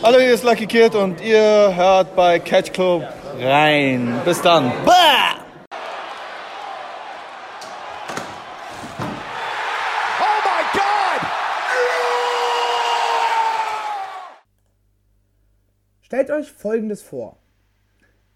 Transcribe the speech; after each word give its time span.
Hallo, 0.00 0.20
hier 0.20 0.32
ist 0.32 0.44
Lucky 0.44 0.68
Kid 0.68 0.94
und 0.94 1.20
ihr 1.20 1.74
hört 1.74 2.14
bei 2.14 2.38
Catch 2.38 2.72
Club 2.72 3.02
rein. 3.36 4.14
Bis 4.24 4.40
dann. 4.40 4.70
Bah! 4.86 5.44
Oh 10.20 10.38
my 10.44 10.62
God! 10.72 11.28
Stellt 16.02 16.30
euch 16.30 16.52
Folgendes 16.52 17.02
vor. 17.02 17.36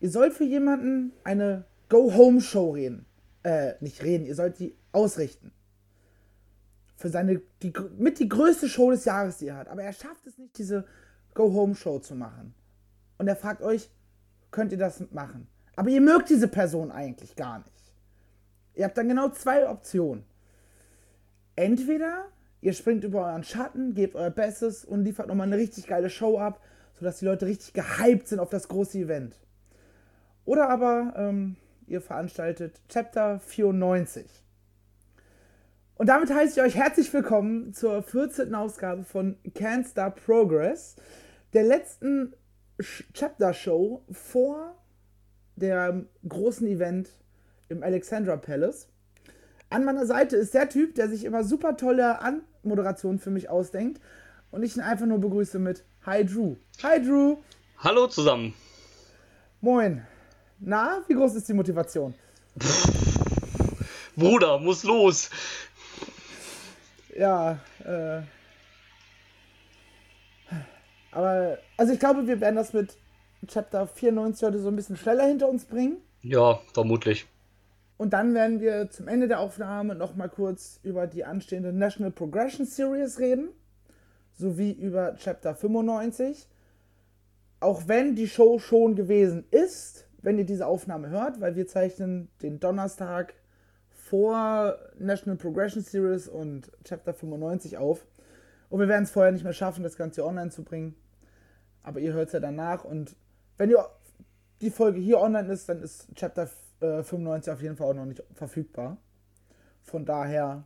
Ihr 0.01 0.11
sollt 0.11 0.33
für 0.33 0.43
jemanden 0.43 1.13
eine 1.23 1.65
Go-Home-Show 1.91 2.73
reden. 2.73 3.07
Äh, 3.45 3.75
nicht 3.79 4.03
reden, 4.03 4.27
ihr 4.27 4.35
sollt 4.35 4.59
die 4.59 4.75
ausrichten. 4.91 5.53
Für 6.97 7.09
seine, 7.09 7.41
die, 7.63 7.73
mit 7.99 8.19
die 8.19 8.29
größte 8.29 8.69
Show 8.69 8.91
des 8.91 9.05
Jahres, 9.05 9.39
die 9.39 9.47
er 9.47 9.59
hat. 9.59 9.69
Aber 9.69 9.85
er 9.85 9.93
schafft 9.93 10.27
es 10.27 10.37
nicht, 10.39 10.59
diese 10.59 10.87
Go-Home-Show 11.35 12.01
zu 12.01 12.15
machen. 12.15 12.55
Und 13.19 13.29
er 13.29 13.37
fragt 13.37 13.63
euch, 13.63 13.91
könnt 14.51 14.73
ihr 14.73 14.79
das 14.79 15.03
machen? 15.13 15.47
Aber 15.77 15.89
ihr 15.89 16.01
mögt 16.01 16.29
diese 16.29 16.49
Person 16.49 16.91
eigentlich 16.91 17.37
gar 17.37 17.59
nicht. 17.59 17.93
Ihr 18.75 18.85
habt 18.85 18.97
dann 18.97 19.09
genau 19.09 19.29
zwei 19.31 19.69
Optionen. 19.69 20.25
Entweder 21.57 22.27
ihr 22.61 22.73
springt 22.73 23.05
über 23.05 23.27
euren 23.27 23.45
Schatten, 23.45 23.95
gebt 23.95 24.15
euer 24.15 24.31
Bestes 24.31 24.85
und 24.85 25.05
liefert 25.05 25.29
nochmal 25.29 25.47
eine 25.47 25.57
richtig 25.57 25.87
geile 25.87 26.11
Show 26.11 26.39
ab, 26.39 26.61
sodass 26.95 27.19
die 27.19 27.25
Leute 27.25 27.47
richtig 27.47 27.73
gehypt 27.73 28.29
sind 28.29 28.39
auf 28.39 28.51
das 28.51 28.69
große 28.69 28.99
Event. 28.99 29.37
Oder 30.45 30.69
aber 30.69 31.15
ähm, 31.17 31.57
ihr 31.87 32.01
veranstaltet 32.01 32.81
Chapter 32.89 33.39
94. 33.41 34.27
Und 35.97 36.09
damit 36.09 36.33
heiße 36.33 36.59
ich 36.59 36.67
euch 36.67 36.75
herzlich 36.75 37.13
willkommen 37.13 37.75
zur 37.75 38.03
14. 38.03 38.55
Ausgabe 38.55 39.05
von 39.05 39.37
Can't 39.55 39.89
Stop 39.89 40.25
Progress, 40.25 40.97
der 41.53 41.65
letzten 41.65 42.35
Chapter-Show 43.13 44.03
vor 44.11 44.77
dem 45.57 46.09
großen 46.27 46.67
Event 46.67 47.11
im 47.69 47.83
Alexandra 47.83 48.37
Palace. 48.37 48.89
An 49.71 49.85
meiner 49.85 50.07
Seite 50.07 50.37
ist 50.37 50.55
der 50.55 50.69
Typ, 50.69 50.95
der 50.95 51.09
sich 51.09 51.25
immer 51.25 51.45
super 51.45 51.77
tolle 51.77 52.21
Anmoderationen 52.21 53.19
für 53.19 53.31
mich 53.31 53.49
ausdenkt 53.49 54.01
und 54.51 54.63
ich 54.63 54.77
ihn 54.77 54.83
einfach 54.83 55.07
nur 55.07 55.19
begrüße 55.19 55.59
mit 55.59 55.85
Hi 56.05 56.25
Drew. 56.25 56.57
Hi 56.83 57.01
Drew. 57.01 57.37
Hallo 57.79 58.07
zusammen. 58.07 58.55
Moin. 59.61 60.07
Na, 60.59 61.03
wie 61.07 61.15
groß 61.15 61.35
ist 61.35 61.49
die 61.49 61.55
Motivation? 61.55 62.15
Bruder, 64.17 64.59
muss 64.59 64.85
los. 64.85 65.31
Ja, 67.17 67.59
äh. 67.85 68.23
Aber, 71.13 71.59
also 71.77 71.93
ich 71.93 72.01
glaube, 72.01 72.27
wir 72.27 72.41
werden 72.41 72.57
das 72.57 72.73
mit 72.73 72.97
Chapter 73.47 73.87
94 73.87 74.47
heute 74.47 74.59
so 74.59 74.69
ein 74.69 74.77
bisschen 74.77 74.97
schneller 74.97 75.27
hinter 75.27 75.49
uns 75.49 75.65
bringen. 75.65 75.99
Ja, 76.23 76.61
vermutlich. 76.73 77.27
Und 77.97 78.13
dann 78.13 78.35
werden 78.35 78.61
wir 78.61 78.91
zum 78.91 79.07
Ende 79.07 79.29
der 79.29 79.41
Aufnahme 79.41 79.95
nochmal 79.95 80.29
kurz 80.29 80.81
über 80.83 81.07
die 81.07 81.25
anstehende 81.25 81.73
National 81.73 82.11
Progression 82.11 82.67
Series 82.67 83.21
reden. 83.21 83.51
Sowie 84.33 84.73
über 84.73 85.15
Chapter 85.17 85.55
95. 85.55 86.49
Auch 87.61 87.87
wenn 87.87 88.17
die 88.17 88.27
Show 88.27 88.59
schon 88.59 88.97
gewesen 88.97 89.45
ist, 89.51 90.09
wenn 90.23 90.39
ihr 90.39 90.47
diese 90.47 90.67
Aufnahme 90.67 91.11
hört, 91.11 91.41
weil 91.41 91.55
wir 91.55 91.67
zeichnen 91.67 92.29
den 92.43 92.59
Donnerstag 92.59 93.35
vor 93.91 94.79
National 94.99 95.37
Progression 95.37 95.83
Series 95.83 96.29
und 96.29 96.73
Chapter 96.85 97.15
95 97.15 97.79
auf. 97.79 98.07
Und 98.73 98.81
wir 98.81 98.89
werden 98.89 99.05
es 99.05 99.11
vorher 99.11 99.33
nicht 99.33 99.45
mehr 99.45 99.53
schaffen, 99.53 99.83
das 99.83 99.97
Ganze 99.97 100.25
online 100.25 100.51
zu 100.51 100.65
bringen. 100.65 100.97
Aber 101.83 102.01
ihr 102.01 102.15
hört 102.15 102.29
es 102.29 102.33
ja 102.33 102.41
danach. 102.41 102.85
Und 102.85 103.15
wenn 103.59 103.69
ihr 103.69 103.87
die 104.63 104.71
Folge 104.71 104.99
hier 104.99 105.21
online 105.21 105.53
ist, 105.53 105.69
dann 105.69 105.83
ist 105.83 106.07
Chapter 106.15 106.49
äh, 106.81 107.03
95 107.03 107.53
auf 107.53 107.61
jeden 107.61 107.77
Fall 107.77 107.89
auch 107.89 107.95
noch 107.95 108.07
nicht 108.07 108.23
verfügbar. 108.33 108.97
Von 109.83 110.07
daher, 110.07 110.65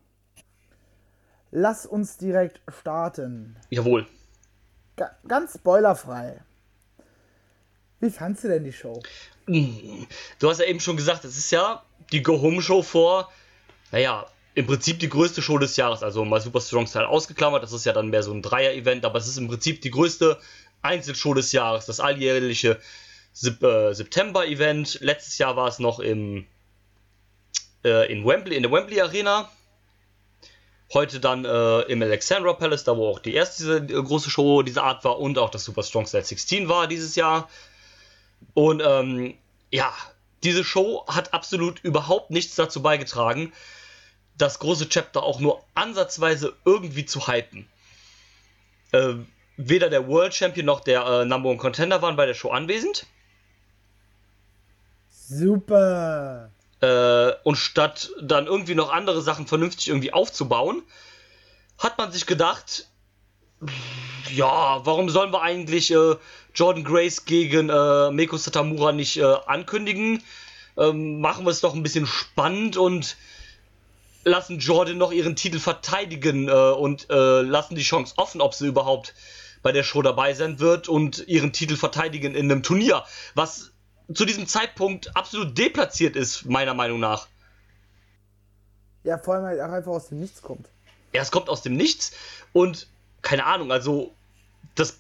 lass 1.50 1.84
uns 1.84 2.16
direkt 2.16 2.61
starten. 2.69 3.56
Jawohl. 3.71 4.06
Ga 4.95 5.11
ganz 5.27 5.55
spoilerfrei. 5.55 6.43
Wie 7.99 8.11
fandst 8.11 8.45
du 8.45 8.49
denn 8.49 8.62
die 8.62 8.72
Show? 8.72 9.03
Du 9.47 10.49
hast 10.49 10.61
ja 10.61 10.66
eben 10.66 10.78
schon 10.78 10.97
gesagt, 10.97 11.25
es 11.25 11.37
ist 11.37 11.50
ja 11.50 11.83
die 12.12 12.22
Go-Home-Show 12.22 12.83
vor, 12.83 13.33
naja, 13.91 14.27
im 14.56 14.67
Prinzip 14.67 14.99
die 14.99 15.11
größte 15.11 15.43
Show 15.43 15.59
des 15.59 15.77
Jahres. 15.77 16.03
Also 16.03 16.25
mal 16.25 16.41
Super 16.41 16.62
Strong 16.62 16.87
Style 16.87 17.09
ausgeklammert, 17.09 17.62
das 17.62 17.72
ist 17.72 17.84
ja 17.84 17.93
dann 17.93 18.09
mehr 18.09 18.22
so 18.22 18.33
ein 18.33 18.41
Dreier-Event, 18.41 19.05
aber 19.05 19.19
es 19.19 19.28
ist 19.28 19.37
im 19.37 19.49
Prinzip 19.49 19.83
die 19.83 19.91
größte 19.91 20.41
Einzelshow 20.81 21.34
des 21.34 21.53
Jahres, 21.53 21.84
das 21.84 22.00
alljährliche 22.00 22.81
äh, 23.45 23.93
September-Event. 23.93 24.99
Letztes 25.03 25.37
Jahr 25.37 25.56
war 25.56 25.69
es 25.69 25.78
noch 25.78 26.00
im, 26.00 26.47
äh, 27.84 28.11
in 28.11 28.25
Wembley, 28.25 28.56
in 28.56 28.62
der 28.62 28.72
Wembley 28.72 28.99
Arena. 28.99 29.50
Heute 30.95 31.21
dann 31.21 31.45
äh, 31.45 31.81
im 31.83 32.00
Alexandra 32.00 32.55
Palace, 32.55 32.84
da 32.84 32.97
wo 32.97 33.09
auch 33.09 33.19
die 33.19 33.34
erste 33.34 33.83
diese, 33.83 34.03
große 34.03 34.31
Show 34.31 34.62
dieser 34.62 34.84
Art 34.84 35.05
war 35.05 35.19
und 35.19 35.37
auch 35.37 35.50
das 35.50 35.65
Super 35.65 35.83
Strong 35.83 36.06
Style 36.06 36.25
16 36.25 36.66
war 36.71 36.87
dieses 36.87 37.15
Jahr. 37.15 37.50
Und 38.55 38.83
ähm, 38.83 39.34
ja, 39.71 39.93
diese 40.45 40.65
Show 40.65 41.05
hat 41.09 41.34
absolut 41.34 41.81
überhaupt 41.81 42.31
nichts 42.31 42.55
dazu 42.55 42.81
beigetragen, 42.81 43.53
das 44.39 44.59
große 44.59 44.89
Chapter 44.89 45.23
auch 45.23 45.41
nur 45.41 45.63
ansatzweise 45.75 46.55
irgendwie 46.65 47.07
zu 47.07 47.27
hypen. 47.27 47.67
Äh, 48.93 49.15
weder 49.57 49.89
der 49.89 50.07
World 50.07 50.35
Champion 50.35 50.67
noch 50.67 50.81
der 50.81 51.05
äh, 51.05 51.25
Number 51.25 51.49
One 51.49 51.59
Contender 51.59 52.03
waren 52.03 52.17
bei 52.17 52.27
der 52.27 52.35
Show 52.35 52.51
anwesend. 52.51 53.07
Super. 55.11 56.51
Äh, 56.81 57.33
und 57.43 57.57
statt 57.57 58.11
dann 58.21 58.47
irgendwie 58.47 58.75
noch 58.75 58.93
andere 58.93 59.23
Sachen 59.23 59.47
vernünftig 59.47 59.89
irgendwie 59.89 60.13
aufzubauen, 60.13 60.83
hat 61.79 61.99
man 61.99 62.13
sich 62.13 62.27
gedacht, 62.27 62.87
ja, 64.31 64.85
warum 64.85 65.09
sollen 65.09 65.33
wir 65.33 65.43
eigentlich 65.43 65.91
äh, 65.91 66.17
Jordan 66.55 66.85
Grace 66.85 67.25
gegen 67.25 67.71
äh, 67.71 68.11
Meko 68.11 68.37
Satamura 68.37 68.93
nicht 68.93 69.17
äh, 69.17 69.37
ankündigen? 69.47 70.23
Ähm, 70.77 71.21
machen 71.21 71.45
wir 71.47 71.51
es 71.51 71.63
doch 71.63 71.75
ein 71.75 71.83
bisschen 71.83 72.07
spannend 72.07 72.77
und 72.77 73.17
lassen 74.27 74.59
Jordan 74.59 74.99
noch 74.99 75.13
ihren 75.13 75.37
Titel 75.37 75.61
verteidigen 75.61 76.49
äh, 76.49 76.53
und 76.53 77.09
äh, 77.11 77.43
lassen 77.43 77.77
die 77.77 77.83
Chance 77.83 78.15
offen, 78.17 78.41
ob 78.41 78.55
sie 78.55 78.67
überhaupt 78.67 79.15
bei 79.63 79.73
der 79.73 79.85
Show 79.85 80.03
dabei 80.03 80.35
sein 80.35 80.59
wird 80.59 80.89
und 80.89 81.27
ihren 81.29 81.53
Titel 81.53 81.77
verteidigen 81.77 82.35
in 82.35 82.51
einem 82.51 82.63
Turnier, 82.63 83.05
was 83.35 83.71
zu 84.13 84.25
diesem 84.25 84.47
Zeitpunkt 84.47 85.17
absolut 85.17 85.57
deplatziert 85.57 86.17
ist, 86.17 86.45
meiner 86.45 86.75
Meinung 86.75 87.01
nach. 87.01 87.29
Ja, 89.05 89.19
vor 89.19 89.35
allem 89.35 89.45
halt 89.45 89.61
auch 89.61 89.73
einfach 89.73 89.93
aus 89.93 90.09
dem 90.09 90.21
Nichts 90.21 90.43
kommt. 90.43 90.67
Ja, 91.13 91.23
es 91.23 91.31
kommt 91.31 91.49
aus 91.49 91.63
dem 91.63 91.77
Nichts 91.77 92.13
und 92.53 92.89
keine 93.23 93.47
Ahnung, 93.47 93.71
also 93.71 94.13
das 94.75 94.99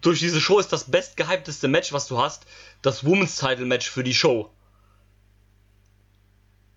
durch 0.00 0.20
diese 0.20 0.40
Show 0.40 0.58
ist 0.58 0.72
das 0.72 0.84
bestgehypteste 0.84 1.68
Match, 1.68 1.92
was 1.92 2.06
du 2.06 2.18
hast, 2.18 2.46
das 2.80 3.04
Women's 3.04 3.36
Title 3.36 3.66
Match 3.66 3.90
für 3.90 4.04
die 4.04 4.14
Show. 4.14 4.50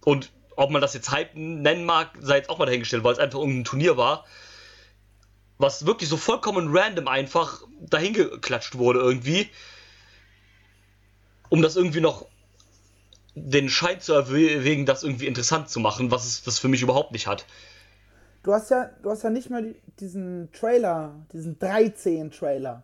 Und 0.03 0.31
ob 0.57 0.71
man 0.71 0.81
das 0.81 0.93
jetzt 0.93 1.11
Hype 1.11 1.35
nennen 1.35 1.85
mag, 1.85 2.09
sei 2.19 2.37
jetzt 2.37 2.49
auch 2.49 2.57
mal 2.57 2.65
dahingestellt, 2.65 3.03
weil 3.03 3.13
es 3.13 3.19
einfach 3.19 3.39
irgendein 3.39 3.63
Turnier 3.63 3.95
war, 3.95 4.25
was 5.59 5.85
wirklich 5.85 6.09
so 6.09 6.17
vollkommen 6.17 6.75
random 6.75 7.07
einfach 7.07 7.61
dahingeklatscht 7.79 8.77
wurde 8.77 8.99
irgendwie, 8.99 9.49
um 11.49 11.61
das 11.61 11.75
irgendwie 11.75 12.01
noch 12.01 12.25
den 13.35 13.69
Schein 13.69 14.01
zu 14.01 14.13
erwägen, 14.13 14.87
das 14.87 15.03
irgendwie 15.03 15.27
interessant 15.27 15.69
zu 15.69 15.79
machen, 15.79 16.09
was 16.09 16.25
es 16.25 16.43
das 16.43 16.57
für 16.57 16.67
mich 16.67 16.81
überhaupt 16.81 17.11
nicht 17.11 17.27
hat. 17.27 17.45
Du 18.41 18.51
hast 18.51 18.71
ja, 18.71 18.89
du 19.03 19.11
hast 19.11 19.23
ja 19.23 19.29
nicht 19.29 19.51
mal 19.51 19.75
diesen 19.99 20.51
Trailer, 20.53 21.13
diesen 21.33 21.59
13-Trailer, 21.59 22.81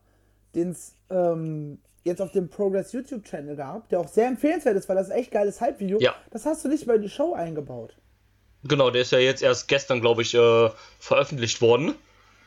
den 0.53 0.71
es 0.71 0.93
ähm, 1.09 1.79
jetzt 2.03 2.21
auf 2.21 2.31
dem 2.31 2.49
Progress 2.49 2.91
YouTube-Channel 2.91 3.55
gab, 3.55 3.89
der 3.89 3.99
auch 3.99 4.07
sehr 4.07 4.27
empfehlenswert 4.27 4.75
ist, 4.75 4.89
weil 4.89 4.95
das 4.95 5.07
ist 5.07 5.13
echt 5.13 5.31
geiles 5.31 5.61
Hype-Video. 5.61 5.99
Ja. 5.99 6.15
Das 6.31 6.45
hast 6.45 6.63
du 6.63 6.69
nicht 6.69 6.85
bei 6.85 6.97
die 6.97 7.09
Show 7.09 7.33
eingebaut. 7.33 7.95
Genau, 8.63 8.89
der 8.89 9.01
ist 9.01 9.11
ja 9.11 9.19
jetzt 9.19 9.41
erst 9.41 9.67
gestern, 9.67 10.01
glaube 10.01 10.21
ich, 10.21 10.33
äh, 10.33 10.69
veröffentlicht 10.99 11.61
worden. 11.61 11.95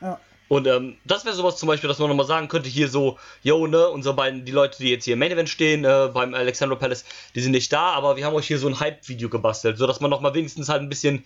Ja. 0.00 0.18
Und 0.48 0.66
ähm, 0.66 0.96
das 1.04 1.24
wäre 1.24 1.34
sowas 1.34 1.56
zum 1.56 1.66
Beispiel, 1.66 1.88
dass 1.88 1.98
man 1.98 2.08
nochmal 2.08 2.26
sagen 2.26 2.48
könnte, 2.48 2.68
hier 2.68 2.88
so, 2.88 3.18
yo, 3.42 3.66
ne, 3.66 3.88
unsere 3.88 4.14
beiden, 4.14 4.44
die 4.44 4.52
Leute, 4.52 4.78
die 4.78 4.90
jetzt 4.90 5.04
hier 5.04 5.14
im 5.14 5.18
Main 5.18 5.32
Event 5.32 5.48
stehen, 5.48 5.84
äh, 5.84 6.10
beim 6.12 6.34
Alexandra 6.34 6.76
Palace, 6.76 7.04
die 7.34 7.40
sind 7.40 7.52
nicht 7.52 7.72
da, 7.72 7.90
aber 7.90 8.16
wir 8.16 8.24
haben 8.24 8.34
euch 8.34 8.46
hier 8.46 8.58
so 8.58 8.68
ein 8.68 8.78
Hype-Video 8.78 9.28
gebastelt, 9.28 9.76
sodass 9.76 10.00
man 10.00 10.10
nochmal 10.10 10.34
wenigstens 10.34 10.68
halt 10.68 10.82
ein 10.82 10.88
bisschen 10.88 11.24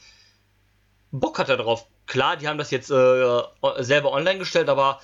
Bock 1.12 1.38
hat 1.38 1.49
darauf. 1.49 1.87
Klar, 2.06 2.37
die 2.37 2.49
haben 2.49 2.59
das 2.59 2.71
jetzt 2.71 2.91
äh, 2.91 3.43
selber 3.81 4.12
online 4.12 4.38
gestellt, 4.38 4.69
aber 4.69 5.00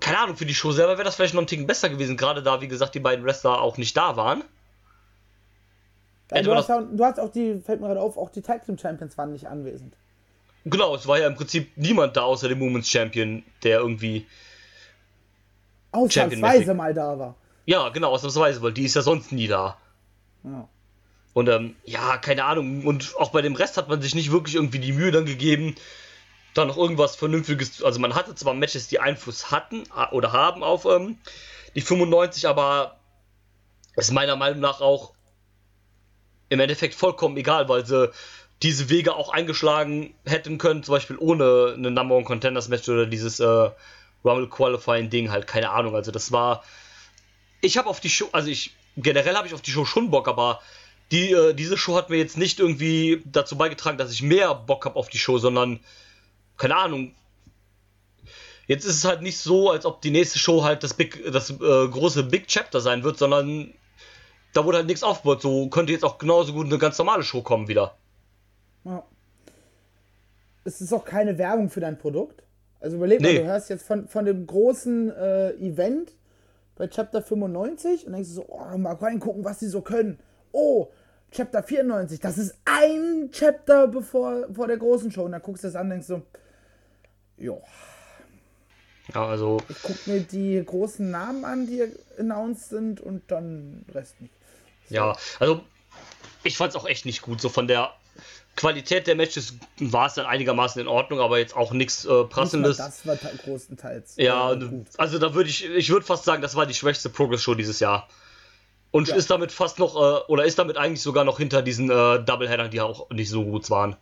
keine 0.00 0.18
Ahnung, 0.18 0.36
für 0.36 0.46
die 0.46 0.54
Show 0.54 0.72
selber 0.72 0.92
wäre 0.92 1.04
das 1.04 1.16
vielleicht 1.16 1.34
noch 1.34 1.42
ein 1.42 1.46
Ticken 1.46 1.66
besser 1.66 1.88
gewesen, 1.88 2.16
gerade 2.16 2.42
da, 2.42 2.60
wie 2.60 2.68
gesagt, 2.68 2.94
die 2.94 3.00
beiden 3.00 3.24
Wrestler 3.24 3.60
auch 3.60 3.78
nicht 3.78 3.96
da 3.96 4.16
waren. 4.16 4.44
Ja, 6.32 6.42
du, 6.42 6.54
hast 6.54 6.68
ja, 6.68 6.80
du 6.80 7.04
hast 7.04 7.20
auch 7.20 7.30
die, 7.30 7.60
fällt 7.60 7.80
mir 7.80 7.86
gerade 7.86 8.00
auf, 8.00 8.16
auch 8.16 8.30
die 8.30 8.42
Tag 8.42 8.64
Team 8.64 8.76
Champions 8.78 9.16
waren 9.16 9.32
nicht 9.32 9.46
anwesend. 9.46 9.94
Genau, 10.64 10.96
es 10.96 11.06
war 11.06 11.18
ja 11.18 11.28
im 11.28 11.36
Prinzip 11.36 11.70
niemand 11.76 12.16
da 12.16 12.22
außer 12.22 12.48
dem 12.48 12.58
Women's 12.58 12.88
Champion, 12.88 13.44
der 13.62 13.78
irgendwie 13.78 14.26
Ausnahmsweise 15.92 16.74
mal 16.74 16.92
da 16.92 17.18
war. 17.18 17.34
Ja, 17.64 17.88
genau, 17.90 18.10
ausnahmsweise, 18.10 18.60
weil 18.62 18.72
die 18.72 18.84
ist 18.84 18.96
ja 18.96 19.02
sonst 19.02 19.32
nie 19.32 19.46
da. 19.46 19.76
Ja. 20.44 20.68
Und 21.32 21.48
ähm, 21.48 21.76
ja, 21.84 22.16
keine 22.16 22.44
Ahnung. 22.44 22.84
Und 22.84 23.14
auch 23.18 23.30
bei 23.30 23.42
dem 23.42 23.54
Rest 23.54 23.76
hat 23.76 23.88
man 23.88 24.00
sich 24.02 24.14
nicht 24.14 24.32
wirklich 24.32 24.56
irgendwie 24.56 24.78
die 24.78 24.92
Mühe 24.92 25.10
dann 25.10 25.26
gegeben, 25.26 25.74
da 26.56 26.64
noch 26.64 26.76
irgendwas 26.76 27.16
Vernünftiges. 27.16 27.82
Also 27.82 28.00
man 28.00 28.14
hatte 28.14 28.34
zwar 28.34 28.54
Matches, 28.54 28.88
die 28.88 29.00
Einfluss 29.00 29.50
hatten 29.50 29.84
oder 30.12 30.32
haben 30.32 30.62
auf 30.62 30.84
ähm, 30.84 31.18
die 31.74 31.80
95, 31.80 32.48
aber 32.48 32.98
ist 33.96 34.12
meiner 34.12 34.36
Meinung 34.36 34.60
nach 34.60 34.80
auch 34.80 35.12
im 36.48 36.60
Endeffekt 36.60 36.94
vollkommen 36.94 37.36
egal, 37.36 37.68
weil 37.68 37.84
sie 37.84 38.10
diese 38.62 38.88
Wege 38.88 39.14
auch 39.14 39.30
eingeschlagen 39.30 40.14
hätten 40.24 40.58
können, 40.58 40.82
zum 40.82 40.94
Beispiel 40.94 41.16
ohne 41.18 41.74
eine 41.76 41.90
Number 41.90 42.14
One 42.14 42.24
Contenders 42.24 42.68
Match 42.68 42.88
oder 42.88 43.06
dieses 43.06 43.40
äh, 43.40 43.70
Rumble 44.24 44.48
Qualifying 44.48 45.10
Ding 45.10 45.30
halt, 45.30 45.46
keine 45.46 45.70
Ahnung. 45.70 45.94
Also 45.94 46.10
das 46.10 46.32
war, 46.32 46.64
ich 47.60 47.76
habe 47.76 47.88
auf 47.88 48.00
die 48.00 48.08
Show, 48.08 48.28
also 48.32 48.48
ich 48.48 48.74
generell 48.96 49.34
habe 49.34 49.46
ich 49.46 49.54
auf 49.54 49.62
die 49.62 49.70
Show 49.70 49.84
schon 49.84 50.10
Bock, 50.10 50.28
aber 50.28 50.60
die, 51.10 51.32
äh, 51.32 51.52
diese 51.52 51.76
Show 51.76 51.96
hat 51.96 52.08
mir 52.08 52.16
jetzt 52.16 52.38
nicht 52.38 52.58
irgendwie 52.58 53.22
dazu 53.26 53.56
beigetragen, 53.56 53.98
dass 53.98 54.10
ich 54.10 54.22
mehr 54.22 54.54
Bock 54.54 54.86
habe 54.86 54.96
auf 54.96 55.08
die 55.08 55.18
Show, 55.18 55.38
sondern 55.38 55.80
keine 56.56 56.76
Ahnung. 56.76 57.14
Jetzt 58.66 58.84
ist 58.84 58.96
es 58.96 59.04
halt 59.04 59.22
nicht 59.22 59.38
so, 59.38 59.70
als 59.70 59.86
ob 59.86 60.00
die 60.02 60.10
nächste 60.10 60.38
Show 60.38 60.64
halt 60.64 60.82
das 60.82 60.94
Big, 60.94 61.22
das 61.32 61.50
äh, 61.50 61.54
große 61.88 62.24
Big 62.24 62.48
Chapter 62.48 62.80
sein 62.80 63.04
wird, 63.04 63.16
sondern 63.18 63.72
da 64.54 64.64
wurde 64.64 64.78
halt 64.78 64.86
nichts 64.88 65.02
aufgebaut. 65.04 65.40
So 65.42 65.68
könnte 65.68 65.92
jetzt 65.92 66.04
auch 66.04 66.18
genauso 66.18 66.52
gut 66.52 66.66
eine 66.66 66.78
ganz 66.78 66.98
normale 66.98 67.22
Show 67.22 67.42
kommen 67.42 67.68
wieder. 67.68 67.96
Ja. 68.84 69.04
Es 70.64 70.80
ist 70.80 70.92
auch 70.92 71.04
keine 71.04 71.38
Werbung 71.38 71.70
für 71.70 71.80
dein 71.80 71.96
Produkt. 71.98 72.42
Also 72.80 72.96
überleg 72.96 73.20
mal, 73.20 73.32
Nee. 73.32 73.38
du 73.38 73.44
hörst 73.44 73.70
jetzt 73.70 73.86
von, 73.86 74.08
von 74.08 74.24
dem 74.24 74.46
großen 74.46 75.10
äh, 75.14 75.50
Event 75.54 76.12
bei 76.74 76.88
Chapter 76.88 77.22
95 77.22 78.06
und 78.06 78.12
denkst 78.12 78.28
du 78.30 78.34
so, 78.34 78.46
oh, 78.48 78.76
mal 78.76 78.94
reingucken, 78.94 79.44
was 79.44 79.60
die 79.60 79.66
so 79.66 79.80
können. 79.80 80.18
Oh, 80.52 80.88
Chapter 81.30 81.62
94, 81.62 82.20
das 82.20 82.36
ist 82.38 82.54
ein 82.64 83.30
Chapter 83.30 83.88
bevor 83.88 84.46
vor 84.52 84.66
der 84.66 84.76
großen 84.76 85.10
Show. 85.12 85.22
Und 85.24 85.32
dann 85.32 85.42
guckst 85.42 85.62
du 85.64 85.68
das 85.68 85.76
an 85.76 85.82
und 85.86 85.90
denkst 85.90 86.06
so, 86.08 86.22
jo, 87.38 87.62
Ja, 89.14 89.26
also 89.26 89.58
ich 89.68 89.76
guck 89.82 90.06
mir 90.06 90.20
die 90.20 90.62
großen 90.64 91.10
Namen 91.10 91.44
an, 91.44 91.66
die 91.66 91.84
announced 92.18 92.68
sind 92.70 93.00
und 93.00 93.30
dann 93.30 93.84
Rest 93.94 94.20
nicht. 94.20 94.32
Ja, 94.88 95.16
also 95.40 95.62
ich 96.44 96.56
fand 96.56 96.70
es 96.70 96.76
auch 96.76 96.86
echt 96.86 97.06
nicht 97.06 97.22
gut. 97.22 97.40
So 97.40 97.48
von 97.48 97.66
der 97.68 97.92
Qualität 98.56 99.06
der 99.06 99.16
Matches 99.16 99.54
war 99.78 100.06
es 100.06 100.14
dann 100.14 100.26
einigermaßen 100.26 100.80
in 100.80 100.88
Ordnung, 100.88 101.20
aber 101.20 101.38
jetzt 101.38 101.54
auch 101.54 101.72
nichts 101.72 102.04
äh, 102.04 102.24
Prassendes. 102.24 102.78
Das 102.78 103.06
war 103.06 103.18
ta- 103.18 103.30
größtenteils. 103.44 104.14
Ja, 104.16 104.52
äh, 104.54 104.84
also 104.96 105.18
da 105.18 105.34
würde 105.34 105.50
ich, 105.50 105.64
ich 105.68 105.90
würde 105.90 106.06
fast 106.06 106.24
sagen, 106.24 106.40
das 106.42 106.54
war 106.54 106.64
die 106.66 106.74
schwächste 106.74 107.10
Progress-Show 107.10 107.54
dieses 107.54 107.80
Jahr. 107.80 108.08
Und 108.92 109.08
Ja. 109.08 109.16
ist 109.16 109.30
damit 109.30 109.52
fast 109.52 109.78
noch, 109.78 109.94
äh, 109.96 110.24
oder 110.32 110.44
ist 110.46 110.58
damit 110.58 110.78
eigentlich 110.78 111.02
sogar 111.02 111.24
noch 111.24 111.36
hinter 111.38 111.60
diesen 111.62 111.90
äh, 111.90 112.24
Doubleheadern, 112.24 112.70
die 112.70 112.80
auch 112.80 113.10
nicht 113.10 113.28
so 113.28 113.44
gut 113.44 113.68
waren. 113.68 113.96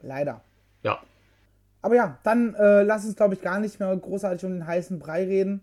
Leider. 0.00 0.42
Ja. 0.82 1.00
Aber 1.82 1.94
ja, 1.94 2.18
dann 2.24 2.54
äh, 2.54 2.82
lass 2.82 3.04
uns, 3.04 3.16
glaube 3.16 3.34
ich, 3.34 3.42
gar 3.42 3.60
nicht 3.60 3.78
mehr 3.78 3.94
großartig 3.96 4.44
um 4.44 4.52
den 4.52 4.66
heißen 4.66 4.98
Brei 4.98 5.24
reden. 5.24 5.62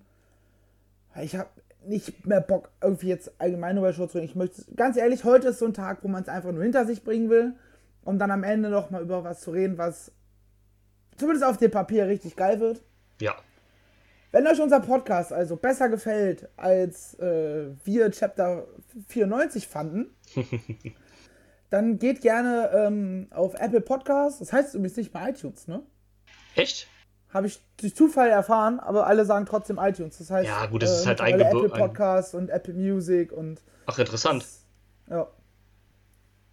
Ich 1.21 1.35
habe 1.35 1.49
nicht 1.87 2.25
mehr 2.25 2.41
Bock, 2.41 2.69
irgendwie 2.81 3.09
jetzt 3.09 3.31
allgemein 3.39 3.77
über 3.77 3.93
Show 3.93 4.07
zu 4.07 4.17
reden. 4.17 4.29
Ich 4.29 4.35
möchte, 4.35 4.63
ganz 4.75 4.97
ehrlich, 4.97 5.23
heute 5.23 5.49
ist 5.49 5.59
so 5.59 5.65
ein 5.65 5.73
Tag, 5.73 5.99
wo 6.03 6.07
man 6.07 6.23
es 6.23 6.29
einfach 6.29 6.51
nur 6.51 6.63
hinter 6.63 6.85
sich 6.85 7.03
bringen 7.03 7.29
will, 7.29 7.53
um 8.03 8.17
dann 8.17 8.31
am 8.31 8.43
Ende 8.43 8.69
noch 8.69 8.89
mal 8.89 9.01
über 9.01 9.23
was 9.23 9.41
zu 9.41 9.51
reden, 9.51 9.77
was 9.77 10.11
zumindest 11.17 11.45
auf 11.45 11.57
dem 11.57 11.71
Papier 11.71 12.07
richtig 12.07 12.35
geil 12.35 12.59
wird. 12.59 12.81
Ja. 13.21 13.35
Wenn 14.31 14.47
euch 14.47 14.59
unser 14.59 14.81
Podcast 14.81 15.31
also 15.31 15.55
besser 15.55 15.87
gefällt, 15.87 16.49
als 16.57 17.17
äh, 17.19 17.67
wir 17.85 18.11
Chapter 18.11 18.67
94 19.07 19.67
fanden, 19.67 20.13
dann 21.69 21.99
geht 21.99 22.21
gerne 22.21 22.69
ähm, 22.73 23.27
auf 23.31 23.53
Apple 23.55 23.81
Podcasts. 23.81 24.39
Das 24.39 24.51
heißt 24.51 24.75
übrigens 24.75 24.97
nicht 24.97 25.13
bei 25.13 25.29
iTunes, 25.29 25.67
ne? 25.67 25.83
Echt? 26.55 26.87
Habe 27.33 27.47
ich 27.47 27.61
durch 27.77 27.95
Zufall 27.95 28.29
erfahren, 28.29 28.79
aber 28.79 29.07
alle 29.07 29.25
sagen 29.25 29.45
trotzdem 29.45 29.77
iTunes. 29.77 30.17
Das 30.17 30.31
heißt, 30.31 30.47
Ja, 30.47 30.65
gut, 30.67 30.83
das 30.83 30.99
ist 30.99 31.05
halt 31.07 31.21
eingebö- 31.21 31.65
Apple 31.65 31.69
Podcasts 31.69 32.33
und 32.33 32.49
Apple 32.49 32.73
Music 32.73 33.31
und 33.31 33.61
Ach, 33.85 33.99
interessant. 33.99 34.45
ja. 35.09 35.27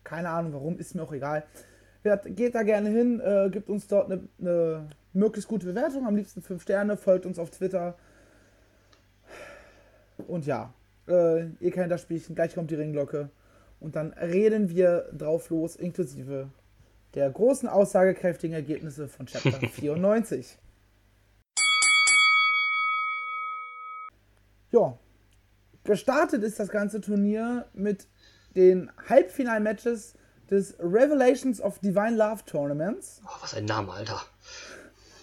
Keine 0.05 0.31
Ahnung 0.31 0.53
warum, 0.53 0.79
ist 0.79 0.95
mir 0.97 1.03
auch 1.05 1.13
egal. 1.13 1.45
Geht 2.27 2.57
da 2.57 2.65
gerne 2.65 2.89
hin, 2.91 3.21
äh, 3.21 3.49
gibt 3.51 3.69
uns 3.71 3.87
dort 3.87 4.11
eine, 4.11 4.29
eine 4.41 4.89
möglichst 5.13 5.49
gute 5.49 5.67
Bewertung, 5.67 6.05
am 6.07 6.17
liebsten 6.17 6.43
5 6.43 6.61
Sterne, 6.63 6.97
folgt 6.97 7.25
uns 7.27 7.39
auf 7.39 7.51
Twitter. 7.51 7.95
Und 10.27 10.47
ja, 10.47 10.73
äh, 11.09 11.47
ihr 11.61 11.71
kennt 11.71 11.93
das 11.93 12.03
Spielchen, 12.03 12.35
gleich 12.35 12.55
kommt 12.55 12.71
die 12.71 12.75
Ringglocke. 12.75 13.31
Und 13.81 13.97
dann 13.97 14.13
reden 14.15 14.69
wir 14.71 15.09
drauf 15.17 15.51
los, 15.51 15.77
inklusive 15.77 16.49
der 17.15 17.31
großen 17.31 17.69
aussagekräftigen 17.69 18.55
Ergebnisse 18.55 19.09
von 19.09 19.27
Chapter 19.27 19.59
94. 19.69 20.59
Ja, 24.71 24.99
gestartet 25.85 26.43
ist 26.43 26.59
das 26.59 26.69
ganze 26.71 27.01
Turnier 27.01 27.67
mit 27.75 28.07
den 28.57 28.91
Halbfinalmatches 29.09 30.15
des 30.51 30.77
Revelations 30.79 31.61
of 31.61 31.79
Divine 31.81 32.17
Love 32.17 32.45
Tournaments. 32.47 33.21
Oh, 33.27 33.31
was 33.43 33.55
ein 33.55 33.67
Name, 33.67 33.93
Alter. 33.93 34.23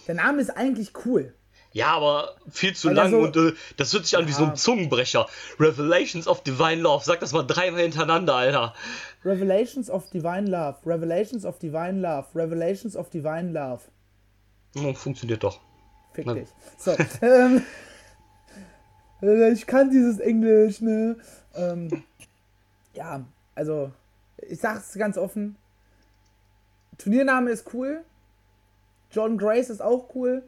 Der 0.06 0.14
Name 0.14 0.40
ist 0.40 0.50
eigentlich 0.50 0.92
cool. 1.04 1.34
Ja, 1.72 1.88
aber 1.92 2.34
viel 2.50 2.74
zu 2.74 2.88
er 2.88 2.94
lang 2.94 3.14
und 3.14 3.36
äh, 3.36 3.52
das 3.76 3.92
hört 3.92 4.04
sich 4.04 4.18
an 4.18 4.26
wie 4.26 4.32
so 4.32 4.42
Ja. 4.42 4.50
ein 4.50 4.56
Zungenbrecher. 4.56 5.28
Revelations 5.60 6.26
of 6.26 6.42
Divine 6.42 6.82
Love. 6.82 7.04
Sag 7.04 7.20
das 7.20 7.32
mal 7.32 7.44
dreimal 7.44 7.82
hintereinander, 7.82 8.34
Alter. 8.34 8.74
Revelations 9.24 9.88
of 9.88 10.10
Divine 10.10 10.46
Love, 10.48 10.78
Revelations 10.84 11.44
of 11.44 11.58
Divine 11.58 12.00
Love, 12.00 12.26
Revelations 12.34 12.96
of 12.96 13.08
Divine 13.10 13.52
Love. 13.52 13.82
Hm, 14.74 14.94
funktioniert 14.96 15.44
doch. 15.44 15.60
Fick 16.12 16.26
Na 16.26 16.34
dich. 16.34 16.48
So, 16.78 16.96
ähm, 17.22 17.62
äh, 19.22 19.52
ich 19.52 19.66
kann 19.66 19.90
dieses 19.90 20.18
Englisch, 20.18 20.80
ne? 20.80 21.16
Ähm, 21.54 22.02
ja, 22.94 23.24
also, 23.54 23.92
ich 24.38 24.58
sag's 24.58 24.94
ganz 24.94 25.16
offen. 25.16 25.56
Turniername 26.98 27.50
ist 27.50 27.72
cool. 27.74 28.02
John 29.12 29.38
Grace 29.38 29.70
ist 29.70 29.82
auch 29.82 30.14
cool. 30.14 30.42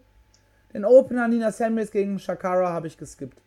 Den 0.75 0.85
Opener 0.85 1.29
Nina 1.29 1.53
Samuels 1.53 1.91
gegen 1.91 2.19
Shakara 2.19 2.71
habe 2.71 2.87
ich 2.87 2.97
geskippt. 2.97 3.39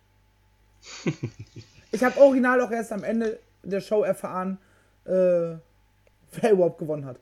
ich 1.92 2.04
habe 2.04 2.20
original 2.20 2.62
auch 2.62 2.72
erst 2.72 2.92
am 2.92 3.04
Ende 3.04 3.40
der 3.64 3.82
Show 3.82 4.04
erfahren, 4.04 4.58
äh, 5.06 5.10
wer 5.10 6.52
überhaupt 6.52 6.78
gewonnen 6.78 7.06
hat. 7.06 7.18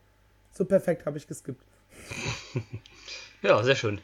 So 0.52 0.66
perfekt 0.66 1.06
habe 1.06 1.18
ich 1.18 1.28
geskippt. 1.28 1.64
Ja, 3.42 3.62
sehr 3.62 3.76
schön. 3.76 4.00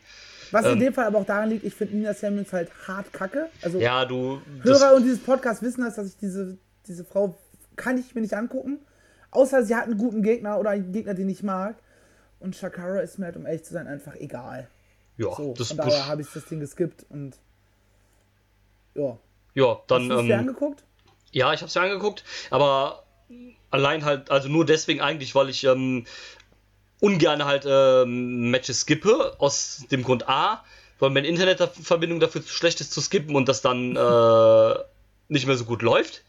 Was 0.52 0.66
in 0.66 0.74
Ähm. 0.74 0.80
dem 0.82 0.94
Fall 0.94 1.06
aber 1.06 1.20
auch 1.20 1.26
daran 1.26 1.48
liegt, 1.50 1.64
ich 1.64 1.74
finde 1.74 1.96
Nina 1.96 2.14
Samuels 2.14 2.52
halt 2.52 2.70
hart 2.90 3.14
kacke. 3.14 3.50
Also 3.62 3.80
Ja, 3.80 4.04
du. 4.04 4.42
Hörer 4.64 4.96
und 4.96 5.04
dieses 5.04 5.20
Podcast 5.20 5.62
wissen 5.62 5.82
das, 5.86 5.96
dass 5.96 6.08
ich 6.08 6.18
diese, 6.18 6.58
diese 6.88 7.06
Frau 7.06 7.38
kann 7.78 7.98
ich 7.98 8.14
mir 8.16 8.20
nicht 8.22 8.34
angucken. 8.34 8.80
Außer 9.32 9.64
sie 9.64 9.74
hat 9.76 9.86
einen 9.86 9.98
guten 9.98 10.24
Gegner 10.24 10.60
oder 10.60 10.72
einen 10.72 10.92
Gegner, 10.92 11.14
den 11.14 11.30
ich 11.30 11.42
mag. 11.42 11.76
Und 12.42 12.54
Shakara 12.58 13.00
ist 13.00 13.18
mir 13.18 13.28
halt, 13.28 13.38
um 13.38 13.46
ehrlich 13.46 13.64
zu 13.64 13.72
sein, 13.74 13.88
einfach 13.88 14.16
egal. 14.16 14.68
Ja, 15.20 15.30
So, 15.36 15.54
das, 15.58 15.68
von 15.70 15.78
das, 15.78 15.86
daher 15.88 16.08
habe 16.08 16.22
ich 16.22 16.28
das 16.34 16.46
Ding 16.46 16.60
geskippt 16.60 17.06
und 17.10 17.36
ja. 18.96 19.18
ja, 19.54 19.66
Hast 19.76 19.84
dann. 19.92 20.10
du 20.10 20.16
es 20.16 20.26
dir 20.26 20.34
Ähm, 20.34 20.40
angeguckt? 20.40 20.84
ja, 21.32 21.54
ich 21.54 21.62
habe 21.62 21.68
es 21.70 21.76
mir 21.76 21.82
angeguckt, 21.82 22.24
aber 22.50 23.04
allein 23.70 24.04
halt, 24.04 24.32
also 24.32 24.50
nur 24.50 24.66
deswegen 24.66 25.02
eigentlich, 25.02 25.36
weil 25.36 25.50
ich 25.50 25.64
ähm, 25.64 26.06
ungern 27.02 27.46
halt 27.46 27.66
ähm, 27.68 28.50
Matches 28.50 28.82
skippe. 28.82 29.36
Aus 29.40 29.84
dem 29.92 30.04
Grund 30.04 30.28
A, 30.28 30.64
weil 31.00 31.12
meine 31.12 31.28
Internetverbindung 31.28 32.20
dafür 32.20 32.44
zu 32.44 32.50
schlecht 32.52 32.82
ist 32.82 32.92
zu 32.92 33.02
skippen 33.02 33.36
und 33.36 33.48
das 33.48 33.62
dann 33.62 33.96
äh, 33.96 34.74
nicht 35.28 35.46
mehr 35.46 35.58
so 35.58 35.66
gut 35.66 35.82
läuft. 35.82 36.24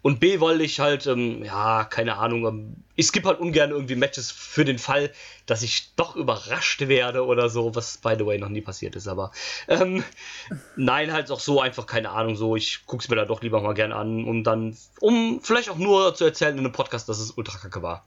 Und 0.00 0.20
B, 0.20 0.40
weil 0.40 0.60
ich 0.60 0.78
halt, 0.78 1.06
ähm, 1.06 1.42
ja, 1.44 1.84
keine 1.84 2.16
Ahnung, 2.18 2.46
ähm, 2.46 2.76
ich 2.94 3.06
skippe 3.06 3.28
halt 3.28 3.40
ungern 3.40 3.70
irgendwie 3.70 3.96
Matches 3.96 4.30
für 4.30 4.64
den 4.64 4.78
Fall, 4.78 5.10
dass 5.46 5.62
ich 5.62 5.94
doch 5.96 6.14
überrascht 6.14 6.86
werde 6.86 7.24
oder 7.24 7.48
so, 7.48 7.74
was 7.74 7.98
by 7.98 8.14
the 8.16 8.24
way 8.24 8.38
noch 8.38 8.48
nie 8.48 8.60
passiert 8.60 8.96
ist, 8.96 9.08
aber 9.08 9.32
ähm, 9.66 10.04
nein, 10.76 11.12
halt 11.12 11.30
auch 11.30 11.40
so 11.40 11.60
einfach, 11.60 11.86
keine 11.86 12.10
Ahnung, 12.10 12.36
so, 12.36 12.54
ich 12.54 12.86
guck's 12.86 13.08
mir 13.08 13.16
da 13.16 13.24
doch 13.24 13.42
lieber 13.42 13.60
mal 13.60 13.74
gern 13.74 13.92
an 13.92 14.24
und 14.24 14.44
dann, 14.44 14.76
um 15.00 15.40
vielleicht 15.42 15.70
auch 15.70 15.78
nur 15.78 16.14
zu 16.14 16.24
erzählen 16.24 16.54
in 16.54 16.60
einem 16.60 16.72
Podcast, 16.72 17.08
dass 17.08 17.18
es 17.18 17.32
ultra 17.32 17.58
kacke 17.58 17.82
war. 17.82 18.06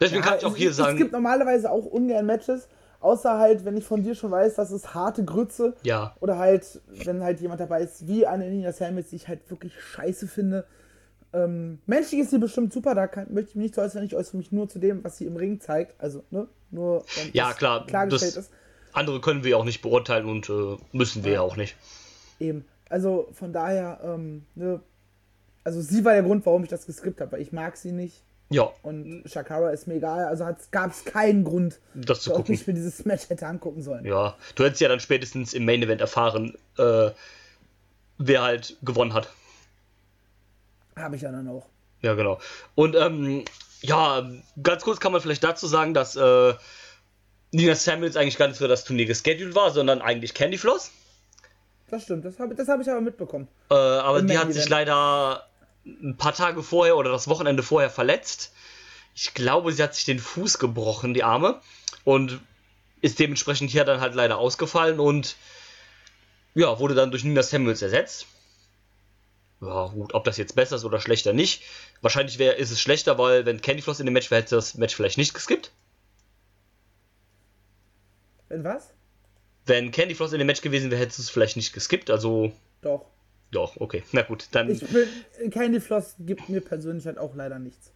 Deswegen 0.00 0.22
kann 0.22 0.38
ich 0.38 0.44
auch 0.44 0.56
hier 0.56 0.70
es, 0.70 0.76
sagen, 0.76 0.96
Es 0.96 0.98
gibt 0.98 1.12
normalerweise 1.12 1.70
auch 1.70 1.86
ungern 1.86 2.26
Matches, 2.26 2.68
außer 3.04 3.38
halt, 3.38 3.64
wenn 3.64 3.76
ich 3.76 3.84
von 3.84 4.02
dir 4.02 4.14
schon 4.14 4.30
weiß, 4.30 4.54
dass 4.54 4.70
es 4.70 4.94
harte 4.94 5.24
Grütze 5.24 5.74
ja, 5.82 6.16
Oder 6.20 6.38
halt, 6.38 6.80
wenn 7.04 7.22
halt 7.22 7.40
jemand 7.40 7.60
dabei 7.60 7.82
ist, 7.82 8.06
wie 8.08 8.26
eine 8.26 8.48
Nina 8.48 8.72
Samuels, 8.72 9.10
die 9.10 9.16
ich 9.16 9.28
halt 9.28 9.48
wirklich 9.50 9.74
scheiße 9.80 10.26
finde. 10.26 10.64
Ähm, 11.32 11.80
menschlich 11.86 12.20
ist 12.22 12.30
sie 12.30 12.38
bestimmt 12.38 12.72
super, 12.72 12.94
da 12.94 13.06
kann, 13.06 13.26
möchte 13.32 13.50
ich 13.50 13.56
mich 13.56 13.62
nicht 13.64 13.74
so 13.74 13.82
äußern, 13.82 14.04
ich 14.04 14.14
äußere 14.16 14.36
mich 14.36 14.52
nur 14.52 14.68
zu 14.68 14.78
dem, 14.78 15.02
was 15.04 15.18
sie 15.18 15.26
im 15.26 15.36
Ring 15.36 15.60
zeigt. 15.60 16.00
Also, 16.00 16.22
ne? 16.30 16.46
Nur, 16.70 17.04
wenn 17.16 17.30
Ja, 17.32 17.52
klar, 17.52 17.86
klargestellt 17.86 18.36
das- 18.36 18.46
ist. 18.46 18.52
andere 18.92 19.20
können 19.20 19.44
wir 19.44 19.58
auch 19.58 19.64
nicht 19.64 19.82
beurteilen 19.82 20.26
und 20.26 20.48
äh, 20.48 20.76
müssen 20.92 21.24
wir 21.24 21.32
ja 21.32 21.40
auch 21.40 21.56
nicht. 21.56 21.76
Eben. 22.40 22.64
Also 22.88 23.28
von 23.32 23.52
daher, 23.52 24.00
ähm, 24.04 24.44
ne, 24.54 24.80
also 25.64 25.80
sie 25.80 26.04
war 26.04 26.12
der 26.12 26.22
Grund, 26.22 26.44
warum 26.46 26.62
ich 26.62 26.68
das 26.70 26.86
geskippt 26.86 27.20
habe, 27.20 27.32
weil 27.32 27.40
ich 27.42 27.52
mag 27.52 27.76
sie 27.76 27.92
nicht. 27.92 28.22
Ja, 28.50 28.70
Und 28.82 29.24
Shakara 29.26 29.70
ist 29.70 29.86
mir 29.88 29.94
egal, 29.94 30.26
also 30.26 30.46
gab 30.70 30.90
es 30.90 31.04
keinen 31.04 31.44
Grund, 31.44 31.80
das 31.94 32.20
zu 32.20 32.30
gucken. 32.30 32.54
ich 32.54 32.66
mir 32.66 32.74
dieses 32.74 33.04
Match 33.04 33.28
hätte 33.28 33.46
angucken 33.46 33.82
sollen. 33.82 34.04
Ja, 34.04 34.36
du 34.54 34.64
hättest 34.64 34.80
ja 34.80 34.88
dann 34.88 35.00
spätestens 35.00 35.54
im 35.54 35.64
Main 35.64 35.82
Event 35.82 36.00
erfahren, 36.00 36.54
äh, 36.78 37.10
wer 38.18 38.42
halt 38.42 38.76
gewonnen 38.82 39.14
hat. 39.14 39.28
Habe 40.96 41.16
ich 41.16 41.22
ja 41.22 41.32
dann 41.32 41.48
auch. 41.48 41.66
Ja, 42.02 42.14
genau. 42.14 42.38
Und 42.74 42.94
ähm, 42.94 43.44
ja, 43.80 44.30
ganz 44.62 44.82
kurz 44.82 45.00
kann 45.00 45.12
man 45.12 45.20
vielleicht 45.20 45.42
dazu 45.42 45.66
sagen, 45.66 45.94
dass 45.94 46.14
äh, 46.14 46.54
Nina 47.50 47.74
Samuels 47.74 48.16
eigentlich 48.16 48.36
gar 48.36 48.48
nicht 48.48 48.58
für 48.58 48.68
das 48.68 48.84
Turnier 48.84 49.06
gescheduled 49.06 49.54
war, 49.54 49.70
sondern 49.70 50.02
eigentlich 50.02 50.34
Candy 50.34 50.58
Floss. 50.58 50.90
Das 51.88 52.02
stimmt, 52.04 52.24
das 52.24 52.38
habe 52.38 52.54
das 52.54 52.68
hab 52.68 52.80
ich 52.80 52.90
aber 52.90 53.00
mitbekommen. 53.00 53.48
Äh, 53.70 53.74
aber 53.74 54.18
Im 54.18 54.26
die 54.26 54.34
Main 54.34 54.42
hat 54.42 54.52
sich 54.52 54.62
Event. 54.66 54.70
leider 54.70 55.46
ein 55.84 56.16
paar 56.16 56.34
Tage 56.34 56.62
vorher 56.62 56.96
oder 56.96 57.10
das 57.10 57.28
Wochenende 57.28 57.62
vorher 57.62 57.90
verletzt. 57.90 58.52
Ich 59.14 59.34
glaube, 59.34 59.72
sie 59.72 59.82
hat 59.82 59.94
sich 59.94 60.04
den 60.04 60.18
Fuß 60.18 60.58
gebrochen, 60.58 61.14
die 61.14 61.24
Arme. 61.24 61.60
Und 62.04 62.40
ist 63.04 63.18
dementsprechend 63.18 63.70
hier 63.70 63.84
dann 63.84 64.00
halt 64.00 64.14
leider 64.14 64.38
ausgefallen 64.38 64.98
und 64.98 65.36
ja, 66.54 66.78
wurde 66.78 66.94
dann 66.94 67.10
durch 67.10 67.22
Nina 67.22 67.42
Samuels 67.42 67.82
ersetzt. 67.82 68.26
Ja, 69.60 69.88
gut, 69.88 70.14
ob 70.14 70.24
das 70.24 70.38
jetzt 70.38 70.56
besser 70.56 70.76
ist 70.76 70.86
oder 70.86 71.00
schlechter 71.00 71.34
nicht. 71.34 71.62
Wahrscheinlich 72.00 72.38
wär, 72.38 72.56
ist 72.56 72.70
es 72.70 72.80
schlechter, 72.80 73.18
weil 73.18 73.44
wenn 73.44 73.60
Candy 73.60 73.82
Floss 73.82 74.00
in 74.00 74.06
dem 74.06 74.14
Match 74.14 74.30
wäre, 74.30 74.40
hätte 74.40 74.54
das 74.54 74.74
Match 74.74 74.94
vielleicht 74.94 75.18
nicht 75.18 75.34
geskippt. 75.34 75.70
Wenn 78.48 78.64
was? 78.64 78.90
Wenn 79.66 79.90
Candy 79.90 80.14
Floss 80.14 80.32
in 80.32 80.38
dem 80.38 80.46
Match 80.46 80.62
gewesen 80.62 80.90
wäre, 80.90 81.00
hätte 81.00 81.20
es 81.20 81.28
vielleicht 81.28 81.56
nicht 81.56 81.74
geskippt. 81.74 82.10
Also, 82.10 82.52
Doch. 82.80 83.04
Doch, 83.54 83.76
okay. 83.78 84.02
Na 84.12 84.22
gut, 84.22 84.48
dann. 84.52 84.70
Ich 84.70 84.80
bin, 84.80 85.08
Candy 85.50 85.80
Floss 85.80 86.14
gibt 86.20 86.48
mir 86.48 86.60
persönlich 86.60 87.06
halt 87.06 87.18
auch 87.18 87.34
leider 87.34 87.58
nichts. 87.58 87.92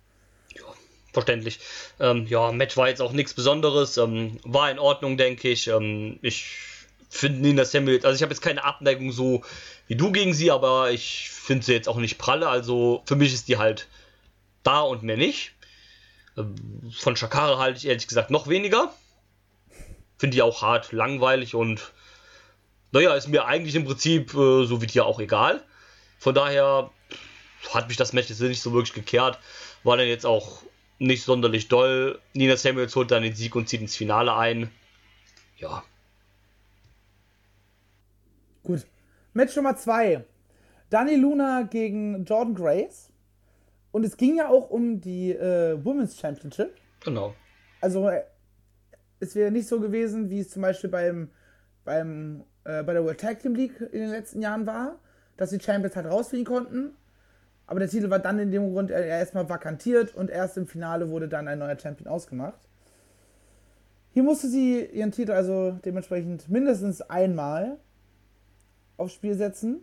verständlich. 1.12 1.60
Ähm, 2.00 2.26
ja, 2.26 2.52
Match 2.52 2.76
war 2.76 2.88
jetzt 2.88 3.02
auch 3.02 3.12
nichts 3.12 3.34
Besonderes. 3.34 3.96
Ähm, 3.96 4.38
war 4.44 4.70
in 4.70 4.78
Ordnung, 4.78 5.16
denke 5.16 5.48
ich. 5.48 5.68
Ähm, 5.68 6.18
ich 6.22 6.46
finde 7.10 7.40
Nina 7.40 7.64
Samuels, 7.64 8.04
also 8.04 8.16
ich 8.16 8.22
habe 8.22 8.32
jetzt 8.32 8.42
keine 8.42 8.64
Abneigung 8.64 9.12
so 9.12 9.42
wie 9.86 9.96
du 9.96 10.12
gegen 10.12 10.34
sie, 10.34 10.50
aber 10.50 10.90
ich 10.90 11.30
finde 11.30 11.64
sie 11.64 11.72
jetzt 11.72 11.88
auch 11.88 11.96
nicht 11.96 12.18
pralle. 12.18 12.48
Also 12.48 13.02
für 13.06 13.16
mich 13.16 13.32
ist 13.32 13.48
die 13.48 13.56
halt 13.56 13.88
da 14.62 14.80
und 14.80 15.02
mehr 15.02 15.16
nicht. 15.16 15.52
Ähm, 16.36 16.54
von 16.96 17.16
Shakara 17.16 17.58
halte 17.58 17.78
ich 17.78 17.86
ehrlich 17.86 18.06
gesagt 18.06 18.30
noch 18.30 18.48
weniger. 18.48 18.92
Finde 20.18 20.34
die 20.34 20.42
auch 20.42 20.62
hart 20.62 20.92
langweilig 20.92 21.54
und 21.54 21.92
naja, 22.92 23.14
ist 23.14 23.28
mir 23.28 23.44
eigentlich 23.46 23.74
im 23.74 23.84
Prinzip 23.84 24.34
äh, 24.34 24.64
so 24.64 24.80
wie 24.80 24.86
dir 24.86 25.06
auch 25.06 25.20
egal. 25.20 25.62
Von 26.18 26.34
daher 26.34 26.90
hat 27.72 27.88
mich 27.88 27.96
das 27.96 28.12
Match 28.12 28.28
jetzt 28.28 28.40
nicht 28.40 28.62
so 28.62 28.72
wirklich 28.72 28.94
gekehrt. 28.94 29.38
War 29.84 29.96
dann 29.96 30.06
jetzt 30.06 30.26
auch 30.26 30.62
nicht 30.98 31.22
sonderlich 31.22 31.68
doll. 31.68 32.20
Nina 32.32 32.56
Samuels 32.56 32.94
holt 32.96 33.10
dann 33.10 33.22
den 33.22 33.34
Sieg 33.34 33.54
und 33.54 33.68
zieht 33.68 33.80
ins 33.80 33.96
Finale 33.96 34.34
ein. 34.34 34.70
Ja, 35.58 35.84
Gut. 38.68 38.84
Match 39.32 39.56
Nummer 39.56 39.76
2. 39.76 40.22
Dani 40.90 41.16
Luna 41.16 41.62
gegen 41.62 42.26
Jordan 42.26 42.54
Grace. 42.54 43.08
Und 43.92 44.04
es 44.04 44.18
ging 44.18 44.36
ja 44.36 44.48
auch 44.50 44.68
um 44.68 45.00
die 45.00 45.30
äh, 45.32 45.82
Women's 45.82 46.18
Championship. 46.18 46.74
genau. 47.02 47.34
Also 47.80 48.06
äh, 48.10 48.24
es 49.20 49.34
wäre 49.34 49.50
nicht 49.50 49.68
so 49.68 49.80
gewesen, 49.80 50.28
wie 50.28 50.40
es 50.40 50.50
zum 50.50 50.60
Beispiel 50.60 50.90
beim, 50.90 51.30
beim 51.86 52.44
äh, 52.68 52.82
bei 52.82 52.92
der 52.92 53.02
World 53.02 53.18
Tag 53.18 53.40
Team 53.40 53.54
League 53.54 53.80
in 53.80 54.00
den 54.00 54.10
letzten 54.10 54.42
Jahren 54.42 54.66
war, 54.66 54.96
dass 55.36 55.50
die 55.50 55.60
Champions 55.60 55.96
halt 55.96 56.06
rausfliegen 56.06 56.46
konnten. 56.46 56.92
Aber 57.66 57.80
der 57.80 57.88
Titel 57.88 58.10
war 58.10 58.18
dann 58.18 58.38
in 58.38 58.50
dem 58.50 58.72
Grund 58.72 58.90
äh, 58.90 59.08
erstmal 59.08 59.48
vakantiert 59.48 60.14
und 60.14 60.30
erst 60.30 60.56
im 60.56 60.66
Finale 60.66 61.10
wurde 61.10 61.28
dann 61.28 61.48
ein 61.48 61.58
neuer 61.58 61.78
Champion 61.78 62.08
ausgemacht. 62.08 62.60
Hier 64.12 64.22
musste 64.22 64.48
sie 64.48 64.84
ihren 64.84 65.12
Titel 65.12 65.32
also 65.32 65.72
dementsprechend 65.84 66.48
mindestens 66.48 67.02
einmal 67.02 67.76
aufs 68.96 69.14
Spiel 69.14 69.34
setzen. 69.34 69.80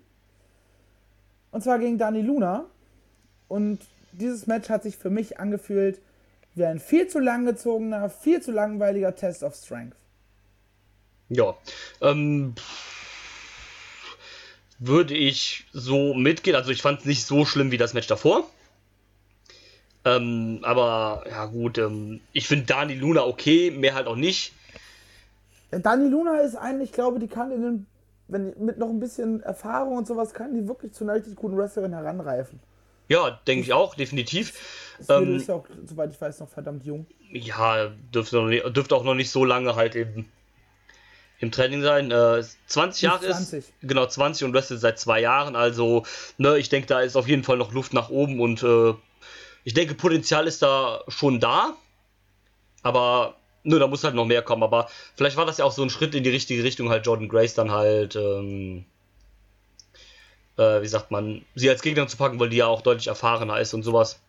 Und 1.51 1.63
zwar 1.63 1.79
gegen 1.79 1.97
Dani 1.97 2.21
Luna. 2.21 2.65
Und 3.47 3.79
dieses 4.11 4.45
Match 4.45 4.69
hat 4.69 4.83
sich 4.83 4.97
für 4.97 5.09
mich 5.09 5.39
angefühlt 5.39 6.01
wie 6.53 6.65
ein 6.65 6.79
viel 6.79 7.07
zu 7.07 7.19
lang 7.19 7.45
gezogener, 7.45 8.09
viel 8.09 8.41
zu 8.41 8.51
langweiliger 8.51 9.15
Test 9.15 9.43
of 9.43 9.55
Strength. 9.55 9.95
Ja. 11.29 11.55
Ähm, 12.01 12.55
würde 14.79 15.13
ich 15.15 15.65
so 15.73 16.13
mitgehen. 16.13 16.55
Also 16.55 16.71
ich 16.71 16.81
fand 16.81 16.99
es 16.99 17.05
nicht 17.05 17.25
so 17.25 17.45
schlimm 17.45 17.71
wie 17.71 17.77
das 17.77 17.93
Match 17.93 18.07
davor. 18.07 18.49
Ähm, 20.05 20.59
aber 20.63 21.23
ja 21.29 21.45
gut, 21.45 21.77
ähm, 21.79 22.21
ich 22.31 22.47
finde 22.47 22.65
Dani 22.65 22.93
Luna 22.93 23.25
okay, 23.25 23.71
mehr 23.71 23.95
halt 23.95 24.07
auch 24.07 24.15
nicht. 24.15 24.53
Dani 25.71 26.09
Luna 26.09 26.39
ist 26.39 26.55
eigentlich, 26.55 26.89
ich 26.89 26.93
glaube, 26.95 27.19
die 27.19 27.27
kann 27.27 27.51
in 27.51 27.61
den, 27.61 27.85
wenn 28.27 28.53
mit 28.63 28.77
noch 28.79 28.89
ein 28.89 28.99
bisschen 28.99 29.41
Erfahrung 29.43 29.97
und 29.97 30.07
sowas, 30.07 30.33
kann 30.33 30.53
die 30.55 30.67
wirklich 30.67 30.93
zu 30.93 31.03
einer 31.03 31.13
richtig 31.15 31.35
guten 31.35 31.57
Wrestlerin 31.57 31.93
heranreifen. 31.93 32.59
Ja, 33.07 33.39
denke 33.47 33.63
ich 33.63 33.73
auch, 33.73 33.95
definitiv. 33.95 34.53
Das 34.97 35.09
Ähm, 35.09 35.35
ist 35.37 35.47
ja 35.47 35.55
auch, 35.55 35.67
soweit 35.85 36.11
ich 36.11 36.19
weiß, 36.19 36.39
noch 36.39 36.49
verdammt 36.49 36.85
jung. 36.85 37.07
ja, 37.31 37.87
dürfte, 38.13 38.35
noch 38.37 38.47
nicht, 38.47 38.63
dürfte 38.75 38.95
auch 38.95 39.03
noch 39.03 39.15
nicht 39.15 39.29
so 39.31 39.45
lange 39.45 39.75
halt 39.75 39.95
im, 39.95 40.25
im 41.45 41.51
Training 41.51 41.81
sein. 41.81 42.11
Äh, 42.11 42.43
20 42.67 42.99
Die 42.99 43.05
ist 43.05 43.11
Jahre 43.11 43.25
20. 43.25 43.59
ist. 43.59 43.73
Genau, 43.81 44.05
20 44.05 44.45
und 44.45 44.53
wrestelt 44.53 44.81
seit 44.81 44.99
zwei 44.99 45.21
Jahren. 45.21 45.55
Also, 45.55 46.03
ne, 46.37 46.57
ich 46.57 46.69
denke, 46.69 46.87
da 46.87 47.01
ist 47.01 47.15
auf 47.15 47.27
jeden 47.27 47.43
Fall 47.43 47.57
noch 47.57 47.71
Luft 47.71 47.93
nach 47.93 48.09
oben 48.09 48.39
und 48.39 48.63
äh, 48.63 48.93
ich 49.63 49.73
denke, 49.73 49.95
Potenzial 49.95 50.47
ist 50.47 50.61
da 50.61 51.01
schon 51.07 51.39
da. 51.39 51.73
Aber, 52.83 53.35
ne, 53.63 53.79
da 53.79 53.87
muss 53.87 54.03
halt 54.03 54.15
noch 54.15 54.25
mehr 54.25 54.41
kommen. 54.41 54.63
Aber 54.63 54.89
vielleicht 55.15 55.37
war 55.37 55.45
das 55.45 55.57
ja 55.57 55.65
auch 55.65 55.71
so 55.71 55.83
ein 55.83 55.89
Schritt 55.89 56.13
in 56.15 56.23
die 56.23 56.29
richtige 56.29 56.63
Richtung, 56.63 56.89
halt 56.89 57.05
Jordan 57.05 57.29
Grace 57.29 57.53
dann 57.55 57.71
halt, 57.71 58.15
ähm, 58.15 58.85
äh, 60.57 60.81
wie 60.81 60.87
sagt 60.87 61.11
man, 61.11 61.43
sie 61.55 61.69
als 61.69 61.81
Gegner 61.81 62.07
zu 62.07 62.17
packen, 62.17 62.39
weil 62.39 62.49
die 62.49 62.57
ja 62.57 62.67
auch 62.67 62.81
deutlich 62.81 63.07
erfahrener 63.07 63.59
ist 63.59 63.73
und 63.73 63.83
sowas. 63.83 64.19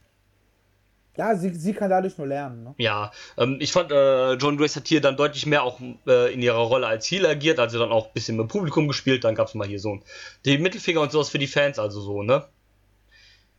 Ja, 1.16 1.35
sie, 1.35 1.54
sie 1.54 1.73
kann 1.73 1.90
dadurch 1.90 2.18
nur 2.18 2.26
lernen. 2.26 2.64
Ne? 2.64 2.75
Ja, 2.78 3.11
ähm, 3.38 3.56
ich 3.61 3.73
fand, 3.73 3.90
äh, 3.90 4.35
John 4.35 4.56
Grace 4.56 4.76
hat 4.76 4.87
hier 4.87 5.00
dann 5.00 5.16
deutlich 5.16 5.46
mehr 5.46 5.62
auch 5.62 5.80
äh, 6.06 6.32
in 6.32 6.42
ihrer 6.42 6.58
Rolle 6.58 6.87
als 6.87 7.06
Heel 7.06 7.26
agiert, 7.26 7.58
also 7.58 7.78
dann 7.78 7.90
auch 7.90 8.06
ein 8.06 8.12
bisschen 8.12 8.37
mit 8.37 8.44
dem 8.44 8.49
Publikum 8.49 8.87
gespielt, 8.87 9.25
dann 9.25 9.35
gab 9.35 9.49
es 9.49 9.54
mal 9.54 9.66
hier 9.66 9.80
so 9.80 9.94
ein, 9.94 10.02
die 10.44 10.58
Mittelfinger 10.58 11.00
und 11.00 11.12
sowas 11.12 11.30
für 11.30 11.38
die 11.38 11.46
Fans, 11.46 11.78
also 11.78 12.00
so, 12.00 12.23
ne? 12.23 12.44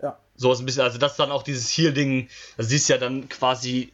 Ja. 0.01 0.19
Sowas 0.35 0.59
ein 0.59 0.65
bisschen, 0.65 0.83
also 0.83 0.99
das 0.99 1.15
dann 1.15 1.31
auch 1.31 1.41
dieses 1.43 1.69
Heel-Ding, 1.75 2.29
also 2.57 2.69
sie 2.69 2.75
ist 2.75 2.87
ja 2.89 2.97
dann 2.97 3.27
quasi 3.27 3.91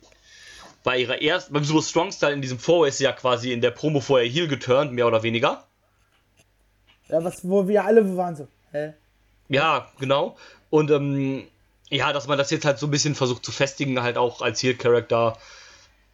bei 0.83 0.97
ihrer 0.99 1.21
ersten, 1.21 1.53
beim 1.53 1.63
Super 1.63 1.81
Strong 1.81 2.11
Style 2.11 2.33
in 2.33 2.41
diesem 2.41 2.59
Vorway 2.59 2.89
ist 2.89 2.97
sie 2.97 3.05
ja 3.05 3.13
quasi 3.13 3.53
in 3.53 3.61
der 3.61 3.71
Promo 3.71 4.01
vorher 4.01 4.27
Heel 4.27 4.47
geturnt, 4.47 4.91
mehr 4.91 5.07
oder 5.07 5.23
weniger. 5.23 5.63
Ja, 7.07 7.23
was, 7.23 7.47
wo 7.47 7.67
wir 7.67 7.85
alle 7.85 8.17
waren 8.17 8.35
so. 8.35 8.47
Hä? 8.71 8.93
Ja, 9.49 9.87
genau. 9.99 10.37
Und 10.69 10.91
ähm, 10.91 11.47
ja, 11.93 12.11
dass 12.11 12.27
man 12.27 12.37
das 12.37 12.49
jetzt 12.49 12.65
halt 12.65 12.79
so 12.79 12.87
ein 12.87 12.91
bisschen 12.91 13.15
versucht 13.15 13.45
zu 13.45 13.51
festigen, 13.51 14.01
halt 14.01 14.17
auch 14.17 14.41
als 14.41 14.61
Heel-Charakter, 14.63 15.37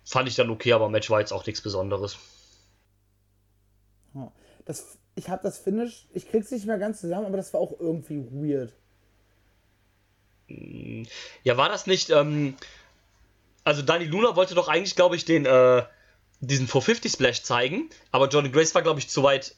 fand 0.04 0.28
ich 0.28 0.36
dann 0.36 0.50
okay, 0.50 0.74
aber 0.74 0.90
Match 0.90 1.10
war 1.10 1.20
jetzt 1.20 1.32
auch 1.32 1.46
nichts 1.46 1.62
Besonderes. 1.62 2.18
Das, 4.66 4.98
ich 5.16 5.30
habe 5.30 5.42
das 5.42 5.58
Finish, 5.58 6.08
ich 6.14 6.30
krieg's 6.30 6.52
nicht 6.52 6.66
mehr 6.66 6.78
ganz 6.78 7.02
zusammen, 7.02 7.26
aber 7.26 7.38
das 7.38 7.54
war 7.54 7.62
auch 7.62 7.80
irgendwie 7.80 8.26
weird. 8.30 8.74
Ja, 11.44 11.58
war 11.58 11.70
das 11.70 11.88
nicht, 11.88 12.10
ähm, 12.10 12.56
also 13.64 13.82
Dani 13.82 14.06
Luna 14.06 14.36
wollte 14.36 14.56
doch 14.56 14.68
eigentlich, 14.68 14.96
glaube 14.96 15.16
ich, 15.16 15.26
den, 15.26 15.46
äh, 15.46 15.84
diesen 16.42 16.68
450 16.68 17.12
Splash 17.12 17.44
zeigen, 17.44 17.90
aber 18.12 18.28
Johnny 18.28 18.50
Grace 18.50 18.74
war, 18.76 18.82
glaube 18.82 19.00
ich, 19.00 19.10
zu 19.10 19.24
weit 19.24 19.56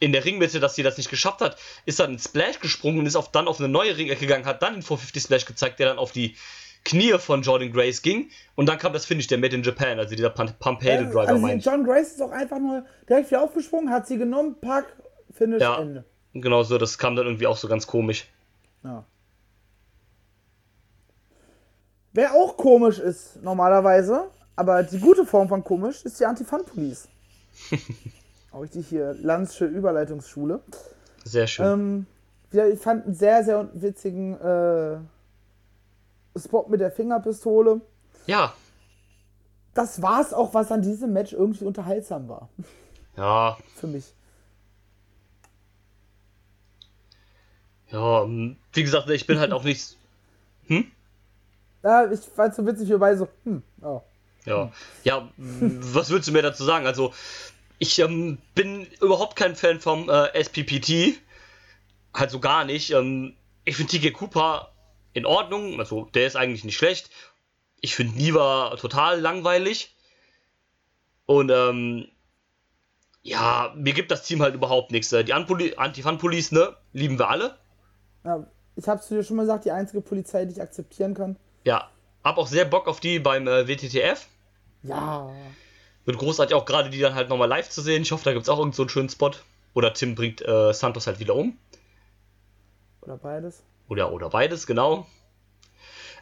in 0.00 0.12
der 0.12 0.24
Ringmitte, 0.24 0.58
dass 0.60 0.74
sie 0.74 0.82
das 0.82 0.96
nicht 0.96 1.10
geschafft 1.10 1.40
hat, 1.40 1.56
ist 1.84 2.00
dann 2.00 2.12
in 2.12 2.18
Splash 2.18 2.58
gesprungen 2.58 2.98
und 2.98 3.06
ist 3.06 3.16
auf, 3.16 3.30
dann 3.30 3.46
auf 3.46 3.60
eine 3.60 3.68
neue 3.68 3.96
Ringecke 3.96 4.20
gegangen, 4.20 4.46
hat 4.46 4.62
dann 4.62 4.72
den 4.72 4.82
450 4.82 5.22
Splash 5.22 5.44
gezeigt, 5.44 5.78
der 5.78 5.88
dann 5.88 5.98
auf 5.98 6.10
die 6.10 6.36
Knie 6.84 7.18
von 7.18 7.42
Jordan 7.42 7.70
Grace 7.70 8.00
ging 8.00 8.30
und 8.54 8.66
dann 8.66 8.78
kam 8.78 8.94
das 8.94 9.04
Finish, 9.04 9.26
der 9.26 9.36
Made 9.36 9.54
in 9.54 9.62
Japan, 9.62 9.98
also 9.98 10.16
dieser 10.16 10.30
Pump 10.30 10.58
Pump 10.58 10.82
Handle 10.82 11.08
Driver, 11.08 11.28
also 11.28 11.38
meine 11.38 11.58
ich. 11.58 11.64
John 11.64 11.84
Grace 11.84 12.12
ist 12.12 12.22
auch 12.22 12.32
einfach 12.32 12.58
nur 12.58 12.86
direkt 13.06 13.30
wieder 13.30 13.42
aufgesprungen, 13.42 13.90
hat 13.90 14.06
sie 14.06 14.16
genommen, 14.16 14.56
pack, 14.60 14.86
Finish, 15.32 15.60
Ja. 15.60 15.78
Ende. 15.78 16.04
Genau 16.32 16.62
so, 16.62 16.78
das 16.78 16.96
kam 16.96 17.16
dann 17.16 17.26
irgendwie 17.26 17.46
auch 17.46 17.56
so 17.56 17.68
ganz 17.68 17.86
komisch. 17.86 18.26
Ja. 18.82 19.04
Wer 22.12 22.32
auch 22.32 22.56
komisch 22.56 22.98
ist, 22.98 23.42
normalerweise, 23.42 24.30
aber 24.56 24.82
die 24.82 24.98
gute 24.98 25.26
Form 25.26 25.48
von 25.48 25.62
komisch, 25.62 26.02
ist 26.04 26.18
die 26.18 26.24
Anti-Fun-Police. 26.24 27.08
auch 28.52 28.60
richtig 28.60 28.88
hier, 28.88 29.14
Landsche 29.14 29.66
Überleitungsschule. 29.66 30.60
Sehr 31.24 31.46
schön. 31.46 32.06
Ähm, 32.52 32.70
ich 32.72 32.80
fand 32.80 33.04
einen 33.06 33.14
sehr, 33.14 33.44
sehr 33.44 33.68
witzigen 33.74 34.34
äh, 34.40 34.98
Spot 36.38 36.66
mit 36.68 36.80
der 36.80 36.90
Fingerpistole. 36.90 37.80
ja, 38.26 38.52
das 39.72 40.02
war's 40.02 40.32
auch, 40.34 40.52
was 40.52 40.72
an 40.72 40.82
diesem 40.82 41.12
Match 41.12 41.32
irgendwie 41.32 41.64
unterhaltsam 41.64 42.28
war. 42.28 42.48
Ja, 43.16 43.56
Für 43.76 43.86
mich. 43.86 44.12
ja, 47.90 48.22
ähm, 48.22 48.56
wie 48.72 48.82
gesagt, 48.82 49.08
ich 49.10 49.26
bin 49.26 49.38
halt 49.38 49.52
auch 49.52 49.64
nicht. 49.64 49.96
Ja, 51.82 52.10
ich 52.10 52.20
fand's 52.20 52.56
so 52.56 52.66
witzig, 52.66 52.88
wie 52.90 52.96
bei 52.96 53.16
so, 53.16 53.28
hm, 53.44 53.62
oh. 53.82 54.02
Ja, 54.44 54.70
ja, 55.04 55.28
was 55.36 56.10
willst 56.10 56.28
du 56.28 56.32
mir 56.32 56.42
dazu 56.42 56.64
sagen? 56.64 56.86
Also, 56.86 57.12
ich 57.80 57.98
ähm, 57.98 58.38
bin 58.54 58.86
überhaupt 59.00 59.36
kein 59.36 59.56
Fan 59.56 59.80
vom 59.80 60.08
äh, 60.08 60.28
SPPT. 60.38 61.18
Halt 62.14 62.30
so 62.30 62.38
gar 62.38 62.64
nicht. 62.64 62.90
Ähm, 62.90 63.34
ich 63.64 63.74
finde 63.74 63.98
TK 63.98 64.12
Cooper 64.12 64.70
in 65.14 65.24
Ordnung. 65.24 65.80
Also, 65.80 66.04
der 66.12 66.26
ist 66.26 66.36
eigentlich 66.36 66.62
nicht 66.62 66.76
schlecht. 66.76 67.10
Ich 67.80 67.96
finde 67.96 68.16
Niva 68.18 68.76
total 68.78 69.18
langweilig. 69.18 69.96
Und, 71.24 71.50
ähm, 71.50 72.06
ja, 73.22 73.72
mir 73.76 73.94
gibt 73.94 74.10
das 74.10 74.24
Team 74.24 74.42
halt 74.42 74.54
überhaupt 74.54 74.90
nichts. 74.90 75.10
Äh, 75.12 75.24
Die 75.24 75.32
Anti-Fun-Police, 75.32 76.52
ne, 76.52 76.76
lieben 76.92 77.18
wir 77.18 77.30
alle. 77.30 77.56
Ja, 78.24 78.46
ich 78.76 78.86
hab's 78.88 79.08
dir 79.08 79.24
schon 79.24 79.36
mal 79.36 79.44
gesagt, 79.44 79.64
die 79.64 79.70
einzige 79.70 80.02
Polizei, 80.02 80.44
die 80.44 80.52
ich 80.52 80.60
akzeptieren 80.60 81.14
kann. 81.14 81.36
Ja, 81.64 81.90
hab 82.24 82.36
auch 82.36 82.46
sehr 82.46 82.66
Bock 82.66 82.88
auf 82.88 83.00
die 83.00 83.18
beim 83.20 83.48
äh, 83.48 83.66
WTTF. 83.66 84.26
Ja. 84.82 85.30
Wird 86.04 86.18
großartig 86.18 86.54
auch 86.54 86.64
gerade 86.64 86.90
die 86.90 87.00
dann 87.00 87.14
halt 87.14 87.28
nochmal 87.28 87.48
live 87.48 87.68
zu 87.68 87.82
sehen. 87.82 88.02
Ich 88.02 88.12
hoffe, 88.12 88.24
da 88.24 88.32
gibt 88.32 88.44
es 88.44 88.48
auch 88.48 88.58
irgendeinen 88.58 88.76
so 88.76 88.82
einen 88.82 88.88
schönen 88.88 89.08
Spot. 89.08 89.32
Oder 89.74 89.92
Tim 89.92 90.14
bringt 90.14 90.46
äh, 90.46 90.72
Santos 90.72 91.06
halt 91.06 91.20
wieder 91.20 91.34
um. 91.34 91.56
Oder 93.02 93.16
beides. 93.16 93.62
Oder, 93.88 94.12
oder 94.12 94.30
beides, 94.30 94.66
genau. 94.66 95.06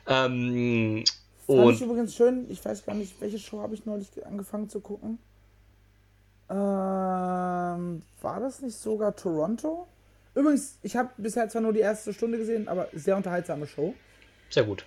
Ähm, 0.06 1.04
Fand 1.46 1.72
ich 1.72 1.82
übrigens 1.82 2.14
schön, 2.14 2.46
ich 2.50 2.64
weiß 2.64 2.84
gar 2.84 2.94
nicht, 2.94 3.20
welche 3.20 3.38
Show 3.38 3.60
habe 3.60 3.74
ich 3.74 3.86
neulich 3.86 4.08
angefangen 4.26 4.68
zu 4.68 4.80
gucken. 4.80 5.18
Ähm, 6.50 8.02
war 8.22 8.40
das 8.40 8.60
nicht 8.60 8.76
sogar 8.76 9.14
Toronto? 9.16 9.86
Übrigens, 10.34 10.78
ich 10.82 10.96
habe 10.96 11.10
bisher 11.16 11.48
zwar 11.48 11.62
nur 11.62 11.72
die 11.72 11.80
erste 11.80 12.12
Stunde 12.12 12.38
gesehen, 12.38 12.68
aber 12.68 12.88
sehr 12.92 13.16
unterhaltsame 13.16 13.66
Show. 13.66 13.94
sehr 14.50 14.64
gut. 14.64 14.84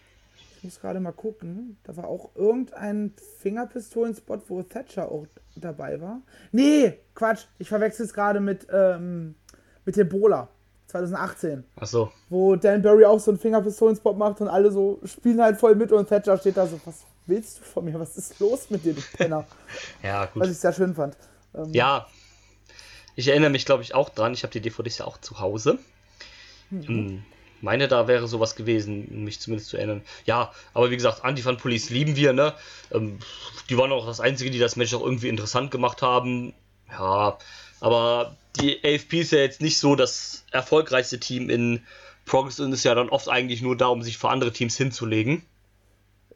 Ich 0.62 0.66
muss 0.66 0.80
gerade 0.80 1.00
mal 1.00 1.12
gucken. 1.12 1.78
Da 1.84 1.98
war 1.98 2.06
auch 2.06 2.30
irgendein 2.36 3.16
Fingerpistolen-Spot, 3.40 4.38
wo 4.48 4.62
Thatcher 4.62 5.12
auch 5.12 5.26
dabei 5.56 6.00
war. 6.00 6.22
Nee, 6.52 7.00
Quatsch. 7.16 7.46
Ich 7.58 7.68
verwechsel 7.68 8.06
es 8.06 8.14
gerade 8.14 8.40
mit, 8.40 8.68
ähm, 8.72 9.34
mit 9.86 9.98
Ebola 9.98 10.50
2018. 10.86 11.64
Achso. 11.78 12.12
Wo 12.30 12.56
Dan 12.56 12.84
Barry 12.84 13.06
auch 13.06 13.20
so 13.20 13.32
einen 13.32 13.40
Fingerpistolen-Spot 13.40 14.14
macht 14.14 14.40
und 14.42 14.50
alle 14.50 14.72
so 14.72 15.00
spielen 15.04 15.42
halt 15.42 15.58
voll 15.60 15.74
mit 15.74 15.92
und 15.92 16.08
Thatcher 16.08 16.38
steht 16.38 16.58
da 16.58 16.68
so, 16.68 16.80
was 16.86 17.06
willst 17.26 17.58
du 17.60 17.64
von 17.64 17.84
mir? 17.86 18.00
Was 18.00 18.16
ist 18.16 18.40
los 18.40 18.70
mit 18.70 18.86
dir, 18.86 18.94
du 18.94 19.02
Penner? 19.18 19.48
Ja, 20.04 20.22
Was 20.22 20.32
gut. 20.34 20.46
ich 20.48 20.58
sehr 20.60 20.74
schön 20.74 20.94
fand. 20.94 21.18
Ähm, 21.56 21.72
Ja. 21.74 22.06
Ich 23.16 23.28
erinnere 23.28 23.50
mich, 23.50 23.66
glaube 23.66 23.82
ich, 23.82 23.96
auch 23.96 24.10
dran. 24.10 24.34
Ich 24.34 24.44
habe 24.44 24.54
die 24.54 24.62
DVDs 24.62 25.00
ja 25.00 25.06
auch 25.06 25.18
zu 25.18 25.40
Hause. 25.40 25.80
Mhm. 26.70 26.88
Hm, 26.88 27.24
meine, 27.62 27.88
da 27.88 28.08
wäre 28.08 28.28
sowas 28.28 28.56
gewesen, 28.56 29.24
mich 29.24 29.40
zumindest 29.40 29.70
zu 29.70 29.78
erinnern. 29.78 30.02
Ja, 30.26 30.52
aber 30.74 30.92
wie 30.92 30.96
gesagt, 30.96 31.24
Anti-Fan 31.24 31.58
Police 31.58 31.90
lieben 31.90 32.16
wir, 32.16 32.34
ne? 32.34 32.54
Ähm, 32.92 33.20
die 33.70 33.78
waren 33.78 33.92
auch 33.92 34.06
das 34.06 34.20
Einzige, 34.20 34.52
die 34.52 34.60
das 34.60 34.76
Match 34.76 34.94
auch 34.94 35.04
irgendwie 35.04 35.30
interessant 35.30 35.72
gemacht 35.72 36.02
haben. 36.02 36.54
Ja, 36.90 37.38
aber 37.80 38.36
die 38.60 38.84
AFP 38.84 39.22
ist 39.22 39.32
ja 39.32 39.40
jetzt 39.40 39.62
nicht 39.62 39.80
so 39.80 39.96
das 39.96 40.46
erfolgreichste 40.52 41.20
Team 41.20 41.50
in 41.50 41.84
Progress 42.26 42.60
und 42.60 42.74
ist 42.74 42.84
ja 42.84 42.96
dann 42.96 43.10
oft 43.10 43.30
eigentlich 43.30 43.62
nur 43.62 43.76
da, 43.76 43.88
um 43.88 44.04
sich 44.04 44.18
für 44.18 44.30
andere 44.30 44.52
Teams 44.52 44.78
hinzulegen. 44.78 45.44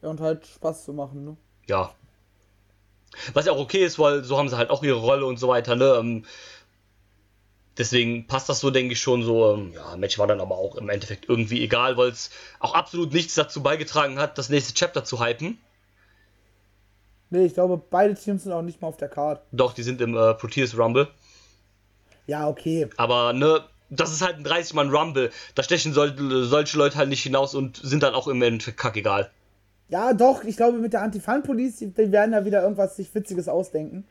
Und 0.02 0.20
halt 0.20 0.46
Spaß 0.46 0.84
zu 0.84 0.92
machen, 0.92 1.24
ne? 1.24 1.36
Ja. 1.66 1.94
Was 3.32 3.46
ja 3.46 3.52
auch 3.52 3.58
okay 3.58 3.84
ist, 3.84 3.98
weil 3.98 4.24
so 4.24 4.36
haben 4.36 4.48
sie 4.48 4.56
halt 4.56 4.70
auch 4.70 4.82
ihre 4.82 4.98
Rolle 4.98 5.26
und 5.26 5.38
so 5.38 5.48
weiter, 5.48 5.76
ne? 5.76 5.96
Ähm, 5.98 6.24
deswegen 7.78 8.26
passt 8.26 8.48
das 8.48 8.60
so, 8.60 8.70
denke 8.70 8.92
ich, 8.92 9.00
schon 9.00 9.22
so. 9.22 9.54
Ähm, 9.54 9.72
ja, 9.74 9.96
Match 9.96 10.18
war 10.18 10.26
dann 10.26 10.40
aber 10.40 10.56
auch 10.56 10.76
im 10.76 10.88
Endeffekt 10.88 11.28
irgendwie 11.28 11.62
egal, 11.62 11.96
weil 11.96 12.08
es 12.08 12.30
auch 12.60 12.74
absolut 12.74 13.12
nichts 13.12 13.34
dazu 13.34 13.62
beigetragen 13.62 14.18
hat, 14.18 14.38
das 14.38 14.48
nächste 14.48 14.74
Chapter 14.74 15.04
zu 15.04 15.24
hypen. 15.24 15.58
Nee, 17.30 17.46
ich 17.46 17.54
glaube, 17.54 17.82
beide 17.90 18.14
Teams 18.14 18.44
sind 18.44 18.52
auch 18.52 18.62
nicht 18.62 18.80
mal 18.80 18.88
auf 18.88 18.96
der 18.96 19.08
Card. 19.08 19.42
Doch, 19.50 19.74
die 19.74 19.82
sind 19.82 20.00
im 20.00 20.16
äh, 20.16 20.34
Proteus 20.34 20.78
Rumble. 20.78 21.08
Ja, 22.26 22.48
okay. 22.48 22.88
Aber, 22.96 23.32
ne, 23.32 23.64
das 23.90 24.12
ist 24.12 24.22
halt 24.22 24.36
ein 24.36 24.46
30-Mann-Rumble. 24.46 25.30
Da 25.54 25.62
stechen 25.62 25.92
sol 25.92 26.14
solche 26.44 26.78
Leute 26.78 26.96
halt 26.96 27.08
nicht 27.08 27.22
hinaus 27.22 27.54
und 27.54 27.76
sind 27.76 28.02
dann 28.02 28.14
auch 28.14 28.28
im 28.28 28.42
Endeffekt 28.42 28.78
kackegal. 28.78 29.30
Ja, 29.88 30.12
doch, 30.12 30.42
ich 30.42 30.56
glaube, 30.56 30.78
mit 30.78 30.92
der 30.92 31.02
Anti-Fan-Police, 31.02 31.76
die, 31.76 31.86
die 31.92 32.12
werden 32.12 32.32
da 32.32 32.44
wieder 32.44 32.62
irgendwas 32.62 32.96
sich 32.96 33.12
Witziges 33.14 33.48
ausdenken. 33.48 34.04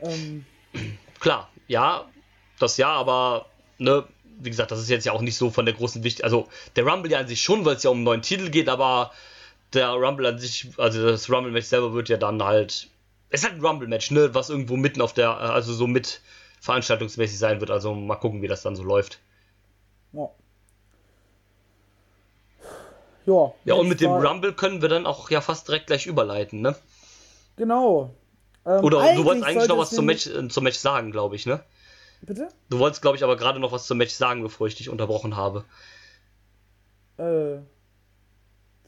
Ähm, 0.00 0.44
Klar, 1.20 1.48
ja, 1.68 2.06
das 2.62 2.76
ja, 2.76 2.88
aber 2.88 3.46
ne, 3.78 4.04
wie 4.40 4.50
gesagt, 4.50 4.70
das 4.70 4.80
ist 4.80 4.88
jetzt 4.88 5.04
ja 5.04 5.12
auch 5.12 5.20
nicht 5.20 5.36
so 5.36 5.50
von 5.50 5.66
der 5.66 5.74
großen 5.74 6.02
Wichtigkeit. 6.02 6.24
Also 6.24 6.48
der 6.76 6.86
Rumble 6.86 7.10
ja 7.10 7.18
an 7.18 7.28
sich 7.28 7.42
schon, 7.42 7.64
weil 7.64 7.76
es 7.76 7.82
ja 7.82 7.90
um 7.90 7.98
einen 7.98 8.04
neuen 8.04 8.22
Titel 8.22 8.50
geht, 8.50 8.68
aber 8.68 9.12
der 9.72 9.90
Rumble 9.90 10.26
an 10.26 10.38
sich, 10.38 10.68
also 10.78 11.06
das 11.06 11.30
Rumble-Match 11.30 11.66
selber 11.66 11.92
wird 11.92 12.08
ja 12.08 12.16
dann 12.16 12.42
halt. 12.42 12.88
Es 13.30 13.42
ist 13.42 13.48
halt 13.48 13.60
ein 13.60 13.64
Rumble-Match, 13.64 14.10
ne, 14.10 14.34
was 14.34 14.50
irgendwo 14.50 14.76
mitten 14.76 15.00
auf 15.00 15.12
der, 15.12 15.36
also 15.36 15.72
so 15.72 15.86
mit 15.86 16.20
veranstaltungsmäßig 16.60 17.38
sein 17.38 17.60
wird. 17.60 17.70
Also 17.70 17.94
mal 17.94 18.16
gucken, 18.16 18.42
wie 18.42 18.48
das 18.48 18.62
dann 18.62 18.76
so 18.76 18.82
läuft. 18.82 19.20
ja. 20.12 20.28
Ja, 23.26 23.52
Ja, 23.64 23.74
und 23.74 23.88
mit 23.88 24.00
dem 24.00 24.10
Rumble 24.10 24.52
können 24.54 24.82
wir 24.82 24.88
dann 24.88 25.06
auch 25.06 25.30
ja 25.30 25.40
fast 25.40 25.68
direkt 25.68 25.86
gleich 25.86 26.06
überleiten, 26.06 26.62
ne? 26.62 26.74
Genau. 27.56 28.14
Ähm, 28.66 28.82
Oder 28.84 29.14
du 29.14 29.24
wolltest 29.24 29.46
eigentlich 29.46 29.68
noch 29.68 29.78
was 29.78 29.90
zum 29.90 30.06
Match, 30.06 30.26
äh, 30.26 30.48
zum 30.48 30.64
Match 30.64 30.78
sagen, 30.78 31.12
glaube 31.12 31.36
ich, 31.36 31.46
ne? 31.46 31.62
Bitte? 32.22 32.48
Du 32.68 32.78
wolltest, 32.78 33.02
glaube 33.02 33.16
ich, 33.16 33.24
aber 33.24 33.36
gerade 33.36 33.58
noch 33.60 33.72
was 33.72 33.86
zum 33.86 33.98
Match 33.98 34.12
sagen, 34.14 34.42
bevor 34.42 34.66
ich 34.66 34.74
dich 34.74 34.88
unterbrochen 34.90 35.36
habe. 35.36 35.64
Äh, 37.16 37.58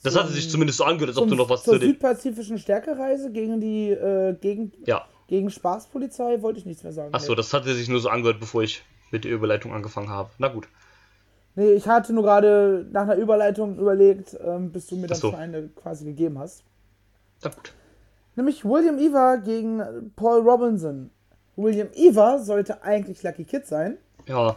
Das 0.02 0.12
zum- 0.14 0.22
hatte 0.22 0.32
sich 0.32 0.50
zumindest 0.50 0.78
so 0.78 0.84
angehört, 0.84 1.10
als 1.10 1.18
ob 1.18 1.28
du 1.28 1.34
noch 1.34 1.48
was 1.48 1.64
zur 1.64 1.74
zu 1.74 1.78
den. 1.80 1.88
südpazifischen 1.90 2.58
Stärkereise 2.58 3.30
gegen 3.32 3.60
die 3.60 3.90
äh, 3.90 4.34
gegen, 4.40 4.72
Ja, 4.86 5.06
gegen 5.28 5.50
Spaßpolizei 5.50 6.42
wollte 6.42 6.58
ich 6.58 6.66
nichts 6.66 6.82
mehr 6.82 6.92
sagen. 6.92 7.14
Achso, 7.14 7.32
nee. 7.32 7.36
das 7.36 7.52
hatte 7.52 7.74
sich 7.74 7.88
nur 7.88 8.00
so 8.00 8.08
angehört, 8.08 8.40
bevor 8.40 8.62
ich 8.62 8.82
mit 9.10 9.24
der 9.24 9.32
Überleitung 9.32 9.72
angefangen 9.72 10.10
habe. 10.10 10.30
Na 10.38 10.48
gut. 10.48 10.68
nee, 11.54 11.72
ich 11.72 11.86
hatte 11.86 12.12
nur 12.12 12.22
gerade 12.24 12.86
nach 12.92 13.02
einer 13.02 13.16
Überleitung 13.16 13.78
überlegt, 13.78 14.36
ähm, 14.44 14.72
bis 14.72 14.86
du 14.86 14.96
mir 14.96 15.08
Ach 15.10 15.14
so. 15.16 15.32
eine 15.34 15.68
quasi 15.68 16.04
gegeben 16.04 16.38
hast. 16.38 16.64
Na 17.42 17.50
gut. 17.50 17.72
Nämlich 18.36 18.64
William 18.64 18.98
Eva 18.98 19.36
gegen 19.36 20.12
Paul 20.16 20.40
Robinson. 20.40 21.10
William 21.56 21.88
Eva 21.94 22.38
sollte 22.38 22.82
eigentlich 22.82 23.22
Lucky 23.22 23.44
Kid 23.44 23.66
sein, 23.66 23.98
Ja, 24.26 24.56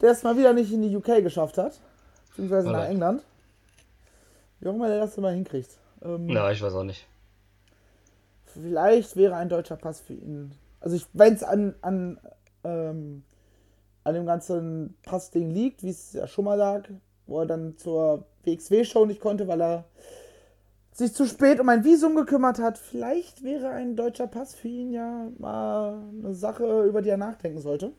der 0.00 0.12
es 0.12 0.22
mal 0.22 0.36
wieder 0.36 0.52
nicht 0.52 0.72
in 0.72 0.82
die 0.82 0.94
UK 0.96 1.22
geschafft 1.22 1.58
hat, 1.58 1.80
beziehungsweise 2.28 2.68
nach 2.68 2.74
Alright. 2.74 2.90
England. 2.90 3.22
Wie 4.60 4.68
auch 4.68 4.74
immer 4.74 4.88
der 4.88 5.00
das 5.00 5.16
immer 5.16 5.30
hinkriegt. 5.30 5.70
Ähm, 6.02 6.28
ja, 6.28 6.50
ich 6.50 6.62
weiß 6.62 6.74
auch 6.74 6.84
nicht. 6.84 7.06
Vielleicht 8.46 9.16
wäre 9.16 9.36
ein 9.36 9.48
deutscher 9.48 9.76
Pass 9.76 10.00
für 10.00 10.14
ihn. 10.14 10.52
Also 10.80 10.96
ich, 10.96 11.06
wenn 11.12 11.34
es 11.34 11.42
an, 11.42 11.74
an, 11.82 12.18
ähm, 12.64 13.22
an 14.04 14.14
dem 14.14 14.26
ganzen 14.26 14.96
Passding 15.02 15.50
liegt, 15.50 15.82
wie 15.82 15.90
es 15.90 16.12
ja 16.12 16.26
schon 16.26 16.44
mal 16.46 16.56
lag, 16.56 16.88
wo 17.26 17.40
er 17.40 17.46
dann 17.46 17.76
zur 17.76 18.24
WXW-Show 18.44 19.06
nicht 19.06 19.20
konnte, 19.20 19.46
weil 19.46 19.60
er 19.60 19.84
sich 20.92 21.14
zu 21.14 21.26
spät 21.26 21.60
um 21.60 21.68
ein 21.68 21.84
Visum 21.84 22.14
gekümmert 22.14 22.58
hat. 22.58 22.78
Vielleicht 22.78 23.42
wäre 23.42 23.70
ein 23.70 23.96
deutscher 23.96 24.26
Pass 24.26 24.54
für 24.54 24.68
ihn 24.68 24.92
ja 24.92 25.28
mal 25.38 26.02
eine 26.18 26.34
Sache, 26.34 26.84
über 26.84 27.02
die 27.02 27.08
er 27.10 27.16
nachdenken 27.16 27.60
sollte. 27.60 27.92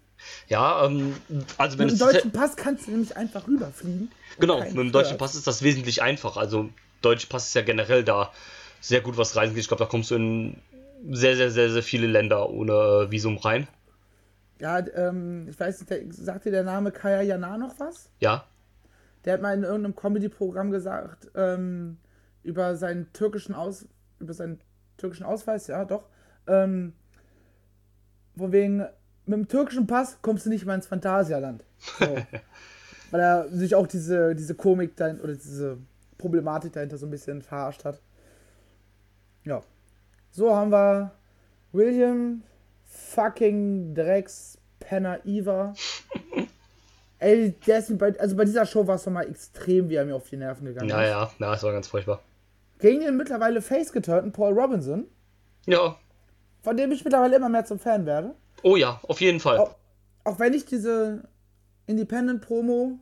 Ja, 0.47 0.85
ähm, 0.85 1.15
also 1.57 1.79
wenn 1.79 1.87
Mit 1.87 1.95
dem 1.95 1.99
deutschen 1.99 2.31
Pass 2.31 2.55
kannst 2.55 2.87
du 2.87 2.91
nämlich 2.91 3.17
einfach 3.17 3.47
rüberfliegen. 3.47 4.11
Genau, 4.39 4.59
mit 4.59 4.75
dem 4.75 4.91
deutschen. 4.91 5.17
Pass 5.17 5.35
ist 5.35 5.47
das 5.47 5.63
wesentlich 5.63 6.01
einfacher. 6.03 6.39
Also, 6.39 6.69
deutscher 7.01 7.27
Pass 7.27 7.47
ist 7.47 7.55
ja 7.55 7.63
generell 7.63 8.03
da 8.03 8.31
sehr 8.81 9.01
gut, 9.01 9.17
was 9.17 9.35
reisen 9.35 9.55
geht. 9.55 9.63
Ich 9.63 9.67
glaube, 9.67 9.83
da 9.83 9.89
kommst 9.89 10.11
du 10.11 10.15
in 10.15 10.57
sehr, 11.09 11.35
sehr, 11.35 11.49
sehr, 11.49 11.71
sehr 11.71 11.83
viele 11.83 12.07
Länder 12.07 12.49
ohne 12.49 12.73
äh, 13.07 13.11
Visum 13.11 13.37
rein. 13.37 13.67
Ja, 14.59 14.77
ähm, 14.95 15.47
ich 15.49 15.59
weiß 15.59 15.89
nicht, 15.89 16.13
sagt 16.13 16.45
dir 16.45 16.51
der 16.51 16.63
Name 16.63 16.91
Kaya 16.91 17.21
Jana 17.23 17.57
noch 17.57 17.79
was? 17.79 18.09
Ja, 18.19 18.45
Der 19.25 19.33
hat 19.33 19.41
mal 19.41 19.55
in 19.55 19.63
irgendeinem 19.63 19.95
Comedy-Programm 19.95 20.69
gesagt, 20.69 21.31
ähm, 21.35 21.97
über 22.43 22.75
seinen 22.75 23.11
türkischen 23.13 23.55
Aus, 23.55 23.85
über 24.19 24.33
seinen 24.33 24.59
türkischen 24.97 25.25
Ausweis, 25.25 25.67
ja 25.67 25.85
doch, 25.85 26.05
ähm, 26.47 26.93
von 28.37 28.51
wegen, 28.51 28.85
mit 29.25 29.37
dem 29.37 29.47
türkischen 29.47 29.87
Pass 29.87 30.17
kommst 30.21 30.45
du 30.45 30.49
nicht 30.49 30.65
mal 30.65 30.75
ins 30.75 30.87
Phantasialand. 30.87 31.63
So. 31.99 32.05
Weil 33.11 33.21
er 33.21 33.49
sich 33.49 33.75
auch 33.75 33.87
diese, 33.87 34.35
diese 34.35 34.55
Komik 34.55 34.95
dahinter, 34.95 35.23
oder 35.23 35.33
diese 35.33 35.77
Problematik 36.17 36.73
dahinter 36.73 36.97
so 36.97 37.05
ein 37.05 37.11
bisschen 37.11 37.41
verarscht 37.41 37.83
hat. 37.83 38.01
Ja. 39.43 39.61
So 40.31 40.55
haben 40.55 40.71
wir 40.71 41.11
William 41.73 42.43
fucking 42.85 43.93
Drecks 43.93 44.57
Penner 44.79 45.19
Eva. 45.25 45.73
Ey, 47.19 47.51
der 47.67 47.79
ist 47.79 47.95
bei, 47.97 48.17
also 48.19 48.35
bei 48.35 48.45
dieser 48.45 48.65
Show 48.65 48.87
war 48.87 48.95
es 48.95 49.05
mal 49.05 49.29
extrem, 49.29 49.89
wie 49.89 49.95
er 49.95 50.05
mir 50.05 50.15
auf 50.15 50.27
die 50.29 50.37
Nerven 50.37 50.65
gegangen 50.65 50.89
ist. 50.89 50.95
ja, 50.95 51.03
ja, 51.03 51.31
das 51.37 51.63
war 51.63 51.71
ganz 51.71 51.87
furchtbar. 51.87 52.21
Gegen 52.81 52.99
den 52.99 53.15
mittlerweile 53.15 53.61
face 53.61 53.93
geturnten 53.93 54.31
Paul 54.33 54.53
Robinson, 54.59 55.07
Ja. 55.65 55.97
von 56.63 56.75
dem 56.75 56.91
ich 56.91 57.03
mittlerweile 57.05 57.37
immer 57.37 57.49
mehr 57.49 57.63
zum 57.65 57.79
Fan 57.79 58.05
werde. 58.05 58.35
Oh 58.63 58.75
ja, 58.75 58.99
auf 59.03 59.21
jeden 59.21 59.39
Fall. 59.39 59.57
Auch, 59.59 59.75
auch 60.25 60.39
wenn 60.39 60.53
ich 60.53 60.65
diese 60.65 61.23
Independent-Promo 61.87 62.99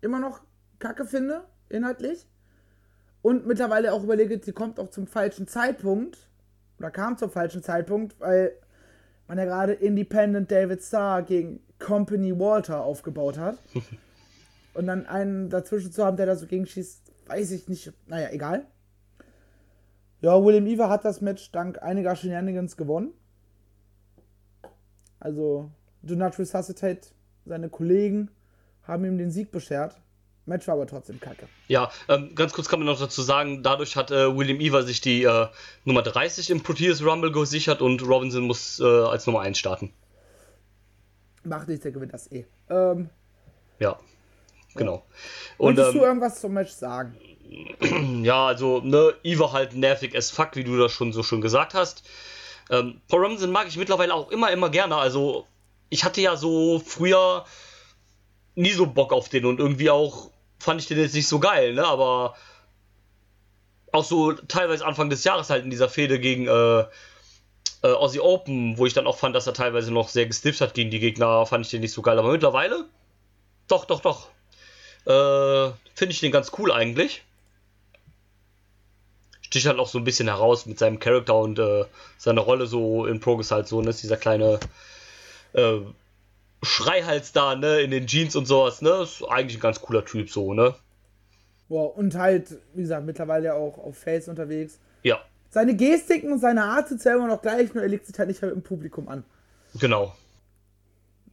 immer 0.00 0.20
noch 0.20 0.40
kacke 0.78 1.06
finde, 1.06 1.44
inhaltlich. 1.68 2.26
Und 3.22 3.46
mittlerweile 3.46 3.92
auch 3.92 4.02
überlege, 4.04 4.40
sie 4.42 4.52
kommt 4.52 4.78
auch 4.78 4.90
zum 4.90 5.06
falschen 5.06 5.48
Zeitpunkt. 5.48 6.18
Oder 6.78 6.90
kam 6.90 7.16
zum 7.16 7.30
falschen 7.30 7.62
Zeitpunkt, 7.62 8.20
weil 8.20 8.52
man 9.26 9.38
ja 9.38 9.44
gerade 9.46 9.72
Independent 9.72 10.50
David 10.50 10.82
Starr 10.82 11.22
gegen 11.22 11.60
Company 11.78 12.38
Walter 12.38 12.84
aufgebaut 12.84 13.38
hat. 13.38 13.58
Und 14.74 14.86
dann 14.86 15.06
einen 15.06 15.48
dazwischen 15.48 15.90
zu 15.90 16.04
haben, 16.04 16.16
der 16.16 16.26
da 16.26 16.36
so 16.36 16.46
gegenschießt, 16.46 17.00
weiß 17.28 17.50
ich 17.52 17.66
nicht. 17.68 17.92
Naja, 18.06 18.28
egal. 18.30 18.66
Ja, 20.26 20.44
William 20.44 20.66
Eva 20.66 20.88
hat 20.88 21.04
das 21.04 21.20
Match 21.20 21.52
dank 21.52 21.80
einiger 21.84 22.16
Shenanigans 22.16 22.76
gewonnen. 22.76 23.12
Also, 25.20 25.70
Do 26.02 26.16
Not 26.16 26.36
Resuscitate, 26.36 27.10
seine 27.44 27.68
Kollegen 27.68 28.32
haben 28.82 29.04
ihm 29.04 29.18
den 29.18 29.30
Sieg 29.30 29.52
beschert. 29.52 30.00
Match 30.44 30.66
war 30.66 30.74
aber 30.74 30.88
trotzdem 30.88 31.20
kacke. 31.20 31.46
Ja, 31.68 31.92
ähm, 32.08 32.34
ganz 32.34 32.52
kurz 32.52 32.68
kann 32.68 32.80
man 32.80 32.86
noch 32.86 32.98
dazu 32.98 33.22
sagen, 33.22 33.62
dadurch 33.62 33.94
hat 33.94 34.10
äh, 34.10 34.36
William 34.36 34.58
Eva 34.58 34.82
sich 34.82 35.00
die 35.00 35.22
äh, 35.22 35.46
Nummer 35.84 36.02
30 36.02 36.50
im 36.50 36.60
Proteus 36.60 37.04
Rumble 37.04 37.30
gesichert 37.30 37.80
und 37.80 38.04
Robinson 38.04 38.48
muss 38.48 38.80
äh, 38.80 38.84
als 38.84 39.28
Nummer 39.28 39.42
1 39.42 39.56
starten. 39.56 39.92
Macht 41.44 41.68
nichts, 41.68 41.84
der 41.84 41.92
gewinnt 41.92 42.12
das 42.12 42.32
eh. 42.32 42.46
Ähm, 42.68 43.10
Ja, 43.78 43.96
genau. 44.74 45.04
Und 45.56 45.76
Möchtest 45.76 45.94
du 45.94 45.98
ähm, 45.98 46.04
irgendwas 46.04 46.40
zum 46.40 46.52
Match 46.52 46.72
sagen? 46.72 47.14
Ja, 48.22 48.46
also, 48.46 48.80
ne, 48.80 49.14
Eva 49.22 49.52
halt 49.52 49.74
nervig 49.74 50.16
as 50.16 50.30
fuck, 50.30 50.56
wie 50.56 50.64
du 50.64 50.76
das 50.78 50.92
schon 50.92 51.12
so 51.12 51.22
schön 51.22 51.40
gesagt 51.40 51.74
hast. 51.74 52.02
Ähm, 52.70 53.00
Paul 53.08 53.22
Robinson 53.22 53.52
mag 53.52 53.68
ich 53.68 53.76
mittlerweile 53.76 54.14
auch 54.14 54.30
immer, 54.30 54.50
immer 54.50 54.70
gerne. 54.70 54.96
Also, 54.96 55.46
ich 55.88 56.04
hatte 56.04 56.20
ja 56.20 56.36
so 56.36 56.80
früher 56.84 57.44
nie 58.54 58.72
so 58.72 58.86
Bock 58.86 59.12
auf 59.12 59.28
den 59.28 59.44
und 59.44 59.60
irgendwie 59.60 59.90
auch 59.90 60.30
fand 60.58 60.80
ich 60.80 60.88
den 60.88 60.98
jetzt 60.98 61.14
nicht 61.14 61.28
so 61.28 61.38
geil, 61.38 61.74
ne, 61.74 61.86
aber 61.86 62.34
auch 63.92 64.04
so 64.04 64.32
teilweise 64.32 64.84
Anfang 64.84 65.10
des 65.10 65.24
Jahres 65.24 65.50
halt 65.50 65.64
in 65.64 65.70
dieser 65.70 65.88
Fehde 65.88 66.18
gegen 66.18 66.48
äh, 66.48 66.80
äh, 67.82 67.92
Aussie 67.92 68.20
Open, 68.20 68.78
wo 68.78 68.86
ich 68.86 68.94
dann 68.94 69.06
auch 69.06 69.18
fand, 69.18 69.36
dass 69.36 69.46
er 69.46 69.54
teilweise 69.54 69.92
noch 69.92 70.08
sehr 70.08 70.26
gestifft 70.26 70.60
hat 70.60 70.74
gegen 70.74 70.90
die 70.90 70.98
Gegner, 70.98 71.46
fand 71.46 71.64
ich 71.64 71.70
den 71.70 71.82
nicht 71.82 71.92
so 71.92 72.02
geil. 72.02 72.18
Aber 72.18 72.32
mittlerweile, 72.32 72.86
doch, 73.68 73.84
doch, 73.84 74.00
doch, 74.00 74.28
äh, 75.06 75.72
finde 75.94 76.12
ich 76.12 76.20
den 76.20 76.32
ganz 76.32 76.52
cool 76.58 76.72
eigentlich. 76.72 77.22
Sticht 79.46 79.66
halt 79.66 79.78
auch 79.78 79.88
so 79.88 79.98
ein 79.98 80.04
bisschen 80.04 80.28
heraus 80.28 80.66
mit 80.66 80.78
seinem 80.78 80.98
Charakter 80.98 81.38
und 81.38 81.58
äh, 81.58 81.84
seiner 82.18 82.40
Rolle 82.40 82.66
so 82.66 83.06
in 83.06 83.20
Progress 83.20 83.50
halt 83.50 83.68
so, 83.68 83.80
ne, 83.80 83.90
ist 83.90 84.02
dieser 84.02 84.16
kleine 84.16 84.58
äh, 85.52 85.78
Schreihals 86.62 87.32
da, 87.32 87.54
ne, 87.54 87.80
in 87.80 87.92
den 87.92 88.06
Jeans 88.06 88.34
und 88.34 88.46
sowas, 88.46 88.82
ne, 88.82 89.02
ist 89.02 89.22
eigentlich 89.28 89.58
ein 89.58 89.60
ganz 89.60 89.80
cooler 89.80 90.04
Typ 90.04 90.30
so, 90.30 90.52
ne. 90.52 90.74
Boah, 91.68 91.96
und 91.96 92.14
halt, 92.16 92.58
wie 92.74 92.82
gesagt, 92.82 93.06
mittlerweile 93.06 93.54
auch 93.54 93.78
auf 93.78 93.96
Face 93.98 94.28
unterwegs. 94.28 94.78
Ja, 95.02 95.20
Seine 95.56 95.74
Gestiken 95.74 96.32
und 96.32 96.38
seine 96.38 96.64
Art 96.64 96.88
sind 96.88 97.00
selber 97.00 97.26
noch 97.26 97.40
gleich, 97.40 97.72
nur 97.72 97.82
er 97.82 97.88
legt 97.88 98.06
sich 98.06 98.18
halt 98.18 98.28
nicht 98.28 98.42
im 98.42 98.62
Publikum 98.62 99.08
an. 99.08 99.24
genau. 99.74 100.14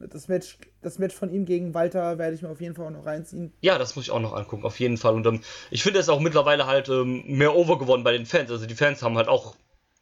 Das 0.00 0.28
Match, 0.28 0.58
das 0.82 0.98
Match 0.98 1.14
von 1.14 1.30
ihm 1.32 1.44
gegen 1.46 1.72
Walter 1.72 2.18
werde 2.18 2.34
ich 2.34 2.42
mir 2.42 2.48
auf 2.50 2.60
jeden 2.60 2.74
Fall 2.74 2.86
auch 2.86 2.90
noch 2.90 3.06
reinziehen. 3.06 3.52
Ja, 3.60 3.78
das 3.78 3.94
muss 3.96 4.06
ich 4.06 4.10
auch 4.10 4.20
noch 4.20 4.32
angucken, 4.34 4.64
auf 4.64 4.78
jeden 4.80 4.96
Fall. 4.96 5.14
Und 5.14 5.26
ähm, 5.26 5.40
ich 5.70 5.82
finde 5.82 6.00
es 6.00 6.08
auch 6.08 6.20
mittlerweile 6.20 6.66
halt 6.66 6.88
ähm, 6.88 7.22
mehr 7.26 7.54
over 7.54 7.78
geworden 7.78 8.02
bei 8.04 8.12
den 8.12 8.26
Fans. 8.26 8.50
Also 8.50 8.66
die 8.66 8.74
Fans 8.74 9.02
haben 9.02 9.16
halt 9.16 9.28
auch, 9.28 9.54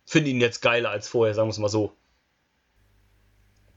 finden 0.06 0.30
ihn 0.30 0.40
jetzt 0.40 0.60
geiler 0.62 0.90
als 0.90 1.08
vorher, 1.08 1.34
sagen 1.34 1.48
wir 1.48 1.52
es 1.52 1.58
mal 1.58 1.68
so. 1.68 1.92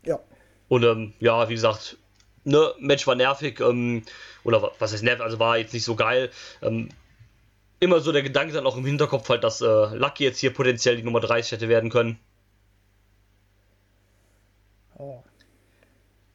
Ja. 0.03 0.19
Und 0.67 0.83
ähm, 0.83 1.13
ja, 1.19 1.47
wie 1.49 1.53
gesagt, 1.53 1.97
ne, 2.43 2.73
Match 2.79 3.05
war 3.07 3.15
nervig, 3.15 3.59
ähm, 3.59 4.03
oder 4.43 4.61
wa- 4.61 4.71
was 4.79 4.93
heißt 4.93 5.03
nervig, 5.03 5.23
also 5.23 5.37
war 5.39 5.57
jetzt 5.57 5.73
nicht 5.73 5.83
so 5.85 5.95
geil. 5.95 6.31
Ähm, 6.61 6.89
immer 7.79 7.99
so 7.99 8.11
der 8.11 8.23
Gedanke 8.23 8.53
dann 8.53 8.65
auch 8.65 8.77
im 8.77 8.85
Hinterkopf 8.85 9.27
halt, 9.29 9.43
dass 9.43 9.61
äh, 9.61 9.65
Lucky 9.65 10.23
jetzt 10.23 10.39
hier 10.39 10.53
potenziell 10.53 10.95
die 10.95 11.03
Nummer 11.03 11.19
30 11.19 11.51
hätte 11.51 11.67
werden 11.69 11.89
können. 11.89 12.17
Oh. 14.97 15.21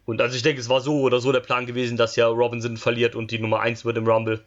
Und 0.06 0.20
also 0.20 0.34
ich 0.36 0.42
denke, 0.42 0.60
es 0.60 0.68
war 0.68 0.80
so 0.80 1.00
oder 1.02 1.20
so 1.20 1.30
der 1.32 1.40
Plan 1.40 1.66
gewesen, 1.66 1.96
dass 1.96 2.16
ja 2.16 2.26
Robinson 2.26 2.76
verliert 2.76 3.14
und 3.14 3.30
die 3.30 3.38
Nummer 3.38 3.60
1 3.60 3.84
wird 3.84 3.96
im 3.96 4.06
Rumble. 4.06 4.44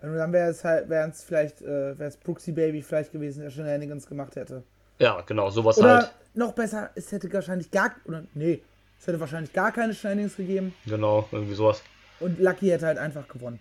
Und 0.00 0.14
dann 0.16 0.32
wäre 0.32 0.50
es 0.50 0.64
halt, 0.64 0.88
wäre 0.88 1.08
es 1.08 1.24
vielleicht, 1.24 1.60
äh, 1.60 1.98
wäre 1.98 2.08
es 2.08 2.16
Brooksy 2.16 2.52
Baby 2.52 2.82
vielleicht 2.82 3.12
gewesen, 3.12 3.42
der 3.42 3.50
Shenanigans 3.50 4.06
gemacht 4.06 4.36
hätte. 4.36 4.62
Ja, 4.98 5.20
genau, 5.22 5.50
sowas 5.50 5.78
Oder 5.78 5.96
halt. 5.98 6.14
noch 6.34 6.52
besser, 6.52 6.90
es 6.94 7.10
hätte 7.12 7.32
wahrscheinlich 7.32 7.70
gar, 7.70 7.94
oder 8.04 8.24
nee, 8.34 8.62
es 9.00 9.06
hätte 9.06 9.20
wahrscheinlich 9.20 9.52
gar 9.52 9.72
keine 9.72 9.94
Shenanigans 9.94 10.36
gegeben 10.36 10.74
Genau, 10.86 11.28
irgendwie 11.32 11.54
sowas. 11.54 11.82
und 12.20 12.38
Lucky 12.40 12.68
hätte 12.68 12.86
halt 12.86 12.98
einfach 12.98 13.26
gewonnen. 13.28 13.60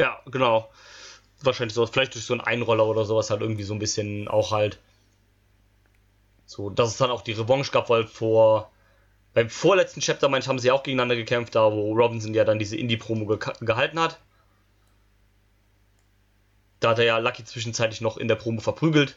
Ja, 0.00 0.18
genau. 0.30 0.70
Wahrscheinlich 1.42 1.74
sowas, 1.74 1.90
vielleicht 1.90 2.14
durch 2.14 2.24
so 2.24 2.32
einen 2.34 2.40
Einroller 2.40 2.86
oder 2.86 3.04
sowas 3.04 3.30
halt 3.30 3.40
irgendwie 3.42 3.62
so 3.64 3.74
ein 3.74 3.78
bisschen 3.78 4.28
auch 4.28 4.50
halt. 4.52 4.78
So, 6.46 6.70
dass 6.70 6.90
es 6.90 6.96
dann 6.98 7.10
auch 7.10 7.22
die 7.22 7.32
Revanche 7.32 7.70
gab, 7.72 7.90
weil 7.90 8.04
vor. 8.06 8.70
Beim 9.34 9.50
vorletzten 9.50 10.00
Chapter, 10.00 10.28
meine 10.28 10.42
ich, 10.42 10.48
haben 10.48 10.60
sie 10.60 10.70
auch 10.70 10.84
gegeneinander 10.84 11.16
gekämpft, 11.16 11.56
da 11.56 11.72
wo 11.72 11.92
Robinson 11.92 12.34
ja 12.34 12.44
dann 12.44 12.60
diese 12.60 12.76
Indie-Promo 12.76 13.26
ge 13.26 13.38
gehalten 13.60 14.00
hat. 14.00 14.20
Da 16.78 16.90
hat 16.90 16.98
er 16.98 17.04
ja 17.04 17.18
Lucky 17.18 17.44
zwischenzeitlich 17.44 18.00
noch 18.00 18.16
in 18.16 18.28
der 18.28 18.36
Promo 18.36 18.60
verprügelt. 18.60 19.16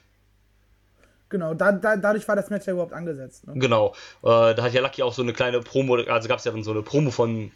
Genau, 1.30 1.53
da, 1.53 1.71
da, 1.71 1.97
dadurch 1.97 2.27
war 2.27 2.36
das 2.36 2.49
Match 2.49 2.65
ja 2.65 2.73
überhaupt 2.73 2.93
angesetzt. 2.93 3.45
Ne? 3.45 3.53
Genau. 3.56 3.93
Äh, 4.23 4.56
da 4.56 4.63
hat 4.63 4.73
ja 4.73 4.82
Lucky 4.82 5.03
auch 5.03 5.13
so 5.13 5.21
eine 5.21 5.34
kleine 5.34 5.60
Promo, 5.60 5.95
also 5.95 6.27
gab 6.27 6.39
es 6.39 6.45
ja 6.45 6.51
dann 6.51 6.63
so 6.63 6.71
eine 6.71 6.82
Promo 6.82 7.12
von 7.12 7.51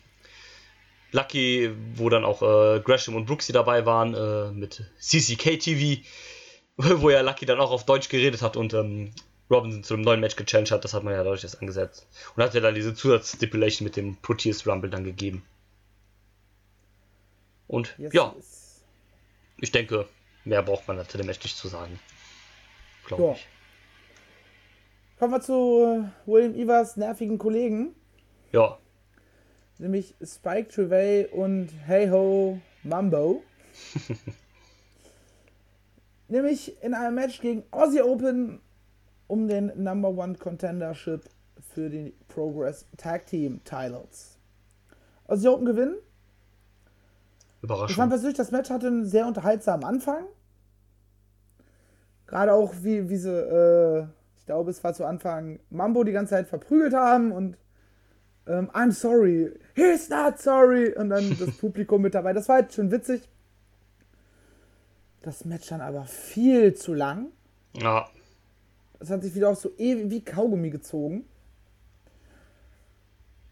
Lucky, 1.11 1.71
wo 1.95 2.09
dann 2.09 2.25
auch 2.25 2.41
äh, 2.41 2.79
Gresham 2.81 3.15
und 3.15 3.25
Brooksy 3.25 3.53
dabei 3.53 3.85
waren, 3.85 4.13
äh, 4.13 4.51
mit 4.51 4.83
CCK 4.99 5.57
TV, 5.59 6.01
wo 6.77 7.09
ja 7.09 7.21
Lucky 7.21 7.45
dann 7.45 7.59
auch 7.59 7.71
auf 7.71 7.85
Deutsch 7.85 8.09
geredet 8.09 8.41
hat 8.41 8.57
und 8.57 8.73
ähm, 8.73 9.11
Robinson 9.51 9.83
zu 9.83 9.93
einem 9.95 10.03
neuen 10.03 10.19
Match 10.21 10.35
gechallenged 10.35 10.71
hat, 10.71 10.83
das 10.83 10.93
hat 10.93 11.03
man 11.03 11.13
ja 11.13 11.23
dadurch 11.23 11.43
erst 11.43 11.59
angesetzt. 11.59 12.07
Und 12.35 12.43
hat 12.43 12.53
ja 12.53 12.61
dann 12.61 12.73
diese 12.75 12.93
Zusatzstipulation 12.95 13.85
mit 13.85 13.95
dem 13.97 14.15
Proteus 14.17 14.65
Rumble 14.65 14.89
dann 14.89 15.03
gegeben. 15.03 15.43
Und 17.67 17.95
Yes, 17.97 18.13
ja, 18.13 18.33
yes. 18.35 18.81
ich 19.59 19.71
denke, 19.71 20.07
mehr 20.45 20.61
braucht 20.63 20.87
man 20.87 21.07
zu 21.07 21.17
dem 21.17 21.27
Match 21.27 21.43
nicht 21.43 21.57
zu 21.57 21.67
sagen. 21.67 21.99
Glaube 23.05 23.23
Ja. 23.23 23.31
ich. 23.33 23.47
Kommen 25.19 25.33
wir 25.33 25.41
zu 25.41 25.53
äh, 26.05 26.27
William 26.29 26.55
Evers 26.55 26.97
nervigen 26.97 27.37
Kollegen, 27.37 27.93
Ja, 28.51 28.79
nämlich 29.77 30.15
Spike 30.23 30.67
Trevay 30.69 31.27
und 31.31 31.69
Hey 31.85 32.07
Ho 32.09 32.59
Mambo. 32.83 33.43
nämlich 36.27 36.81
in 36.81 36.93
einem 36.93 37.15
Match 37.15 37.39
gegen 37.41 37.63
Aussie 37.71 38.01
Open 38.01 38.59
um 39.31 39.47
den 39.47 39.71
Number 39.81 40.09
One 40.09 40.35
Contendership 40.35 41.23
für 41.73 41.89
die 41.89 42.13
Progress 42.27 42.85
Tag 42.97 43.27
Team 43.27 43.63
Titles. 43.63 44.37
Aussie 45.25 45.47
Open 45.47 45.65
gewinnen. 45.65 45.95
Ich 47.87 47.95
fand 47.95 48.09
persönlich, 48.09 48.35
das 48.35 48.51
Match 48.51 48.69
hatte 48.69 48.87
einen 48.87 49.05
sehr 49.05 49.25
unterhaltsamen 49.25 49.85
Anfang. 49.85 50.25
Gerade 52.27 52.53
auch, 52.53 52.73
wie, 52.81 53.09
wie 53.09 53.15
sie, 53.15 53.29
äh, 53.29 54.05
ich 54.35 54.45
glaube, 54.45 54.69
es 54.69 54.83
war 54.83 54.93
zu 54.93 55.05
Anfang 55.05 55.61
Mambo 55.69 56.03
die 56.03 56.11
ganze 56.11 56.31
Zeit 56.31 56.47
verprügelt 56.47 56.93
haben 56.93 57.31
und 57.31 57.57
ähm, 58.47 58.69
I'm 58.71 58.91
sorry, 58.91 59.57
he's 59.75 60.09
not 60.09 60.39
sorry 60.39 60.93
und 60.93 61.09
dann 61.09 61.37
das 61.39 61.55
Publikum 61.57 62.01
mit 62.01 62.15
dabei. 62.15 62.33
Das 62.33 62.49
war 62.49 62.55
halt 62.55 62.73
schon 62.73 62.91
witzig. 62.91 63.29
Das 65.21 65.45
Match 65.45 65.69
dann 65.69 65.79
aber 65.79 66.03
viel 66.03 66.73
zu 66.73 66.93
lang. 66.93 67.27
Ja, 67.73 68.09
Das 69.01 69.09
hat 69.09 69.23
sich 69.23 69.33
wieder 69.33 69.49
auch 69.49 69.55
so 69.55 69.71
ewig 69.79 70.11
wie 70.11 70.23
Kaugummi 70.23 70.69
gezogen. 70.69 71.25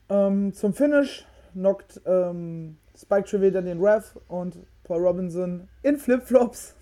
Ähm, 0.07 0.53
zum 0.53 0.75
Finish 0.75 1.25
knockt 1.53 2.01
ähm, 2.05 2.77
Spike 2.95 3.27
Trevay 3.27 3.49
dann 3.49 3.65
den 3.65 3.83
Ref 3.83 4.15
und 4.27 4.57
Paul 4.83 5.01
Robinson 5.01 5.67
in 5.81 5.97
Flipflops. 5.97 6.75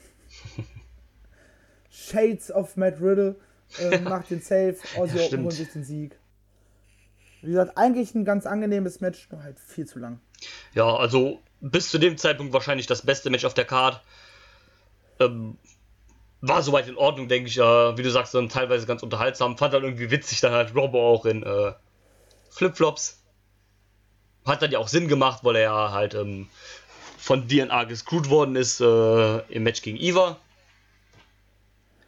Shades 1.90 2.52
of 2.52 2.76
Matt 2.76 3.00
Riddle 3.00 3.38
ähm, 3.80 4.04
macht 4.04 4.32
den 4.32 4.42
Save. 4.42 4.76
Aussie 4.98 5.18
Ja, 5.18 5.38
holt 5.38 5.54
sich 5.54 5.72
den 5.72 5.86
Sieg. 5.86 6.20
Wie 7.42 7.52
gesagt, 7.52 7.78
eigentlich 7.78 8.16
ein 8.16 8.26
ganz 8.26 8.46
angenehmes 8.46 9.00
Match, 9.00 9.30
nur 9.32 9.44
halt 9.44 9.62
viel 9.62 9.88
zu 9.88 9.98
lang. 9.98 10.20
Ja, 10.74 10.94
also 10.94 11.40
bis 11.62 11.90
zu 11.90 12.00
dem 12.00 12.18
Zeitpunkt 12.18 12.52
wahrscheinlich 12.52 12.86
das 12.86 13.02
beste 13.02 13.30
Match 13.30 13.46
auf 13.46 13.54
der 13.54 13.64
Card. 13.64 14.02
Ähm, 15.22 15.58
war 16.42 16.62
soweit 16.62 16.88
in 16.88 16.98
Ordnung, 16.98 17.28
denke 17.28 17.50
ich. 17.50 17.58
Äh, 17.58 17.98
wie 17.98 18.04
du 18.04 18.12
sagst, 18.12 18.34
dann 18.34 18.50
teilweise 18.50 18.86
ganz 18.86 19.04
unterhaltsam. 19.04 19.58
Fand 19.58 19.74
dann 19.74 19.84
irgendwie 19.84 20.12
witzig, 20.12 20.42
dann 20.42 20.54
halt 20.54 20.76
Robo 20.76 21.00
auch 21.00 21.26
in 21.26 21.44
äh, 21.44 21.74
Flipflops. 22.50 23.24
Hat 24.46 24.62
dann 24.62 24.72
ja 24.72 24.80
auch 24.80 24.88
Sinn 24.88 25.08
gemacht, 25.08 25.44
weil 25.44 25.58
er 25.58 25.62
ja 25.64 25.92
halt 25.92 26.14
ähm, 26.14 26.48
von 27.18 27.48
DNA 27.48 27.84
gescrewt 27.86 28.30
worden 28.30 28.56
ist 28.56 28.80
äh, 28.80 29.38
im 29.50 29.64
Match 29.64 29.82
gegen 29.82 29.98
Eva. 29.98 30.38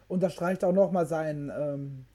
unterstreicht 0.08 0.64
auch 0.64 0.72
nochmal 0.72 1.06
sein, 1.06 1.52
ähm, 1.54 2.06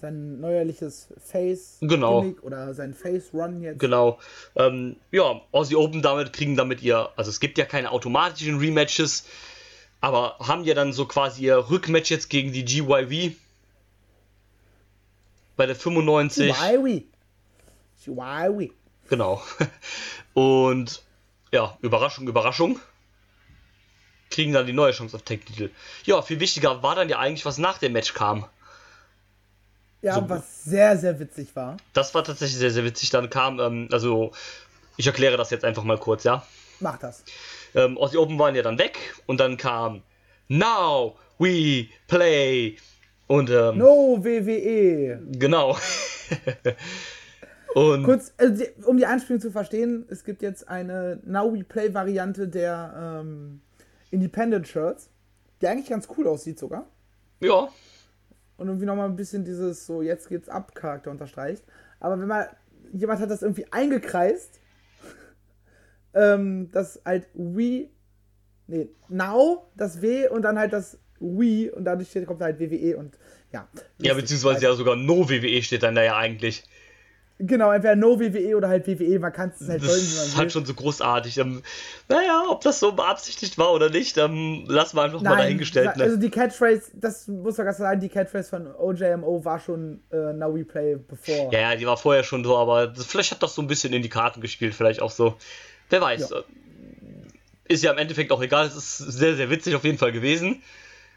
sein 0.00 0.40
neuerliches 0.40 1.08
Face 1.24 1.78
Genau. 1.80 2.26
Oder 2.42 2.74
sein 2.74 2.92
Face 2.94 3.32
Run 3.32 3.62
jetzt. 3.62 3.78
Genau. 3.78 4.18
Ähm, 4.56 4.96
ja, 5.12 5.40
Aussie 5.52 5.76
Open 5.76 6.02
damit 6.02 6.32
kriegen 6.32 6.56
damit 6.56 6.82
ihr, 6.82 7.10
also 7.16 7.30
es 7.30 7.38
gibt 7.38 7.56
ja 7.56 7.64
keine 7.64 7.92
automatischen 7.92 8.58
Rematches, 8.58 9.26
aber 10.04 10.36
haben 10.38 10.64
ja 10.64 10.74
dann 10.74 10.92
so 10.92 11.06
quasi 11.06 11.44
ihr 11.44 11.70
Rückmatch 11.70 12.10
jetzt 12.10 12.28
gegen 12.28 12.52
die 12.52 12.64
GYV. 12.64 13.34
Bei 15.56 15.66
der 15.66 15.76
95. 15.76 16.52
Chihuahua. 16.54 17.00
Chihuahua. 18.02 18.66
Genau. 19.08 19.42
Und 20.34 21.02
ja, 21.52 21.76
Überraschung, 21.80 22.26
Überraschung. 22.28 22.80
Kriegen 24.30 24.52
dann 24.52 24.66
die 24.66 24.72
neue 24.72 24.92
Chance 24.92 25.14
auf 25.16 25.22
Tag-Titel. 25.22 25.70
Ja, 26.04 26.20
viel 26.22 26.40
wichtiger 26.40 26.82
war 26.82 26.96
dann 26.96 27.08
ja 27.08 27.18
eigentlich, 27.20 27.44
was 27.46 27.58
nach 27.58 27.78
dem 27.78 27.92
Match 27.92 28.14
kam. 28.14 28.46
Ja, 30.02 30.16
So- 30.16 30.28
was 30.28 30.64
sehr, 30.64 30.98
sehr 30.98 31.18
witzig 31.20 31.54
war. 31.54 31.76
Das 31.92 32.14
war 32.14 32.24
tatsächlich 32.24 32.58
sehr, 32.58 32.70
sehr 32.72 32.84
witzig. 32.84 33.10
Dann 33.10 33.30
kam, 33.30 33.60
ähm, 33.60 33.88
also 33.92 34.32
ich 34.96 35.06
erkläre 35.06 35.36
das 35.36 35.50
jetzt 35.50 35.64
einfach 35.64 35.84
mal 35.84 35.98
kurz, 35.98 36.24
ja. 36.24 36.44
Mach 36.80 36.98
das. 36.98 37.22
Ähm, 37.74 37.98
Aussie 37.98 38.18
Open 38.18 38.38
waren 38.38 38.54
ja 38.54 38.62
dann 38.62 38.78
weg 38.78 38.98
und 39.26 39.40
dann 39.40 39.56
kam 39.56 40.02
Now 40.48 41.16
we 41.38 41.86
play. 42.06 42.76
Und 43.26 43.50
ähm, 43.50 43.78
No 43.78 44.18
WWE. 44.22 45.18
genau. 45.38 45.76
und 47.74 48.04
Kurz, 48.04 48.32
also 48.36 48.64
um 48.84 48.96
die 48.98 49.06
Anspielung 49.06 49.40
zu 49.40 49.50
verstehen, 49.50 50.04
es 50.08 50.24
gibt 50.24 50.42
jetzt 50.42 50.68
eine 50.68 51.20
Now 51.24 51.52
We 51.52 51.64
Play 51.64 51.92
Variante 51.94 52.46
der 52.46 53.22
ähm, 53.22 53.60
Independent 54.10 54.68
Shirts, 54.68 55.08
die 55.60 55.68
eigentlich 55.68 55.88
ganz 55.88 56.06
cool 56.16 56.26
aussieht 56.28 56.58
sogar. 56.58 56.86
ja, 57.40 57.68
Und 58.58 58.68
irgendwie 58.68 58.86
nochmal 58.86 59.08
ein 59.08 59.16
bisschen 59.16 59.44
dieses 59.44 59.86
so, 59.86 60.02
jetzt 60.02 60.28
geht's 60.28 60.48
ab 60.48 60.74
Charakter 60.74 61.10
unterstreicht. 61.10 61.64
Aber 62.00 62.20
wenn 62.20 62.28
man, 62.28 62.46
jemand 62.92 63.20
hat 63.20 63.30
das 63.30 63.42
irgendwie 63.42 63.66
eingekreist, 63.72 64.60
ähm, 66.14 66.70
das 66.72 67.00
halt 67.04 67.28
We, 67.34 67.88
nee, 68.66 68.88
Now, 69.08 69.70
das 69.76 70.00
W 70.02 70.28
und 70.28 70.42
dann 70.42 70.58
halt 70.58 70.72
das 70.72 70.98
We 71.20 71.72
und 71.74 71.84
dadurch 71.84 72.10
steht, 72.10 72.26
kommt 72.26 72.40
halt 72.40 72.58
WWE 72.60 72.96
und 72.96 73.18
ja. 73.52 73.68
ja, 73.98 74.14
beziehungsweise 74.14 74.64
ja 74.64 74.74
sogar 74.74 74.96
No 74.96 75.28
WWE 75.28 75.62
steht 75.62 75.82
dann 75.82 75.94
da 75.94 76.02
ja 76.02 76.16
eigentlich. 76.16 76.64
Genau, 77.38 77.72
entweder 77.72 77.96
No 77.96 78.20
WWE 78.20 78.56
oder 78.56 78.68
halt 78.68 78.86
WWE, 78.86 79.18
man 79.18 79.32
kann 79.32 79.52
es 79.58 79.68
halt 79.68 79.82
Das 79.82 79.96
ist 79.96 80.36
halt 80.36 80.52
schon 80.52 80.64
so 80.64 80.72
großartig. 80.72 81.38
Ähm, 81.38 81.62
naja, 82.08 82.44
ob 82.48 82.60
das 82.60 82.78
so 82.78 82.92
beabsichtigt 82.92 83.58
war 83.58 83.72
oder 83.72 83.90
nicht, 83.90 84.16
ähm, 84.18 84.64
lassen 84.68 84.96
wir 84.96 85.02
einfach 85.02 85.20
mal 85.20 85.36
dahingestellt. 85.36 85.88
Also 86.00 86.14
Ne? 86.14 86.18
die 86.18 86.30
Catchphrase, 86.30 86.92
das 86.94 87.26
muss 87.26 87.56
man 87.58 87.66
ganz 87.66 87.78
sagen, 87.78 88.00
die 88.00 88.08
Catchphrase 88.08 88.50
von 88.50 88.72
OJMO 88.72 89.44
war 89.44 89.58
schon 89.58 90.00
äh, 90.12 90.32
Now 90.32 90.54
We 90.54 90.64
Play 90.64 90.96
bevor. 90.96 91.52
Ja, 91.52 91.60
ja, 91.60 91.76
die 91.76 91.86
war 91.86 91.96
vorher 91.96 92.22
schon 92.22 92.44
so, 92.44 92.56
aber 92.56 92.86
das, 92.86 93.06
vielleicht 93.06 93.32
hat 93.32 93.42
das 93.42 93.56
so 93.56 93.62
ein 93.62 93.66
bisschen 93.66 93.92
in 93.92 94.02
die 94.02 94.08
Karten 94.08 94.40
gespielt, 94.40 94.72
vielleicht 94.72 95.02
auch 95.02 95.10
so. 95.10 95.36
Wer 95.94 96.00
weiß. 96.00 96.30
Ja. 96.30 96.38
äh, 96.38 96.42
Ist 97.72 97.84
ja 97.84 97.92
im 97.92 97.98
Endeffekt 97.98 98.32
auch 98.32 98.42
egal, 98.42 98.66
es 98.66 98.74
ist 98.74 98.98
sehr, 98.98 99.36
sehr 99.36 99.48
witzig 99.48 99.76
auf 99.76 99.84
jeden 99.84 99.96
Fall 99.98 100.10
gewesen. 100.10 100.60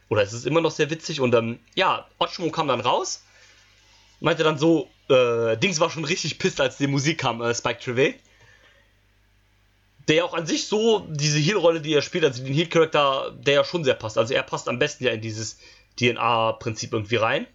Oder 0.09 0.21
es 0.21 0.33
ist 0.33 0.45
immer 0.45 0.61
noch 0.61 0.69
sehr 0.71 0.89
witzig 0.91 1.19
und 1.19 1.33
ähm, 1.33 1.57
ja, 1.75 2.07
Otschmo 2.19 2.49
kam 2.51 2.67
dann 2.67 2.79
raus, 2.79 3.23
meinte 4.19 4.43
dann 4.43 4.57
so, 4.59 4.87
äh, 5.09 5.57
Dings 5.57 5.79
war 5.79 5.89
schon 5.89 6.05
richtig 6.05 6.37
pisst, 6.39 6.61
als 6.61 6.77
die 6.77 6.85
Musik 6.87 7.17
kam, 7.17 7.41
äh, 7.41 7.53
Spike 7.55 7.79
Trevay. 7.79 8.13
Der 10.07 10.15
ja 10.17 10.23
auch 10.23 10.33
an 10.35 10.45
sich 10.45 10.67
so, 10.67 11.05
diese 11.09 11.39
Heal-Rolle, 11.39 11.81
die 11.81 11.93
er 11.93 12.01
spielt, 12.03 12.23
also 12.23 12.41
den 12.43 12.53
Heal-Charakter, 12.53 13.35
der 13.37 13.55
ja 13.55 13.63
schon 13.65 13.83
sehr 13.83 13.95
passt. 13.95 14.17
Also 14.17 14.33
er 14.33 14.43
passt 14.43 14.69
am 14.69 14.77
besten 14.79 15.03
ja 15.03 15.11
in 15.11 15.19
dieses 15.21 15.57
DNA-Prinzip 15.99 16.93
irgendwie 16.93 17.17
rein. 17.17 17.47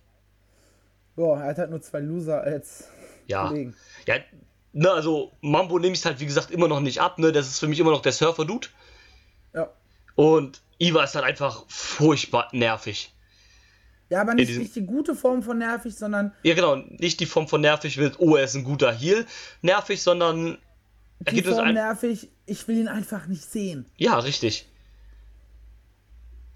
Boah, 1.17 1.39
er 1.41 1.47
hat 1.51 1.59
halt 1.59 1.71
nur 1.71 1.81
zwei 1.81 2.01
Loser 2.01 2.43
als 2.43 2.89
Ja. 3.29 3.47
Kollegen. 3.49 3.75
Ja, 4.07 4.17
ne, 4.73 4.91
also 4.91 5.33
Mambo 5.41 5.79
nehme 5.79 5.95
ich 5.95 6.05
halt, 6.05 6.21
wie 6.21 6.27
gesagt, 6.27 6.51
immer 6.51 6.69
noch 6.69 6.81
nicht 6.81 7.01
ab, 7.01 7.19
ne? 7.19 7.33
Das 7.33 7.47
ist 7.49 7.59
für 7.59 7.69
mich 7.69 7.79
immer 7.79 7.91
noch 7.91 8.03
der 8.03 8.13
Surfer-Dude. 8.13 8.69
Ja. 9.55 9.71
Und 10.15 10.63
Iva 10.79 11.05
ist 11.05 11.15
halt 11.15 11.25
einfach 11.25 11.65
furchtbar 11.69 12.49
nervig. 12.53 13.15
Ja, 14.09 14.21
aber 14.21 14.35
nicht, 14.35 14.59
nicht 14.59 14.77
die 14.77 14.85
gute 14.85 15.15
Form 15.15 15.43
von 15.43 15.57
nervig, 15.57 15.97
sondern 15.97 16.35
Ja, 16.43 16.55
genau, 16.55 16.77
nicht 16.77 17.19
die 17.21 17.27
Form 17.27 17.49
von 17.49 17.63
nervig 17.63 17.97
wird, 17.97 18.19
oh, 18.19 18.37
er 18.37 18.45
ist 18.45 18.55
ein 18.55 18.65
guter 18.65 18.93
Heal, 18.93 19.25
nervig, 19.63 20.03
sondern 20.03 20.59
er 21.25 21.33
die 21.33 21.43
Form 21.43 21.61
ein. 21.61 21.75
nervig, 21.75 22.29
ich 22.45 22.69
will 22.69 22.77
ihn 22.77 22.89
einfach 22.89 23.27
nicht 23.27 23.45
sehen. 23.45 23.87
Ja, 23.97 24.19
richtig. 24.19 24.69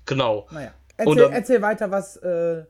Genau. 0.05 0.47
Naja. 0.51 0.75
Und, 1.05 1.19
Erzähl, 1.19 1.27
ähm, 1.27 1.33
erzähl 1.33 1.63
weiter, 1.63 1.91
was 1.91 2.17
äh, 2.19 2.65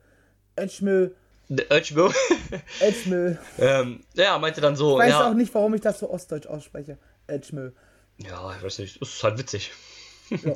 Edgemüll, 0.56 1.16
Urchmo, 1.48 2.12
Edgemüll. 2.80 3.38
ähm, 3.58 4.00
ja, 4.14 4.38
meinte 4.38 4.60
dann 4.60 4.76
so, 4.76 4.98
Ich 4.98 5.06
weiß 5.06 5.10
ja, 5.10 5.30
auch 5.30 5.34
nicht, 5.34 5.54
warum 5.54 5.74
ich 5.74 5.80
das 5.80 6.00
so 6.00 6.10
ostdeutsch 6.10 6.46
ausspreche. 6.46 6.98
Edgemüll. 7.26 7.74
ja, 8.18 8.54
ich 8.56 8.62
weiß 8.62 8.78
nicht, 8.78 9.00
das 9.00 9.10
ist 9.10 9.22
halt 9.22 9.38
witzig. 9.38 9.72
Ja. 10.30 10.54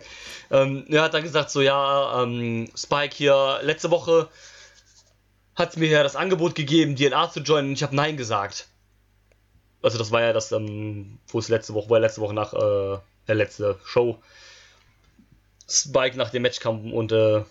ähm, 0.51 0.85
er 0.89 1.03
hat 1.03 1.15
dann 1.15 1.23
gesagt, 1.23 1.51
so, 1.51 1.61
ja, 1.61 2.23
ähm, 2.23 2.69
Spike 2.77 3.15
hier, 3.15 3.61
letzte 3.63 3.91
Woche 3.91 4.29
hat 5.55 5.77
mir 5.77 5.89
ja 5.89 6.03
das 6.03 6.17
Angebot 6.17 6.55
gegeben, 6.55 6.97
DNA 6.97 7.31
zu 7.31 7.41
joinen 7.41 7.71
und 7.71 7.75
ich 7.75 7.83
habe 7.83 7.95
Nein 7.95 8.17
gesagt. 8.17 8.67
Also 9.83 9.99
das 9.99 10.11
war 10.11 10.21
ja 10.23 10.33
das, 10.33 10.53
ähm, 10.53 11.19
wo 11.29 11.39
es 11.39 11.49
letzte 11.49 11.75
Woche, 11.75 11.89
wo 11.89 11.95
er 11.95 12.01
letzte 12.01 12.21
Woche 12.21 12.35
nach 12.35 12.53
äh, 12.53 12.99
der 13.29 13.35
letzte 13.35 13.79
Show 13.85 14.19
Spike 15.69 16.17
nach 16.17 16.31
dem 16.31 16.43
Match 16.43 16.61
kam 16.61 16.93
und 16.93 17.13
äh, 17.13 17.45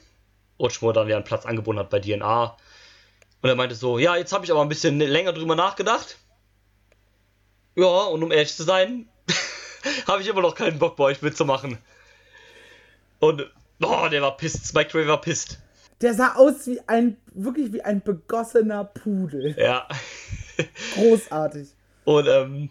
Ochmo 0.57 0.91
dann 0.91 1.07
ja 1.07 1.15
einen 1.15 1.23
Platz 1.23 1.45
angeboten 1.45 1.79
hat 1.79 1.89
bei 1.89 1.99
DNA. 1.99 2.57
Und 3.41 3.49
er 3.49 3.55
meinte 3.55 3.75
so, 3.75 3.99
ja, 3.99 4.15
jetzt 4.15 4.33
habe 4.33 4.45
ich 4.45 4.51
aber 4.51 4.61
ein 4.61 4.69
bisschen 4.69 4.99
länger 4.99 5.33
drüber 5.33 5.55
nachgedacht. 5.55 6.17
Ja, 7.75 7.85
und 7.85 8.23
um 8.23 8.31
ehrlich 8.31 8.53
zu 8.53 8.63
sein, 8.63 9.07
habe 10.07 10.21
ich 10.21 10.27
immer 10.27 10.41
noch 10.41 10.55
keinen 10.55 10.79
Bock 10.79 10.97
bei 10.97 11.05
euch 11.05 11.21
mitzumachen. 11.21 11.77
Und, 13.19 13.49
oh, 13.81 14.07
der 14.09 14.21
war 14.21 14.35
pisst. 14.35 14.67
Spike 14.67 14.89
Trey 14.89 15.07
war 15.07 15.21
pisst. 15.21 15.59
Der 16.01 16.13
sah 16.13 16.35
aus 16.35 16.67
wie 16.67 16.79
ein, 16.87 17.17
wirklich 17.33 17.71
wie 17.73 17.81
ein 17.81 18.01
begossener 18.01 18.85
Pudel. 18.85 19.55
Ja. 19.57 19.87
Großartig. 20.95 21.69
Und, 22.03 22.27
ähm, 22.27 22.69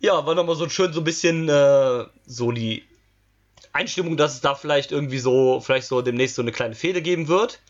ja, 0.00 0.24
war 0.24 0.34
nochmal 0.34 0.56
so 0.56 0.68
schön 0.68 0.92
so 0.92 1.00
ein 1.00 1.04
bisschen, 1.04 1.48
äh, 1.48 2.04
so 2.26 2.52
die 2.52 2.84
Einstimmung, 3.72 4.16
dass 4.16 4.34
es 4.34 4.40
da 4.40 4.54
vielleicht 4.54 4.92
irgendwie 4.92 5.18
so, 5.18 5.60
vielleicht 5.60 5.88
so 5.88 6.00
demnächst 6.00 6.36
so 6.36 6.42
eine 6.42 6.52
kleine 6.52 6.74
Fehde 6.74 7.02
geben 7.02 7.28
wird. 7.28 7.60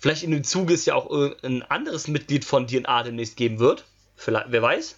Vielleicht 0.00 0.22
in 0.22 0.30
dem 0.30 0.44
Zuge 0.44 0.74
es 0.74 0.84
ja 0.86 0.94
auch 0.94 1.10
ein 1.42 1.62
anderes 1.62 2.08
Mitglied 2.08 2.44
von 2.44 2.66
DNA 2.66 3.02
demnächst 3.04 3.36
geben 3.36 3.58
wird. 3.58 3.84
Vielleicht, 4.16 4.46
wer 4.50 4.62
weiß. 4.62 4.96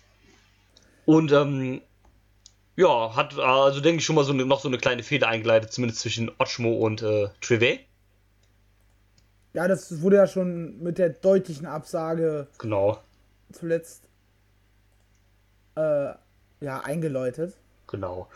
Und, 1.04 1.32
ähm, 1.32 1.80
ja, 2.76 3.16
hat 3.16 3.38
also, 3.38 3.80
denke 3.80 4.00
ich, 4.00 4.04
schon 4.04 4.16
mal 4.16 4.24
so 4.24 4.32
eine, 4.32 4.44
noch 4.44 4.60
so 4.60 4.68
eine 4.68 4.78
kleine 4.78 5.02
Fehde 5.02 5.26
eingeleitet, 5.28 5.72
zumindest 5.72 6.00
zwischen 6.00 6.30
Ochmo 6.38 6.74
und 6.74 7.02
äh, 7.02 7.28
Trivet. 7.40 7.80
Ja, 9.54 9.66
das 9.66 10.02
wurde 10.02 10.16
ja 10.16 10.26
schon 10.26 10.82
mit 10.82 10.98
der 10.98 11.08
deutlichen 11.08 11.64
Absage 11.64 12.46
Genau, 12.58 13.00
zuletzt 13.52 14.02
äh, 15.76 16.12
ja, 16.60 16.80
eingeläutet. 16.84 17.54
genau. 17.86 18.28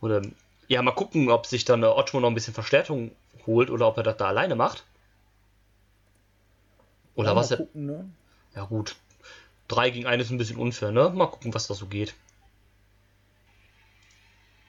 Und, 0.00 0.10
ähm, 0.12 0.34
ja, 0.68 0.80
mal 0.82 0.92
gucken, 0.92 1.28
ob 1.30 1.46
sich 1.46 1.64
dann 1.64 1.82
äh, 1.82 1.86
Ochmo 1.86 2.20
noch 2.20 2.28
ein 2.28 2.34
bisschen 2.34 2.54
Verstärkung 2.54 3.10
holt 3.46 3.70
oder 3.70 3.88
ob 3.88 3.96
er 3.96 4.04
das 4.04 4.16
da 4.16 4.28
alleine 4.28 4.54
macht. 4.54 4.84
Oder 7.14 7.34
Ja, 7.34 7.36
was 7.36 7.50
mal 7.50 7.56
gucken, 7.56 7.86
ne? 7.86 8.10
Ja, 8.54 8.64
gut. 8.64 8.96
3 9.68 9.90
gegen 9.90 10.06
1 10.06 10.22
ist 10.24 10.30
ein 10.30 10.38
bisschen 10.38 10.58
unfair, 10.58 10.92
ne? 10.92 11.10
Mal 11.10 11.26
gucken, 11.26 11.54
was 11.54 11.66
da 11.66 11.74
so 11.74 11.86
geht. 11.86 12.14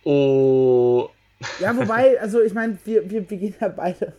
Oh. 0.03 1.10
Ja, 1.58 1.75
wobei, 1.77 2.19
also 2.19 2.41
ich 2.41 2.53
meine, 2.53 2.77
wir, 2.86 3.10
wir, 3.10 3.29
wir 3.29 3.38
gehen 3.38 3.56
ja 3.60 3.67
beide. 3.69 4.13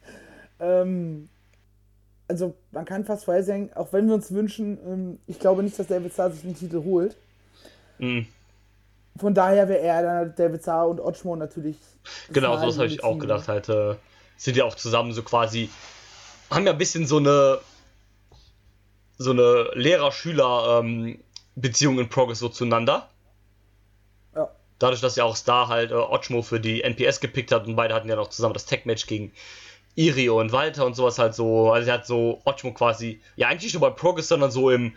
ähm, 0.60 1.28
also 2.28 2.56
man 2.72 2.84
kann 2.84 3.04
fast 3.04 3.24
vorhersagen, 3.24 3.72
auch 3.74 3.92
wenn 3.92 4.06
wir 4.08 4.14
uns 4.14 4.32
wünschen, 4.32 4.78
ähm, 4.86 5.18
ich 5.26 5.38
glaube 5.38 5.62
nicht, 5.62 5.78
dass 5.78 5.86
David 5.86 6.12
Starr 6.12 6.30
sich 6.30 6.42
den 6.42 6.54
Titel 6.56 6.82
holt. 6.84 7.16
mh, 7.98 8.26
Von 9.16 9.34
daher 9.34 9.68
wäre 9.68 9.80
er 9.80 10.02
dann 10.02 10.34
David 10.36 10.62
Starr 10.62 10.88
und 10.88 11.00
Otschmo 11.00 11.36
natürlich. 11.36 11.76
das 12.04 12.34
Genau, 12.34 12.56
so 12.70 12.78
habe 12.78 12.86
ich 12.86 13.02
auch 13.02 13.18
gedacht. 13.18 13.48
Halt, 13.48 13.68
äh, 13.68 13.96
sind 14.36 14.56
ja 14.56 14.64
auch 14.64 14.74
zusammen 14.76 15.12
so 15.12 15.22
quasi. 15.22 15.70
Haben 16.50 16.66
ja 16.66 16.72
ein 16.72 16.78
bisschen 16.78 17.06
so 17.06 17.18
eine. 17.18 17.60
So 19.20 19.32
eine 19.32 19.72
Lehrer-Schüler-Beziehung 19.74 21.98
in 21.98 22.08
Progress 22.08 22.38
so 22.38 22.48
zueinander. 22.48 23.08
Ja. 24.36 24.48
Dadurch, 24.78 25.00
dass 25.00 25.16
ja 25.16 25.24
auch 25.24 25.34
Star 25.34 25.66
halt 25.66 25.90
äh, 25.90 25.94
Ochmo 25.94 26.42
für 26.42 26.60
die 26.60 26.84
NPS 26.84 27.18
gepickt 27.18 27.50
hat 27.50 27.66
und 27.66 27.74
beide 27.74 27.94
hatten 27.94 28.08
ja 28.08 28.14
noch 28.14 28.30
zusammen 28.30 28.54
das 28.54 28.66
Tech-Match 28.66 29.08
gegen 29.08 29.32
Irio 29.96 30.38
und 30.38 30.52
Walter 30.52 30.86
und 30.86 30.94
sowas 30.94 31.18
halt 31.18 31.34
so. 31.34 31.72
Also 31.72 31.88
er 31.88 31.94
hat 31.94 32.06
so 32.06 32.40
Ochmo 32.44 32.72
quasi, 32.72 33.20
ja 33.34 33.48
eigentlich 33.48 33.64
nicht 33.64 33.74
nur 33.80 33.90
bei 33.90 33.92
Progress, 33.96 34.28
sondern 34.28 34.52
so 34.52 34.70
im 34.70 34.92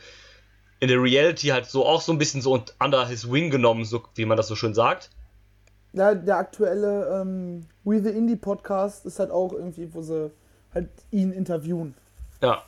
in 0.82 0.88
der 0.88 1.02
Reality 1.02 1.48
halt 1.48 1.68
so 1.68 1.86
auch 1.86 2.02
so 2.02 2.12
ein 2.12 2.18
bisschen 2.18 2.42
so 2.42 2.60
unter 2.80 3.08
his 3.08 3.32
wing 3.32 3.50
genommen, 3.50 3.86
so 3.86 4.04
wie 4.16 4.26
man 4.26 4.36
das 4.36 4.48
so 4.48 4.56
schön 4.56 4.74
sagt. 4.74 5.10
Ja, 5.94 6.16
der 6.16 6.38
aktuelle 6.38 7.22
ähm, 7.22 7.68
We 7.84 8.02
the 8.02 8.10
Indie 8.10 8.36
Podcast 8.36 9.06
ist 9.06 9.20
halt 9.20 9.30
auch 9.30 9.54
irgendwie, 9.54 9.94
wo 9.94 10.02
sie 10.02 10.32
halt 10.74 10.90
ihn 11.12 11.32
interviewen. 11.32 11.96
Ja. 12.42 12.64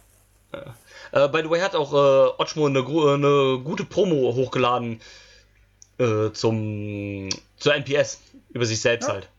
ja. 0.54 0.76
Äh, 1.12 1.30
by 1.30 1.42
the 1.44 1.50
way, 1.50 1.60
hat 1.60 1.76
auch 1.76 1.94
äh, 1.94 2.42
Otschmo 2.42 2.66
eine, 2.66 2.80
eine, 2.80 3.62
gute 3.64 3.86
Promo 3.86 4.34
hochgeladen 4.36 5.02
äh, 6.00 6.32
zum 6.32 7.30
zur 7.58 7.76
NPS 7.76 8.22
über 8.52 8.66
sich 8.66 8.82
selbst 8.82 9.08
Ja. 9.08 9.14
halt. 9.14 9.30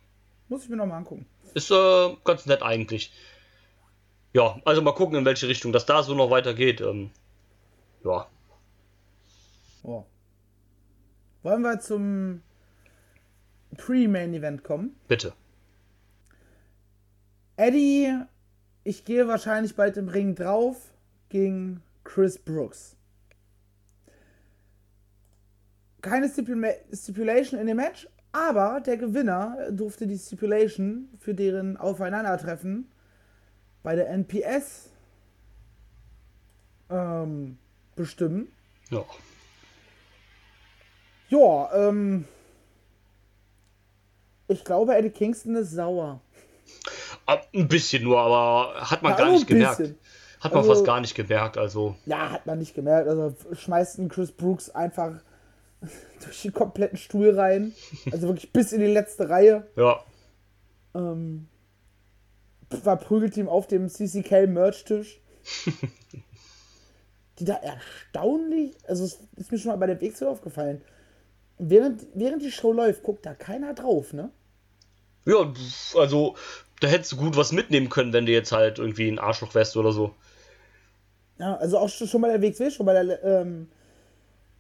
Muss 0.49 0.65
ich 0.65 0.69
mir 0.69 0.77
nochmal 0.77 0.99
angucken. 0.99 1.27
Ist 1.55 1.71
äh, 1.71 2.17
ganz 2.25 2.47
nett 2.47 2.63
eigentlich. 2.63 3.13
Ja, 4.33 4.61
also 4.65 4.83
mal 4.83 4.93
gucken, 4.93 5.17
in 5.17 5.25
welche 5.25 5.47
Richtung 5.47 5.73
das 5.73 5.87
da 5.87 6.03
so 6.03 6.15
noch 6.15 6.31
weitergeht. 6.31 6.81
Ähm, 6.81 7.11
ja. 8.05 8.27
Oh. 9.85 10.05
Wollen 11.43 11.63
wir 11.63 11.79
zum 11.79 12.43
Pre-Main-Event 13.77 14.65
kommen? 14.65 14.97
Bitte. 15.09 15.35
Eddie, 17.57 18.13
ich 18.85 19.05
gehe 19.05 19.27
wahrscheinlich 19.27 19.75
bald 19.75 19.97
im 19.97 20.09
Ring 20.09 20.35
drauf 20.35 20.93
gegen 21.31 21.83
Chris 22.05 22.39
Brooks. 22.39 22.97
Keine 26.03 26.29
Stipula 26.29 26.69
Stipulation 26.93 27.59
in 27.59 27.67
dem 27.67 27.79
Match, 27.79 28.07
aber 28.33 28.81
der 28.81 28.99
Gewinner 28.99 29.71
durfte 29.71 30.07
die 30.07 30.19
Stipulation 30.19 31.09
für 31.19 31.35
deren 31.35 31.79
Aufeinandertreffen 31.79 32.91
bei 33.83 33.97
der 33.97 34.11
NPS 34.11 34.91
ähm, 36.91 37.59
bestimmen. 37.97 38.49
Ja. 38.91 39.05
Ja, 41.31 41.89
ähm. 41.89 42.27
Ich 44.47 44.63
glaube, 44.63 44.95
Eddie 44.95 45.11
Kingston 45.11 45.57
ist 45.57 45.71
sauer. 45.71 46.21
Ein 47.27 47.69
bisschen 47.69 48.03
nur, 48.05 48.19
aber 48.21 48.81
hat 48.91 49.03
man 49.03 49.13
Ja, 49.13 49.19
gar 49.19 49.31
nicht 49.33 49.47
gemerkt. 49.47 49.79
bisschen. 49.79 49.99
Hat 50.41 50.53
man 50.53 50.63
Also- 50.63 50.75
fast 50.75 50.85
gar 50.85 51.01
nicht 51.01 51.15
gemerkt, 51.15 51.57
also. 51.57 51.97
Ja, 52.07 52.31
hat 52.31 52.45
man 52.47 52.59
nicht 52.59 52.75
gemerkt. 52.75 53.09
Also 53.09 53.35
schmeißt 53.53 53.99
einen 53.99 54.09
Chris 54.11 54.31
Brooks 54.33 54.69
einfach 54.71 55.15
durch 56.25 56.43
den 56.43 56.53
kompletten 56.53 56.99
Stuhl 56.99 57.31
rein. 57.39 57.73
Also 58.13 58.29
wirklich 58.29 58.53
bis 58.53 58.73
in 58.73 58.81
die 58.81 58.87
letzte 58.87 59.29
Reihe. 59.31 59.67
Ja. 59.77 60.01
Ähm, 60.95 61.49
verprügelt 62.83 63.37
ihm 63.37 63.49
auf 63.49 63.67
dem 63.69 63.89
CCK-Merch-Tisch. 63.89 65.21
die 67.39 67.45
da 67.45 67.55
erstaunlich. 67.55 68.77
Also, 68.87 69.05
es 69.05 69.19
ist 69.37 69.51
mir 69.53 69.59
schon 69.59 69.71
mal 69.73 69.77
bei 69.79 69.87
der 69.87 70.01
Weg 70.01 70.17
so 70.17 70.29
aufgefallen. 70.29 70.83
Während, 71.59 72.07
während 72.15 72.43
die 72.43 72.51
Show 72.53 72.73
läuft, 72.73 73.03
guckt 73.03 73.27
da 73.27 73.35
keiner 73.35 73.75
drauf, 73.75 74.13
ne? 74.13 74.31
Ja, 75.27 75.53
also, 75.97 76.37
da 76.81 76.89
hättest 76.89 77.13
du 77.13 77.17
gut 77.17 77.37
was 77.37 77.53
mitnehmen 77.53 77.89
können, 77.89 78.13
wenn 78.13 78.27
du 78.27 78.33
jetzt 78.33 78.53
halt 78.53 78.79
irgendwie 78.79 79.09
ein 79.09 79.19
Arschloch 79.19 79.55
wärst 79.55 79.77
oder 79.77 79.93
so. 79.93 80.15
Ja, 81.39 81.57
also 81.57 81.79
auch 81.79 81.89
schon 81.89 82.21
bei 82.21 82.29
der 82.37 82.41
WXW, 82.43 82.71
schon 82.71 82.87
bei 82.87 82.93
der, 83.03 83.23
ähm, 83.25 83.69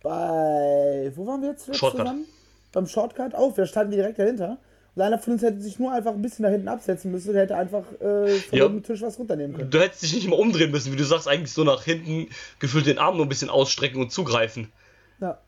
bei, 0.02 1.12
wo 1.14 1.26
waren 1.26 1.42
wir 1.42 1.50
jetzt 1.50 1.66
Shortcut. 1.76 2.00
zusammen? 2.00 2.24
Beim 2.72 2.86
Shortcut 2.86 3.34
auch, 3.34 3.56
wir 3.56 3.66
standen 3.66 3.92
direkt 3.92 4.18
dahinter. 4.18 4.58
Und 4.94 5.02
einer 5.02 5.18
von 5.18 5.32
uns 5.34 5.42
hätte 5.42 5.60
sich 5.60 5.78
nur 5.80 5.92
einfach 5.92 6.12
ein 6.12 6.22
bisschen 6.22 6.44
da 6.44 6.48
hinten 6.50 6.68
absetzen 6.68 7.10
müssen, 7.10 7.32
der 7.32 7.42
hätte 7.42 7.56
einfach 7.56 7.82
äh, 8.00 8.28
von 8.40 8.58
Ja. 8.58 8.68
dem 8.68 8.82
Tisch 8.82 9.02
was 9.02 9.18
runternehmen 9.18 9.56
können. 9.56 9.70
Du 9.70 9.80
hättest 9.80 10.02
dich 10.02 10.14
nicht 10.14 10.28
mal 10.28 10.38
umdrehen 10.38 10.70
müssen, 10.70 10.92
wie 10.92 10.96
du 10.96 11.04
sagst, 11.04 11.26
eigentlich 11.26 11.52
so 11.52 11.64
nach 11.64 11.82
hinten 11.82 12.28
gefühlt 12.60 12.86
den 12.86 12.98
Arm 12.98 13.16
nur 13.16 13.26
ein 13.26 13.28
bisschen 13.28 13.50
ausstrecken 13.50 14.00
und 14.00 14.12
zugreifen. 14.12 14.72
Ja. 15.20 15.38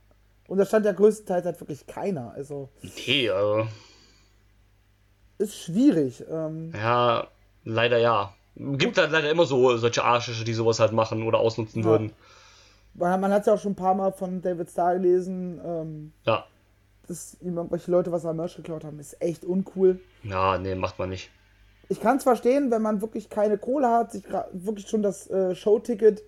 Und 0.49 0.59
da 0.59 0.65
stand 0.67 0.87
ja 0.87 0.93
größtenteils 0.93 1.45
halt 1.45 1.61
wirklich 1.61 1.87
keiner. 1.87 2.33
Also 2.35 2.69
Nee, 3.07 3.27
äh, 3.29 3.65
ist 5.38 5.57
schwierig. 5.57 6.25
Ähm, 6.31 6.72
ja, 6.75 7.27
leider 7.64 7.99
ja. 7.99 8.33
Gibt 8.57 8.96
halt 8.96 9.11
leider 9.11 9.31
immer 9.31 9.44
so 9.44 9.77
solche 9.77 10.03
Arschische, 10.03 10.44
die 10.44 10.55
sowas 10.55 10.81
halt 10.81 10.92
machen 10.92 11.22
oder 11.25 11.38
ausnutzen 11.38 11.83
Ja. 11.83 11.88
würden. 11.90 12.12
man 12.94 13.31
hat 13.33 13.40
es 13.42 13.46
ja 13.46 13.55
auch 13.55 13.61
schon 13.61 13.72
ein 13.72 13.77
paar 13.77 13.94
Mal 13.94 14.12
von 14.12 14.40
David 14.40 14.70
Starr 14.70 14.94
gelesen, 14.94 15.61
ähm, 15.64 16.12
Ja. 16.25 16.46
dass 17.07 17.37
ihm 17.42 17.57
irgendwelche 17.59 17.90
Leute 17.90 18.11
was 18.12 18.25
am 18.25 18.37
Merch 18.37 18.57
geklaut 18.57 18.85
haben. 18.85 18.99
Ist 18.99 19.20
echt 19.20 19.44
uncool. 19.44 20.01
Ja, 20.22 20.57
nee, 20.59 20.75
macht 20.75 20.99
man 20.99 21.11
nicht. 21.11 21.31
ich 21.88 22.01
kann 22.01 22.16
es 22.16 22.25
verstehen, 22.25 22.70
wenn 22.72 22.83
man 22.83 23.01
wirklich 23.01 23.29
keine 23.31 23.59
Kohle 23.59 23.88
hat, 23.90 24.11
sich 24.12 24.25
wirklich 24.53 24.88
schon 24.88 25.03
das 25.03 25.29
äh, 25.31 25.55
Showticket 25.55 26.22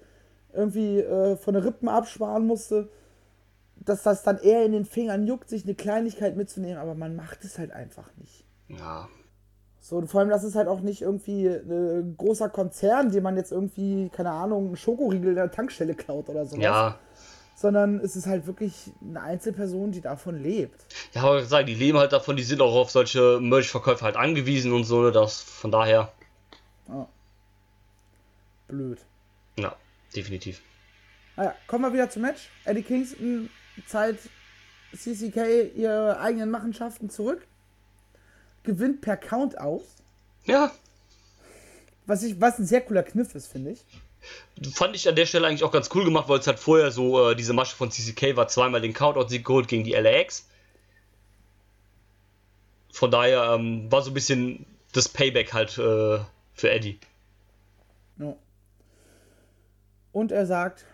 irgendwie 0.52 1.00
äh, 1.00 1.36
von 1.36 1.54
den 1.54 1.62
Rippen 1.64 1.88
absparen 1.88 2.46
musste, 2.46 2.88
dass 3.76 4.02
das 4.04 4.22
dann 4.22 4.38
eher 4.38 4.64
in 4.64 4.72
den 4.72 4.84
Fingern 4.84 5.26
juckt, 5.26 5.48
sich 5.48 5.64
eine 5.64 5.74
Kleinigkeit 5.74 6.36
mitzunehmen, 6.36 6.76
aber 6.78 6.94
man 6.94 7.16
macht 7.16 7.42
es 7.44 7.58
halt 7.58 7.72
einfach 7.72 8.08
nicht. 8.18 8.44
Ja. 8.68 9.08
So, 9.80 9.96
und 9.96 10.08
vor 10.08 10.20
allem, 10.20 10.28
das 10.28 10.44
ist 10.44 10.54
halt 10.54 10.68
auch 10.68 10.80
nicht 10.80 11.02
irgendwie 11.02 11.46
ein 11.46 12.14
großer 12.16 12.48
Konzern, 12.50 13.10
dem 13.10 13.22
man 13.22 13.36
jetzt 13.36 13.52
irgendwie, 13.52 14.10
keine 14.10 14.32
Ahnung, 14.32 14.66
einen 14.66 14.76
Schokoriegel 14.76 15.30
in 15.30 15.36
der 15.36 15.50
Tankstelle 15.50 15.94
klaut 15.94 16.28
oder 16.28 16.44
sowas. 16.44 16.62
Ja. 16.62 16.98
Sondern 17.56 17.98
es 18.00 18.14
ist 18.14 18.26
halt 18.26 18.46
wirklich 18.46 18.92
eine 19.00 19.20
Einzelperson, 19.20 19.90
die 19.90 20.00
davon 20.00 20.42
lebt. 20.42 20.84
Ja, 21.14 21.22
aber 21.22 21.42
sagen, 21.44 21.66
die 21.66 21.74
leben 21.74 21.98
halt 21.98 22.12
davon, 22.12 22.36
die 22.36 22.42
sind 22.42 22.60
auch 22.60 22.74
auf 22.74 22.90
solche 22.90 23.40
Merch-Verkäufe 23.40 24.04
halt 24.04 24.16
angewiesen 24.16 24.72
und 24.72 24.84
so, 24.84 25.02
ne, 25.02 25.10
das 25.10 25.40
von 25.40 25.72
daher, 25.72 26.12
Blöd. 28.68 28.98
ja, 29.58 29.74
definitiv. 30.14 30.60
Naja, 31.36 31.54
kommen 31.66 31.84
wir 31.84 31.92
wieder 31.94 32.10
zum 32.10 32.22
Match. 32.22 32.50
Eddie 32.64 32.82
Kingston 32.82 33.48
zeigt 33.86 34.28
CCK 34.94 35.74
ihre 35.74 36.20
eigenen 36.20 36.50
Machenschaften 36.50 37.08
zurück. 37.08 37.47
Gewinnt 38.62 39.00
per 39.00 39.16
Count 39.16 39.58
aus. 39.58 39.82
Ja, 40.44 40.70
Was, 42.06 42.22
ich, 42.22 42.40
was 42.40 42.58
ein 42.58 42.66
sehr 42.66 42.80
cooler 42.80 43.02
Kniff 43.02 43.34
ist, 43.34 43.48
finde 43.48 43.72
ich. 43.72 43.84
fand 44.74 44.96
ich 44.96 45.08
an 45.08 45.14
der 45.16 45.26
Stelle 45.26 45.46
eigentlich 45.46 45.64
auch 45.64 45.70
ganz 45.72 45.90
cool 45.94 46.04
gemacht, 46.04 46.28
weil 46.28 46.38
es 46.38 46.46
halt 46.46 46.58
vorher 46.58 46.90
so, 46.90 47.30
äh, 47.30 47.34
diese 47.36 47.52
Masche 47.52 47.76
von 47.76 47.90
CCK 47.90 48.34
war 48.36 48.48
zweimal 48.48 48.80
den 48.80 48.94
Countout-Sieg 48.94 49.44
geholt 49.44 49.68
gegen 49.68 49.84
die 49.84 49.92
LAX. 49.92 50.46
Von 52.92 53.10
daher 53.10 53.52
ähm, 53.54 53.90
war 53.92 54.02
so 54.02 54.10
ein 54.10 54.14
bisschen 54.14 54.66
das 54.92 55.08
Payback 55.08 55.52
halt 55.52 55.76
äh, 55.78 56.18
für 56.54 56.70
Eddie. 56.70 56.98
Ja. 58.18 58.34
Und 60.12 60.32
er 60.32 60.46
sagt, 60.46 60.84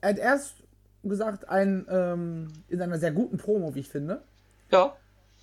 er 0.00 0.10
hat 0.10 0.18
erst 0.18 0.54
gesagt, 1.02 1.48
ein, 1.48 1.86
ähm, 1.90 2.52
in 2.68 2.80
einer 2.82 2.98
sehr 2.98 3.10
guten 3.12 3.38
Promo, 3.38 3.74
wie 3.74 3.80
ich 3.80 3.88
finde, 3.88 4.22
Ja, 4.70 4.94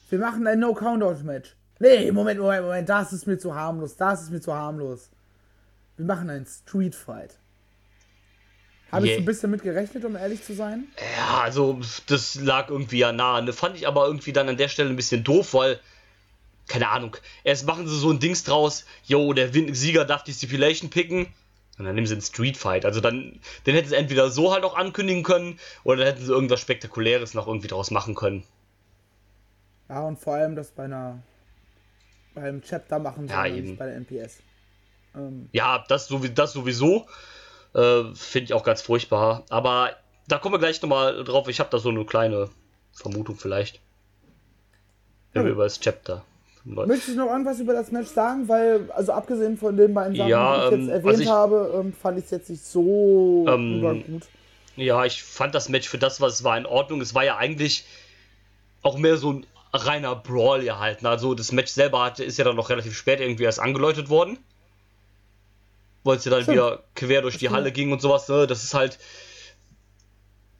wir 0.10 0.20
machen 0.20 0.48
ein 0.48 0.60
No-Countdown-Match. 0.60 1.56
Nee, 1.80 2.12
Moment, 2.12 2.39
Moment, 2.39 2.63
Moment, 2.63 2.89
das 2.89 3.13
ist 3.13 3.28
mir 3.28 3.38
zu 3.38 3.54
harmlos, 3.54 3.96
das 3.98 4.24
ist 4.24 4.32
mir 4.32 4.41
zu 4.41 4.54
harmlos. 4.54 5.10
Wir 5.96 6.06
machen 6.06 6.30
einen 6.30 6.46
Street-Fight. 6.46 7.38
Habe 8.91 9.06
ich 9.06 9.12
Yeah. 9.12 9.17
so 9.17 9.22
ein 9.24 9.26
bisschen 9.26 9.52
mit 9.52 9.63
gerechnet, 9.63 10.06
um 10.06 10.15
ehrlich 10.15 10.43
zu 10.43 10.54
sein? 10.54 10.86
Ja, 11.17 11.41
also 11.41 11.80
das 12.08 12.36
lag 12.36 12.70
irgendwie 12.70 13.00
ja 13.00 13.12
nah. 13.12 13.41
Ne? 13.41 13.52
Fand 13.52 13.76
ich 13.76 13.88
aber 13.88 14.06
irgendwie 14.06 14.32
dann 14.32 14.48
an 14.48 14.58
der 14.58 14.70
Stelle 14.70 14.89
ein 14.89 14.96
bisschen 14.96 15.24
doof, 15.24 15.54
weil, 15.54 15.80
keine 16.67 16.88
Ahnung, 16.89 17.17
erst 17.43 17.67
machen 17.67 17.88
sie 17.88 18.00
so 18.00 18.10
ein 18.12 18.20
Dings 18.20 18.43
draus, 18.43 18.86
yo, 19.04 19.34
der 19.34 19.52
Sieger 19.52 20.06
darf 20.06 20.24
die 20.24 20.34
Stipulation 20.34 20.89
picken. 20.89 21.28
Und 21.78 21.86
dann 21.86 21.93
nehmen 21.93 22.08
sie 22.08 22.13
einen 22.13 22.24
Street 22.24 22.58
Fight. 22.58 22.86
Also 22.86 23.02
dann, 23.02 23.39
den 23.67 23.76
hätten 23.76 23.89
sie 23.89 23.96
entweder 23.96 24.32
so 24.32 24.52
halt 24.52 24.63
auch 24.63 24.76
ankündigen 24.76 25.22
können, 25.22 25.60
oder 25.84 25.98
dann 25.98 26.08
hätten 26.08 26.26
sie 26.26 26.32
irgendwas 26.32 26.60
Spektakuläres 26.60 27.36
noch 27.36 27.46
irgendwie 27.46 27.67
draus 27.67 27.91
machen 27.91 28.15
können. 28.15 28.43
Ja, 29.89 30.02
und 30.02 30.19
vor 30.19 30.34
allem 30.36 30.56
das 30.56 30.71
bei 30.71 30.84
einer 30.86 31.19
beim 32.36 32.62
Chapter 32.62 33.00
machen, 33.00 33.28
Ja, 33.28 33.45
eben. 33.47 33.78
bei 33.78 33.86
der 33.88 33.95
NPS. 33.95 34.39
Ähm, 35.15 35.50
Ja, 35.54 35.84
das, 35.88 36.12
das 36.36 36.54
sowieso. 36.54 37.08
Äh, 37.73 38.04
Finde 38.13 38.45
ich 38.45 38.54
auch 38.54 38.63
ganz 38.63 38.82
furchtbar. 38.82 39.43
Aber 39.50 39.91
da 40.28 40.38
kommen 40.38 40.54
wir 40.56 40.60
gleich 40.60 40.82
nochmal 40.82 41.23
drauf. 41.23 41.47
Ich 41.47 41.60
habe 41.60 41.69
da 41.71 41.80
so 41.80 41.89
eine 41.89 42.06
kleine 42.06 42.50
Vermutung 42.93 43.36
vielleicht. 43.38 43.82
Ja. 45.34 45.43
über 45.43 45.65
das 45.65 45.80
Chapter. 45.80 46.23
Möchtest 46.63 47.10
du 47.10 47.15
noch 47.15 47.28
irgendwas 47.32 47.60
über 47.60 47.73
das 47.73 47.92
Match 47.92 48.08
sagen? 48.10 48.48
Weil, 48.48 48.90
also 48.92 49.13
abgesehen 49.13 49.56
von 49.58 49.77
den 49.77 49.94
beiden 49.94 50.15
Sachen, 50.15 50.29
Ja, 50.29 50.69
die 50.69 50.75
ich 50.75 50.81
ähm, 50.81 50.81
jetzt 50.81 50.90
erwähnt 50.90 51.08
also 51.12 51.21
ich- 51.23 51.29
habe, 51.29 51.73
ähm, 51.79 51.94
fand 51.94 52.17
ich 52.17 52.25
es 52.25 52.31
jetzt 52.31 52.50
nicht 52.50 52.65
so 52.65 53.46
Ähm, 53.48 53.79
übergut. 53.79 54.23
Ja, 54.75 55.06
ich 55.06 55.21
fand 55.23 55.54
das 55.56 55.69
Match 55.69 55.88
für 55.88 55.98
das, 56.00 56.21
was 56.21 56.33
es 56.35 56.44
war, 56.44 56.58
in 56.58 56.65
Ordnung. 56.65 57.02
Es 57.02 57.13
war 57.15 57.23
ja 57.23 57.38
eigentlich 57.38 57.85
auch 58.81 58.98
mehr 58.98 59.17
so 59.17 59.31
ein 59.33 59.46
reiner 59.74 60.15
Brawl 60.15 60.63
gehalten. 60.63 61.06
Also 61.06 61.34
das 61.34 61.52
Match 61.52 61.72
selber 61.72 62.04
hatte, 62.04 62.24
ist 62.24 62.38
ja 62.38 62.46
dann 62.46 62.56
noch 62.56 62.70
relativ 62.70 62.96
spät 62.96 63.20
irgendwie 63.20 63.44
erst 63.44 63.60
angeläutet 63.60 64.10
worden. 64.10 64.38
Weil 66.04 66.18
es 66.18 66.26
ja 66.26 66.32
dann 66.32 66.44
Stimmt. 66.44 66.58
wieder 66.58 66.84
quer 66.96 67.22
durch 67.22 67.38
die. 67.38 67.50
Halle 67.50 67.72
ging 67.72 67.92
und 67.92 68.02
sowas. 68.02 68.28
Ne? 68.30 68.48
Das 68.48 68.63
ist 68.63 68.74
halt. 68.74 69.00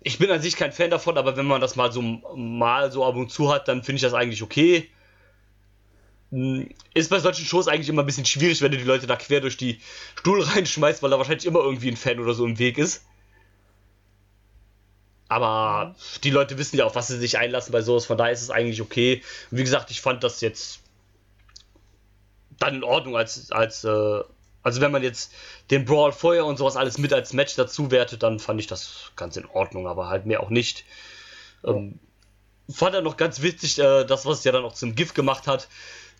Ich 0.02 0.20
bin 0.20 0.32
an 0.32 0.42
sich 0.42 0.56
kein 0.56 0.72
Fan 0.72 0.90
davon, 0.90 1.18
aber 1.18 1.36
wenn 1.38 1.46
man 1.46 1.62
das 1.62 1.76
mal 1.76 1.92
so 1.92 2.02
mal 2.02 2.92
so 2.92 3.06
ab 3.06 3.16
und 3.16 3.32
zu 3.32 3.52
hat, 3.52 3.68
dann 3.68 3.84
finde 3.84 3.98
ich 3.98 4.02
das 4.04 4.14
eigentlich 4.14 4.44
okay. 4.44 4.90
Hm, 6.32 6.70
Ist 6.94 7.10
bei 7.10 7.20
solchen 7.20 7.46
Shows 7.46 7.68
eigentlich 7.68 7.90
immer 7.90 8.04
ein 8.04 8.06
bisschen 8.06 8.26
schwierig, 8.26 8.62
wenn 8.62 8.72
du 8.72 8.78
die 8.78 8.84
Leute 8.84 9.08
da 9.08 9.16
quer 9.16 9.42
durch 9.42 9.58
die 9.58 9.80
Stuhl 10.16 10.42
reinschmeißt, 10.44 11.02
weil 11.02 11.10
da 11.10 11.18
wahrscheinlich 11.18 11.46
immer 11.46 11.60
irgendwie 11.60 11.90
ein 11.90 11.98
Fan 11.98 12.20
oder 12.20 12.34
so 12.34 12.46
im 12.46 12.60
Weg 12.60 12.78
ist. 12.78 13.06
Aber 15.30 15.96
die 16.24 16.30
Leute 16.30 16.58
wissen 16.58 16.78
ja 16.78 16.86
auch, 16.86 16.96
was 16.96 17.08
sie 17.08 17.18
sich 17.18 17.38
einlassen 17.38 17.72
bei 17.72 17.82
sowas, 17.82 18.06
von 18.06 18.18
daher 18.18 18.32
ist 18.32 18.42
es 18.42 18.50
eigentlich 18.50 18.82
okay. 18.82 19.22
Und 19.52 19.58
wie 19.58 19.64
gesagt, 19.64 19.92
ich 19.92 20.02
fand 20.02 20.24
das 20.24 20.42
jetzt 20.42 20.80
dann 22.60 22.76
in 22.76 22.84
Ordnung 22.84 23.18
als, 23.18 23.52
als 23.52 23.84
äh, 23.84 24.22
also 24.64 24.82
wenn 24.82 24.92
man 24.92 25.04
jetzt 25.04 25.32
den 25.70 25.86
Brawl 25.86 26.12
vorher 26.12 26.46
und 26.46 26.58
sowas 26.58 26.76
alles 26.76 26.98
mit 26.98 27.14
als 27.14 27.34
Match 27.34 27.56
dazu 27.56 27.92
wertet, 27.92 28.24
dann 28.24 28.40
fand 28.40 28.60
ich 28.60 28.68
das 28.68 29.12
ganz 29.16 29.38
in 29.38 29.46
Ordnung, 29.46 29.88
aber 29.88 30.10
halt 30.10 30.26
mehr 30.26 30.42
auch 30.42 30.50
nicht. 30.50 30.86
Ähm, 31.64 32.00
fand 32.70 32.96
er 32.96 33.02
noch 33.02 33.18
ganz 33.18 33.42
witzig, 33.42 33.80
äh, 33.80 34.06
das, 34.06 34.26
was 34.26 34.40
es 34.40 34.44
ja 34.44 34.52
dann 34.52 34.66
auch 34.66 34.74
zum 34.74 34.96
GIF 34.96 35.14
gemacht 35.14 35.48
hat, 35.48 35.68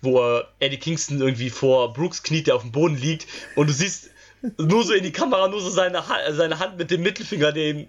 wo 0.02 0.22
äh, 0.22 0.44
Eddie 0.60 0.80
Kingston 0.80 1.20
irgendwie 1.20 1.50
vor 1.50 1.94
Brooks 1.94 2.24
kniet, 2.24 2.48
der 2.48 2.56
auf 2.56 2.62
dem 2.62 2.72
Boden 2.72 2.96
liegt 2.96 3.28
und 3.56 3.68
du 3.68 3.74
siehst 3.74 4.12
nur 4.58 4.84
so 4.84 4.94
in 4.94 5.04
die 5.04 5.12
Kamera, 5.12 5.48
nur 5.48 5.62
so 5.62 5.70
seine, 5.70 6.08
ha 6.08 6.32
seine 6.32 6.60
Hand 6.60 6.78
mit 6.78 6.92
dem 6.92 7.02
Mittelfinger, 7.02 7.52
den, 7.52 7.88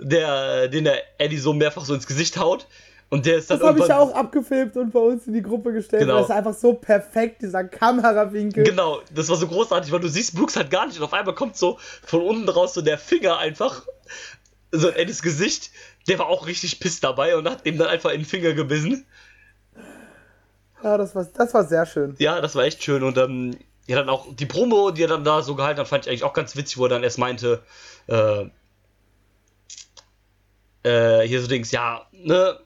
der, 0.00 0.68
den 0.68 0.84
der 0.84 1.02
Eddie 1.18 1.38
so 1.38 1.52
mehrfach 1.52 1.84
so 1.84 1.94
ins 1.94 2.06
Gesicht 2.06 2.36
haut. 2.38 2.66
Und 3.12 3.26
der 3.26 3.38
ist 3.38 3.50
dann 3.50 3.58
Das 3.58 3.66
habe 3.66 3.78
ich 3.80 3.84
irgendwann- 3.88 4.08
auch 4.08 4.14
abgefilmt 4.14 4.76
und 4.76 4.92
bei 4.92 5.00
uns 5.00 5.26
in 5.26 5.32
die 5.34 5.42
Gruppe 5.42 5.72
gestellt. 5.72 6.02
Genau. 6.02 6.18
Das 6.18 6.26
ist 6.26 6.30
einfach 6.30 6.54
so 6.54 6.74
perfekt, 6.74 7.42
dieser 7.42 7.64
Kamerawinkel. 7.64 8.62
Genau, 8.62 9.00
das 9.12 9.28
war 9.28 9.36
so 9.36 9.48
großartig, 9.48 9.90
weil 9.90 9.98
du 9.98 10.08
siehst 10.08 10.36
Brooks 10.36 10.54
halt 10.56 10.70
gar 10.70 10.86
nicht 10.86 10.96
und 10.98 11.04
auf 11.04 11.12
einmal 11.12 11.34
kommt 11.34 11.56
so 11.56 11.78
von 12.04 12.22
unten 12.22 12.48
raus 12.48 12.72
so 12.74 12.82
der 12.82 12.98
Finger 12.98 13.38
einfach, 13.38 13.84
so 14.70 14.88
in 14.90 14.94
Eddies 14.94 15.22
Gesicht. 15.22 15.70
Der 16.08 16.20
war 16.20 16.28
auch 16.28 16.46
richtig 16.46 16.78
piss 16.78 17.00
dabei 17.00 17.36
und 17.36 17.50
hat 17.50 17.66
ihm 17.66 17.78
dann 17.78 17.88
einfach 17.88 18.10
in 18.10 18.20
den 18.20 18.26
Finger 18.26 18.52
gebissen. 18.52 19.04
Ja, 20.82 20.96
das 20.96 21.14
war, 21.14 21.24
das 21.36 21.52
war 21.52 21.64
sehr 21.64 21.84
schön. 21.86 22.14
Ja, 22.18 22.40
das 22.40 22.54
war 22.54 22.64
echt 22.64 22.82
schön 22.82 23.02
und 23.02 23.18
ähm, 23.18 23.56
ja, 23.86 23.96
dann 23.96 24.08
auch 24.08 24.26
die 24.34 24.46
Promo, 24.46 24.92
die 24.92 25.02
er 25.02 25.08
dann 25.08 25.24
da 25.24 25.42
so 25.42 25.54
gehalten 25.56 25.80
hat, 25.80 25.88
fand 25.88 26.04
ich 26.06 26.10
eigentlich 26.10 26.24
auch 26.24 26.32
ganz 26.32 26.56
witzig, 26.56 26.78
wo 26.78 26.84
er 26.84 26.90
dann 26.90 27.02
erst 27.02 27.18
meinte, 27.18 27.60
äh, 28.06 28.44
äh, 30.82 31.20
hier 31.22 31.40
so 31.40 31.48
Dings, 31.48 31.70
ja, 31.72 32.06
ne, 32.12 32.58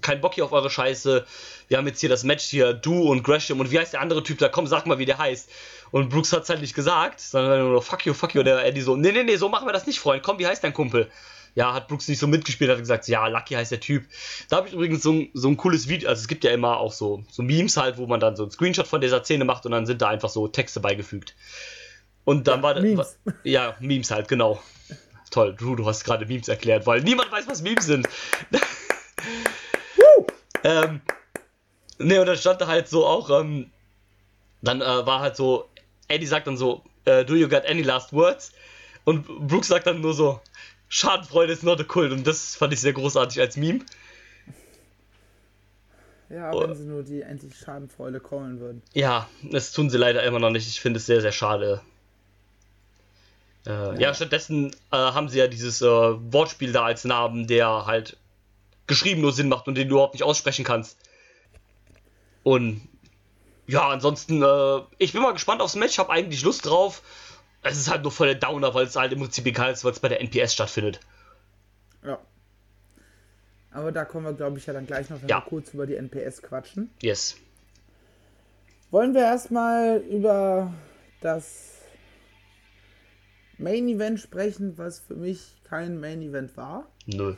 kein 0.00 0.20
Bock 0.20 0.34
hier 0.34 0.44
auf 0.44 0.52
eure 0.52 0.70
Scheiße. 0.70 1.24
Wir 1.68 1.78
haben 1.78 1.86
jetzt 1.86 2.00
hier 2.00 2.08
das 2.08 2.24
Match 2.24 2.44
hier, 2.44 2.72
du 2.72 3.02
und 3.02 3.22
Gresham 3.22 3.60
und 3.60 3.70
wie 3.70 3.78
heißt 3.78 3.92
der 3.92 4.00
andere 4.00 4.22
Typ 4.22 4.38
da? 4.38 4.48
Komm, 4.48 4.66
sag 4.66 4.86
mal, 4.86 4.98
wie 4.98 5.06
der 5.06 5.18
heißt. 5.18 5.50
Und 5.90 6.08
Brooks 6.08 6.32
hat's 6.32 6.48
halt 6.48 6.60
nicht 6.60 6.74
gesagt, 6.74 7.20
sondern 7.20 7.60
nur 7.60 7.74
noch 7.74 7.82
fuck 7.82 8.04
you, 8.06 8.14
fuck 8.14 8.34
you. 8.34 8.42
Der 8.42 8.64
Eddie 8.64 8.80
so, 8.80 8.96
nee, 8.96 9.12
nee, 9.12 9.22
nee, 9.22 9.36
so 9.36 9.48
machen 9.48 9.68
wir 9.68 9.72
das 9.72 9.86
nicht, 9.86 10.00
Freund. 10.00 10.22
Komm, 10.22 10.38
wie 10.38 10.46
heißt 10.46 10.64
dein 10.64 10.72
Kumpel? 10.72 11.10
Ja, 11.54 11.74
hat 11.74 11.88
Brooks 11.88 12.08
nicht 12.08 12.18
so 12.18 12.26
mitgespielt, 12.26 12.70
hat 12.70 12.78
gesagt, 12.78 13.08
ja, 13.08 13.26
Lucky 13.26 13.54
heißt 13.54 13.70
der 13.70 13.80
Typ. 13.80 14.06
Da 14.48 14.56
habe 14.56 14.68
ich 14.68 14.74
übrigens 14.74 15.02
so 15.02 15.12
ein, 15.12 15.30
so 15.34 15.48
ein 15.48 15.58
cooles 15.58 15.86
Video, 15.86 16.08
also 16.08 16.20
es 16.20 16.28
gibt 16.28 16.44
ja 16.44 16.50
immer 16.50 16.78
auch 16.78 16.92
so, 16.92 17.24
so 17.30 17.42
Memes 17.42 17.76
halt, 17.76 17.98
wo 17.98 18.06
man 18.06 18.20
dann 18.20 18.36
so 18.36 18.44
einen 18.44 18.52
Screenshot 18.52 18.86
von 18.86 19.02
dieser 19.02 19.22
Szene 19.22 19.44
macht 19.44 19.66
und 19.66 19.72
dann 19.72 19.84
sind 19.84 20.00
da 20.00 20.08
einfach 20.08 20.30
so 20.30 20.48
Texte 20.48 20.80
beigefügt. 20.80 21.34
Und 22.24 22.48
dann 22.48 22.62
war 22.62 22.80
Memes. 22.80 23.18
War, 23.24 23.34
ja, 23.44 23.76
Memes 23.80 24.10
halt, 24.10 24.28
genau. 24.28 24.62
Toll, 25.32 25.56
Drew, 25.56 25.74
du 25.74 25.86
hast 25.86 26.04
gerade 26.04 26.26
Memes 26.26 26.46
erklärt, 26.46 26.86
weil 26.86 27.02
niemand 27.02 27.32
weiß, 27.32 27.48
was 27.48 27.62
Memes 27.62 27.86
sind. 27.86 28.06
ähm, 30.64 31.00
ne, 31.98 32.20
und 32.20 32.26
dann 32.26 32.36
stand 32.36 32.60
da 32.60 32.66
halt 32.66 32.86
so 32.86 33.06
auch, 33.06 33.30
ähm, 33.40 33.70
dann 34.60 34.80
äh, 34.80 35.06
war 35.06 35.20
halt 35.20 35.36
so, 35.36 35.68
Eddie 36.08 36.26
sagt 36.26 36.46
dann 36.46 36.56
so, 36.56 36.82
äh, 37.06 37.24
do 37.24 37.34
you 37.34 37.48
got 37.48 37.64
any 37.66 37.82
last 37.82 38.12
words? 38.12 38.52
Und 39.04 39.26
Brooks 39.48 39.68
sagt 39.68 39.86
dann 39.86 40.00
nur 40.00 40.14
so, 40.14 40.40
Schadenfreude 40.88 41.52
ist 41.54 41.64
not 41.64 41.80
a 41.80 41.84
cult. 41.84 42.12
Und 42.12 42.26
das 42.26 42.54
fand 42.54 42.72
ich 42.74 42.80
sehr 42.80 42.92
großartig 42.92 43.40
als 43.40 43.56
Meme. 43.56 43.80
Ja, 46.28 46.52
Oh. 46.52 46.62
wenn 46.62 46.74
sie 46.74 46.84
nur 46.84 47.02
die 47.02 47.22
endlich 47.22 47.56
Schadenfreude 47.56 48.20
callen 48.20 48.60
würden. 48.60 48.82
Ja, 48.92 49.28
das 49.42 49.72
tun 49.72 49.90
sie 49.90 49.98
leider 49.98 50.22
immer 50.22 50.38
noch 50.38 50.50
nicht. 50.50 50.68
Ich 50.68 50.80
finde 50.80 50.98
es 50.98 51.06
sehr, 51.06 51.20
sehr 51.20 51.32
schade. 51.32 51.80
Äh, 53.66 54.00
ja. 54.00 54.12
stattdessen 54.12 54.72
äh, 54.90 54.96
haben 54.96 55.28
sie 55.28 55.38
ja 55.38 55.46
dieses 55.46 55.82
äh, 55.82 55.86
Wortspiel 55.86 56.72
da 56.72 56.84
als 56.84 57.04
Namen, 57.04 57.46
der 57.46 57.86
halt 57.86 58.16
geschrieben 58.86 59.20
nur 59.20 59.32
Sinn 59.32 59.48
macht 59.48 59.68
und 59.68 59.76
den 59.76 59.88
du 59.88 59.94
überhaupt 59.94 60.14
nicht 60.14 60.24
aussprechen 60.24 60.64
kannst. 60.64 60.98
Und 62.42 62.80
ja, 63.68 63.88
ansonsten, 63.88 64.42
äh, 64.42 64.80
ich 64.98 65.12
bin 65.12 65.22
mal 65.22 65.32
gespannt 65.32 65.60
aufs 65.60 65.76
Match, 65.76 65.98
habe 65.98 66.10
eigentlich 66.10 66.42
Lust 66.42 66.66
drauf. 66.66 67.02
Es 67.62 67.76
ist 67.78 67.88
halt 67.88 68.02
nur 68.02 68.10
voll 68.10 68.26
der 68.26 68.36
Downer, 68.36 68.74
weil 68.74 68.86
es 68.86 68.96
halt 68.96 69.12
im 69.12 69.20
Prinzip 69.20 69.46
egal 69.46 69.72
ist, 69.72 69.84
weil 69.84 69.92
es 69.92 70.00
bei 70.00 70.08
der 70.08 70.20
NPS 70.20 70.54
stattfindet. 70.54 70.98
Ja. 72.04 72.18
Aber 73.70 73.92
da 73.92 74.04
kommen 74.04 74.26
wir, 74.26 74.32
glaube 74.32 74.58
ich, 74.58 74.66
ja 74.66 74.72
dann 74.72 74.86
gleich 74.86 75.08
noch, 75.08 75.18
Ja. 75.28 75.40
kurz 75.40 75.72
über 75.72 75.86
die 75.86 75.94
NPS 75.94 76.42
quatschen. 76.42 76.90
Yes. 77.00 77.36
Wollen 78.90 79.14
wir 79.14 79.22
erstmal 79.22 79.98
über 79.98 80.74
das 81.20 81.71
Main 83.62 83.88
Event 83.88 84.20
sprechen, 84.20 84.76
was 84.76 85.00
für 85.00 85.14
mich 85.14 85.54
kein 85.64 86.00
Main 86.00 86.20
Event 86.22 86.56
war? 86.56 86.86
Nö. 87.06 87.36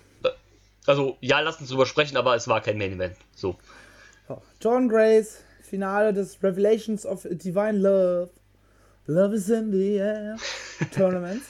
Also, 0.86 1.16
ja, 1.20 1.40
lass 1.40 1.60
uns 1.60 1.70
drüber 1.70 1.86
sprechen, 1.86 2.16
aber 2.16 2.34
es 2.34 2.48
war 2.48 2.60
kein 2.60 2.78
Main 2.78 2.92
Event. 2.92 3.16
So. 3.34 3.56
John 4.60 4.88
Grace, 4.88 5.42
Finale 5.62 6.12
des 6.12 6.42
Revelations 6.42 7.06
of 7.06 7.26
Divine 7.30 7.78
Love. 7.78 8.30
Love 9.06 9.34
is 9.34 9.48
in 9.50 9.70
the 9.70 9.96
air. 9.96 10.36
Tournaments. 10.94 11.46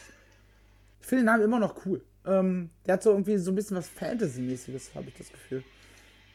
Ich 1.01 1.07
finde 1.07 1.23
den 1.23 1.27
Namen 1.27 1.45
immer 1.45 1.59
noch 1.59 1.87
cool. 1.87 2.03
Ähm, 2.27 2.71
der 2.87 2.95
hat 2.95 3.03
so 3.03 3.11
irgendwie 3.11 3.37
so 3.37 3.53
ein 3.53 3.55
bisschen 3.55 3.77
was 3.77 3.89
Fantasy-mäßiges, 3.89 4.95
habe 4.95 5.09
ich 5.09 5.15
das 5.15 5.31
Gefühl. 5.31 5.63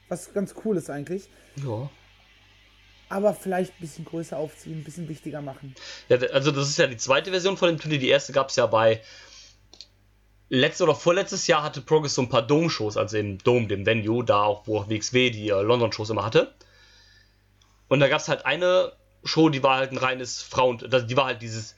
Was 0.08 0.34
ganz 0.34 0.54
cool 0.64 0.78
ist 0.78 0.90
eigentlich. 0.90 1.30
Ja. 1.58 1.90
Aber 3.10 3.34
vielleicht 3.34 3.72
ein 3.72 3.82
bisschen 3.82 4.06
größer 4.06 4.38
aufziehen, 4.38 4.80
ein 4.80 4.84
bisschen 4.84 5.10
wichtiger 5.10 5.42
machen. 5.42 5.74
Ja, 6.08 6.18
also 6.32 6.52
das 6.52 6.70
ist 6.70 6.78
ja 6.78 6.88
die 6.88 6.98
zweite 6.98 7.32
Version 7.32 7.58
von 7.58 7.70
dem 7.70 7.80
Turnier. 7.80 8.00
Die 8.00 8.10
erste 8.10 8.34
gab 8.34 8.50
es 8.50 8.56
ja 8.56 8.68
bei 8.68 9.02
letztes 10.50 10.82
oder 10.82 10.96
vorletztes 10.96 11.48
Jahr 11.48 11.64
hatte 11.64 11.82
Progress 11.82 12.16
so 12.16 12.22
ein 12.22 12.30
paar 12.30 12.42
Dome-Shows, 12.42 12.98
also 12.98 13.18
im 13.18 13.38
Dome, 13.38 13.68
dem 13.68 13.86
Venue, 13.86 14.24
da 14.24 14.44
auch, 14.44 14.68
wo 14.68 14.80
auch 14.80 14.90
WXW 14.90 15.30
die 15.30 15.50
äh, 15.50 15.62
London-Shows 15.62 16.10
immer 16.10 16.26
hatte. 16.26 16.54
Und 17.88 18.00
da 18.00 18.08
gab 18.08 18.20
es 18.20 18.28
halt 18.28 18.46
eine 18.46 18.94
Show, 19.24 19.50
die 19.50 19.64
war 19.64 19.78
halt 19.78 19.92
ein 19.92 19.98
reines 19.98 20.42
Frauen, 20.42 20.78
die 20.78 21.18
war 21.18 21.26
halt 21.26 21.42
dieses 21.42 21.76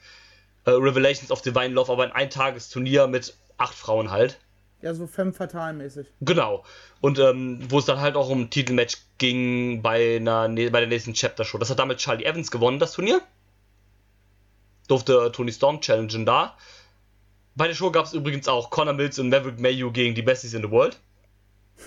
äh, 0.64 0.70
Revelations 0.70 1.30
of 1.30 1.42
Divine 1.42 1.74
Love, 1.74 1.92
aber 1.92 2.04
ein 2.04 2.12
Eintagesturnier 2.12 3.06
mit 3.06 3.36
acht 3.56 3.74
Frauen 3.74 4.10
halt. 4.10 4.38
Ja, 4.82 4.94
so 4.94 5.06
femme 5.06 5.32
fatale 5.32 5.72
mäßig. 5.72 6.08
Genau. 6.20 6.64
Und 7.00 7.18
ähm, 7.20 7.60
wo 7.68 7.78
es 7.78 7.84
dann 7.84 8.00
halt 8.00 8.16
auch 8.16 8.28
um 8.28 8.42
ein 8.42 8.50
Titelmatch 8.50 8.98
ging 9.18 9.80
bei, 9.80 10.16
einer, 10.16 10.48
ne- 10.48 10.70
bei 10.70 10.80
der 10.80 10.88
nächsten 10.88 11.14
Chapter-Show. 11.14 11.58
Das 11.58 11.70
hat 11.70 11.78
damit 11.78 11.98
Charlie 11.98 12.24
Evans 12.24 12.50
gewonnen, 12.50 12.80
das 12.80 12.92
Turnier. 12.92 13.20
Durfte 14.88 15.26
äh, 15.26 15.30
Tony 15.30 15.52
Storm 15.52 15.80
challengen 15.80 16.26
da. 16.26 16.56
Bei 17.54 17.68
der 17.68 17.74
Show 17.74 17.92
gab 17.92 18.06
es 18.06 18.12
übrigens 18.12 18.48
auch 18.48 18.70
Connor 18.70 18.94
Mills 18.94 19.18
und 19.18 19.28
Maverick 19.28 19.60
Mayu 19.60 19.92
gegen 19.92 20.14
die 20.14 20.22
Besties 20.22 20.54
in 20.54 20.62
the 20.62 20.70
World. 20.70 20.98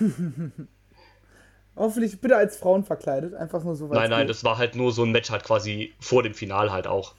Hoffentlich 1.76 2.20
bitte 2.20 2.36
als 2.36 2.56
Frauen 2.56 2.84
verkleidet, 2.84 3.34
einfach 3.34 3.62
nur 3.62 3.76
so 3.76 3.88
nein, 3.88 4.08
nein, 4.08 4.20
geht. 4.20 4.30
das 4.30 4.42
war 4.44 4.56
halt 4.56 4.74
nur 4.74 4.92
so 4.92 5.02
ein 5.02 5.12
Match 5.12 5.30
halt 5.30 5.44
quasi 5.44 5.92
vor 6.00 6.22
dem 6.22 6.32
Final 6.32 6.72
halt 6.72 6.86
auch. 6.86 7.14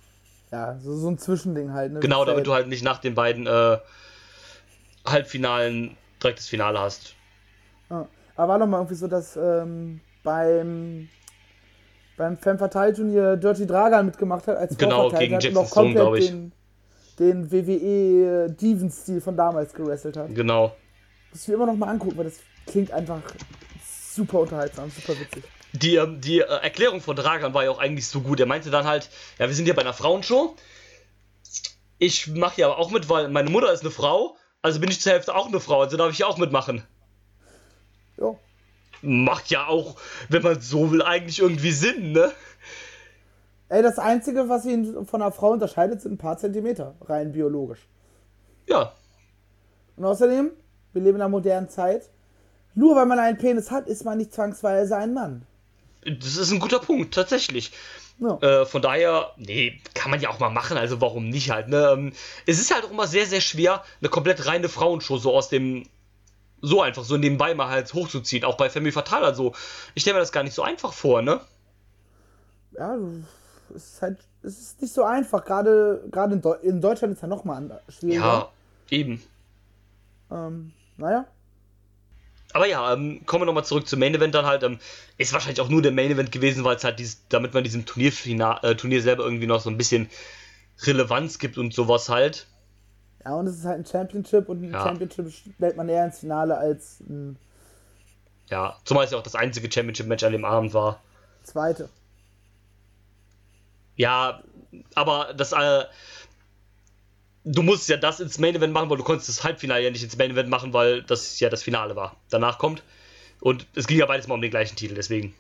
Ja, 0.51 0.79
so, 0.79 0.95
so 0.95 1.09
ein 1.09 1.19
Zwischending 1.19 1.73
halt. 1.73 1.93
Ne? 1.93 1.99
Genau, 1.99 2.25
damit 2.25 2.47
du 2.47 2.53
halt 2.53 2.67
nicht 2.67 2.83
nach 2.83 2.97
den 2.97 3.13
beiden 3.13 3.45
äh, 3.45 3.77
Halbfinalen 5.07 5.97
direkt 6.21 6.39
das 6.39 6.47
Finale 6.47 6.79
hast. 6.79 7.15
Ja. 7.89 8.07
Aber 8.35 8.53
war 8.53 8.59
doch 8.59 8.67
mal 8.67 8.77
irgendwie 8.77 8.95
so, 8.95 9.07
dass 9.07 9.35
ähm, 9.35 9.99
beim 10.23 11.09
beim 12.17 12.37
Femme 12.37 12.57
Fatale 12.57 12.93
Turnier 12.93 13.37
Dirty 13.37 13.65
Dragan 13.65 14.05
mitgemacht 14.05 14.47
hat 14.47 14.57
als 14.57 14.77
Genau, 14.77 15.09
gegen 15.09 15.35
hat 15.35 15.43
Jackson 15.43 15.65
Stone, 15.67 16.17
ich. 16.17 16.27
den, 16.27 16.51
den 17.19 17.51
WWE 17.51 18.49
Diven-Stil 18.49 19.21
von 19.21 19.37
damals 19.37 19.73
gewrestelt 19.73 20.17
hat. 20.17 20.33
Genau. 20.33 20.75
Muss 21.31 21.43
ich 21.43 21.47
mir 21.47 21.53
immer 21.55 21.67
noch 21.67 21.75
mal 21.75 21.89
angucken, 21.89 22.17
weil 22.17 22.25
das 22.25 22.39
klingt 22.65 22.91
einfach 22.91 23.21
super 24.15 24.39
unterhaltsam, 24.39 24.89
super 24.89 25.19
witzig. 25.19 25.43
die, 25.73 25.95
ähm, 25.95 26.19
die 26.21 26.39
äh, 26.39 26.45
Erklärung 26.45 27.01
von 27.01 27.15
Dragan 27.15 27.53
war 27.53 27.63
ja 27.63 27.71
auch 27.71 27.79
eigentlich 27.79 28.07
so 28.07 28.21
gut. 28.21 28.39
Er 28.39 28.45
meinte 28.47 28.71
dann 28.71 28.85
halt, 28.85 29.09
ja, 29.37 29.47
wir 29.47 29.53
sind 29.53 29.65
hier 29.65 29.75
bei 29.75 29.81
einer 29.81 29.93
Frauenshow. 29.93 30.55
Ich 31.99 32.27
mache 32.27 32.61
ja 32.61 32.69
auch 32.69 32.91
mit, 32.91 33.09
weil 33.09 33.29
meine 33.29 33.49
Mutter 33.49 33.71
ist 33.71 33.81
eine 33.81 33.91
Frau. 33.91 34.35
Also 34.61 34.79
bin 34.79 34.89
ich 34.89 35.01
zur 35.01 35.13
Hälfte 35.13 35.35
auch 35.35 35.47
eine 35.47 35.59
Frau, 35.59 35.81
also 35.81 35.97
darf 35.97 36.11
ich 36.11 36.23
auch 36.23 36.37
mitmachen. 36.37 36.83
Ja. 38.17 38.35
Macht 39.01 39.49
ja 39.49 39.67
auch, 39.67 39.95
wenn 40.29 40.41
man 40.43 40.59
so 40.59 40.91
will, 40.91 41.01
eigentlich 41.01 41.39
irgendwie 41.39 41.71
Sinn, 41.71 42.11
ne? 42.11 42.31
Ey, 43.69 43.83
das 43.83 43.99
Einzige, 43.99 44.49
was 44.49 44.65
ihn 44.65 45.05
von 45.05 45.21
einer 45.21 45.31
Frau 45.31 45.51
unterscheidet, 45.51 46.01
sind 46.01 46.13
ein 46.13 46.17
paar 46.17 46.37
Zentimeter, 46.37 46.95
rein 47.01 47.31
biologisch. 47.31 47.87
Ja, 48.67 48.93
Und 49.97 50.05
außerdem, 50.05 50.51
wir 50.93 51.01
leben 51.01 51.17
in 51.17 51.21
einer 51.21 51.29
modernen 51.29 51.69
Zeit. 51.69 52.09
Nur 52.75 52.95
weil 52.95 53.05
man 53.05 53.19
einen 53.19 53.37
Penis 53.37 53.71
hat, 53.71 53.87
ist 53.87 54.05
man 54.05 54.17
nicht 54.17 54.33
zwangsweise 54.33 54.95
ein 54.97 55.13
Mann. 55.13 55.45
Das 56.05 56.37
ist 56.37 56.51
ein 56.51 56.59
guter 56.59 56.79
Punkt, 56.79 57.13
tatsächlich. 57.13 57.71
Ja. 58.19 58.37
Äh, 58.41 58.65
von 58.65 58.81
daher, 58.81 59.31
nee, 59.37 59.79
kann 59.93 60.09
man 60.09 60.21
ja 60.21 60.29
auch 60.29 60.39
mal 60.39 60.49
machen, 60.49 60.77
also 60.77 61.01
warum 61.01 61.29
nicht 61.29 61.51
halt, 61.51 61.67
ne? 61.67 61.89
Ähm, 61.91 62.13
es 62.45 62.59
ist 62.59 62.73
halt 62.73 62.85
auch 62.85 62.91
immer 62.91 63.07
sehr, 63.07 63.27
sehr 63.27 63.41
schwer, 63.41 63.83
eine 64.01 64.09
komplett 64.09 64.45
reine 64.47 64.69
Frauenshow 64.69 65.17
so 65.17 65.35
aus 65.35 65.49
dem, 65.49 65.83
so 66.61 66.81
einfach, 66.81 67.03
so 67.03 67.17
nebenbei 67.17 67.53
mal 67.53 67.69
halt 67.69 67.93
hochzuziehen, 67.93 68.43
auch 68.43 68.57
bei 68.57 68.69
Family 68.69 68.91
Fatal, 68.91 69.23
also 69.23 69.53
ich 69.93 70.01
stelle 70.01 70.15
mir 70.15 70.21
das 70.21 70.31
gar 70.31 70.43
nicht 70.43 70.55
so 70.55 70.63
einfach 70.63 70.93
vor, 70.93 71.21
ne? 71.21 71.41
ja, 72.77 72.95
es 73.75 73.93
ist 73.93 74.01
halt, 74.01 74.19
es 74.43 74.59
ist 74.59 74.81
nicht 74.81 74.93
so 74.93 75.03
einfach. 75.03 75.43
Gerade, 75.43 76.03
gerade 76.11 76.35
in, 76.35 76.41
Deu 76.41 76.53
in 76.61 76.81
Deutschland 76.81 77.13
ist 77.13 77.21
ja 77.21 77.27
nochmal 77.27 77.81
schwieriger. 77.89 78.21
Ja, 78.21 78.49
eben. 78.89 79.21
Ähm, 80.31 80.73
naja, 80.97 81.25
aber 82.53 82.67
ja, 82.67 82.93
ähm, 82.93 83.25
kommen 83.25 83.41
wir 83.41 83.45
nochmal 83.45 83.65
zurück 83.65 83.87
zum 83.87 83.99
Main 83.99 84.15
Event 84.15 84.33
dann 84.35 84.45
halt. 84.45 84.63
Ähm, 84.63 84.79
ist 85.17 85.33
wahrscheinlich 85.33 85.61
auch 85.61 85.69
nur 85.69 85.81
der 85.81 85.91
Main 85.91 86.11
Event 86.11 86.31
gewesen, 86.31 86.63
weil 86.63 86.75
es 86.77 86.83
halt 86.83 86.99
dieses, 86.99 87.27
damit 87.29 87.53
man 87.53 87.63
diesem 87.63 87.85
Turnierfina 87.85 88.63
äh, 88.63 88.75
Turnier 88.75 89.01
selber 89.01 89.23
irgendwie 89.23 89.47
noch 89.47 89.61
so 89.61 89.69
ein 89.69 89.77
bisschen 89.77 90.09
Relevanz 90.83 91.39
gibt 91.39 91.57
und 91.57 91.73
sowas 91.73 92.09
halt. 92.09 92.47
Ja, 93.25 93.35
und 93.35 93.47
es 93.47 93.57
ist 93.57 93.65
halt 93.65 93.79
ein 93.79 93.85
Championship 93.85 94.47
und 94.49 94.63
ein 94.63 94.73
Ja. 94.73 94.83
Championship 94.83 95.31
stellt 95.31 95.75
man 95.75 95.89
eher 95.89 96.05
ins 96.05 96.19
Finale 96.19 96.57
als 96.57 96.99
ein 97.01 97.37
Ja, 98.49 98.77
zumal 98.85 99.05
es 99.05 99.11
ja 99.11 99.17
auch 99.17 99.23
das 99.23 99.35
einzige 99.35 99.71
Championship-Match 99.71 100.23
an 100.23 100.31
dem 100.31 100.45
Abend 100.45 100.73
war. 100.73 101.01
zweite. 101.43 101.89
Ja, 103.95 104.43
aber 104.95 105.33
das, 105.35 105.51
äh, 105.53 105.85
du 107.47 107.63
musst 107.63 107.87
ja 107.89 107.97
das 107.97 108.19
ins 108.19 108.37
Main 108.39 108.55
Event 108.55 108.73
machen, 108.73 108.89
weil 108.89 108.97
du 108.97 109.03
konntest 109.03 109.29
das 109.29 109.43
Halbfinale 109.43 109.83
ja 109.83 109.89
nicht 109.91 110.03
ins 110.03 110.17
Main 110.17 110.31
Event 110.31 110.49
machen, 110.49 110.73
weil 110.73 111.03
das 111.03 111.39
ja 111.39 111.49
das 111.49 111.63
Finale 111.63 111.95
war. 111.95 112.15
Danach 112.29 112.57
kommt. 112.59 112.83
Und 113.39 113.67
es 113.75 113.87
ging 113.87 113.97
ja 113.97 114.05
beides 114.05 114.27
mal 114.27 114.35
um 114.35 114.41
den 114.41 114.51
gleichen 114.51 114.75
Titel, 114.75 114.95
deswegen. 114.95 115.33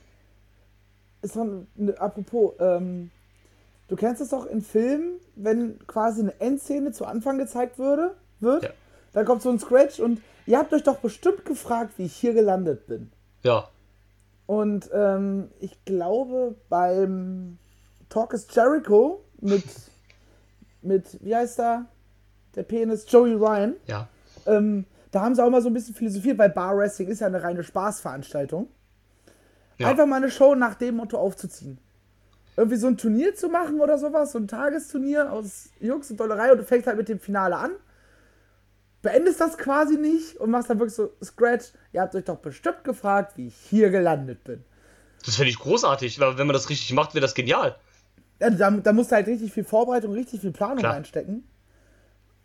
Doch, 1.21 1.45
ne, 1.75 1.99
apropos, 1.99 2.53
ähm, 2.59 3.09
du 3.87 3.95
kennst 3.95 4.21
es 4.21 4.29
doch 4.29 4.45
in 4.45 4.61
Filmen, 4.61 5.19
wenn 5.35 5.79
quasi 5.87 6.21
eine 6.21 6.39
Endszene 6.39 6.91
zu 6.91 7.05
Anfang 7.05 7.37
gezeigt 7.37 7.77
würde, 7.79 8.15
wird, 8.39 8.63
Ja. 8.63 8.69
dann 9.13 9.25
kommt 9.25 9.41
so 9.41 9.49
ein 9.49 9.59
Scratch 9.59 9.99
und 9.99 10.21
ihr 10.45 10.57
habt 10.59 10.71
euch 10.73 10.83
doch 10.83 10.97
bestimmt 10.97 11.43
gefragt, 11.45 11.93
wie 11.97 12.05
ich 12.05 12.15
hier 12.15 12.33
gelandet 12.33 12.87
bin. 12.87 13.11
Ja. 13.43 13.67
Und 14.45 14.89
ähm, 14.93 15.49
ich 15.59 15.83
glaube, 15.83 16.55
beim 16.69 17.57
Talk 18.09 18.33
is 18.33 18.47
Jericho 18.53 19.23
mit, 19.41 19.63
mit, 20.81 21.03
wie 21.21 21.35
heißt 21.35 21.59
er? 21.59 21.85
Der 22.57 22.63
Penis 22.63 23.05
Joey 23.07 23.35
Ryan. 23.35 23.75
Ja. 23.85 24.09
Ähm, 24.47 24.85
da 25.11 25.21
haben 25.21 25.35
sie 25.35 25.43
auch 25.43 25.49
mal 25.49 25.61
so 25.61 25.69
ein 25.69 25.73
bisschen 25.73 25.93
philosophiert, 25.93 26.37
weil 26.37 26.49
Bar 26.49 26.75
Wrestling 26.75 27.07
ist 27.07 27.21
ja 27.21 27.27
eine 27.27 27.41
reine 27.41 27.63
Spaßveranstaltung. 27.63 28.67
Ja. 29.77 29.89
Einfach 29.89 30.07
mal 30.07 30.17
eine 30.17 30.31
Show 30.31 30.55
nach 30.55 30.73
dem 30.73 30.97
Motto 30.97 31.17
aufzuziehen. 31.17 31.77
Irgendwie 32.57 32.77
so 32.77 32.87
ein 32.87 32.97
Turnier 32.97 33.35
zu 33.35 33.47
machen 33.49 33.79
oder 33.79 33.99
sowas, 33.99 34.31
so 34.31 34.39
ein 34.39 34.47
Tagesturnier 34.47 35.31
aus 35.31 35.69
Jux 35.79 36.09
und 36.09 36.19
Dollerei 36.19 36.51
und 36.51 36.57
du 36.57 36.63
fängst 36.63 36.87
halt 36.87 36.97
mit 36.97 37.07
dem 37.07 37.19
Finale 37.19 37.55
an. 37.55 37.71
Beendest 39.03 39.39
das 39.39 39.59
quasi 39.59 39.95
nicht 39.95 40.37
und 40.37 40.49
machst 40.49 40.71
dann 40.71 40.79
wirklich 40.79 40.95
so 40.95 41.13
Scratch. 41.23 41.65
Ihr 41.93 42.01
habt 42.01 42.15
euch 42.15 42.25
doch 42.25 42.37
bestimmt 42.37 42.83
gefragt, 42.83 43.37
wie 43.37 43.47
ich 43.47 43.55
hier 43.55 43.91
gelandet 43.91 44.43
bin. 44.43 44.65
Das 45.23 45.35
finde 45.35 45.51
ich 45.51 45.59
großartig, 45.59 46.19
weil 46.19 46.39
wenn 46.39 46.47
man 46.47 46.55
das 46.55 46.69
richtig 46.69 46.91
macht, 46.93 47.13
wäre 47.13 47.21
das 47.21 47.35
genial. 47.35 47.75
Ja, 48.39 48.49
da, 48.49 48.71
da 48.71 48.93
musst 48.93 49.11
du 49.11 49.15
halt 49.15 49.27
richtig 49.27 49.53
viel 49.53 49.63
Vorbereitung, 49.63 50.13
richtig 50.13 50.41
viel 50.41 50.51
Planung 50.51 50.79
Klar. 50.79 50.95
reinstecken. 50.95 51.47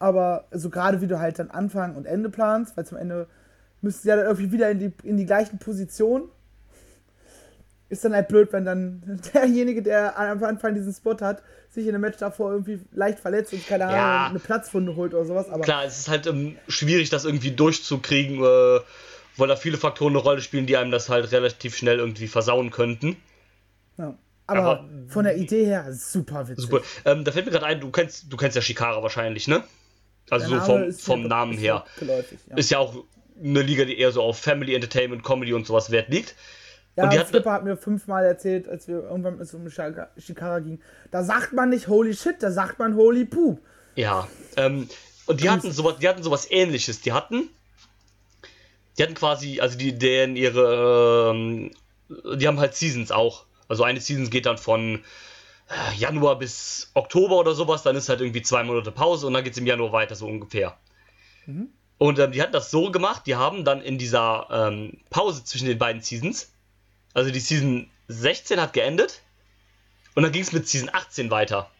Aber 0.03 0.47
so 0.51 0.69
gerade 0.69 1.01
wie 1.01 1.07
du 1.07 1.21
halt 1.21 1.39
dann 1.39 1.51
Anfang 1.53 1.95
und 1.95 2.07
Ende 2.07 2.29
planst, 2.29 2.77
weil 2.77 2.85
zum 2.85 2.99
Ende 2.99 3.29
müsst 3.83 4.05
ihr 4.05 4.09
ja 4.11 4.17
dann 4.17 4.27
irgendwie 4.27 4.51
wieder 4.51 4.69
in 4.69 4.81
die, 4.81 4.93
in 5.05 5.17
die 5.17 5.27
gleichen 5.27 5.59
Positionen. 5.61 6.25
Ist 7.89 8.05
dann 8.05 8.13
halt 8.15 8.27
blöd, 8.29 8.53
wenn 8.53 8.65
dann 8.65 9.21
derjenige, 9.35 9.81
der 9.83 10.19
am 10.19 10.43
Anfang 10.43 10.75
diesen 10.75 10.93
Spot 10.93 11.17
hat, 11.21 11.43
sich 11.71 11.85
in 11.87 11.91
einem 11.95 12.01
Match 12.01 12.19
davor 12.19 12.51
irgendwie 12.51 12.81
leicht 12.93 13.21
verletzt 13.21 13.53
und 13.53 13.67
keine 13.67 13.85
Ahnung, 13.85 13.97
Ja. 13.97 14.27
eine 14.31 14.39
Platzwunde 14.41 14.97
holt 14.97 15.15
oder 15.15 15.25
sowas. 15.25 15.49
Aber 15.49 15.63
Klar, 15.63 15.85
es 15.85 15.99
ist 16.01 16.09
halt 16.09 16.27
ähm, 16.27 16.57
schwierig, 16.69 17.09
das 17.11 17.25
irgendwie 17.25 17.53
durchzukriegen, 17.53 18.43
äh, 18.43 18.81
weil 19.37 19.49
da 19.49 19.55
viele 19.57 19.77
Faktoren 19.79 20.13
eine 20.15 20.23
Rolle 20.23 20.41
spielen, 20.41 20.67
die 20.67 20.77
einem 20.77 20.91
das 20.91 21.09
halt 21.11 21.31
relativ 21.33 21.77
schnell 21.77 21.99
irgendwie 21.99 22.27
versauen 22.29 22.71
könnten. 22.73 23.17
ja. 23.99 24.15
aber, 24.49 24.61
aber- 24.61 24.89
von 25.09 25.25
der 25.25 25.37
Idee 25.37 25.65
her 25.67 25.87
super 25.93 26.49
witzig. 26.49 26.65
Super. 26.65 26.81
Ähm, 27.05 27.25
da 27.25 27.31
fällt 27.33 27.47
mir 27.47 27.53
gerade 27.53 27.67
ein, 27.67 27.81
du 27.81 27.91
kennst, 27.91 28.33
du 28.33 28.37
kennst 28.37 28.57
ja 28.57 28.63
Shikara 28.63 29.03
wahrscheinlich, 29.03 29.47
ne? 29.49 29.63
Also 30.31 30.49
so 30.49 30.61
vom, 30.61 30.93
vom 30.93 31.23
Namen 31.27 31.57
her. 31.59 31.85
Geläufig, 31.99 32.39
ja. 32.49 32.57
Ist 32.57 32.71
ja 32.71 32.79
auch 32.79 33.05
eine 33.43 33.63
Liga, 33.63 33.85
die 33.85 33.99
eher 33.99 34.13
so 34.13 34.23
auf 34.23 34.39
Family 34.39 34.75
Entertainment, 34.75 35.23
Comedy 35.25 35.53
und 35.53 35.67
sowas 35.67 35.91
Wert 35.91 36.09
liegt. 36.09 36.35
Ja, 36.97 37.05
Und 37.05 37.13
die 37.13 37.19
hat- 37.19 37.33
hat 37.47 37.65
mir 37.65 37.77
fünfmal 37.77 38.25
erzählt, 38.25 38.69
als 38.69 38.87
wir 38.87 39.03
irgendwann 39.03 39.39
mit 39.39 39.49
so 39.49 39.57
einem 39.57 39.69
Shika- 39.69 40.09
Shikara 40.19 40.59
gingen. 40.61 40.83
Da 41.11 41.25
sagt 41.25 41.53
man 41.55 41.71
nicht 41.71 41.89
Holy 41.89 42.15
Shit, 42.15 42.37
da 42.43 42.51
sagt 42.51 42.79
man 42.79 42.95
Holy 42.97 43.25
Poop. 43.25 43.61
Ja. 43.97 44.29
Ähm, 44.57 44.89
und 45.27 45.41
die 45.41 45.49
hatten 45.49 45.73
sowas, 45.73 45.97
die 46.01 46.09
hatten 46.09 46.23
sowas 46.23 46.51
ähnliches. 46.51 47.01
Die 47.01 47.13
hatten. 47.13 47.49
Die 48.99 49.03
hatten 49.03 49.15
quasi, 49.15 49.61
also 49.61 49.79
die, 49.79 49.97
deren 49.99 50.37
ihre, 50.37 51.33
ähm, 51.35 51.71
die 52.37 52.47
haben 52.47 52.61
halt 52.61 52.75
Seasons 52.75 53.11
auch. 53.11 53.47
Also 53.69 53.85
eine 53.85 54.01
Season 54.01 54.29
geht 54.29 54.45
dann 54.45 54.59
von 54.59 55.03
Januar 55.97 56.39
bis 56.39 56.91
Oktober 56.95 57.37
oder 57.37 57.55
sowas, 57.55 57.83
dann 57.83 57.97
ist 57.97 58.09
halt 58.09 58.21
irgendwie 58.21 58.43
zwei 58.43 58.63
Monate 58.63 58.93
Pause 58.93 59.27
und 59.27 59.35
dann 59.35 59.45
geht 59.45 59.53
es 59.53 59.59
im 59.59 59.67
Januar 59.67 59.93
weiter, 59.93 60.15
so 60.15 60.27
ungefähr. 60.27 60.77
Und 61.99 62.19
ähm, 62.19 62.33
die 62.33 62.43
hatten 62.43 62.53
das 62.53 62.71
so 62.71 62.91
gemacht, 62.91 63.23
die 63.27 63.37
haben 63.37 63.65
dann 63.65 63.81
in 63.81 63.99
dieser 63.99 64.49
ähm, 64.51 64.99
Pause 65.11 65.45
zwischen 65.45 65.67
den 65.67 65.79
beiden 65.79 66.03
Seasons, 66.03 66.53
also 67.15 67.31
die 67.31 67.41
Season 67.41 67.91
16 68.09 68.61
hat 68.61 68.73
geendet 68.73 69.23
und 70.15 70.23
dann 70.23 70.33
ging 70.33 70.43
es 70.43 70.53
mit 70.53 70.69
Season 70.69 70.91
18 70.93 71.31
weiter. 71.31 71.71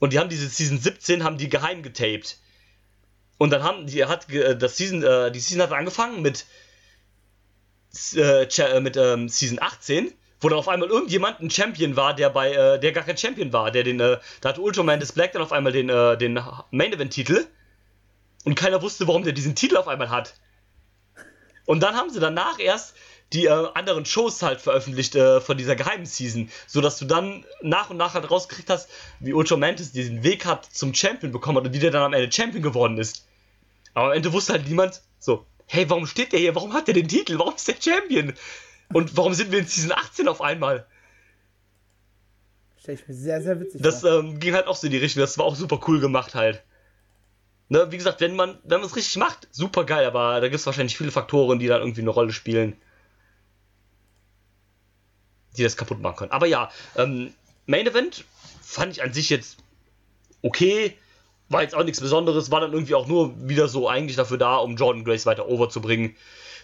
Und 0.00 0.12
die 0.12 0.18
haben 0.18 0.28
diese 0.28 0.48
Season 0.48 0.78
17 0.78 1.24
haben 1.24 1.38
die 1.38 1.48
geheim 1.48 1.82
getaped. 1.82 2.38
Und 3.38 3.50
dann 3.50 3.62
haben 3.62 3.86
die 3.86 4.04
hat 4.04 4.30
äh, 4.30 4.56
das 4.56 4.76
Season 4.76 5.02
äh, 5.02 5.32
die 5.32 5.40
Season 5.40 5.62
hat 5.62 5.72
angefangen 5.72 6.22
mit 6.22 6.46
äh, 8.14 8.44
äh, 8.44 8.80
mit 8.80 8.96
ähm, 8.96 9.28
Season 9.28 9.58
18, 9.60 10.12
wo 10.44 10.48
dann 10.50 10.58
auf 10.58 10.68
einmal 10.68 10.90
irgendjemand 10.90 11.40
ein 11.40 11.50
Champion 11.50 11.96
war, 11.96 12.14
der 12.14 12.28
bei 12.28 12.52
äh, 12.52 12.78
der 12.78 12.92
gar 12.92 13.02
kein 13.02 13.16
Champion 13.16 13.52
war, 13.52 13.70
der 13.70 13.82
den 13.82 13.98
äh, 13.98 14.18
da 14.42 14.50
hat 14.50 14.58
Ultraman 14.58 15.00
des 15.00 15.12
Black 15.12 15.32
dann 15.32 15.42
auf 15.42 15.52
einmal 15.52 15.72
den 15.72 15.88
äh, 15.88 16.18
den 16.18 16.38
Main 16.70 16.92
Event 16.92 17.12
Titel 17.12 17.46
und 18.44 18.54
keiner 18.54 18.82
wusste, 18.82 19.08
warum 19.08 19.24
der 19.24 19.32
diesen 19.32 19.54
Titel 19.54 19.78
auf 19.78 19.88
einmal 19.88 20.10
hat. 20.10 20.34
Und 21.64 21.82
dann 21.82 21.96
haben 21.96 22.10
sie 22.10 22.20
danach 22.20 22.58
erst 22.58 22.94
die 23.32 23.46
äh, 23.46 23.68
anderen 23.74 24.04
Shows 24.04 24.42
halt 24.42 24.60
veröffentlicht 24.60 25.14
äh, 25.14 25.40
von 25.40 25.56
dieser 25.56 25.76
geheimen 25.76 26.04
Season, 26.04 26.50
sodass 26.66 26.98
du 26.98 27.06
dann 27.06 27.46
nach 27.62 27.88
und 27.88 27.96
nach 27.96 28.12
halt 28.12 28.30
rausgekriegt 28.30 28.68
hast, 28.68 28.90
wie 29.20 29.32
Ultramantis 29.32 29.92
diesen 29.92 30.22
Weg 30.22 30.44
hat 30.44 30.66
zum 30.66 30.92
Champion 30.92 31.32
bekommen 31.32 31.56
hat 31.56 31.64
und 31.64 31.72
wie 31.72 31.78
der 31.78 31.90
dann 31.90 32.02
am 32.02 32.12
Ende 32.12 32.30
Champion 32.30 32.62
geworden 32.62 32.98
ist. 32.98 33.26
Aber 33.94 34.08
am 34.08 34.12
Ende 34.12 34.30
wusste 34.34 34.52
halt 34.52 34.68
niemand 34.68 35.00
so, 35.18 35.46
hey, 35.66 35.88
warum 35.88 36.06
steht 36.06 36.32
der 36.32 36.40
hier? 36.40 36.54
Warum 36.54 36.74
hat 36.74 36.86
der 36.86 36.94
den 36.94 37.08
Titel? 37.08 37.38
Warum 37.38 37.54
ist 37.54 37.66
der 37.66 37.76
Champion? 37.80 38.34
Und 38.92 39.16
warum 39.16 39.34
sind 39.34 39.50
wir 39.50 39.58
in 39.58 39.66
Season 39.66 39.92
18 39.92 40.28
auf 40.28 40.40
einmal? 40.40 40.86
Stell 42.78 42.94
ich 42.94 43.08
mir 43.08 43.14
sehr, 43.14 43.42
sehr 43.42 43.58
witzig 43.60 43.82
Das 43.82 44.02
vor. 44.02 44.20
ähm, 44.20 44.38
ging 44.38 44.54
halt 44.54 44.66
auch 44.66 44.76
so 44.76 44.86
in 44.86 44.92
die 44.92 44.98
Richtung. 44.98 45.20
Das 45.20 45.38
war 45.38 45.46
auch 45.46 45.56
super 45.56 45.80
cool 45.88 46.00
gemacht 46.00 46.34
halt. 46.34 46.62
Ne, 47.70 47.90
wie 47.90 47.96
gesagt, 47.96 48.20
wenn 48.20 48.36
man 48.36 48.58
wenn 48.62 48.80
man 48.80 48.88
es 48.88 48.94
richtig 48.94 49.16
macht, 49.16 49.48
super 49.50 49.84
geil, 49.84 50.06
aber 50.06 50.40
da 50.40 50.48
gibt 50.48 50.60
es 50.60 50.66
wahrscheinlich 50.66 50.98
viele 50.98 51.10
Faktoren, 51.10 51.58
die 51.58 51.66
dann 51.66 51.80
irgendwie 51.80 52.02
eine 52.02 52.10
Rolle 52.10 52.32
spielen, 52.32 52.76
die 55.56 55.62
das 55.62 55.78
kaputt 55.78 56.00
machen 56.00 56.16
können. 56.16 56.32
Aber 56.32 56.46
ja, 56.46 56.70
ähm, 56.94 57.32
Main 57.64 57.86
Event 57.86 58.26
fand 58.60 58.92
ich 58.92 59.02
an 59.02 59.14
sich 59.14 59.30
jetzt 59.30 59.56
okay, 60.42 60.94
war 61.48 61.62
jetzt 61.62 61.74
auch 61.74 61.84
nichts 61.84 62.00
Besonderes, 62.00 62.50
war 62.50 62.60
dann 62.60 62.72
irgendwie 62.72 62.94
auch 62.94 63.06
nur 63.06 63.34
wieder 63.48 63.66
so 63.66 63.88
eigentlich 63.88 64.16
dafür 64.16 64.36
da, 64.38 64.56
um 64.56 64.76
Jordan 64.76 65.04
Grace 65.04 65.26
weiter 65.26 65.48
overzubringen. 65.48 66.16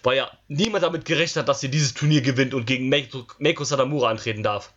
Weil 0.03 0.17
ja 0.17 0.31
niemand 0.49 0.85
damit 0.85 1.05
gerechnet 1.05 1.43
hat, 1.43 1.49
dass 1.49 1.61
sie 1.61 1.71
dieses 1.71 1.95
Turnier 1.95 2.23
gewinnt 2.23 2.55
und 2.55 2.67
gegen 2.67 2.89
Meiko, 2.89 3.27
Meiko 3.39 3.65
Satamura 3.65 4.11
antreten 4.11 4.43
darf. 4.43 4.73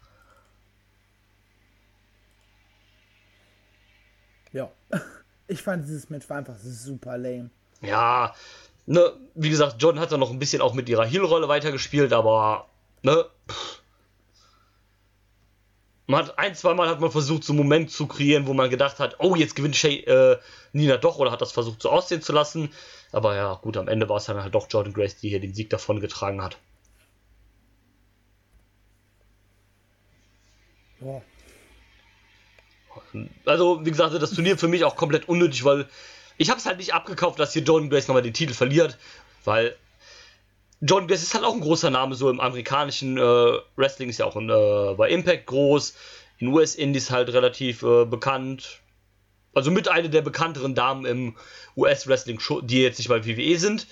Ja. 4.52 4.72
Ich 5.46 5.62
fand 5.62 5.84
dieses 5.84 6.10
Match 6.10 6.30
war 6.30 6.38
einfach 6.38 6.56
super 6.58 7.18
lame. 7.18 7.50
Ja, 7.82 8.34
ne, 8.86 9.14
wie 9.36 9.50
gesagt, 9.50 9.82
Jordan 9.82 10.02
hat 10.02 10.12
dann 10.12 10.22
noch 10.22 10.32
ein 10.32 10.40
bisschen 10.40 10.62
auch 10.62 10.74
mit 10.74 10.88
ihrer 10.88 11.06
Heel-Rolle 11.06 11.50
weitergespielt, 11.50 12.14
aber, 12.14 12.70
ne, 13.02 13.26
pff. 13.52 13.83
Man 16.08 16.26
hat 16.26 16.38
ein, 16.38 16.56
zweimal 16.56 16.90
hat 16.90 17.00
man 17.00 17.12
versucht, 17.12 17.44
so 17.44 17.54
einen 17.54 17.62
Moment 17.62 17.92
zu 17.92 18.08
kreieren, 18.08 18.48
wo 18.48 18.54
man 18.54 18.70
gedacht 18.70 19.00
hat, 19.00 19.16
oh, 19.20 19.36
jetzt 19.36 19.56
gewinnt 19.56 19.76
Shay, 19.76 20.00
äh, 20.02 20.38
Nina 20.74 20.98
doch, 20.98 21.18
oder 21.18 21.32
hat 21.32 21.42
das 21.42 21.52
versucht 21.52 21.82
so 21.82 21.90
aussehen 21.90 22.22
zu 22.22 22.34
lassen. 22.34 22.72
Aber 23.12 23.36
ja, 23.36 23.54
gut, 23.56 23.78
am 23.78 23.88
Ende 23.88 24.10
war 24.10 24.18
es 24.18 24.26
dann 24.26 24.42
halt 24.42 24.54
doch 24.54 24.68
Jordan 24.70 24.94
Grace, 24.94 25.18
die 25.18 25.30
hier 25.30 25.40
den 25.40 25.54
Sieg 25.54 25.70
davon 25.70 26.02
getragen 26.02 26.42
hat. 26.42 26.58
Boah. 31.00 31.22
Also, 33.46 33.86
wie 33.86 33.92
gesagt, 33.92 34.14
das 34.14 34.32
Turnier 34.32 34.58
für 34.58 34.68
mich 34.68 34.84
auch 34.84 34.96
komplett 34.96 35.30
unnötig, 35.30 35.64
weil 35.64 35.88
ich 36.38 36.50
habe 36.50 36.60
es 36.60 36.66
halt 36.66 36.78
nicht 36.78 36.94
abgekauft, 36.94 37.40
dass 37.40 37.54
hier 37.54 37.62
Jordan 37.62 37.90
Grace 37.90 38.08
nochmal 38.08 38.24
den 38.24 38.34
Titel 38.34 38.54
verliert, 38.54 38.98
weil 39.46 39.76
Jordan 40.86 41.08
Grace 41.08 41.24
ist 41.24 41.34
halt 41.34 41.46
auch 41.46 41.54
ein 41.54 41.62
großer 41.62 41.90
Name, 41.90 42.14
so 42.14 42.30
im 42.30 42.42
amerikanischen 42.42 43.18
äh, 43.18 43.22
Wrestling 43.78 44.10
ist 44.10 44.18
ja 44.18 44.26
auch 44.26 44.36
in, 44.36 44.50
äh, 44.50 44.96
bei 44.98 45.10
Impact 45.10 45.46
groß, 45.46 45.94
in 46.40 46.48
US-Indies 46.50 47.10
halt 47.10 47.30
relativ 47.30 47.84
äh, 47.84 48.04
bekannt. 48.04 48.82
Also 49.54 49.72
mit 49.72 49.88
einer 49.88 50.10
der 50.10 50.22
bekannteren 50.22 50.76
Damen 50.76 51.06
im 51.06 51.38
US-Wrestling, 51.78 52.38
die 52.64 52.82
jetzt 52.82 52.98
nicht 52.98 53.08
bei 53.08 53.26
WWE 53.26 53.58
sind, 53.58 53.88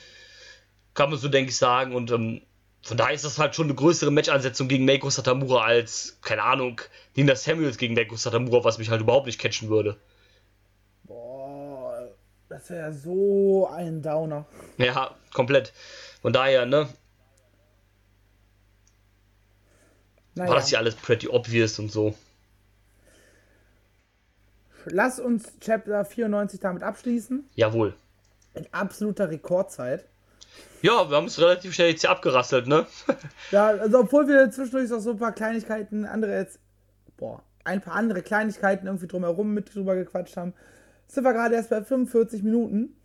kann 0.94 1.10
man 1.10 1.18
so, 1.18 1.30
denke 1.30 1.52
ich, 1.52 1.58
sagen. 1.58 1.96
Und 1.96 2.12
ähm, 2.12 2.42
von 2.82 2.98
daher 2.98 3.14
ist 3.14 3.24
das 3.24 3.40
halt 3.40 3.56
schon 3.56 3.68
eine 3.68 3.76
größere 3.76 4.12
Match-Ansetzung 4.12 4.68
gegen 4.68 4.84
Meiko 4.84 5.10
Satamura 5.10 5.64
als, 5.64 6.18
keine 6.22 6.44
Ahnung, 6.44 6.82
Nina 7.16 7.38
Samuels 7.38 7.78
gegen 7.78 7.94
Meiko 7.94 8.18
Satamura, 8.18 8.66
was 8.66 8.80
mich 8.80 8.90
halt 8.90 9.00
überhaupt 9.00 9.28
nicht 9.28 9.40
catchen 9.40 9.70
würde. 9.70 9.96
Das 12.52 12.70
wäre 12.70 12.92
so 12.92 13.70
ein 13.74 14.02
Downer. 14.02 14.46
Ja, 14.78 15.16
komplett. 15.34 15.72
Von 16.22 16.34
daher, 16.34 16.66
ne, 16.66 16.90
Naja, 20.36 20.50
war 20.50 20.58
das 20.58 20.70
ja 20.70 20.80
alles 20.80 20.96
pretty 20.96 21.30
obvious 21.30 21.80
und 21.80 21.90
so. 21.90 22.14
lass 24.84 25.22
uns 25.22 25.54
Chapter 25.62 26.04
94 26.04 26.60
damit 26.60 26.84
abschließen. 26.84 27.50
Jawohl. 27.56 27.94
In 28.54 28.68
absoluter 28.74 29.30
Rekordzeit. 29.30 30.04
Ja, 30.82 31.10
wir 31.10 31.16
haben 31.16 31.28
es 31.28 31.40
relativ 31.40 31.74
schnell 31.74 31.92
jetzt 31.92 32.02
hier 32.02 32.10
abgerasselt, 32.10 32.68
ne? 32.68 32.86
Ja, 33.52 33.68
also 33.68 34.00
obwohl 34.00 34.28
wir 34.28 34.52
zwischendurch 34.52 34.90
noch 34.90 35.00
so 35.00 35.12
ein 35.12 35.20
paar 35.20 35.32
Kleinigkeiten, 35.32 36.04
andere 36.04 36.36
jetzt, 36.36 36.60
boah, 37.16 37.44
ein 37.64 37.80
paar 37.80 37.96
andere 37.96 38.22
Kleinigkeiten 38.22 38.88
irgendwie 38.88 39.08
drumherum 39.08 39.54
mit 39.54 39.74
drüber 39.74 39.96
gequatscht 39.96 40.36
haben, 40.36 40.54
sind 41.12 41.26
wir 41.26 41.34
gerade 41.34 41.56
erst 41.56 41.70
bei 41.70 41.84
45 41.84 42.42
Minuten. 42.42 42.96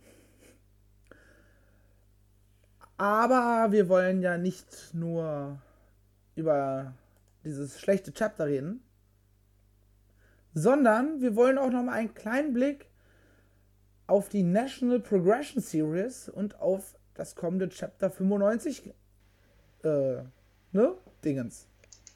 Aber 2.95 3.71
wir 3.71 3.89
wollen 3.89 4.21
ja 4.21 4.37
nicht 4.37 4.93
nur 4.93 5.59
über 6.35 6.93
dieses 7.43 7.79
schlechte 7.79 8.13
Chapter 8.13 8.47
reden, 8.47 8.81
sondern 10.53 11.21
wir 11.21 11.35
wollen 11.35 11.57
auch 11.57 11.69
noch 11.69 11.83
mal 11.83 11.93
einen 11.93 12.13
kleinen 12.13 12.53
Blick 12.53 12.89
auf 14.07 14.29
die 14.29 14.41
National 14.41 15.01
Progression 15.01 15.61
Series 15.61 16.29
und 16.29 16.61
auf 16.61 16.95
das 17.13 17.35
kommende 17.35 17.67
Chapter 17.67 18.09
95 18.09 18.93
äh, 19.83 20.23
ne? 20.71 20.95
Dingens. 21.25 21.67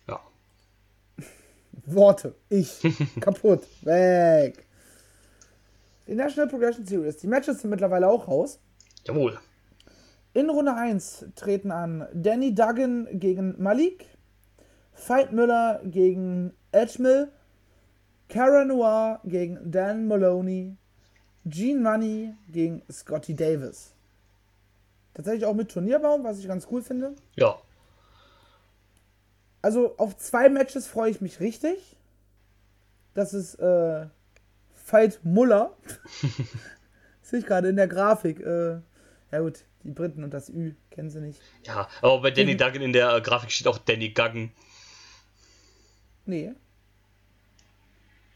Ja. 0.08 0.22
Worte. 1.86 2.34
Ich. 2.48 2.82
Kaputt. 3.20 3.68
Weg. 3.82 4.66
Die 6.08 6.16
National 6.16 6.48
Progression 6.48 6.86
Series. 6.86 7.18
Die 7.18 7.28
Matches 7.28 7.62
sind 7.62 7.70
mittlerweile 7.70 8.08
auch 8.08 8.28
raus. 8.28 8.60
Jawohl. 9.06 9.40
In 10.34 10.50
Runde 10.50 10.74
1 10.74 11.26
treten 11.36 11.72
an 11.72 12.08
Danny 12.14 12.56
Duggan 12.56 13.08
gegen 13.20 13.62
Malik, 13.62 14.06
Fight 14.94 15.34
Müller 15.34 15.82
gegen 15.84 16.54
Edgemill, 16.72 17.32
Cara 18.30 18.64
Noir 18.64 19.20
gegen 19.26 19.72
Dan 19.72 20.08
Maloney, 20.08 20.78
Gene 21.46 21.82
Money 21.82 22.34
gegen 22.50 22.82
Scotty 22.90 23.36
Davis. 23.36 23.94
Tatsächlich 25.14 25.46
auch 25.46 25.54
mit 25.54 25.70
Turnierbaum, 25.70 26.24
was 26.24 26.40
ich 26.40 26.48
ganz 26.48 26.68
cool 26.72 26.82
finde. 26.82 27.16
Ja. 27.36 27.58
Also 29.62 29.96
auf 29.98 30.16
zwei 30.18 30.50
Matches 30.50 30.88
freue 30.88 31.12
ich 31.12 31.20
mich 31.20 31.40
richtig. 31.42 31.98
Das 33.14 33.34
ist 33.34 33.56
äh, 33.56 34.06
Fight 34.84 35.20
Muller. 35.24 35.76
Sehe 37.22 37.40
ich 37.40 37.46
gerade 37.46 37.70
in 37.70 37.76
der 37.76 37.88
Grafik. 37.88 38.40
Äh, 38.40 38.80
ja 39.32 39.40
gut, 39.40 39.60
die 39.84 39.92
Briten 39.92 40.24
und 40.24 40.34
das 40.34 40.50
Ü 40.50 40.74
kennen 40.90 41.10
sie 41.10 41.22
nicht. 41.22 41.40
Ja, 41.66 41.88
aber 42.02 42.22
bei 42.22 42.32
Mhm. 42.32 42.36
Danny 42.36 42.58
Duggan 42.58 42.82
in 42.82 42.94
der 42.94 43.16
äh, 43.16 43.22
Grafik 43.22 43.52
steht 43.52 43.68
auch 43.68 43.78
Danny 43.78 44.10
Guggen. 44.10 44.52
Nee. 46.26 46.54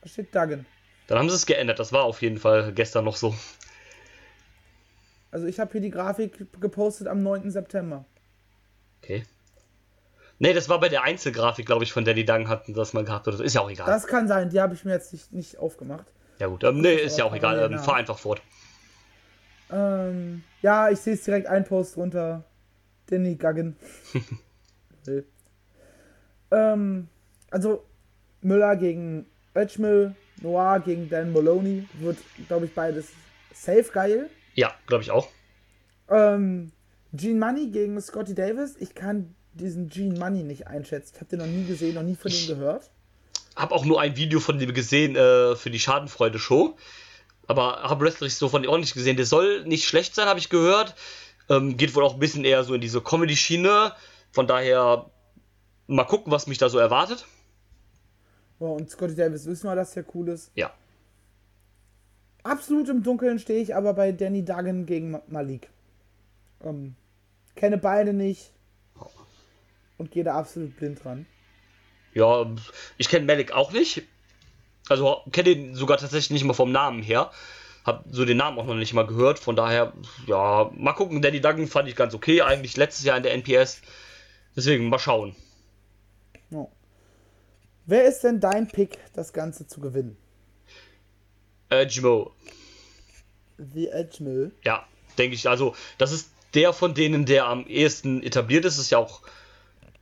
Da 0.01 0.09
steht 0.09 0.33
Duggan. 0.33 0.65
Dann 1.07 1.19
haben 1.19 1.29
sie 1.29 1.35
es 1.35 1.45
geändert. 1.45 1.79
Das 1.79 1.91
war 1.91 2.03
auf 2.03 2.21
jeden 2.21 2.37
Fall 2.37 2.73
gestern 2.73 3.05
noch 3.05 3.15
so. 3.15 3.35
Also 5.31 5.47
ich 5.47 5.59
habe 5.59 5.71
hier 5.73 5.81
die 5.81 5.91
Grafik 5.91 6.47
gepostet 6.61 7.07
am 7.07 7.21
9. 7.21 7.51
September. 7.51 8.05
Okay. 9.03 9.25
Nee, 10.39 10.53
das 10.53 10.67
war 10.67 10.79
bei 10.79 10.89
der 10.89 11.03
Einzelgrafik, 11.03 11.65
glaube 11.65 11.83
ich, 11.83 11.93
von 11.93 12.03
Danny 12.05 12.25
Duggan 12.25 12.47
hatten 12.49 12.73
das 12.73 12.93
mal 12.93 13.03
gehabt. 13.03 13.27
Oder 13.27 13.37
so. 13.37 13.43
Ist 13.43 13.53
ja 13.55 13.61
auch 13.61 13.69
egal. 13.69 13.85
Das 13.87 14.07
kann 14.07 14.27
sein, 14.27 14.49
die 14.49 14.59
habe 14.61 14.73
ich 14.73 14.83
mir 14.85 14.91
jetzt 14.93 15.13
nicht, 15.13 15.31
nicht 15.31 15.57
aufgemacht. 15.59 16.11
Ja 16.39 16.47
gut, 16.47 16.63
ähm, 16.63 16.81
nee, 16.81 16.95
ist 16.95 17.17
ja 17.17 17.25
auch 17.25 17.35
egal. 17.35 17.59
Ähm, 17.71 17.79
fahr 17.79 17.95
einfach 17.95 18.17
fort. 18.17 18.41
Ähm, 19.71 20.43
ja, 20.61 20.89
ich 20.89 20.99
sehe 20.99 21.13
es 21.13 21.23
direkt 21.23 21.47
ein 21.47 21.63
Post 21.65 21.97
runter. 21.97 22.43
Danny 23.07 23.35
Guggen. 23.35 23.75
Will. 25.05 25.25
ähm, 26.51 27.07
also 27.51 27.85
Müller 28.41 28.75
gegen 28.75 29.27
Edgemill, 29.53 30.15
Noir 30.41 30.79
gegen 30.79 31.09
Dan 31.09 31.31
Maloney 31.31 31.87
wird, 31.99 32.17
glaube 32.47 32.65
ich, 32.65 32.73
beides 32.73 33.09
safe 33.53 33.89
geil. 33.93 34.29
Ja, 34.55 34.73
glaube 34.87 35.03
ich 35.03 35.11
auch. 35.11 35.27
Ähm, 36.09 36.71
Gene 37.13 37.39
Money 37.39 37.69
gegen 37.69 37.99
Scotty 38.01 38.33
Davis. 38.33 38.75
Ich 38.79 38.95
kann 38.95 39.35
diesen 39.53 39.89
Gene 39.89 40.19
Money 40.19 40.43
nicht 40.43 40.67
einschätzen. 40.67 41.13
Ich 41.15 41.21
habe 41.21 41.29
den 41.29 41.39
noch 41.39 41.45
nie 41.45 41.65
gesehen, 41.65 41.95
noch 41.95 42.03
nie 42.03 42.15
von 42.15 42.31
ihm 42.31 42.47
gehört. 42.47 42.91
Hab 43.55 43.71
auch 43.71 43.85
nur 43.85 44.01
ein 44.01 44.17
Video 44.17 44.39
von 44.39 44.59
dem 44.59 44.73
gesehen 44.73 45.15
äh, 45.15 45.55
für 45.55 45.69
die 45.69 45.79
Schadenfreude-Show. 45.79 46.75
Aber 47.47 47.83
habe 47.83 48.05
wrestlerisch 48.05 48.35
so 48.35 48.49
von 48.49 48.63
dem 48.63 48.71
auch 48.71 48.77
nicht 48.77 48.93
gesehen. 48.93 49.17
Der 49.17 49.25
soll 49.25 49.63
nicht 49.65 49.85
schlecht 49.85 50.15
sein, 50.15 50.27
habe 50.27 50.39
ich 50.39 50.49
gehört. 50.49 50.95
Ähm, 51.47 51.77
geht 51.77 51.95
wohl 51.95 52.03
auch 52.03 52.15
ein 52.15 52.19
bisschen 52.19 52.43
eher 52.43 52.63
so 52.63 52.73
in 52.73 52.81
diese 52.81 53.01
Comedy-Schiene. 53.01 53.93
Von 54.31 54.47
daher 54.47 55.09
mal 55.87 56.03
gucken, 56.05 56.31
was 56.31 56.47
mich 56.47 56.57
da 56.57 56.69
so 56.69 56.79
erwartet. 56.79 57.25
Oh, 58.59 58.73
und 58.73 58.89
Scotty 58.89 59.15
Davis 59.15 59.45
wissen 59.45 59.69
wir, 59.69 59.75
dass 59.75 59.93
der 59.93 60.05
cool 60.15 60.29
ist. 60.29 60.51
Ja. 60.55 60.71
Absolut 62.43 62.89
im 62.89 63.03
Dunkeln 63.03 63.39
stehe 63.39 63.61
ich 63.61 63.75
aber 63.75 63.93
bei 63.93 64.11
Danny 64.11 64.43
Duggan 64.43 64.85
gegen 64.85 65.11
Ma- 65.11 65.21
Malik. 65.27 65.69
Ähm, 66.63 66.95
kenne 67.55 67.77
beide 67.77 68.13
nicht. 68.13 68.51
Und 69.97 70.11
gehe 70.11 70.23
da 70.23 70.35
absolut 70.35 70.75
blind 70.75 71.03
dran. 71.03 71.25
Ja, 72.15 72.49
ich 72.97 73.09
kenne 73.09 73.25
Malik 73.25 73.51
auch 73.51 73.71
nicht. 73.73 74.01
Also 74.87 75.21
kenne 75.31 75.49
ihn 75.49 75.75
sogar 75.75 75.97
tatsächlich 75.97 76.31
nicht 76.31 76.43
mal 76.45 76.53
vom 76.53 76.71
Namen 76.71 77.03
her. 77.03 77.29
Hab 77.83 78.05
so 78.09 78.25
den 78.25 78.37
Namen 78.37 78.57
auch 78.57 78.65
noch 78.65 78.75
nicht 78.75 78.93
mal 78.93 79.05
gehört. 79.05 79.37
Von 79.37 79.55
daher, 79.55 79.93
ja, 80.25 80.71
mal 80.75 80.93
gucken. 80.93 81.21
Danny 81.21 81.41
Duggan 81.41 81.67
fand 81.67 81.89
ich 81.89 81.95
ganz 81.95 82.13
okay. 82.15 82.41
Eigentlich 82.41 82.77
letztes 82.77 83.03
Jahr 83.03 83.17
in 83.17 83.23
der 83.23 83.33
NPS. 83.33 83.81
Deswegen 84.55 84.87
mal 84.87 84.97
schauen. 84.97 85.35
Ja. 86.49 86.67
Wer 87.85 88.05
ist 88.05 88.21
denn 88.21 88.39
dein 88.39 88.69
Pick, 88.69 88.97
das 89.13 89.33
Ganze 89.33 89.67
zu 89.67 89.81
gewinnen? 89.81 90.17
Äh, 91.69 91.83
Jimo. 91.83 92.31
The 93.57 93.89
Edgemill. 93.89 94.53
Ja, 94.63 94.87
denke 95.17 95.35
ich. 95.35 95.49
Also, 95.49 95.75
das 95.97 96.13
ist 96.13 96.29
der 96.53 96.71
von 96.71 96.93
denen, 96.93 97.25
der 97.25 97.45
am 97.45 97.67
ehesten 97.67 98.23
etabliert 98.23 98.63
ist. 98.63 98.77
Ist 98.77 98.89
ja 98.89 98.99
auch 98.99 99.21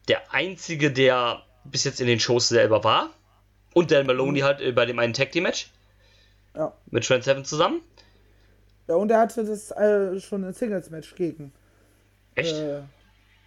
der 0.08 0.32
einzige, 0.32 0.92
der 0.92 1.44
bis 1.66 1.84
jetzt 1.84 2.02
in 2.02 2.08
den 2.08 2.20
Shows 2.20 2.50
selber 2.50 2.84
war. 2.84 3.10
Und 3.74 3.92
Dan 3.92 4.06
Maloney 4.06 4.42
halt 4.42 4.62
äh, 4.62 4.72
bei 4.72 4.86
dem 4.86 5.00
einen 5.00 5.14
Tag 5.14 5.32
Team 5.32 5.44
Match 5.44 5.72
Ja. 6.56 6.74
mit 6.92 7.06
Trent 7.08 7.24
Seven 7.24 7.44
zusammen. 7.46 7.82
ja. 8.88 8.96
Und 8.96 9.10
er 9.12 9.20
hatte 9.20 9.44
das 9.44 9.72
äh, 9.72 10.20
schon 10.20 10.44
ein 10.44 10.54
Singles-Match 10.54 11.16
gegen 11.16 11.52
Echt? 12.36 12.56
äh, 12.56 12.82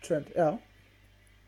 Trent. 0.02 0.28
Ja. 0.34 0.58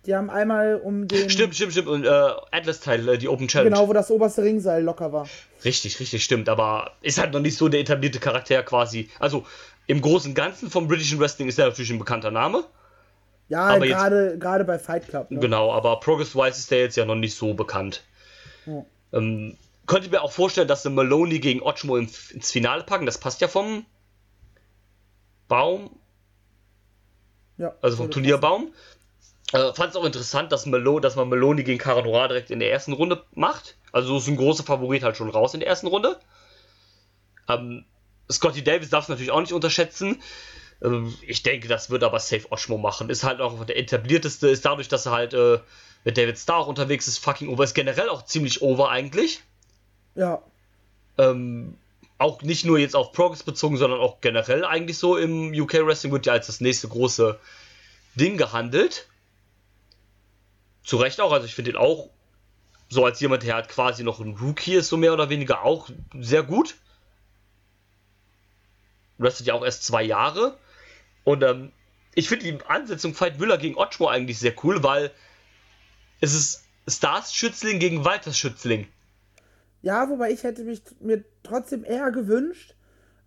Die 0.07 0.15
haben 0.15 0.31
einmal 0.31 0.77
um 0.77 1.07
den. 1.09 1.29
Stimmt, 1.29 1.55
stimmt, 1.57 1.73
stimmt. 1.73 1.89
Und 1.89 2.05
äh, 2.05 2.09
Atlas-Teil, 2.09 3.07
äh, 3.09 3.19
die 3.19 3.29
Open 3.29 3.49
Challenge. 3.49 3.71
Genau, 3.75 3.89
wo 3.89 3.93
das 3.93 4.11
oberste 4.11 4.43
Ringseil 4.43 4.83
locker 4.83 5.13
war. 5.13 5.29
Richtig, 5.65 5.99
richtig, 6.01 6.23
stimmt. 6.25 6.49
Aber 6.49 6.93
ist 7.03 7.19
halt 7.19 7.33
noch 7.33 7.41
nicht 7.41 7.57
so 7.59 7.69
der 7.69 7.81
etablierte 7.81 8.21
Charakter 8.21 8.63
quasi. 8.63 9.11
Also, 9.19 9.45
im 9.89 10.01
Großen 10.01 10.31
und 10.31 10.35
Ganzen 10.35 10.71
vom 10.71 10.87
britischen 10.87 11.19
Wrestling 11.19 11.49
ist 11.49 11.59
er 11.59 11.67
natürlich 11.67 11.91
ein 11.91 11.99
bekannter 11.99 12.31
Name. 12.31 12.65
Ja, 13.49 13.79
gerade 13.79 14.39
gerade 14.39 14.65
bei 14.65 14.79
Fight 14.79 15.09
Club. 15.09 15.31
Ne? 15.31 15.41
Genau, 15.41 15.73
aber 15.73 16.01
Progress-wise 16.01 16.59
ist 16.59 16.71
der 16.71 16.81
jetzt 16.81 16.97
ja 16.97 17.05
noch 17.05 17.15
nicht 17.15 17.35
so 17.35 17.55
bekannt. 17.55 18.03
Ja. 18.67 18.85
Ähm, 19.13 19.57
könnte 19.87 20.11
mir 20.11 20.23
auch 20.23 20.33
vorstellen, 20.33 20.69
dass 20.69 20.83
sie 20.83 20.91
Maloney 20.91 21.39
gegen 21.41 21.63
Ochmo 21.63 21.97
ins 21.97 22.53
Finale 22.53 22.85
packen. 22.85 23.07
Das 23.07 23.19
passt 23.19 23.41
ja 23.41 23.49
vom 23.49 23.87
Baum, 25.49 25.99
Ja, 27.57 27.75
also 27.81 27.97
vom 27.97 28.11
Turnierbaum. 28.11 28.73
Äh, 29.53 29.73
Fand 29.73 29.91
es 29.91 29.97
auch 29.97 30.05
interessant, 30.05 30.53
dass, 30.53 30.67
Melo, 30.67 31.01
dass 31.01 31.17
man 31.17 31.31
Maloney 31.31 31.65
gegen 31.65 31.79
Caradora 31.79 32.29
direkt 32.29 32.51
in 32.51 32.61
der 32.61 32.71
ersten 32.71 32.93
Runde 32.93 33.25
macht. 33.33 33.77
Also 33.93 34.19
ist 34.19 34.29
ein 34.29 34.37
großer 34.37 34.63
Favorit 34.63 35.03
halt 35.03 35.17
schon 35.17 35.31
raus 35.31 35.55
in 35.55 35.61
der 35.61 35.69
ersten 35.71 35.87
Runde. 35.87 36.21
Ähm, 37.49 37.87
Scotty 38.31 38.63
Davis 38.63 38.91
darf 38.91 39.05
es 39.05 39.09
natürlich 39.09 39.31
auch 39.31 39.41
nicht 39.41 39.55
unterschätzen. 39.55 40.23
Ähm, 40.83 41.15
ich 41.23 41.43
denke, 41.43 41.69
das 41.69 41.91
wird 41.91 42.05
aber 42.05 42.21
safe 42.21 42.51
Oshmo 42.51 42.79
machen. 42.79 43.11
Ist 43.11 43.25
halt 43.25 43.41
auch 43.41 43.65
der 43.65 43.79
etablierteste, 43.79 44.49
ist 44.49 44.65
dadurch, 44.65 44.89
dass 44.89 45.07
er 45.07 45.13
halt 45.13 45.35
äh, 45.35 45.59
mit 46.05 46.17
David 46.17 46.39
Starr 46.39 46.59
auch 46.59 46.67
unterwegs 46.69 47.09
ist, 47.09 47.19
fucking 47.19 47.49
over, 47.49 47.65
ist 47.65 47.75
generell 47.75 48.09
auch 48.09 48.25
ziemlich 48.25 48.63
over 48.63 48.91
eigentlich. 48.91 49.43
Ja, 50.15 50.43
Ähm, 51.19 51.77
auch 52.19 52.43
nicht 52.43 52.65
nur 52.65 52.79
jetzt 52.79 52.97
auf 52.97 53.13
Progress 53.13 53.45
bezogen, 53.45 53.77
sondern 53.77 54.01
auch 54.01 54.21
generell 54.21 54.65
eigentlich 54.65 54.99
so 54.99 55.17
im 55.17 55.53
UK 55.53 55.87
Wrestling 55.87 56.13
wird 56.13 56.27
ja 56.27 56.33
als 56.33 56.47
das 56.47 56.61
nächste 56.61 56.89
große 56.89 57.39
Ding 58.17 58.37
gehandelt. 58.37 59.07
Zu 60.85 60.97
Recht 60.97 61.21
auch, 61.21 61.33
also 61.33 61.47
ich 61.47 61.55
finde 61.55 61.73
ihn 61.73 61.77
auch 61.77 62.11
so 62.89 63.05
als 63.05 63.21
jemand, 63.21 63.43
der 63.43 63.55
halt 63.55 63.69
quasi 63.69 64.03
noch 64.03 64.19
ein 64.19 64.37
Rookie 64.37 64.75
ist, 64.75 64.89
so 64.89 64.97
mehr 64.97 65.13
oder 65.13 65.29
weniger 65.29 65.63
auch 65.63 65.89
sehr 66.19 66.43
gut. 66.43 66.77
Wrestelt 69.19 69.47
ja 69.47 69.55
auch 69.55 69.65
erst 69.65 69.85
zwei 69.85 70.03
Jahre. 70.03 70.57
Und 71.29 71.43
ähm, 71.43 71.73
ich 72.15 72.27
finde 72.27 72.51
die 72.51 72.59
Ansetzung 72.69 73.13
Fight 73.13 73.39
Müller 73.39 73.59
gegen 73.59 73.77
Otschmo 73.77 74.09
eigentlich 74.09 74.39
sehr 74.39 74.55
cool, 74.65 74.83
weil 74.83 75.11
es 76.23 76.33
ist 76.33 76.65
Stars 76.89 77.35
Schützling 77.35 77.79
gegen 77.79 78.03
Walters 78.07 78.39
Schützling. 78.39 78.89
Ja, 79.83 80.09
wobei 80.09 80.31
ich 80.31 80.43
hätte 80.43 80.65
mich 80.65 80.81
mir 81.01 81.23
trotzdem 81.43 81.85
eher 81.85 82.13
gewünscht, 82.13 82.75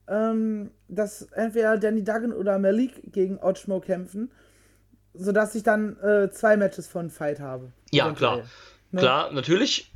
ähm, 0.07 0.71
dass 0.87 1.21
entweder 1.33 1.77
Danny 1.77 2.03
Duggan 2.03 2.33
oder 2.33 2.57
Malik 2.57 3.13
gegen 3.13 3.37
Ochmo 3.37 3.79
kämpfen, 3.81 4.31
sodass 5.13 5.53
ich 5.53 5.61
dann 5.61 5.95
äh, 5.99 6.31
zwei 6.31 6.57
Matches 6.57 6.87
von 6.87 7.11
Fight 7.11 7.39
habe. 7.39 7.71
Ja, 7.91 8.11
klar. 8.13 8.41
Klar, 8.95 9.31
natürlich. 9.31 9.91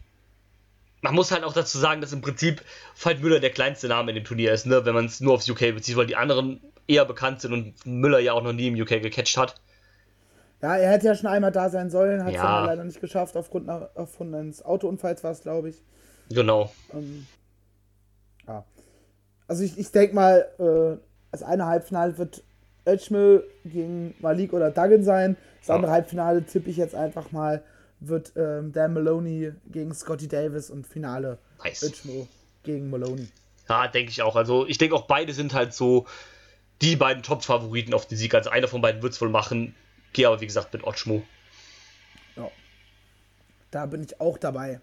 Man 1.01 1.15
muss 1.15 1.31
halt 1.31 1.43
auch 1.43 1.53
dazu 1.53 1.79
sagen, 1.79 2.01
dass 2.01 2.13
im 2.13 2.21
Prinzip 2.21 2.61
Veit 3.01 3.19
Müller 3.21 3.39
der 3.39 3.49
kleinste 3.49 3.87
Name 3.87 4.11
in 4.11 4.15
dem 4.15 4.25
Turnier 4.25 4.53
ist, 4.53 4.67
ne? 4.67 4.85
wenn 4.85 4.93
man 4.93 5.05
es 5.05 5.21
nur 5.21 5.33
aufs 5.33 5.49
UK 5.49 5.73
bezieht, 5.73 5.97
weil 5.97 6.05
die 6.05 6.15
anderen 6.15 6.61
eher 6.87 7.05
bekannt 7.05 7.41
sind 7.41 7.53
und 7.53 7.85
Müller 7.85 8.19
ja 8.19 8.33
auch 8.33 8.43
noch 8.43 8.53
nie 8.53 8.67
im 8.67 8.79
UK 8.79 9.01
gecatcht 9.01 9.37
hat. 9.37 9.55
Ja, 10.61 10.77
er 10.77 10.91
hätte 10.91 11.07
ja 11.07 11.15
schon 11.15 11.27
einmal 11.27 11.51
da 11.51 11.69
sein 11.69 11.89
sollen, 11.89 12.23
hat 12.23 12.29
es 12.29 12.35
Ja. 12.35 12.43
aber 12.43 12.67
leider 12.67 12.83
nicht 12.83 13.01
geschafft, 13.01 13.35
aufgrund, 13.37 13.69
aufgrund 13.69 14.33
eines 14.33 14.63
Autounfalls 14.63 15.23
war 15.23 15.31
es, 15.31 15.41
glaube 15.41 15.69
ich. 15.69 15.81
Genau. 16.29 16.71
Ähm, 16.93 17.27
ja. 18.47 18.65
Also 19.47 19.63
ich, 19.63 19.77
ich 19.77 19.91
denke 19.91 20.15
mal, 20.15 20.47
äh, 20.57 20.97
das 21.31 21.43
eine 21.43 21.65
Halbfinale 21.65 22.17
wird 22.17 22.43
Edgemil 22.85 23.43
gegen 23.65 24.15
Malik 24.19 24.53
oder 24.53 24.71
Duggan 24.71 25.03
sein. 25.03 25.37
Das 25.59 25.69
andere 25.69 25.91
Halbfinale 25.91 26.43
tippe 26.45 26.69
ich 26.69 26.77
jetzt 26.77 26.95
einfach 26.95 27.31
mal, 27.31 27.63
wird 27.99 28.33
ähm, 28.35 28.71
Dan 28.71 28.93
Maloney 28.93 29.51
gegen 29.67 29.93
Scotty 29.93 30.27
Davis 30.27 30.69
und 30.69 30.87
Finale 30.87 31.37
Nice. 31.63 31.83
Edgemil 31.83 32.27
gegen 32.63 32.89
Maloney. 32.89 33.27
Ja, 33.67 33.87
denke 33.87 34.11
ich 34.11 34.21
auch. 34.21 34.35
Also 34.35 34.65
ich 34.67 34.77
denke 34.77 34.95
auch 34.95 35.07
beide 35.07 35.33
sind 35.33 35.53
halt 35.53 35.73
so 35.73 36.05
die 36.81 36.95
beiden 36.95 37.23
Top-Favoriten 37.23 37.93
auf 37.93 38.07
den 38.07 38.17
Sieg. 38.17 38.33
Also 38.33 38.49
einer 38.49 38.67
von 38.67 38.81
beiden 38.81 39.01
wird 39.01 39.13
es 39.13 39.21
wohl 39.21 39.29
machen. 39.29 39.75
Gehe 40.13 40.27
aber 40.27 40.41
wie 40.41 40.45
gesagt 40.47 40.73
mit 40.73 40.83
Otschmo. 40.83 41.23
Ja. 42.35 42.49
Da 43.71 43.85
bin 43.85 44.03
ich 44.03 44.19
auch 44.19 44.37
dabei. 44.37 44.79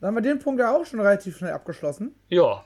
Dann 0.00 0.08
haben 0.08 0.14
wir 0.16 0.20
den 0.22 0.38
Punkt 0.38 0.60
ja 0.60 0.76
auch 0.76 0.86
schon 0.86 1.00
relativ 1.00 1.36
schnell 1.38 1.52
abgeschlossen. 1.52 2.14
Ja, 2.28 2.64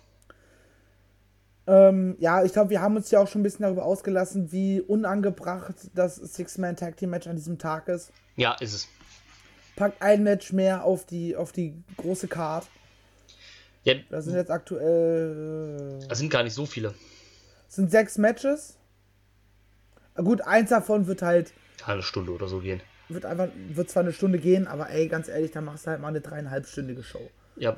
Ähm, 1.66 2.16
ja, 2.18 2.42
ich 2.44 2.52
glaube, 2.52 2.70
wir 2.70 2.82
haben 2.82 2.96
uns 2.96 3.10
ja 3.10 3.20
auch 3.20 3.28
schon 3.28 3.40
ein 3.40 3.44
bisschen 3.44 3.62
darüber 3.62 3.84
ausgelassen, 3.84 4.50
wie 4.50 4.80
unangebracht 4.80 5.74
das 5.94 6.16
Six-Man-Tag-Team-Match 6.16 7.28
an 7.28 7.36
diesem 7.36 7.58
Tag 7.58 7.88
ist. 7.88 8.12
ja, 8.36 8.52
ist 8.54 8.74
es. 8.74 8.88
Packt 9.76 10.02
ein 10.02 10.22
Match 10.24 10.52
mehr 10.52 10.84
auf 10.84 11.06
die, 11.06 11.34
auf 11.36 11.52
die 11.52 11.74
große 11.96 12.28
Card. 12.28 12.66
Ja, 13.84 13.94
Da 14.10 14.20
sind 14.20 14.34
jetzt 14.34 14.50
aktuell 14.50 16.00
das 16.08 16.18
sind 16.18 16.28
gar 16.30 16.42
nicht 16.42 16.52
so 16.52 16.66
viele. 16.66 16.94
Sind 17.74 17.90
sechs 17.90 18.18
Matches. 18.18 18.76
Gut, 20.16 20.42
eins 20.42 20.68
davon 20.70 21.06
wird 21.06 21.22
halt, 21.22 21.52
Eine 21.86 22.02
Stunde 22.02 22.32
oder 22.32 22.46
so 22.46 22.60
gehen. 22.60 22.82
wird 23.08 23.24
einfach, 23.24 23.48
wird 23.68 23.90
zwar 23.90 24.02
eine 24.02 24.12
Stunde 24.12 24.38
gehen, 24.38 24.66
aber 24.68 24.90
ey, 24.90 25.08
ganz 25.08 25.28
ehrlich, 25.28 25.52
da 25.52 25.60
machst 25.62 25.86
du 25.86 25.90
halt 25.90 26.00
mal 26.00 26.08
eine 26.08 26.20
dreieinhalbstündige 26.20 27.02
Show. 27.02 27.30
Ja. 27.56 27.76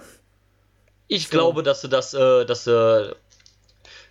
Ich 1.07 1.31
glaube, 1.31 1.63
dass 1.63 1.81
du 1.83 1.89
das, 1.89 2.13
äh, 2.15 2.45
dass, 2.45 2.67
äh, 2.67 3.15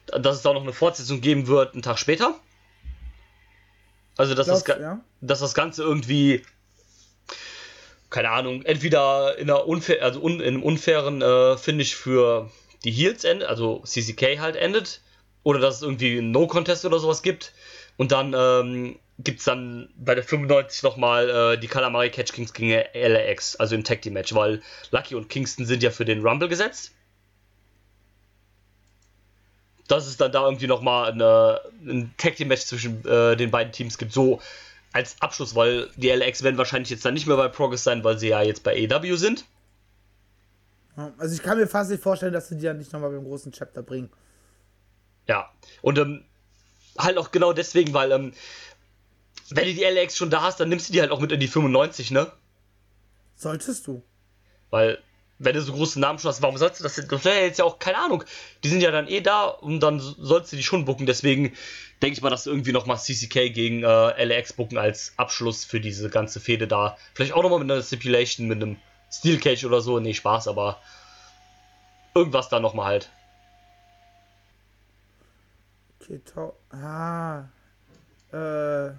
dass 0.05 0.37
es 0.37 0.41
da 0.41 0.53
noch 0.53 0.61
eine 0.63 0.73
Fortsetzung 0.73 1.19
geben 1.21 1.47
wird, 1.47 1.73
einen 1.73 1.81
Tag 1.81 1.97
später. 1.99 2.35
Also, 4.15 4.35
dass, 4.35 4.47
das, 4.47 4.63
Glaubst, 4.63 4.79
Ga- 4.81 4.85
ja? 4.85 5.01
dass 5.21 5.39
das 5.39 5.53
Ganze 5.53 5.83
irgendwie, 5.83 6.43
keine 8.09 8.29
Ahnung, 8.29 8.61
entweder 8.63 9.37
in, 9.37 9.49
einer 9.49 9.65
unfair, 9.67 10.03
also 10.03 10.21
un, 10.21 10.39
in 10.39 10.53
einem 10.53 10.63
unfairen 10.63 11.21
äh, 11.21 11.57
Finish 11.57 11.95
für 11.95 12.49
die 12.85 12.91
Heels 12.91 13.23
endet, 13.23 13.47
also 13.49 13.81
CCK 13.85 14.39
halt 14.39 14.55
endet, 14.55 15.01
oder 15.43 15.59
dass 15.59 15.77
es 15.77 15.81
irgendwie 15.81 16.17
einen 16.17 16.31
No-Contest 16.31 16.85
oder 16.85 16.99
sowas 16.99 17.21
gibt. 17.21 17.53
Und 17.97 18.11
dann 18.11 18.33
ähm, 18.35 18.99
gibt 19.19 19.39
es 19.39 19.45
dann 19.45 19.89
bei 19.95 20.15
der 20.15 20.23
95 20.23 20.83
nochmal 20.83 21.29
äh, 21.29 21.57
die 21.57 21.67
Calamari 21.67 22.09
Catch 22.09 22.33
Kings 22.33 22.53
gegen 22.53 22.83
LAX, 22.93 23.55
also 23.57 23.75
im 23.75 23.83
Tag 23.83 24.01
Team 24.01 24.13
Match, 24.13 24.33
weil 24.33 24.61
Lucky 24.91 25.15
und 25.15 25.29
Kingston 25.29 25.65
sind 25.65 25.83
ja 25.83 25.91
für 25.91 26.05
den 26.05 26.25
Rumble 26.25 26.49
gesetzt. 26.49 26.91
Dass 29.87 30.07
es 30.07 30.17
dann 30.17 30.31
da 30.31 30.45
irgendwie 30.45 30.67
nochmal 30.67 31.11
eine, 31.11 31.61
ein 31.85 32.13
Tag 32.17 32.37
Team 32.37 32.47
Match 32.47 32.63
zwischen 32.63 33.05
äh, 33.05 33.35
den 33.35 33.51
beiden 33.51 33.71
Teams 33.71 33.97
gibt, 33.97 34.13
so 34.13 34.41
als 34.93 35.15
Abschluss, 35.21 35.55
weil 35.55 35.89
die 35.95 36.09
LAX 36.09 36.43
werden 36.43 36.57
wahrscheinlich 36.57 36.89
jetzt 36.89 37.03
dann 37.05 37.15
nicht 37.15 37.27
mehr 37.27 37.37
bei 37.37 37.47
Progress 37.47 37.83
sein, 37.83 38.03
weil 38.03 38.17
sie 38.17 38.29
ja 38.29 38.41
jetzt 38.41 38.63
bei 38.63 38.87
AEW 38.89 39.15
sind. 39.17 39.45
Also 41.17 41.33
ich 41.33 41.41
kann 41.41 41.57
mir 41.57 41.67
fast 41.67 41.89
nicht 41.89 42.03
vorstellen, 42.03 42.33
dass 42.33 42.49
sie 42.49 42.55
die 42.55 42.65
dann 42.65 42.77
nicht 42.77 42.93
nochmal 42.93 43.09
beim 43.09 43.23
großen 43.23 43.51
Chapter 43.51 43.81
bringen. 43.81 44.11
Ja, 45.27 45.51
und 45.81 45.97
ähm, 45.97 46.25
halt 46.97 47.17
auch 47.17 47.31
genau 47.31 47.53
deswegen, 47.53 47.93
weil 47.93 48.11
ähm, 48.11 48.33
wenn 49.49 49.65
du 49.65 49.73
die 49.73 49.83
LAX 49.83 50.17
schon 50.17 50.29
da 50.29 50.41
hast, 50.41 50.59
dann 50.59 50.69
nimmst 50.69 50.89
du 50.89 50.93
die 50.93 51.01
halt 51.01 51.11
auch 51.11 51.19
mit 51.19 51.31
in 51.31 51.39
die 51.39 51.47
95, 51.47 52.11
ne? 52.11 52.31
Solltest 53.35 53.87
du. 53.87 54.03
Weil, 54.69 54.99
wenn 55.39 55.53
du 55.53 55.61
so 55.61 55.73
große 55.73 55.99
Namen 55.99 56.19
schon 56.19 56.29
hast, 56.29 56.41
warum 56.41 56.57
sollst 56.57 56.79
du 56.79 56.83
das? 56.83 56.95
Das 56.95 57.25
wäre 57.25 57.41
jetzt 57.41 57.59
ja 57.59 57.65
auch, 57.65 57.79
keine 57.79 57.97
Ahnung. 57.97 58.23
Die 58.63 58.69
sind 58.69 58.81
ja 58.81 58.91
dann 58.91 59.07
eh 59.07 59.21
da 59.21 59.45
und 59.45 59.81
dann 59.81 59.99
sollst 59.99 60.51
du 60.51 60.55
die 60.55 60.63
schon 60.63 60.85
bucken. 60.85 61.05
Deswegen 61.05 61.53
denke 62.01 62.17
ich 62.17 62.21
mal, 62.21 62.29
dass 62.29 62.45
du 62.45 62.51
irgendwie 62.51 62.71
nochmal 62.71 62.97
CCK 62.97 63.53
gegen 63.53 63.83
äh, 63.83 64.23
LAX 64.23 64.53
bucken 64.53 64.77
als 64.77 65.13
Abschluss 65.17 65.65
für 65.65 65.79
diese 65.79 66.09
ganze 66.09 66.39
Fehde 66.39 66.67
da. 66.67 66.97
Vielleicht 67.13 67.33
auch 67.33 67.43
nochmal 67.43 67.59
mit 67.59 67.71
einer 67.71 67.83
Stipulation, 67.83 68.47
mit 68.47 68.61
einem 68.61 68.77
Steel 69.11 69.39
Cage 69.39 69.65
oder 69.65 69.81
so. 69.81 69.99
Nee, 69.99 70.13
Spaß, 70.13 70.47
aber 70.47 70.79
irgendwas 72.15 72.49
da 72.49 72.59
nochmal 72.59 72.85
halt. 72.85 73.09
Okay, 76.03 76.21
tau 76.25 76.57
ah. 76.69 77.45
Äh. 78.33 78.91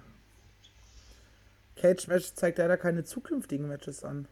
Cage 1.75 2.07
Match 2.07 2.33
zeigt 2.33 2.57
leider 2.57 2.77
keine 2.77 3.03
zukünftigen 3.03 3.67
Matches 3.67 4.03
an. 4.03 4.27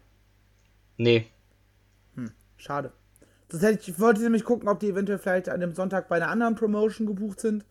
Nee. 0.96 1.30
Schade. 2.56 2.92
Das 3.48 3.62
hätte 3.62 3.80
ich, 3.80 3.88
ich 3.90 4.00
wollte 4.00 4.22
nämlich 4.22 4.44
gucken, 4.44 4.68
ob 4.68 4.80
die 4.80 4.88
eventuell 4.88 5.18
vielleicht 5.18 5.50
an 5.50 5.60
dem 5.60 5.74
Sonntag 5.74 6.08
bei 6.08 6.16
einer 6.16 6.28
anderen 6.28 6.54
Promotion 6.54 7.06
gebucht 7.06 7.40
sind. 7.40 7.64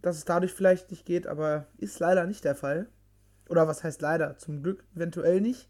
Dass 0.00 0.16
es 0.16 0.24
dadurch 0.24 0.52
vielleicht 0.52 0.90
nicht 0.90 1.04
geht, 1.04 1.26
aber 1.26 1.66
ist 1.76 1.98
leider 2.00 2.26
nicht 2.26 2.44
der 2.44 2.54
Fall. 2.54 2.88
Oder 3.48 3.68
was 3.68 3.84
heißt 3.84 4.00
leider? 4.00 4.38
Zum 4.38 4.62
Glück 4.62 4.82
eventuell 4.96 5.40
nicht. 5.40 5.68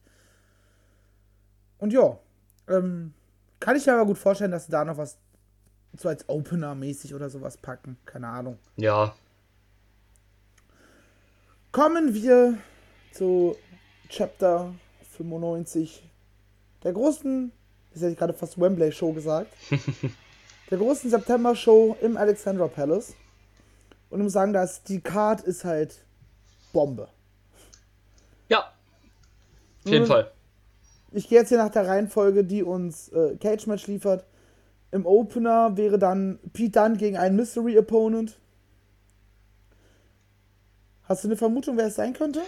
Und 1.78 1.92
ja, 1.92 2.18
ähm, 2.68 3.12
kann 3.60 3.76
ich 3.76 3.86
mir 3.86 3.94
aber 3.94 4.06
gut 4.06 4.18
vorstellen, 4.18 4.52
dass 4.52 4.66
sie 4.66 4.72
da 4.72 4.84
noch 4.84 4.96
was 4.96 5.18
so 6.00 6.08
als 6.08 6.28
Opener-mäßig 6.28 7.14
oder 7.14 7.30
sowas 7.30 7.56
packen. 7.56 7.96
Keine 8.04 8.28
Ahnung. 8.28 8.58
Ja. 8.76 9.14
Kommen 11.72 12.14
wir 12.14 12.58
zu 13.12 13.56
Chapter 14.08 14.74
95 15.16 16.02
der 16.82 16.92
großen, 16.92 17.50
das 17.92 18.02
hätte 18.02 18.12
ich 18.12 18.18
gerade 18.18 18.32
fast 18.32 18.60
Wembley 18.60 18.92
Show 18.92 19.12
gesagt, 19.12 19.52
der 20.70 20.78
großen 20.78 21.10
September 21.10 21.56
Show 21.56 21.96
im 22.00 22.16
Alexandra 22.16 22.68
Palace. 22.68 23.14
Und 24.08 24.20
ich 24.20 24.24
muss 24.24 24.32
sagen, 24.34 24.52
dass 24.52 24.82
die 24.84 25.00
Card 25.00 25.40
ist 25.40 25.64
halt 25.64 26.04
Bombe. 26.72 27.08
Ja. 28.48 28.72
Auf 29.84 29.90
jeden 29.90 30.04
Mhm. 30.04 30.08
Fall. 30.08 30.30
Ich 31.10 31.28
gehe 31.28 31.40
jetzt 31.40 31.48
hier 31.48 31.58
nach 31.58 31.70
der 31.70 31.88
Reihenfolge, 31.88 32.44
die 32.44 32.62
uns 32.62 33.08
äh, 33.08 33.36
Cage 33.36 33.66
Match 33.66 33.86
liefert. 33.86 34.24
Im 34.96 35.04
Opener 35.04 35.76
wäre 35.76 35.98
dann 35.98 36.38
Pete 36.54 36.80
Dunne 36.80 36.96
gegen 36.96 37.18
einen 37.18 37.36
Mystery 37.36 37.78
Opponent. 37.78 38.38
Hast 41.04 41.22
du 41.22 41.28
eine 41.28 41.36
Vermutung, 41.36 41.76
wer 41.76 41.88
es 41.88 41.96
sein 41.96 42.14
könnte? 42.14 42.40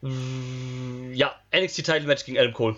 Ja, 0.00 1.34
NXT 1.52 1.84
Title 1.84 2.06
Match 2.06 2.24
gegen 2.24 2.38
Adam 2.38 2.52
Cole. 2.52 2.76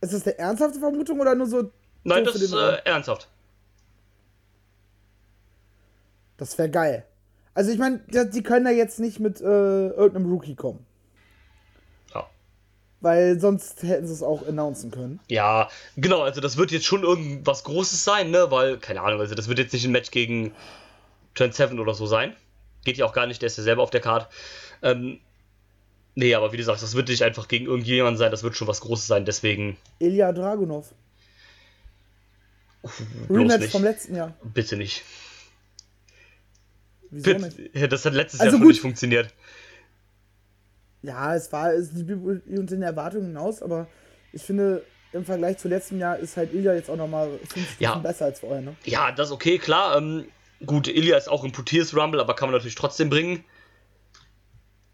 Ist 0.00 0.14
das 0.14 0.26
eine 0.26 0.38
ernsthafte 0.38 0.78
Vermutung 0.78 1.20
oder 1.20 1.34
nur 1.34 1.46
so? 1.46 1.70
Nein, 2.04 2.24
das 2.24 2.36
ist 2.36 2.54
äh, 2.54 2.82
ernsthaft. 2.86 3.28
Das 6.38 6.56
wäre 6.56 6.70
geil. 6.70 7.04
Also 7.52 7.72
ich 7.72 7.78
meine, 7.78 7.98
die 8.08 8.42
können 8.42 8.64
da 8.64 8.70
jetzt 8.70 9.00
nicht 9.00 9.20
mit 9.20 9.42
äh, 9.42 9.44
irgendeinem 9.44 10.30
Rookie 10.30 10.54
kommen. 10.54 10.86
Weil 13.00 13.38
sonst 13.38 13.82
hätten 13.84 14.06
sie 14.08 14.12
es 14.12 14.22
auch 14.24 14.46
announcen 14.46 14.90
können. 14.90 15.20
Ja, 15.28 15.70
genau, 15.96 16.22
also 16.22 16.40
das 16.40 16.56
wird 16.56 16.72
jetzt 16.72 16.84
schon 16.86 17.04
irgendwas 17.04 17.62
Großes 17.62 18.02
sein, 18.02 18.30
ne? 18.30 18.50
Weil, 18.50 18.78
keine 18.78 19.02
Ahnung, 19.02 19.20
also 19.20 19.34
das 19.36 19.46
wird 19.48 19.60
jetzt 19.60 19.72
nicht 19.72 19.84
ein 19.84 19.92
Match 19.92 20.10
gegen 20.10 20.52
Trent 21.34 21.54
Seven 21.54 21.78
oder 21.78 21.94
so 21.94 22.06
sein. 22.06 22.34
Geht 22.84 22.96
ja 22.96 23.06
auch 23.06 23.12
gar 23.12 23.26
nicht, 23.26 23.40
der 23.40 23.46
ist 23.46 23.56
ja 23.58 23.62
selber 23.62 23.82
auf 23.84 23.90
der 23.90 24.00
Karte. 24.00 24.26
Ähm, 24.82 25.20
nee, 26.16 26.34
aber 26.34 26.52
wie 26.52 26.56
du 26.56 26.64
sagst, 26.64 26.82
das 26.82 26.94
wird 26.94 27.08
nicht 27.08 27.22
einfach 27.22 27.46
gegen 27.46 27.66
irgendjemanden 27.66 28.18
sein, 28.18 28.32
das 28.32 28.42
wird 28.42 28.56
schon 28.56 28.66
was 28.66 28.80
Großes 28.80 29.06
sein, 29.06 29.24
deswegen 29.24 29.76
Ilya 30.00 30.32
Dragunov. 30.32 30.92
Rematch 33.30 33.68
vom 33.68 33.84
letzten 33.84 34.16
Jahr. 34.16 34.34
Bitte 34.42 34.76
nicht. 34.76 35.04
Wieso 37.10 37.32
nicht? 37.32 37.92
Das 37.92 38.04
hat 38.04 38.14
letztes 38.14 38.40
Also 38.40 38.50
Jahr 38.50 38.58
schon 38.58 38.60
gut. 38.62 38.68
nicht 38.70 38.80
funktioniert. 38.80 39.32
Ja, 41.02 41.34
es 41.34 41.52
war 41.52 41.72
es 41.72 41.90
blieb 41.90 42.18
unter 42.24 42.74
den 42.74 42.82
Erwartungen 42.82 43.26
hinaus, 43.26 43.62
aber 43.62 43.86
ich 44.32 44.42
finde, 44.42 44.82
im 45.12 45.24
Vergleich 45.24 45.58
zu 45.58 45.68
letztem 45.68 45.98
Jahr 45.98 46.18
ist 46.18 46.36
halt 46.36 46.52
Ilya 46.52 46.74
jetzt 46.74 46.90
auch 46.90 46.96
nochmal 46.96 47.30
fünf 47.48 47.80
Ja. 47.80 47.96
besser 47.96 48.26
als 48.26 48.40
vorher, 48.40 48.60
ne? 48.60 48.74
Ja, 48.84 49.12
das 49.12 49.28
ist 49.28 49.32
okay, 49.32 49.58
klar. 49.58 49.96
Ähm, 49.96 50.26
gut, 50.66 50.88
Ilya 50.88 51.16
ist 51.16 51.28
auch 51.28 51.44
im 51.44 51.52
Putiers 51.52 51.96
Rumble, 51.96 52.20
aber 52.20 52.34
kann 52.34 52.48
man 52.48 52.54
natürlich 52.56 52.74
trotzdem 52.74 53.08
bringen. 53.10 53.44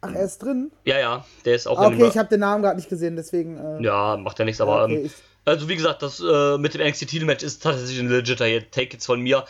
Ach, 0.02 0.14
er 0.14 0.24
ist 0.24 0.38
drin? 0.38 0.70
Ja, 0.84 0.98
ja, 0.98 1.24
der 1.46 1.55
ist 1.55 1.66
auch 1.66 1.78
Ah, 1.78 1.86
in 1.86 1.94
okay, 1.94 2.07
ich 2.09 2.18
habe 2.18 2.28
den 2.28 2.40
Namen 2.40 2.62
gerade 2.62 2.76
nicht 2.76 2.90
gesehen, 2.90 3.16
deswegen. 3.16 3.57
Äh, 3.57 3.82
Ja, 3.82 4.16
macht 4.18 4.38
ja 4.38 4.44
nichts, 4.44 4.61
aber 4.61 4.84
okay, 4.84 5.05
ähm, 5.05 5.11
also 5.46 5.68
wie 5.68 5.76
gesagt, 5.76 6.02
das 6.02 6.20
äh, 6.20 6.59
mit 6.59 6.74
dem 6.74 6.80
NXT-Titelmatch 6.82 7.42
ist 7.42 7.62
tatsächlich 7.62 7.98
ein 8.00 8.09
legitter 8.09 8.46
Take 8.70 8.94
jetzt 8.94 9.07
von 9.07 9.20
mir. 9.20 9.44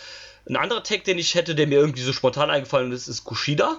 Ein 0.49 0.57
anderer 0.57 0.83
Take, 0.83 1.03
den 1.03 1.19
ich 1.19 1.35
hätte, 1.35 1.55
der 1.55 1.67
mir 1.67 1.79
irgendwie 1.79 2.03
so 2.03 2.13
spontan 2.13 2.51
eingefallen 2.51 2.93
ist, 2.93 3.09
ist 3.09 3.25
Kushida. 3.25 3.79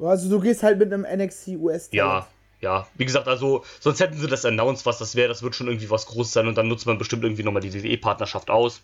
Also 0.00 0.28
du 0.28 0.40
gehst 0.40 0.62
halt 0.62 0.78
mit 0.78 0.92
einem 0.92 1.06
NXT 1.06 1.48
US. 1.58 1.88
Ja, 1.92 2.26
ja. 2.60 2.86
Wie 2.96 3.04
gesagt, 3.04 3.28
also 3.28 3.64
sonst 3.80 4.00
hätten 4.00 4.18
sie 4.18 4.26
das 4.26 4.44
announced, 4.44 4.86
was 4.86 4.98
das 4.98 5.14
wäre. 5.14 5.28
Das 5.28 5.42
wird 5.42 5.54
schon 5.54 5.68
irgendwie 5.68 5.90
was 5.90 6.06
Großes 6.06 6.32
sein 6.32 6.46
und 6.46 6.56
dann 6.56 6.68
nutzt 6.68 6.86
man 6.86 6.98
bestimmt 6.98 7.24
irgendwie 7.24 7.42
nochmal 7.42 7.62
die 7.62 7.72
WWE-Partnerschaft 7.74 8.50
aus. 8.50 8.82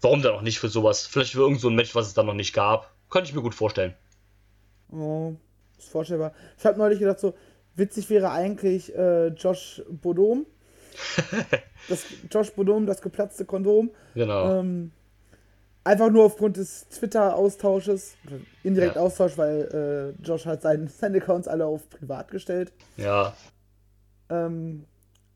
Warum 0.00 0.22
dann 0.22 0.34
auch 0.34 0.42
nicht 0.42 0.58
für 0.58 0.68
sowas? 0.68 1.06
Vielleicht 1.06 1.32
für 1.32 1.40
irgend 1.40 1.60
so 1.60 1.68
ein 1.68 1.74
Match, 1.74 1.94
was 1.94 2.06
es 2.06 2.14
dann 2.14 2.26
noch 2.26 2.34
nicht 2.34 2.54
gab. 2.54 2.90
Könnte 3.10 3.28
ich 3.28 3.34
mir 3.34 3.42
gut 3.42 3.54
vorstellen. 3.54 3.94
Oh, 4.90 5.34
ist 5.78 5.90
vorstellbar. 5.90 6.32
Ich 6.58 6.64
habe 6.64 6.78
neulich 6.78 6.98
gedacht, 6.98 7.20
so 7.20 7.34
witzig 7.76 8.08
wäre 8.10 8.30
eigentlich 8.30 8.94
äh, 8.94 9.28
Josh 9.28 9.82
Bodom. 9.88 10.46
das 11.88 12.04
Josh 12.30 12.50
Bodom, 12.52 12.86
das 12.86 13.02
geplatzte 13.02 13.44
Kondom. 13.44 13.90
Genau. 14.14 14.60
Ähm, 14.60 14.92
einfach 15.84 16.10
nur 16.10 16.24
aufgrund 16.24 16.56
des 16.56 16.88
Twitter-Austausches, 16.88 18.16
indirekt 18.62 18.96
Ja. 18.96 19.02
Austausch, 19.02 19.36
weil 19.38 20.14
äh, 20.20 20.22
Josh 20.26 20.46
hat 20.46 20.62
seinen, 20.62 20.88
seine 21.00 21.18
Accounts 21.18 21.48
alle 21.48 21.66
auf 21.66 21.88
privat 21.88 22.30
gestellt. 22.30 22.72
ja. 22.96 23.34
Ähm, 24.28 24.84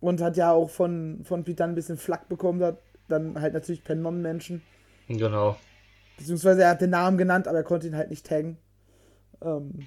und 0.01 0.21
hat 0.21 0.37
ja 0.37 0.53
auch 0.53 0.69
von, 0.69 1.23
von 1.25 1.45
Pete 1.45 1.65
ein 1.65 1.75
bisschen 1.75 1.97
Flack 1.97 2.29
bekommen, 2.29 2.63
hat, 2.63 2.79
dann 3.09 3.41
halt 3.41 3.55
natürlich 3.55 3.83
per 3.83 3.95
Non-Menschen. 3.97 4.63
Genau. 5.09 5.57
Beziehungsweise 6.19 6.63
er 6.63 6.71
hat 6.71 6.83
den 6.83 6.91
Namen 6.91 7.17
genannt, 7.19 7.49
aber 7.49 7.59
er 7.59 7.65
konnte 7.65 7.87
ihn 7.87 7.97
halt 7.97 8.11
nicht 8.11 8.27
taggen. 8.27 8.59
Ähm, 9.43 9.87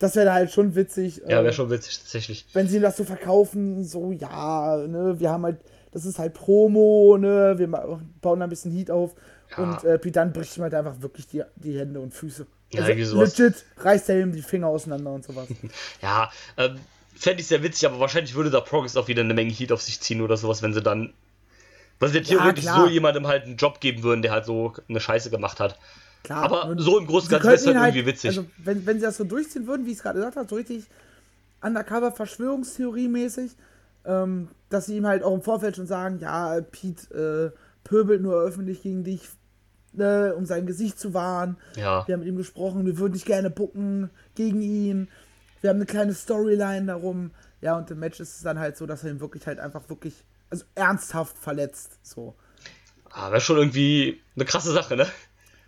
das 0.00 0.16
wäre 0.16 0.32
halt 0.32 0.50
schon 0.50 0.74
witzig. 0.74 1.22
Ja, 1.28 1.42
wäre 1.44 1.52
schon 1.52 1.70
witzig, 1.70 2.00
tatsächlich. 2.00 2.46
wenn 2.52 2.66
sie 2.66 2.80
das 2.80 2.96
so 2.96 3.04
verkaufen, 3.04 3.84
so 3.84 4.12
ja, 4.12 4.76
ne, 4.88 5.20
wir 5.20 5.30
haben 5.30 5.44
halt, 5.44 5.60
das 5.92 6.04
ist 6.04 6.18
halt 6.18 6.34
Promo, 6.34 7.16
ne, 7.18 7.54
wir 7.58 7.66
bauen 7.68 8.40
da 8.40 8.44
ein 8.46 8.50
bisschen 8.50 8.72
Heat 8.72 8.90
auf 8.90 9.14
Ja. 9.56 9.62
und 9.64 9.84
äh, 9.84 9.98
Pete 9.98 10.12
dann 10.12 10.32
bricht 10.32 10.56
ihm 10.56 10.62
halt 10.62 10.74
einfach 10.74 11.00
wirklich 11.00 11.26
die, 11.26 11.42
die 11.56 11.78
Hände 11.78 12.00
und 12.00 12.14
Füße. 12.14 12.46
Ja, 12.72 12.84
Also 12.84 13.20
legit 13.20 13.64
reißt 13.78 14.08
er 14.10 14.20
ihm 14.20 14.32
die 14.32 14.42
Finger 14.42 14.68
auseinander 14.68 15.12
und 15.12 15.24
sowas. 15.24 15.48
Ja, 16.02 16.30
ähm, 16.56 16.78
fände 17.16 17.40
ich 17.40 17.48
sehr 17.48 17.62
witzig, 17.62 17.88
aber 17.88 17.98
wahrscheinlich 17.98 18.34
würde 18.34 18.50
da 18.50 18.60
Progress 18.60 18.96
auch 18.96 19.08
wieder 19.08 19.22
eine 19.22 19.34
Menge 19.34 19.50
Heat 19.50 19.72
auf 19.72 19.82
sich 19.82 20.00
ziehen 20.00 20.20
oder 20.22 20.36
sowas, 20.36 20.62
wenn 20.62 20.72
sie 20.72 20.80
dann. 20.82 21.12
Weil 21.98 22.10
sie 22.10 22.22
theoretisch 22.22 22.64
klar. 22.64 22.86
so 22.86 22.86
jemandem 22.88 23.26
halt 23.26 23.44
einen 23.44 23.56
Job 23.56 23.80
geben 23.80 24.02
würden, 24.02 24.22
der 24.22 24.30
halt 24.32 24.46
so 24.46 24.72
eine 24.88 25.00
Scheiße 25.00 25.28
gemacht 25.30 25.60
hat. 25.60 25.78
Klar, 26.22 26.44
Aber 26.44 26.74
so 26.78 26.98
im 26.98 27.06
Großen 27.06 27.26
und 27.26 27.30
Ganzen 27.32 27.46
wäre 27.46 27.54
es 27.56 27.64
könnten 27.64 27.80
halt 27.80 27.94
irgendwie 27.94 28.12
witzig. 28.12 28.28
Also, 28.28 28.46
wenn, 28.58 28.86
wenn 28.86 28.98
sie 28.98 29.04
das 29.04 29.16
so 29.16 29.24
durchziehen 29.24 29.66
würden, 29.66 29.84
wie 29.84 29.90
ich 29.90 29.96
es 29.96 30.02
gerade 30.02 30.18
gesagt 30.18 30.36
habe, 30.36 30.48
so 30.48 30.54
richtig 30.56 30.84
Undercover-Verschwörungstheorie-mäßig, 31.62 33.50
ähm, 34.06 34.48
dass 34.70 34.86
sie 34.86 34.96
ihm 34.96 35.06
halt 35.06 35.22
auch 35.22 35.34
im 35.34 35.42
Vorfeld 35.42 35.76
schon 35.76 35.86
sagen, 35.86 36.18
ja, 36.20 36.60
Pete 36.62 37.52
äh, 37.54 37.58
pöbelt 37.84 38.22
nur 38.22 38.40
öffentlich 38.40 38.82
gegen 38.82 39.04
dich, 39.04 39.28
ne, 39.92 40.34
um 40.36 40.46
sein 40.46 40.64
Gesicht 40.64 40.98
zu 40.98 41.12
wahren. 41.12 41.58
Ja. 41.76 42.06
Wir 42.06 42.14
haben 42.14 42.20
mit 42.20 42.28
ihm 42.28 42.36
gesprochen, 42.36 42.86
wir 42.86 42.98
würden 42.98 43.12
dich 43.12 43.24
gerne 43.24 43.50
bucken 43.50 44.10
gegen 44.34 44.62
ihn. 44.62 45.08
Wir 45.60 45.70
haben 45.70 45.76
eine 45.76 45.86
kleine 45.86 46.14
Storyline 46.14 46.86
darum. 46.86 47.32
Ja, 47.60 47.76
und 47.76 47.90
im 47.90 47.98
Match 47.98 48.20
ist 48.20 48.36
es 48.36 48.42
dann 48.42 48.58
halt 48.58 48.76
so, 48.76 48.86
dass 48.86 49.04
er 49.04 49.10
ihn 49.10 49.20
wirklich 49.20 49.46
halt 49.46 49.58
einfach 49.58 49.88
wirklich, 49.90 50.14
also 50.48 50.64
ernsthaft 50.74 51.36
verletzt. 51.36 51.98
So. 52.02 52.34
Ah, 53.10 53.30
wäre 53.30 53.40
schon 53.40 53.58
irgendwie 53.58 54.22
eine 54.36 54.44
krasse 54.44 54.72
Sache, 54.72 54.96
ne? 54.96 55.06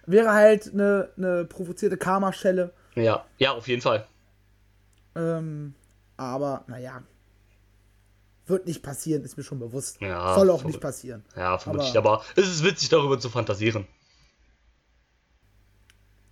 Wäre 0.07 0.33
halt 0.33 0.73
eine, 0.73 1.11
eine 1.17 1.45
provozierte 1.45 1.97
Karma-Schelle. 1.97 2.73
Ja, 2.95 3.27
ja, 3.39 3.53
auf 3.53 3.69
jeden 3.69 3.83
Fall. 3.83 4.07
Ähm, 5.15 5.75
aber, 6.17 6.65
naja. 6.69 7.03
Wird 8.47 8.67
nicht 8.67 8.83
passieren, 8.83 9.23
ist 9.23 9.37
mir 9.37 9.45
schon 9.45 9.59
bewusst. 9.59 10.01
Ja, 10.01 10.35
Soll 10.35 10.51
auch 10.51 10.65
nicht 10.65 10.81
passieren. 10.81 11.25
Ja, 11.37 11.59
vermutlich, 11.59 11.97
aber, 11.97 12.25
es 12.35 12.49
ist 12.49 12.65
witzig, 12.65 12.89
darüber 12.89 13.19
zu 13.21 13.31
fantasieren. 13.31 13.87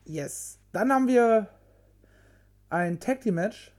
Yes. 0.05 0.59
Dann 0.73 0.93
haben 0.93 1.07
wir 1.07 1.49
ein 2.69 2.99
Tag 2.99 3.21
Team 3.21 3.37
Match. 3.37 3.73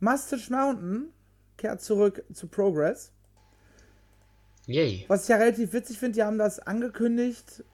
Mustache 0.00 0.52
Mountain 0.52 1.12
kehrt 1.56 1.80
zurück 1.80 2.22
zu 2.32 2.46
Progress. 2.48 3.12
Yay. 4.66 5.06
Was 5.08 5.22
ich 5.22 5.28
ja 5.30 5.36
relativ 5.36 5.72
witzig 5.72 5.98
finde, 5.98 6.16
die 6.16 6.22
haben 6.22 6.38
das 6.38 6.58
angekündigt, 6.58 7.64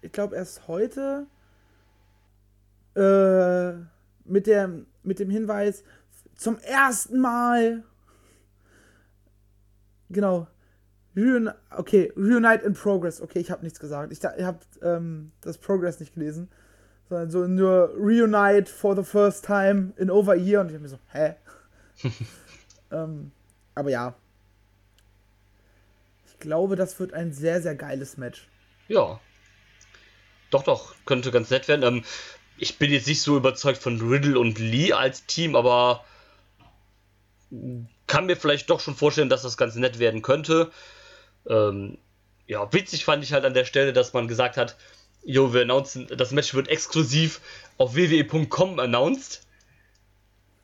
ich 0.00 0.12
glaube 0.12 0.36
erst 0.36 0.66
heute, 0.66 1.26
äh, 2.94 3.72
mit, 4.24 4.46
der, 4.46 4.70
mit 5.02 5.18
dem 5.18 5.28
Hinweis, 5.28 5.84
zum 6.36 6.58
ersten 6.58 7.20
Mal, 7.20 7.84
genau, 10.10 10.46
Reun 11.16 11.50
okay, 11.70 12.12
Reunite 12.16 12.64
in 12.64 12.74
Progress, 12.74 13.20
okay, 13.20 13.40
ich 13.40 13.50
habe 13.50 13.64
nichts 13.64 13.80
gesagt, 13.80 14.12
ich, 14.12 14.18
ich 14.18 14.44
habe 14.44 14.58
ähm, 14.82 15.32
das 15.40 15.58
Progress 15.58 16.00
nicht 16.00 16.14
gelesen, 16.14 16.48
sondern 17.08 17.30
so 17.30 17.46
nur 17.46 17.92
Reunite 17.96 18.70
for 18.70 18.94
the 18.94 19.02
first 19.02 19.44
time 19.44 19.92
in 19.96 20.10
over 20.10 20.32
a 20.32 20.36
year 20.36 20.60
und 20.60 20.68
ich 20.68 20.74
habe 20.74 20.82
mir 20.82 20.88
so, 20.88 20.98
hä? 21.12 21.34
ähm, 22.92 23.32
aber 23.74 23.90
ja, 23.90 24.14
ich 26.26 26.38
glaube, 26.38 26.76
das 26.76 26.98
wird 27.00 27.14
ein 27.14 27.32
sehr, 27.32 27.60
sehr 27.62 27.74
geiles 27.74 28.16
Match. 28.16 28.48
Ja. 28.86 29.20
Doch, 30.50 30.62
doch, 30.62 30.94
könnte 31.04 31.30
ganz 31.30 31.50
nett 31.50 31.68
werden. 31.68 31.82
Ähm, 31.82 32.04
ich 32.56 32.78
bin 32.78 32.90
jetzt 32.90 33.06
nicht 33.06 33.22
so 33.22 33.36
überzeugt 33.36 33.78
von 33.78 34.00
Riddle 34.00 34.38
und 34.38 34.58
Lee 34.58 34.92
als 34.92 35.26
Team, 35.26 35.56
aber 35.56 36.04
kann 38.08 38.26
mir 38.26 38.36
vielleicht 38.36 38.68
doch 38.70 38.80
schon 38.80 38.96
vorstellen, 38.96 39.28
dass 39.28 39.42
das 39.42 39.56
ganz 39.56 39.76
nett 39.76 39.98
werden 40.00 40.22
könnte. 40.22 40.72
Ähm, 41.48 41.98
ja, 42.46 42.72
witzig 42.72 43.04
fand 43.04 43.22
ich 43.22 43.32
halt 43.32 43.44
an 43.44 43.54
der 43.54 43.64
Stelle, 43.64 43.92
dass 43.92 44.12
man 44.12 44.26
gesagt 44.26 44.56
hat, 44.56 44.76
jo, 45.22 45.52
wir 45.52 45.62
announcen, 45.62 46.08
das 46.16 46.32
Match 46.32 46.54
wird 46.54 46.68
exklusiv 46.68 47.40
auf 47.76 47.94
wwe.com 47.94 48.80
announced. 48.80 49.46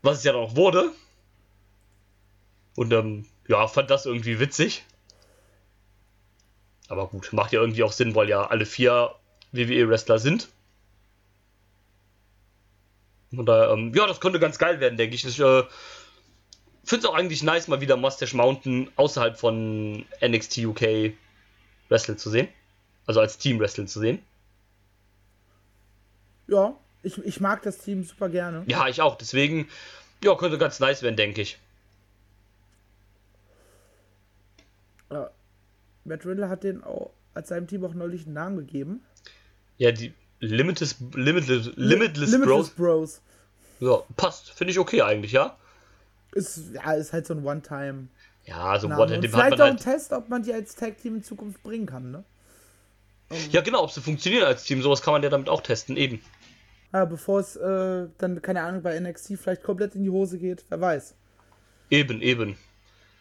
Was 0.02 0.18
es 0.18 0.24
ja 0.24 0.32
dann 0.32 0.42
auch 0.42 0.56
wurde. 0.56 0.90
Und 2.76 2.92
ähm, 2.92 3.26
ja, 3.48 3.66
fand 3.68 3.90
das 3.90 4.06
irgendwie 4.06 4.40
witzig. 4.40 4.84
Aber 6.88 7.08
gut, 7.08 7.32
macht 7.32 7.52
ja 7.52 7.60
irgendwie 7.60 7.82
auch 7.82 7.92
Sinn, 7.92 8.14
weil 8.14 8.28
ja 8.28 8.46
alle 8.46 8.66
vier 8.66 9.14
WWE-Wrestler 9.52 10.18
sind. 10.18 10.48
Und 13.32 13.46
da, 13.46 13.72
ähm, 13.72 13.92
ja, 13.94 14.06
das 14.06 14.20
könnte 14.20 14.38
ganz 14.38 14.58
geil 14.58 14.80
werden, 14.80 14.96
denke 14.96 15.14
ich. 15.14 15.24
Ich 15.24 15.40
äh, 15.40 15.64
finde 16.88 17.06
es 17.06 17.10
auch 17.10 17.14
eigentlich 17.14 17.42
nice, 17.42 17.68
mal 17.68 17.80
wieder 17.80 17.96
Mustache 17.96 18.36
Mountain 18.36 18.90
außerhalb 18.96 19.38
von 19.38 20.04
NXT 20.22 20.58
UK 20.58 21.12
Wrestle 21.88 22.16
zu 22.16 22.30
sehen. 22.30 22.48
Also 23.06 23.20
als 23.20 23.38
Team 23.38 23.58
Wrestle 23.60 23.86
zu 23.86 24.00
sehen. 24.00 24.20
Ja, 26.46 26.74
ich, 27.02 27.18
ich 27.18 27.40
mag 27.40 27.62
das 27.62 27.78
Team 27.78 28.04
super 28.04 28.28
gerne. 28.28 28.64
Ja, 28.66 28.88
ich 28.88 29.00
auch. 29.00 29.16
Deswegen, 29.16 29.68
ja, 30.22 30.34
könnte 30.36 30.58
ganz 30.58 30.80
nice 30.80 31.02
werden, 31.02 31.16
denke 31.16 31.42
ich. 31.42 31.58
Ja. 35.10 35.30
Matt 36.04 36.26
Riddle 36.26 36.48
hat 36.48 36.64
den 36.64 36.82
auch 36.82 37.10
als 37.34 37.48
seinem 37.48 37.66
Team 37.66 37.84
auch 37.84 37.94
neulich 37.94 38.24
einen 38.24 38.34
Namen 38.34 38.56
gegeben. 38.58 39.02
Ja, 39.78 39.90
die 39.92 40.12
Limitless, 40.40 40.96
Limitless, 41.14 41.70
Limitless, 41.76 42.30
Limitless 42.30 42.40
Bros. 42.40 42.70
Bros. 42.70 43.20
Ja, 43.80 44.02
passt. 44.16 44.50
Finde 44.50 44.72
ich 44.72 44.78
okay 44.78 45.02
eigentlich, 45.02 45.32
ja. 45.32 45.56
Ist, 46.34 46.72
ja, 46.74 46.92
ist 46.92 47.12
halt 47.12 47.26
so 47.26 47.34
ein 47.34 47.44
One-Time. 47.44 48.08
Ja, 48.44 48.74
Und 48.74 48.82
dem 48.82 48.92
hat 48.92 49.00
vielleicht 49.10 49.32
man 49.34 49.52
auch 49.60 49.64
ein 49.66 49.70
halt. 49.76 49.80
Test, 49.82 50.12
ob 50.12 50.28
man 50.28 50.42
die 50.42 50.52
als 50.52 50.74
Tag-Team 50.74 51.16
in 51.16 51.22
Zukunft 51.22 51.62
bringen 51.62 51.86
kann, 51.86 52.10
ne? 52.10 52.24
Ja, 53.50 53.62
genau, 53.62 53.84
ob 53.84 53.90
sie 53.90 54.00
funktionieren 54.02 54.44
als 54.44 54.64
Team. 54.64 54.82
Sowas 54.82 55.00
kann 55.00 55.12
man 55.14 55.22
ja 55.22 55.30
damit 55.30 55.48
auch 55.48 55.62
testen, 55.62 55.96
eben. 55.96 56.20
Ja, 56.92 57.04
bevor 57.06 57.40
es 57.40 57.56
äh, 57.56 58.06
dann, 58.18 58.42
keine 58.42 58.62
Ahnung, 58.62 58.82
bei 58.82 58.98
NXT 59.00 59.38
vielleicht 59.38 59.62
komplett 59.62 59.94
in 59.94 60.04
die 60.04 60.10
Hose 60.10 60.38
geht, 60.38 60.64
wer 60.68 60.80
weiß. 60.80 61.14
Eben, 61.90 62.20
eben. 62.20 62.56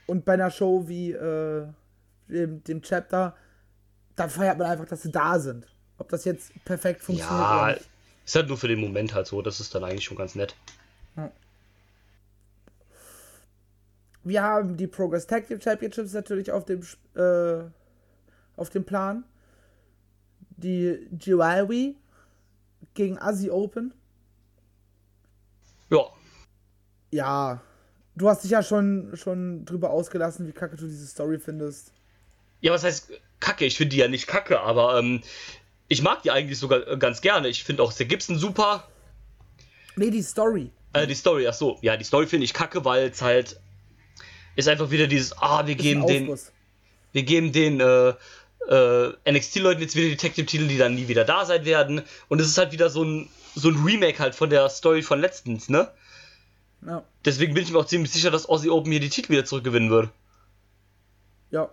Und 0.06 0.26
bei 0.26 0.34
einer 0.34 0.52
Show 0.52 0.88
wie 0.88 1.12
äh, 1.14 1.66
dem, 2.28 2.64
dem 2.66 2.82
Chapter, 2.82 3.36
da 4.16 4.28
feiert 4.28 4.58
man 4.58 4.68
einfach, 4.68 4.86
dass 4.86 5.02
sie 5.04 5.12
da 5.12 5.40
sind. 5.40 5.66
Ob 5.98 6.10
das 6.10 6.26
jetzt 6.26 6.52
perfekt 6.66 7.02
funktioniert 7.02 7.40
oder 7.40 7.68
Ja, 7.70 7.74
nicht. 7.76 7.90
ist 8.26 8.36
halt 8.36 8.48
nur 8.50 8.58
für 8.58 8.68
den 8.68 8.82
Moment 8.82 9.14
halt 9.16 9.26
so. 9.28 9.42
Das 9.42 9.60
ist 9.60 9.74
dann 9.74 9.84
eigentlich 9.84 10.04
schon 10.04 10.18
ganz 10.18 10.36
nett. 10.36 10.56
Wir 14.24 14.42
haben 14.42 14.78
die 14.78 14.88
Progress 14.88 15.28
Tag 15.28 15.48
Team 15.48 15.60
Championships 15.62 16.14
natürlich 16.14 16.52
auf 16.52 16.66
dem, 16.66 16.82
äh, 17.16 17.64
auf 18.56 18.70
dem 18.70 18.84
Plan. 18.86 19.24
Die 20.58 21.08
Jiwawi 21.20 21.96
gegen 22.94 23.18
Aussie 23.18 23.52
Open. 23.52 23.94
Ja. 25.90 26.06
Ja, 27.12 27.62
du 28.16 28.30
hast 28.30 28.44
dich 28.44 28.52
ja 28.52 28.64
schon, 28.64 29.12
schon 29.16 29.66
drüber 29.66 29.90
ausgelassen, 29.92 30.48
wie 30.48 30.52
kacke 30.52 30.76
du 30.78 30.88
diese 30.88 31.06
Story 31.06 31.38
findest. 31.40 31.92
Ja, 32.62 32.72
was 32.72 32.84
heißt 32.84 33.12
kacke? 33.40 33.66
Ich 33.66 33.78
finde 33.78 33.90
die 33.92 33.98
ja 33.98 34.08
nicht 34.08 34.26
kacke, 34.28 34.62
aber 34.62 34.98
ähm, 34.98 35.22
Ich 35.90 36.02
mag 36.02 36.24
die 36.24 36.32
eigentlich 36.32 36.58
sogar 36.58 36.88
äh, 36.88 36.98
ganz 36.98 37.22
gerne. 37.22 37.50
Ich 37.50 37.64
finde 37.64 37.84
auch 37.84 37.92
Sir 37.92 38.06
Gibson 38.06 38.38
super. 38.38 38.88
Nee, 39.96 40.10
die 40.10 40.24
Story. 40.24 40.72
Äh, 40.94 41.06
die 41.06 41.14
Story, 41.14 41.48
ach 41.48 41.54
so. 41.54 41.78
Ja, 41.82 41.98
die 41.98 42.06
Story 42.06 42.26
finde 42.26 42.46
ich 42.46 42.54
kacke, 42.54 42.86
weil 42.86 43.10
es 43.10 43.22
halt 43.22 43.60
ist 44.56 44.68
einfach 44.68 44.92
wieder 44.92 45.08
dieses, 45.08 45.38
ah, 45.42 45.66
wir 45.68 45.76
geben 45.76 46.06
den, 46.08 46.38
wir 47.12 47.24
geben 47.24 47.52
den 47.52 47.80
äh, 47.80 48.14
äh, 48.70 49.14
NXT-Leuten 49.32 49.82
jetzt 49.82 49.96
wieder 49.96 50.10
Detective-Titel, 50.10 50.68
die 50.68 50.78
dann 50.78 50.96
nie 50.96 51.08
wieder 51.08 51.26
da 51.26 51.46
sein 51.46 51.66
werden. 51.66 52.02
Und 52.30 52.40
es 52.40 52.48
ist 52.48 52.58
halt 52.58 52.72
wieder 52.72 52.90
so 52.90 53.04
ein, 53.04 53.30
so 53.56 53.70
ein 53.70 53.84
Remake 53.84 54.20
halt 54.20 54.36
von 54.36 54.50
der 54.50 54.70
Story 54.70 55.02
von 55.02 55.20
letztens, 55.20 55.70
ne? 55.70 55.90
Ja, 56.86 57.04
Deswegen 57.24 57.54
bin 57.54 57.64
ich 57.64 57.72
mir 57.72 57.80
auch 57.80 57.86
ziemlich 57.86 58.12
sicher, 58.12 58.30
dass 58.32 58.46
Aussie 58.48 58.70
Open 58.70 58.92
hier 58.92 59.00
die 59.00 59.10
Titel 59.10 59.32
wieder 59.32 59.46
zurückgewinnen 59.46 59.90
wird. 59.90 60.10
ja 61.52 61.70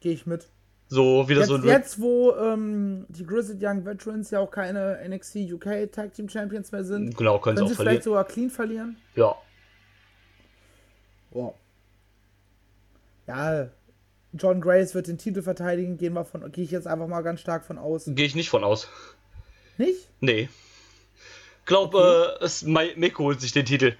gehe 0.00 0.12
ich 0.12 0.26
mit. 0.26 0.46
So 0.88 1.28
wieder 1.28 1.40
Jetzt, 1.40 1.48
so 1.48 1.54
ein 1.54 1.64
jetzt 1.64 1.98
wo 2.00 2.32
ähm, 2.36 3.06
die 3.08 3.24
Grizzled 3.24 3.58
Young 3.60 3.86
Veterans 3.86 4.30
ja 4.30 4.38
auch 4.40 4.50
keine 4.50 5.00
NXT 5.08 5.36
UK 5.50 5.90
Tag 5.90 6.12
Team 6.12 6.28
Champions 6.28 6.70
mehr 6.72 6.84
sind, 6.84 7.16
Genau, 7.16 7.38
können 7.38 7.56
sie 7.56 7.62
können 7.62 7.66
auch 7.66 7.70
sie 7.70 7.74
verlieren. 7.74 7.92
vielleicht 7.94 8.04
sogar 8.04 8.24
clean 8.24 8.50
verlieren. 8.50 8.96
Ja. 9.16 9.34
Wow. 11.30 11.54
Ja, 13.26 13.68
John 14.32 14.60
Grace 14.60 14.94
wird 14.94 15.06
den 15.06 15.18
Titel 15.18 15.42
verteidigen, 15.42 15.96
gehen 15.96 16.12
wir 16.14 16.24
von, 16.24 16.50
gehe 16.52 16.64
ich 16.64 16.70
jetzt 16.70 16.86
einfach 16.86 17.06
mal 17.06 17.22
ganz 17.22 17.40
stark 17.40 17.64
von 17.64 17.78
aus. 17.78 18.04
Gehe 18.06 18.26
ich 18.26 18.34
nicht 18.34 18.50
von 18.50 18.64
aus. 18.64 18.88
Nicht? 19.78 20.08
Nee. 20.20 20.48
Glaub, 21.66 21.94
äh, 21.94 22.44
es, 22.44 22.62
Mai- 22.62 22.92
Meko 22.96 23.24
holt 23.24 23.40
sich 23.40 23.52
den 23.52 23.64
Titel. 23.64 23.94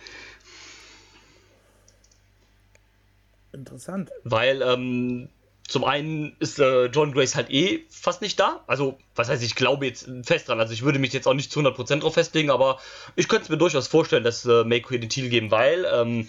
Interessant. 3.53 4.11
Weil, 4.25 4.63
ähm, 4.63 5.29
zum 5.67 5.85
einen 5.85 6.37
ist 6.41 6.59
äh, 6.59 6.87
John 6.87 7.13
Grace 7.13 7.35
halt 7.37 7.51
eh 7.51 7.85
fast 7.89 8.21
nicht 8.21 8.39
da. 8.39 8.63
Also, 8.67 8.99
was 9.15 9.29
heißt, 9.29 9.43
ich 9.43 9.55
glaube 9.55 9.87
jetzt 9.87 10.09
fest 10.25 10.49
dran. 10.49 10.61
Also, 10.61 10.73
ich 10.75 10.83
würde 10.83 10.99
mich 10.99 11.13
jetzt 11.13 11.27
auch 11.27 11.35
nicht 11.35 11.51
zu 11.53 11.61
100% 11.61 12.01
drauf 12.01 12.15
festlegen, 12.15 12.51
aber 12.51 12.81
ich 13.17 13.29
könnte 13.29 13.45
es 13.45 13.49
mir 13.49 13.57
durchaus 13.57 13.87
vorstellen, 13.87 14.25
dass 14.25 14.45
äh, 14.45 14.65
Mako 14.65 14.91
hier 14.91 15.01
den 15.01 15.09
Titel 15.09 15.29
geben, 15.31 15.51
weil, 15.51 15.87
ähm, 15.91 16.29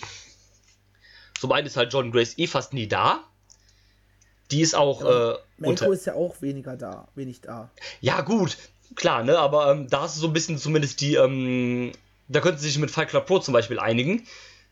zum 1.39 1.51
einen 1.51 1.67
ist 1.67 1.77
halt 1.77 1.93
John 1.93 2.11
Grace 2.11 2.37
eh 2.37 2.47
fast 2.47 2.73
nie 2.73 2.87
da. 2.87 3.23
Die 4.51 4.61
ist 4.61 4.75
auch, 4.75 5.01
äh, 5.01 5.37
Melko 5.57 5.91
ist 5.91 6.05
ja 6.05 6.13
auch 6.13 6.41
weniger 6.41 6.77
da, 6.77 7.07
wenig 7.15 7.41
da. 7.41 7.71
Ja, 8.01 8.21
gut, 8.21 8.57
klar, 8.95 9.23
ne? 9.23 9.37
Aber 9.39 9.71
ähm, 9.71 9.89
da 9.89 10.01
hast 10.01 10.17
du 10.17 10.21
so 10.21 10.27
ein 10.27 10.33
bisschen 10.33 10.57
zumindest 10.57 11.01
die, 11.01 11.15
ähm, 11.15 11.91
da 12.27 12.41
könnten 12.41 12.59
sie 12.59 12.67
sich 12.67 12.77
mit 12.77 12.91
Fight 12.91 13.09
Club 13.09 13.25
Pro 13.25 13.39
zum 13.39 13.53
Beispiel 13.53 13.79
einigen, 13.79 14.27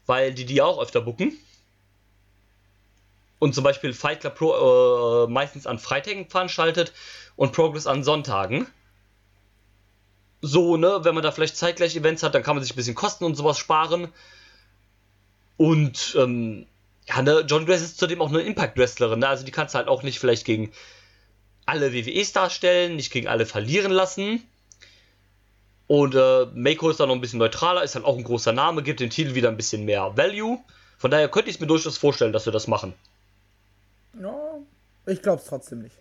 weil 0.05 0.34
die 0.34 0.45
die 0.45 0.61
auch 0.61 0.82
öfter 0.82 1.01
bucken. 1.01 1.38
Und 3.39 3.55
zum 3.55 3.64
Beispiel 3.64 3.93
Fight 3.93 4.22
Club 4.22 4.36
Pro 4.36 5.26
äh, 5.26 5.28
meistens 5.28 5.68
an 5.68 5.80
Freitagen 5.80 6.30
veranstaltet 6.30 6.93
und 7.36 7.51
Progress 7.51 7.88
an 7.88 8.03
Sonntagen. 8.03 8.68
So, 10.41 10.78
ne, 10.78 10.99
wenn 11.03 11.16
man 11.16 11.24
da 11.24 11.32
vielleicht 11.32 11.57
zeitgleich 11.57 11.95
Events 11.95 12.22
hat, 12.22 12.36
dann 12.36 12.43
kann 12.43 12.55
man 12.55 12.64
sich 12.64 12.74
ein 12.74 12.76
bisschen 12.76 12.95
Kosten 12.95 13.24
und 13.24 13.36
sowas 13.36 13.57
sparen. 13.57 14.09
Und, 15.58 16.16
ähm, 16.18 16.66
ja, 17.08 17.22
ne, 17.22 17.43
John 17.47 17.66
Grace 17.66 17.82
ist 17.82 17.97
zudem 17.97 18.22
auch 18.22 18.30
eine 18.30 18.41
Impact-Wrestlerin, 18.41 19.20
ne? 19.20 19.28
Also 19.28 19.45
die 19.45 19.51
kannst 19.51 19.74
du 19.74 19.78
halt 19.78 19.88
auch 19.88 20.04
nicht 20.04 20.20
vielleicht 20.20 20.45
gegen 20.45 20.72
alle 21.66 21.93
WWEs 21.93 22.34
darstellen, 22.34 22.95
nicht 22.95 23.12
gegen 23.12 23.28
alle 23.28 23.45
verlieren 23.45 23.91
lassen. 23.91 24.43
Und 25.88 26.16
äh, 26.16 26.45
Mako 26.54 26.89
ist 26.89 26.99
da 26.99 27.06
noch 27.06 27.16
ein 27.16 27.22
bisschen 27.22 27.39
neutraler, 27.39 27.84
ist 27.84 27.95
halt 27.95 28.06
auch 28.06 28.18
ein 28.18 28.24
großer 28.24 28.54
Name, 28.54 28.84
gibt 28.84 28.99
dem 28.99 29.10
Titel 29.10 29.36
wieder 29.36 29.49
ein 29.49 29.58
bisschen 29.58 29.86
mehr 29.86 30.16
Value. 30.16 30.60
Von 30.97 31.12
daher 31.12 31.28
könnte 31.28 31.49
ich 31.49 31.60
mir 31.60 31.68
durchaus 31.68 31.97
vorstellen, 31.97 32.34
dass 32.34 32.45
wir 32.45 32.54
das 32.54 32.68
machen. 32.68 32.93
Ja, 34.20 34.58
ich 35.06 35.22
glaube 35.22 35.41
es 35.41 35.47
trotzdem 35.47 35.82
nicht. 35.82 35.95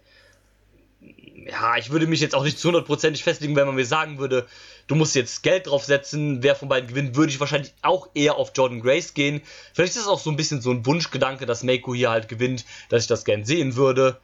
Ja, 1.45 1.77
ich 1.77 1.91
würde 1.91 2.07
mich 2.07 2.21
jetzt 2.21 2.35
auch 2.35 2.45
nicht 2.45 2.59
zu 2.59 2.69
hundertprozentig 2.69 3.25
festlegen, 3.25 3.57
wenn 3.57 3.67
man 3.67 3.75
mir 3.75 3.87
sagen 3.87 4.19
würde, 4.19 4.47
du 4.87 4.95
musst 4.95 5.15
jetzt 5.15 5.43
Geld 5.43 5.67
draufsetzen, 5.67 6.43
wer 6.43 6.55
von 6.55 6.69
beiden 6.69 6.89
gewinnt, 6.89 7.17
würde 7.17 7.33
ich 7.33 7.41
wahrscheinlich 7.41 7.73
auch 7.83 8.09
eher 8.15 8.37
auf 8.37 8.53
Jordan 8.55 8.81
Grace 8.81 9.15
gehen. 9.15 9.43
Vielleicht 9.73 9.97
ist 9.97 10.03
es 10.03 10.09
auch 10.09 10.21
so 10.21 10.31
ein 10.31 10.37
bisschen 10.37 10.61
so 10.61 10.71
ein 10.71 10.87
Wunschgedanke, 10.87 11.47
dass 11.47 11.63
Mako 11.65 11.95
hier 11.95 12.11
halt 12.11 12.29
gewinnt, 12.29 12.65
dass 12.91 13.03
ich 13.03 13.09
das 13.09 13.25
gern 13.25 13.45
sehen 13.45 13.77
würde. 13.77 14.21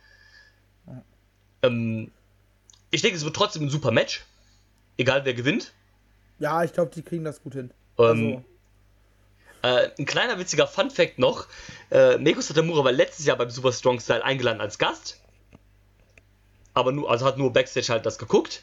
Ähm, 1.62 2.10
ich 2.90 3.02
denke, 3.02 3.16
es 3.16 3.24
wird 3.24 3.34
trotzdem 3.34 3.64
ein 3.64 3.70
super 3.70 3.90
Match. 3.90 4.24
Egal 4.96 5.24
wer 5.24 5.34
gewinnt. 5.34 5.72
Ja, 6.38 6.62
ich 6.62 6.72
glaube, 6.72 6.92
die 6.94 7.02
kriegen 7.02 7.24
das 7.24 7.42
gut 7.42 7.54
hin. 7.54 7.70
Ähm, 7.98 8.44
Äh, 9.62 9.90
ein 9.98 10.04
kleiner 10.04 10.38
witziger 10.38 10.68
Fun-Fact 10.68 11.18
noch: 11.18 11.48
äh, 11.90 12.16
Meko 12.18 12.40
Satamura 12.40 12.84
war 12.84 12.92
letztes 12.92 13.26
Jahr 13.26 13.36
beim 13.36 13.50
Super 13.50 13.72
Strong 13.72 13.98
Style 13.98 14.24
eingeladen 14.24 14.60
als 14.60 14.78
Gast. 14.78 15.20
Aber 16.78 16.92
nur, 16.92 17.10
also 17.10 17.26
hat 17.26 17.38
nur 17.38 17.52
Backstage 17.52 17.88
halt 17.88 18.06
das 18.06 18.18
geguckt. 18.18 18.62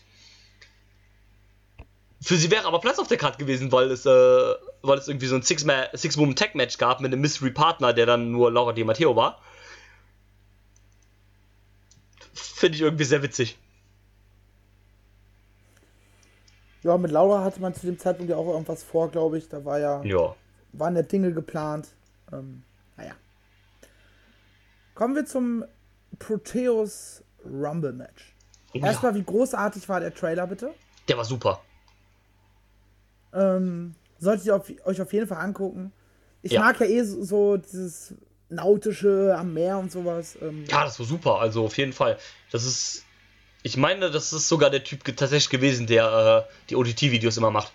Für 2.21 2.37
sie 2.37 2.49
wäre 2.49 2.65
aber 2.65 2.79
Platz 2.79 2.97
auf 2.97 3.09
der 3.09 3.17
Karte 3.17 3.37
gewesen, 3.37 3.73
weil 3.73 3.91
es, 3.91 4.05
äh, 4.05 4.09
weil 4.81 4.97
es 4.97 5.09
irgendwie 5.09 5.27
so 5.27 5.35
ein 5.35 5.41
Six-Woman-Tag-Match 5.43 6.77
gab 6.77 7.01
mit 7.01 7.11
einem 7.11 7.19
Mystery-Partner, 7.19 7.91
der 7.91 8.05
dann 8.05 8.31
nur 8.31 8.51
Laura 8.53 8.71
Di 8.71 8.85
Matteo 8.85 9.17
war. 9.17 9.41
Finde 12.33 12.77
ich 12.77 12.81
irgendwie 12.81 13.03
sehr 13.03 13.21
witzig. 13.21 13.57
ja, 16.83 16.97
mit 16.97 17.11
Laura 17.11 17.43
hatte 17.43 17.59
man 17.59 17.73
zu 17.73 17.85
dem 17.87 17.97
Zeitpunkt 17.99 18.29
ja 18.29 18.37
auch 18.37 18.47
irgendwas 18.47 18.83
vor, 18.83 19.09
glaube 19.09 19.37
ich. 19.39 19.49
Da 19.49 19.65
war 19.65 19.79
ja, 19.79 20.01
Ja. 20.03 20.35
waren 20.71 20.95
ja 20.95 21.01
Dinge 21.01 21.33
geplant. 21.33 21.89
Ähm, 22.31 22.63
naja. 22.95 23.13
Kommen 24.93 25.15
wir 25.15 25.25
zum 25.25 25.65
Proteus 26.19 27.24
Rumble 27.45 27.93
Match. 27.93 28.33
Erstmal, 28.73 29.15
wie 29.15 29.23
großartig 29.23 29.87
war 29.87 29.99
der 30.01 30.13
Trailer, 30.13 30.47
bitte? 30.47 30.73
Der 31.07 31.17
war 31.17 31.23
super. 31.25 31.61
Ähm, 33.33 33.95
solltet 34.19 34.45
ihr 34.45 34.55
auf, 34.55 34.71
euch 34.85 35.01
auf 35.01 35.13
jeden 35.13 35.27
Fall 35.27 35.39
angucken. 35.39 35.91
Ich 36.41 36.51
Ja. 36.51 36.61
mag 36.61 36.79
ja 36.79 36.85
eh 36.85 37.03
so, 37.03 37.23
so 37.23 37.57
dieses 37.57 38.13
nautische 38.49 39.35
am 39.37 39.53
Meer 39.53 39.77
und 39.77 39.91
sowas. 39.91 40.37
Ähm, 40.41 40.65
Ja, 40.67 40.83
das 40.83 40.99
war 40.99 41.05
super, 41.05 41.39
also 41.39 41.65
auf 41.65 41.77
jeden 41.77 41.93
Fall. 41.93 42.17
Das 42.51 42.65
ist. 42.65 43.03
Ich 43.63 43.77
meine, 43.77 44.11
das 44.11 44.31
ist 44.31 44.47
sogar 44.47 44.69
der 44.69 44.83
Typ 44.83 45.03
tatsächlich 45.03 45.49
gewesen, 45.49 45.87
der 45.87 46.45
äh, 46.47 46.53
die 46.69 46.75
OTT-Videos 46.75 47.37
immer 47.37 47.49
macht. 47.49 47.73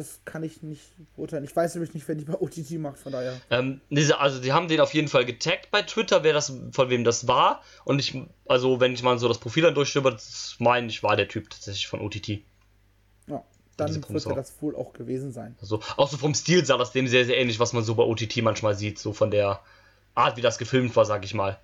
Das 0.00 0.20
kann 0.24 0.42
ich 0.42 0.62
nicht 0.62 0.80
beurteilen. 1.14 1.44
Ich 1.44 1.54
weiß 1.54 1.74
nämlich 1.74 1.92
nicht, 1.92 2.08
wer 2.08 2.14
die 2.14 2.24
bei 2.24 2.32
OTT 2.32 2.70
macht, 2.78 2.96
von 2.96 3.12
daher. 3.12 3.38
Ähm, 3.50 3.82
diese, 3.90 4.18
also 4.18 4.40
die 4.40 4.50
haben 4.50 4.66
den 4.66 4.80
auf 4.80 4.94
jeden 4.94 5.08
Fall 5.08 5.26
getaggt 5.26 5.70
bei 5.70 5.82
Twitter, 5.82 6.24
wer 6.24 6.32
das, 6.32 6.50
von 6.72 6.88
wem 6.88 7.04
das 7.04 7.28
war. 7.28 7.60
Und 7.84 7.98
ich, 7.98 8.18
also 8.48 8.80
wenn 8.80 8.94
ich 8.94 9.02
mal 9.02 9.18
so 9.18 9.28
das 9.28 9.36
Profil 9.36 9.62
dann 9.64 9.74
durchstöber, 9.74 10.12
das 10.12 10.56
meine 10.58 10.86
ich, 10.86 11.02
war 11.02 11.16
der 11.16 11.28
Typ 11.28 11.50
tatsächlich 11.50 11.86
von 11.86 12.00
OTT. 12.00 12.40
Ja, 13.26 13.44
dann 13.76 13.94
wird 13.94 14.24
er 14.24 14.34
das 14.36 14.54
wohl 14.62 14.74
auch 14.74 14.94
gewesen 14.94 15.32
sein. 15.32 15.54
Also 15.60 15.80
auch 15.98 16.08
so 16.08 16.16
vom 16.16 16.32
Stil 16.32 16.64
sah 16.64 16.78
das 16.78 16.92
dem 16.92 17.06
sehr, 17.06 17.26
sehr 17.26 17.36
ähnlich, 17.36 17.60
was 17.60 17.74
man 17.74 17.84
so 17.84 17.94
bei 17.94 18.04
OTT 18.04 18.38
manchmal 18.38 18.74
sieht, 18.74 18.98
so 18.98 19.12
von 19.12 19.30
der 19.30 19.60
Art, 20.14 20.38
wie 20.38 20.40
das 20.40 20.56
gefilmt 20.56 20.96
war, 20.96 21.04
sag 21.04 21.26
ich 21.26 21.34
mal. 21.34 21.58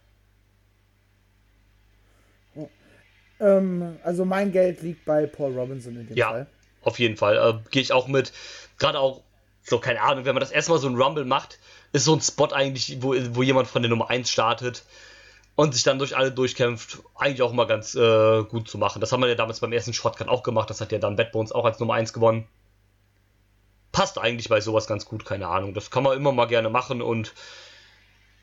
Ähm, 3.41 3.97
also 4.03 4.26
mein 4.26 4.53
Geld 4.53 4.82
liegt 4.82 5.07
bei 5.07 5.26
Paul 5.26 5.59
Robinson 5.59 5.97
in 5.97 6.07
dem 6.07 6.16
Ja, 6.18 6.28
Fall. 6.32 6.47
Auf 6.87 6.99
jeden 6.99 7.16
Fall. 7.16 7.37
Äh, 7.37 7.70
Gehe 7.70 7.82
ich 7.82 7.93
auch 7.93 8.07
mit. 8.07 8.32
Gerade 8.78 8.99
auch, 8.99 9.22
so 9.62 9.78
keine 9.78 10.01
Ahnung, 10.01 10.24
wenn 10.24 10.34
man 10.34 10.41
das 10.41 10.51
erstmal 10.51 10.78
so 10.78 10.89
ein 10.89 10.97
Rumble 10.97 11.24
macht, 11.24 11.59
ist 11.93 12.05
so 12.05 12.14
ein 12.14 12.20
Spot 12.20 12.53
eigentlich, 12.53 12.99
wo, 13.01 13.14
wo 13.30 13.43
jemand 13.43 13.68
von 13.68 13.82
der 13.82 13.91
Nummer 13.91 14.11
1 14.11 14.30
startet 14.30 14.84
und 15.57 15.74
sich 15.74 15.82
dann 15.82 15.99
durch 15.99 16.16
alle 16.16 16.30
durchkämpft, 16.30 16.99
eigentlich 17.14 17.43
auch 17.43 17.53
immer 17.53 17.66
ganz 17.66 17.95
äh, 17.95 18.45
gut 18.45 18.68
zu 18.68 18.78
machen. 18.78 19.01
Das 19.01 19.12
haben 19.12 19.20
wir 19.20 19.28
ja 19.28 19.34
damals 19.34 19.61
beim 19.61 19.72
ersten 19.72 19.93
Shotgun 19.93 20.28
auch 20.28 20.43
gemacht. 20.43 20.70
Das 20.70 20.80
hat 20.80 20.93
ja 20.93 20.99
dann 20.99 21.16
Bad 21.16 21.32
Bones 21.32 21.53
auch 21.53 21.64
als 21.64 21.80
Nummer 21.80 21.95
1 21.95 22.12
gewonnen. 22.12 22.47
Passt 23.93 24.18
eigentlich 24.18 24.49
bei 24.49 24.61
sowas 24.61 24.87
ganz 24.87 25.07
gut, 25.07 25.24
keine 25.24 25.49
Ahnung. 25.49 25.72
Das 25.72 25.91
kann 25.91 26.03
man 26.03 26.16
immer 26.16 26.32
mal 26.32 26.47
gerne 26.47 26.68
machen 26.68 27.01
und 27.01 27.32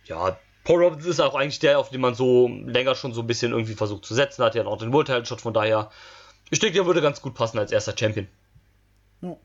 ja, 0.05 0.37
Paul 0.63 0.83
Robinson 0.83 1.11
ist 1.11 1.19
auch 1.19 1.35
eigentlich 1.35 1.59
der, 1.59 1.77
auf 1.77 1.89
den 1.89 2.01
man 2.01 2.15
so 2.15 2.47
länger 2.47 2.95
schon 2.95 3.13
so 3.13 3.21
ein 3.21 3.27
bisschen 3.27 3.51
irgendwie 3.51 3.75
versucht 3.75 4.05
zu 4.05 4.13
setzen. 4.15 4.43
Hat 4.43 4.55
ja 4.55 4.65
auch 4.65 4.77
den 4.77 4.91
World 4.91 5.07
Title 5.07 5.25
Shot, 5.25 5.41
von 5.41 5.53
daher. 5.53 5.91
Ich 6.53 6.59
denke, 6.59 6.75
der 6.75 6.85
würde 6.85 7.01
ganz 7.01 7.19
gut 7.19 7.33
passen 7.33 7.57
als 7.57 7.71
erster 7.71 7.97
Champion. 7.97 8.27
Ja. 9.21 9.35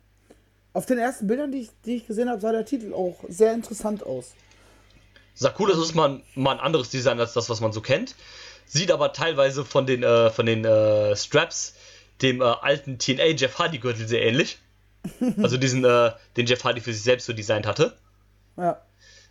Auf 0.75 0.85
den 0.85 0.99
ersten 0.99 1.27
Bildern, 1.27 1.51
die 1.51 1.61
ich, 1.63 1.71
die 1.87 1.97
ich 1.97 2.07
gesehen 2.07 2.29
habe, 2.29 2.39
sah 2.39 2.53
der 2.53 2.67
Titel 2.67 2.93
auch 2.93 3.17
sehr 3.29 3.55
interessant 3.55 4.05
aus. 4.05 4.35
Sah 5.35 5.55
cool, 5.59 5.71
das 5.71 5.79
ist 5.79 5.95
mal, 5.95 6.11
ein- 6.11 6.23
mal 6.35 6.53
ein 6.53 6.61
anderes 6.61 6.91
Design 6.91 7.19
als 7.19 7.33
das, 7.33 7.49
was 7.49 7.63
man 7.63 7.73
so 7.73 7.81
kennt. 7.81 8.15
Sieht 8.67 8.91
aber 8.93 9.15
teilweise 9.15 9.65
von 9.65 9.87
den, 9.87 10.03
äh, 10.03 10.29
von 10.31 10.45
den 10.45 10.67
äh, 10.67 11.17
Straps 11.17 11.75
dem 12.21 12.43
äh, 12.43 12.45
alten 12.45 12.99
TNA 12.99 13.29
Jeff 13.29 13.59
Hardy 13.59 13.79
Gürtel 13.79 14.07
sehr 14.07 14.23
ähnlich. 14.23 14.59
Also 15.39 15.57
diesen, 15.57 15.85
äh, 15.87 16.13
den 16.37 16.45
Jeff 16.47 16.63
Hardy 16.63 16.83
für 16.83 16.93
sich 16.93 17.03
selbst 17.03 17.25
so 17.25 17.33
designt 17.33 17.67
hatte. 17.67 17.97
Ja, 18.59 18.83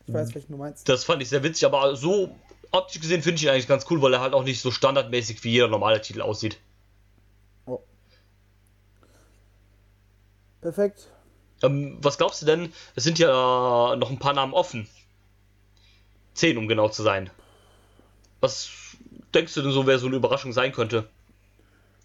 ich 0.07 0.13
weiß, 0.15 0.33
welchen 0.33 0.51
du 0.53 0.57
meinst. 0.57 0.89
Das 0.89 1.03
fand 1.03 1.21
ich 1.21 1.29
sehr 1.29 1.43
witzig, 1.43 1.63
aber 1.67 1.95
so 1.95 2.35
optisch 2.71 3.01
gesehen 3.01 3.21
finde 3.21 3.35
ich 3.35 3.43
ihn 3.43 3.49
eigentlich 3.49 3.67
ganz 3.67 3.85
cool, 3.91 4.01
weil 4.01 4.13
er 4.15 4.21
halt 4.21 4.33
auch 4.33 4.43
nicht 4.43 4.61
so 4.61 4.71
standardmäßig 4.71 5.43
wie 5.43 5.51
jeder 5.51 5.67
normale 5.67 6.01
Titel 6.01 6.21
aussieht. 6.21 6.57
Perfekt. 10.67 11.07
Ähm, 11.63 11.97
was 12.01 12.17
glaubst 12.17 12.41
du 12.41 12.45
denn? 12.45 12.73
Es 12.93 13.05
sind 13.05 13.19
ja 13.19 13.95
noch 13.95 14.11
ein 14.11 14.19
paar 14.19 14.33
Namen 14.33 14.53
offen. 14.53 14.85
Zehn, 16.33 16.57
um 16.57 16.67
genau 16.67 16.89
zu 16.89 17.03
sein. 17.03 17.29
Was 18.41 18.69
denkst 19.33 19.53
du 19.53 19.61
denn 19.61 19.71
so, 19.71 19.87
wer 19.87 19.97
so 19.97 20.07
eine 20.07 20.17
Überraschung 20.17 20.51
sein 20.51 20.73
könnte? 20.73 21.07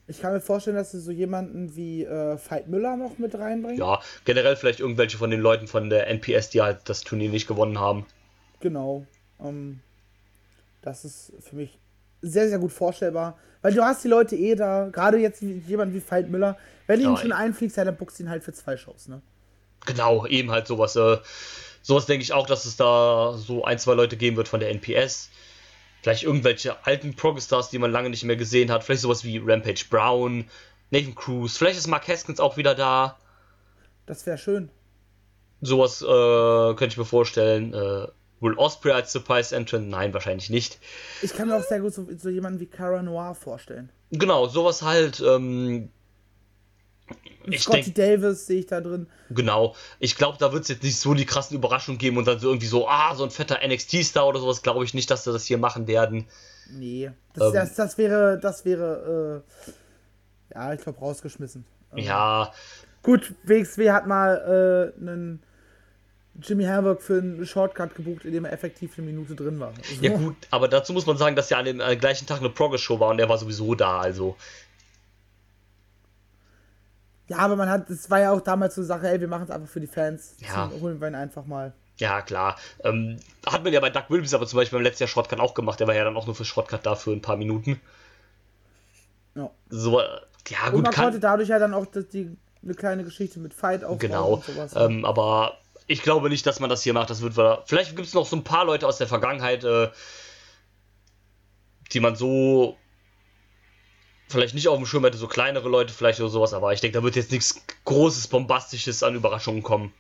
Ich 0.06 0.20
kann 0.20 0.32
mir 0.32 0.40
vorstellen, 0.40 0.76
dass 0.76 0.92
sie 0.92 1.00
so 1.00 1.10
jemanden 1.10 1.74
wie 1.74 2.04
äh, 2.04 2.38
Veit 2.38 2.68
Müller 2.68 2.96
noch 2.96 3.18
mit 3.18 3.34
reinbringen. 3.34 3.80
Ja, 3.80 4.00
generell 4.24 4.54
vielleicht 4.54 4.78
irgendwelche 4.78 5.18
von 5.18 5.30
den 5.30 5.40
Leuten 5.40 5.66
von 5.66 5.90
der 5.90 6.06
NPS, 6.06 6.50
die 6.50 6.62
halt 6.62 6.88
das 6.88 7.00
Turnier 7.00 7.30
nicht 7.30 7.48
gewonnen 7.48 7.80
haben. 7.80 8.06
Genau. 8.60 9.04
Ähm, 9.40 9.80
das 10.82 11.04
ist 11.04 11.32
für 11.40 11.56
mich 11.56 11.80
sehr, 12.22 12.48
sehr 12.48 12.58
gut 12.58 12.72
vorstellbar. 12.72 13.36
Weil 13.60 13.74
du 13.74 13.82
hast 13.82 14.02
die 14.02 14.08
Leute 14.08 14.34
eh 14.34 14.54
da, 14.54 14.88
gerade 14.90 15.18
jetzt 15.18 15.42
wie, 15.42 15.62
jemand 15.68 15.94
wie 15.94 16.02
Veit 16.08 16.28
Müller, 16.28 16.56
wenn 16.86 17.00
du 17.00 17.10
ihn 17.10 17.16
schon 17.16 17.32
einfliegst, 17.32 17.76
ja, 17.76 17.84
dann 17.84 17.96
boxt 17.96 18.18
ihn 18.18 18.28
halt 18.28 18.42
für 18.42 18.52
zwei 18.52 18.76
Shows, 18.76 19.08
ne? 19.08 19.22
Genau, 19.86 20.26
eben 20.26 20.50
halt 20.50 20.66
sowas. 20.66 20.96
Äh, 20.96 21.18
sowas 21.82 22.06
denke 22.06 22.22
ich 22.22 22.32
auch, 22.32 22.46
dass 22.46 22.64
es 22.64 22.76
da 22.76 23.34
so 23.36 23.64
ein, 23.64 23.78
zwei 23.78 23.94
Leute 23.94 24.16
geben 24.16 24.36
wird 24.36 24.48
von 24.48 24.60
der 24.60 24.70
NPS. 24.70 25.30
Vielleicht 26.02 26.24
irgendwelche 26.24 26.84
alten 26.84 27.14
Progstars, 27.14 27.70
die 27.70 27.78
man 27.78 27.92
lange 27.92 28.10
nicht 28.10 28.24
mehr 28.24 28.36
gesehen 28.36 28.70
hat. 28.72 28.82
Vielleicht 28.82 29.02
sowas 29.02 29.24
wie 29.24 29.38
Rampage 29.38 29.84
Brown, 29.88 30.46
Nathan 30.90 31.14
Cruz. 31.14 31.56
Vielleicht 31.56 31.78
ist 31.78 31.86
Mark 31.86 32.08
Haskins 32.08 32.40
auch 32.40 32.56
wieder 32.56 32.74
da. 32.74 33.16
Das 34.06 34.26
wäre 34.26 34.38
schön. 34.38 34.70
Sowas 35.60 36.02
äh, 36.02 36.74
könnte 36.74 36.88
ich 36.88 36.98
mir 36.98 37.04
vorstellen. 37.04 37.72
Äh, 37.72 38.08
Will 38.42 38.54
Osprey 38.58 38.92
als 38.92 39.12
Surprise 39.12 39.54
Entrant? 39.54 39.88
Nein, 39.88 40.12
wahrscheinlich 40.12 40.50
nicht. 40.50 40.78
Ich 41.22 41.34
kann 41.34 41.48
mir 41.48 41.56
auch 41.56 41.62
sehr 41.62 41.80
gut 41.80 41.94
so, 41.94 42.06
so 42.18 42.28
jemanden 42.28 42.60
wie 42.60 42.66
Cara 42.66 43.02
Noir 43.02 43.34
vorstellen. 43.34 43.88
Genau, 44.10 44.46
sowas 44.48 44.82
halt. 44.82 45.20
Ähm, 45.20 45.88
ich 47.44 47.62
Scotty 47.62 47.92
denke, 47.92 48.20
Davis 48.22 48.46
sehe 48.46 48.60
ich 48.60 48.66
da 48.66 48.80
drin. 48.80 49.06
genau. 49.30 49.74
Ich 49.98 50.16
glaube, 50.16 50.38
da 50.38 50.52
wird 50.52 50.62
es 50.62 50.68
jetzt 50.68 50.82
nicht 50.82 50.98
so 50.98 51.14
die 51.14 51.24
krassen 51.26 51.56
Überraschungen 51.56 51.98
geben 51.98 52.16
und 52.16 52.26
dann 52.26 52.38
so 52.38 52.48
irgendwie 52.48 52.66
so, 52.66 52.88
ah, 52.88 53.14
so 53.14 53.24
ein 53.24 53.30
fetter 53.30 53.58
NXT-Star 53.66 54.26
oder 54.26 54.40
sowas. 54.40 54.62
Glaube 54.62 54.84
ich 54.84 54.92
nicht, 54.94 55.10
dass 55.10 55.24
sie 55.24 55.32
das 55.32 55.44
hier 55.44 55.58
machen 55.58 55.86
werden. 55.86 56.26
Nee. 56.70 57.10
Das, 57.34 57.48
Ähm. 57.48 57.54
das, 57.54 57.74
das 57.74 57.98
wäre, 57.98 58.38
das 58.40 58.64
wäre, 58.64 59.42
äh, 60.50 60.54
ja, 60.54 60.72
ich 60.74 60.80
glaube, 60.80 60.98
rausgeschmissen. 60.98 61.64
Ähm, 61.92 61.98
Ja, 62.04 62.52
Gut, 63.02 63.34
WXW 63.42 63.90
hat 63.90 64.06
mal 64.06 64.92
äh, 64.96 65.00
einen 65.00 65.42
Jimmy 66.40 66.64
Havoc 66.64 67.02
für 67.02 67.18
einen 67.18 67.44
Shortcut 67.44 67.94
gebucht, 67.94 68.24
in 68.24 68.32
dem 68.32 68.44
er 68.46 68.52
effektiv 68.52 68.96
eine 68.96 69.06
Minute 69.06 69.34
drin 69.34 69.60
war. 69.60 69.72
So. 69.82 70.02
ja 70.02 70.16
gut, 70.16 70.36
aber 70.50 70.66
dazu 70.68 70.92
muss 70.94 71.04
man 71.06 71.16
sagen, 71.18 71.36
dass 71.36 71.50
ja 71.50 71.58
an 71.58 71.64
dem 71.66 71.80
äh, 71.80 71.96
gleichen 71.96 72.26
Tag 72.26 72.38
eine 72.40 72.48
Progress-Show 72.48 72.98
war 73.00 73.10
und 73.10 73.18
er 73.18 73.28
war 73.28 73.36
sowieso 73.38 73.74
da, 73.74 74.00
also. 74.00 74.36
Ja, 77.28 77.38
aber 77.38 77.56
man 77.56 77.68
hat, 77.68 77.88
es 77.90 78.10
war 78.10 78.20
ja 78.20 78.32
auch 78.32 78.40
damals 78.40 78.74
so 78.74 78.80
eine 78.80 78.86
Sache, 78.88 79.08
ey, 79.08 79.20
wir 79.20 79.28
machen 79.28 79.44
es 79.44 79.50
einfach 79.50 79.68
für 79.68 79.80
die 79.80 79.86
Fans. 79.86 80.36
Ja. 80.40 80.66
Deswegen 80.66 80.82
Holen 80.82 81.00
wir 81.00 81.08
ihn 81.08 81.14
einfach 81.14 81.46
mal. 81.46 81.72
Ja, 81.98 82.20
klar. 82.22 82.56
Ähm, 82.84 83.18
hat 83.46 83.62
man 83.62 83.72
ja 83.72 83.80
bei 83.80 83.90
Doug 83.90 84.04
Williams 84.08 84.34
aber 84.34 84.46
zum 84.46 84.56
Beispiel 84.58 84.78
beim 84.78 84.84
letzten 84.84 85.04
Jahr 85.04 85.08
Shortcut 85.08 85.38
auch 85.40 85.54
gemacht. 85.54 85.78
Der 85.80 85.86
war 85.86 85.94
ja 85.94 86.04
dann 86.04 86.16
auch 86.16 86.26
nur 86.26 86.34
für 86.34 86.44
Shortcut 86.44 86.84
da 86.84 86.94
für 86.96 87.12
ein 87.12 87.22
paar 87.22 87.36
Minuten. 87.36 87.80
Ja. 89.34 89.50
So, 89.70 90.00
ja, 90.00 90.66
Und 90.66 90.72
gut, 90.72 90.82
man 90.84 90.92
kann. 90.92 91.04
konnte 91.04 91.20
dadurch 91.20 91.48
ja 91.48 91.58
dann 91.58 91.74
auch 91.74 91.86
die, 91.86 92.36
eine 92.62 92.74
kleine 92.74 93.04
Geschichte 93.04 93.38
mit 93.38 93.54
Fight 93.54 93.84
aufbauen 93.84 93.98
Genau. 93.98 94.34
und 94.34 94.44
sowas. 94.44 94.74
Ähm, 94.76 95.04
aber 95.04 95.58
ich 95.92 96.02
glaube 96.02 96.28
nicht, 96.30 96.46
dass 96.46 96.58
man 96.60 96.70
das 96.70 96.82
hier 96.82 96.94
macht. 96.94 97.10
Das 97.10 97.20
wird 97.22 97.36
wir- 97.36 97.62
Vielleicht 97.66 97.94
gibt 97.94 98.06
es 98.08 98.14
noch 98.14 98.26
so 98.26 98.36
ein 98.36 98.44
paar 98.44 98.64
Leute 98.64 98.86
aus 98.86 98.98
der 98.98 99.06
Vergangenheit, 99.06 99.62
äh, 99.64 99.90
die 101.92 102.00
man 102.00 102.16
so 102.16 102.76
vielleicht 104.28 104.54
nicht 104.54 104.68
auf 104.68 104.78
dem 104.78 104.86
Schirm 104.86 105.04
hätte, 105.04 105.18
so 105.18 105.28
kleinere 105.28 105.68
Leute 105.68 105.92
vielleicht 105.92 106.18
oder 106.20 106.30
sowas. 106.30 106.54
Aber 106.54 106.72
ich 106.72 106.80
denke, 106.80 106.98
da 106.98 107.04
wird 107.04 107.16
jetzt 107.16 107.30
nichts 107.30 107.60
Großes, 107.84 108.28
Bombastisches 108.28 109.02
an 109.02 109.14
Überraschungen 109.14 109.62
kommen. 109.62 109.92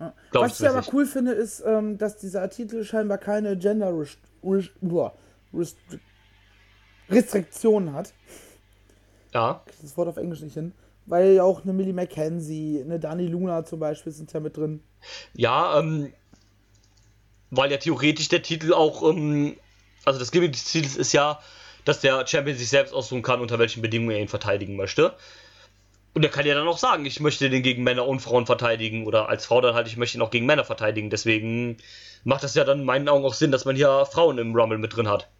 Ja. 0.00 0.12
Was 0.32 0.60
ich 0.60 0.68
aber 0.68 0.84
cool 0.92 1.06
finde, 1.06 1.32
ist, 1.32 1.62
ähm, 1.64 1.96
dass 1.98 2.16
dieser 2.18 2.48
Titel 2.50 2.84
scheinbar 2.84 3.18
keine 3.18 3.56
Gender 3.56 3.96
Rest 3.96 4.18
Rest 4.44 4.70
Rest 5.54 5.76
Restriktionen 7.08 7.92
hat. 7.92 8.12
Ja, 9.32 9.62
Ich 9.70 9.80
das 9.82 9.96
Wort 9.96 10.08
auf 10.08 10.16
Englisch 10.16 10.40
nicht 10.40 10.54
hin. 10.54 10.72
Weil 11.08 11.34
ja 11.34 11.42
auch 11.42 11.62
eine 11.62 11.72
Millie 11.72 11.94
McKenzie, 11.94 12.82
eine 12.84 13.00
Dani 13.00 13.26
Luna 13.26 13.64
zum 13.64 13.80
Beispiel 13.80 14.12
sind 14.12 14.32
ja 14.32 14.40
mit 14.40 14.56
drin. 14.56 14.82
Ja, 15.32 15.78
ähm, 15.78 16.12
weil 17.50 17.70
ja 17.70 17.78
theoretisch 17.78 18.28
der 18.28 18.42
Titel 18.42 18.74
auch, 18.74 19.02
ähm, 19.02 19.56
also 20.04 20.18
das 20.18 20.30
Gimmick 20.30 20.52
des 20.52 20.64
Titels 20.64 20.96
ist 20.96 21.12
ja, 21.12 21.40
dass 21.86 22.00
der 22.00 22.26
Champion 22.26 22.56
sich 22.56 22.68
selbst 22.68 22.92
aussuchen 22.92 23.22
kann, 23.22 23.40
unter 23.40 23.58
welchen 23.58 23.80
Bedingungen 23.80 24.10
er 24.10 24.20
ihn 24.20 24.28
verteidigen 24.28 24.76
möchte. 24.76 25.14
Und 26.12 26.24
er 26.24 26.30
kann 26.30 26.44
ja 26.44 26.54
dann 26.54 26.68
auch 26.68 26.78
sagen, 26.78 27.06
ich 27.06 27.20
möchte 27.20 27.48
den 27.48 27.62
gegen 27.62 27.84
Männer 27.84 28.06
und 28.06 28.20
Frauen 28.20 28.44
verteidigen 28.44 29.06
oder 29.06 29.28
als 29.28 29.46
Frau 29.46 29.60
dann 29.60 29.74
halt, 29.74 29.86
ich 29.86 29.96
möchte 29.96 30.18
ihn 30.18 30.22
auch 30.22 30.30
gegen 30.30 30.46
Männer 30.46 30.64
verteidigen. 30.64 31.08
Deswegen 31.08 31.78
macht 32.24 32.42
das 32.42 32.54
ja 32.54 32.64
dann 32.64 32.80
in 32.80 32.84
meinen 32.84 33.08
Augen 33.08 33.24
auch 33.24 33.34
Sinn, 33.34 33.52
dass 33.52 33.64
man 33.64 33.76
hier 33.76 34.04
Frauen 34.04 34.36
im 34.36 34.54
Rumble 34.54 34.78
mit 34.78 34.94
drin 34.94 35.08
hat. 35.08 35.30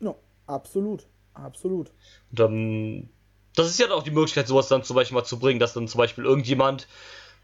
Ja, 0.00 0.14
absolut. 0.46 1.06
Absolut. 1.34 1.92
Und, 2.32 2.40
ähm, 2.40 3.08
das 3.58 3.68
ist 3.68 3.78
ja 3.78 3.86
dann 3.86 3.98
auch 3.98 4.02
die 4.02 4.10
Möglichkeit, 4.10 4.46
sowas 4.46 4.68
dann 4.68 4.82
zum 4.82 4.96
Beispiel 4.96 5.14
mal 5.14 5.24
zu 5.24 5.38
bringen, 5.38 5.60
dass 5.60 5.72
dann 5.72 5.88
zum 5.88 5.98
Beispiel 5.98 6.24
irgendjemand, 6.24 6.86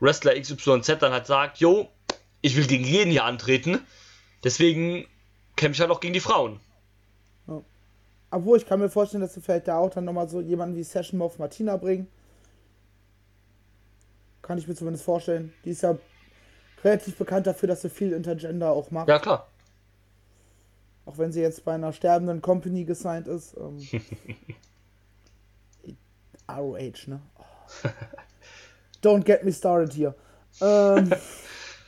Wrestler 0.00 0.38
XYZ, 0.38 0.98
dann 0.98 1.12
halt 1.12 1.26
sagt, 1.26 1.58
jo, 1.58 1.88
ich 2.40 2.56
will 2.56 2.66
gegen 2.66 2.84
jeden 2.84 3.10
hier 3.10 3.24
antreten, 3.24 3.80
deswegen 4.42 5.06
kämpfe 5.56 5.76
ich 5.76 5.80
halt 5.80 5.90
auch 5.90 6.00
gegen 6.00 6.14
die 6.14 6.20
Frauen. 6.20 6.60
Obwohl, 8.34 8.58
ich 8.58 8.66
kann 8.66 8.80
mir 8.80 8.88
vorstellen, 8.88 9.20
dass 9.20 9.34
sie 9.34 9.40
vielleicht 9.40 9.68
da 9.68 9.78
auch 9.78 9.90
dann 9.90 10.04
nochmal 10.04 10.28
so 10.28 10.40
jemanden 10.40 10.74
wie 10.74 10.82
Session 10.82 11.18
Moff 11.18 11.38
Martina 11.38 11.76
bringen. 11.76 12.08
Kann 14.42 14.58
ich 14.58 14.66
mir 14.66 14.74
zumindest 14.74 15.04
vorstellen. 15.04 15.52
Die 15.64 15.70
ist 15.70 15.82
ja 15.82 15.96
relativ 16.82 17.16
bekannt 17.16 17.46
dafür, 17.46 17.68
dass 17.68 17.82
sie 17.82 17.90
viel 17.90 18.12
Intergender 18.12 18.72
auch 18.72 18.90
macht. 18.90 19.08
Ja, 19.08 19.20
klar. 19.20 19.46
Auch 21.06 21.16
wenn 21.16 21.30
sie 21.30 21.42
jetzt 21.42 21.64
bei 21.64 21.74
einer 21.74 21.92
sterbenden 21.92 22.42
Company 22.42 22.84
gesigned 22.84 23.28
ist. 23.28 23.56
Ähm, 23.56 23.78
ROH, 26.48 27.06
ne? 27.06 27.20
Oh. 27.38 27.88
Don't 29.02 29.24
get 29.24 29.44
me 29.44 29.52
started 29.52 29.92
hier. 29.92 30.14
Ähm, 30.60 31.12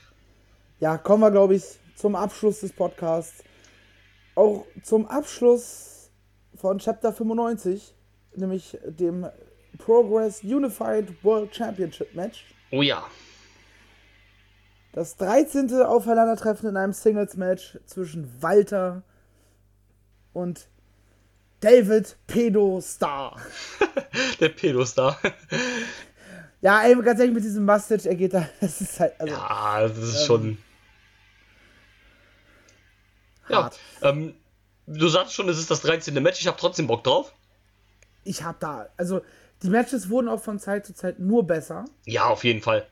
ja, 0.81 0.99
kommen 0.99 1.23
wir, 1.23 1.31
glaube 1.31 1.55
ich, 1.55 1.65
zum 1.95 2.15
Abschluss 2.15 2.61
des 2.61 2.73
Podcasts. 2.73 3.43
Auch 4.35 4.67
zum 4.83 5.07
Abschluss 5.09 6.11
von 6.55 6.79
Chapter 6.79 7.13
95, 7.13 7.95
nämlich 8.35 8.79
dem 8.85 9.27
Progress 9.79 10.43
Unified 10.43 11.25
World 11.25 11.55
Championship 11.55 12.15
Match. 12.15 12.45
Oh 12.71 12.83
ja. 12.83 13.07
Das 14.93 15.17
13. 15.17 15.73
Aufeinandertreffen 15.83 16.71
in 16.71 16.77
einem 16.77 16.93
Singles-Match 16.93 17.79
zwischen 17.87 18.43
Walter 18.43 19.03
und 20.33 20.69
David 21.61 22.17
Pedo 22.27 22.81
Star. 22.81 23.39
Der 24.41 24.49
Pedostar. 24.51 25.19
Ja, 26.61 26.83
ey, 26.83 26.95
ganz 27.03 27.21
ehrlich, 27.21 27.35
mit 27.35 27.45
diesem 27.45 27.65
Mustache, 27.65 28.09
er 28.09 28.15
geht 28.15 28.35
da, 28.35 28.49
das 28.61 28.81
ist 28.81 28.99
halt, 28.99 29.13
also, 29.21 29.35
Ja, 29.35 29.81
das 29.89 29.99
ist 29.99 30.27
schon. 30.27 30.59
Ja, 33.49 33.71
ähm, 34.03 34.35
du 34.87 35.09
sagst 35.09 35.35
schon, 35.35 35.49
es 35.49 35.59
ist 35.59 35.71
das 35.71 35.83
13. 35.83 36.15
Match, 36.23 36.41
ich 36.41 36.47
habe 36.49 36.57
trotzdem 36.59 36.87
Bock 36.87 37.05
drauf. 37.05 37.33
Ich 38.25 38.43
hab 38.43 38.59
da, 38.59 38.89
also, 38.97 39.21
die 39.63 39.71
Matches 39.71 40.11
wurden 40.11 40.29
auch 40.29 40.43
von 40.43 40.59
Zeit 40.59 40.85
zu 40.85 40.95
Zeit 40.95 41.19
nur 41.19 41.47
besser. 41.47 41.85
Ja, 42.05 42.25
auf 42.27 42.45
jeden 42.45 42.61
Fall. 42.61 42.87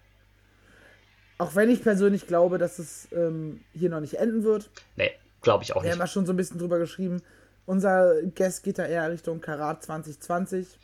Auch 1.39 1.57
wenn 1.57 1.69
ich 1.69 1.83
persönlich 1.83 2.27
glaube, 2.29 2.59
dass 2.59 2.79
es 2.79 3.09
ähm, 3.13 3.61
hier 3.73 3.91
noch 3.91 4.01
nicht 4.01 4.15
enden 4.15 4.45
wird. 4.45 4.71
Nee, 4.97 5.11
glaube 5.43 5.65
ich 5.65 5.73
auch 5.75 5.83
Wir 5.83 5.89
nicht. 5.91 5.93
haben 5.95 5.99
ja 5.99 6.07
schon 6.07 6.27
so 6.27 6.33
ein 6.33 6.37
bisschen 6.37 6.59
drüber 6.59 6.79
geschrieben. 6.79 7.21
Unser 7.67 8.23
Guest 8.37 8.63
geht 8.63 8.79
da 8.79 8.87
eher 8.87 9.11
Richtung 9.11 9.41
Karat 9.41 9.83
2020. 9.83 10.79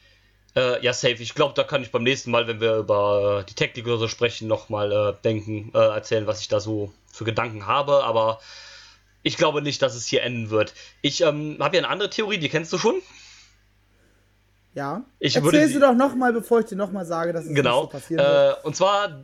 Äh, 0.56 0.82
ja, 0.84 0.92
safe. 0.92 1.14
Ich 1.14 1.34
glaube, 1.34 1.54
da 1.54 1.62
kann 1.62 1.82
ich 1.82 1.92
beim 1.92 2.02
nächsten 2.02 2.30
Mal, 2.30 2.46
wenn 2.46 2.60
wir 2.60 2.76
über 2.76 3.40
äh, 3.40 3.44
die 3.48 3.54
Technik 3.54 3.86
oder 3.86 3.98
so 3.98 4.08
sprechen, 4.08 4.48
nochmal 4.48 4.90
äh, 4.92 5.22
denken, 5.22 5.70
äh, 5.74 5.78
erzählen, 5.78 6.26
was 6.26 6.40
ich 6.40 6.48
da 6.48 6.58
so 6.58 6.92
für 7.12 7.24
Gedanken 7.24 7.66
habe. 7.66 8.04
Aber 8.04 8.40
ich 9.22 9.36
glaube 9.36 9.62
nicht, 9.62 9.80
dass 9.82 9.94
es 9.94 10.06
hier 10.06 10.22
enden 10.22 10.50
wird. 10.50 10.74
Ich 11.02 11.20
ähm, 11.20 11.58
habe 11.60 11.76
ja 11.76 11.82
eine 11.82 11.92
andere 11.92 12.10
Theorie, 12.10 12.38
die 12.38 12.48
kennst 12.48 12.72
du 12.72 12.78
schon. 12.78 12.96
Ja. 14.74 15.02
Ich 15.18 15.36
Erzähl 15.36 15.52
würde 15.52 15.68
sie 15.68 15.80
doch 15.80 15.94
nochmal, 15.94 16.32
bevor 16.32 16.60
ich 16.60 16.66
dir 16.66 16.76
nochmal 16.76 17.04
sage, 17.04 17.32
dass 17.32 17.44
es 17.44 17.54
Genau. 17.54 17.82
so 17.82 17.86
passieren 17.88 18.24
wird. 18.24 18.58
Äh, 18.58 18.66
und 18.66 18.74
zwar, 18.76 19.20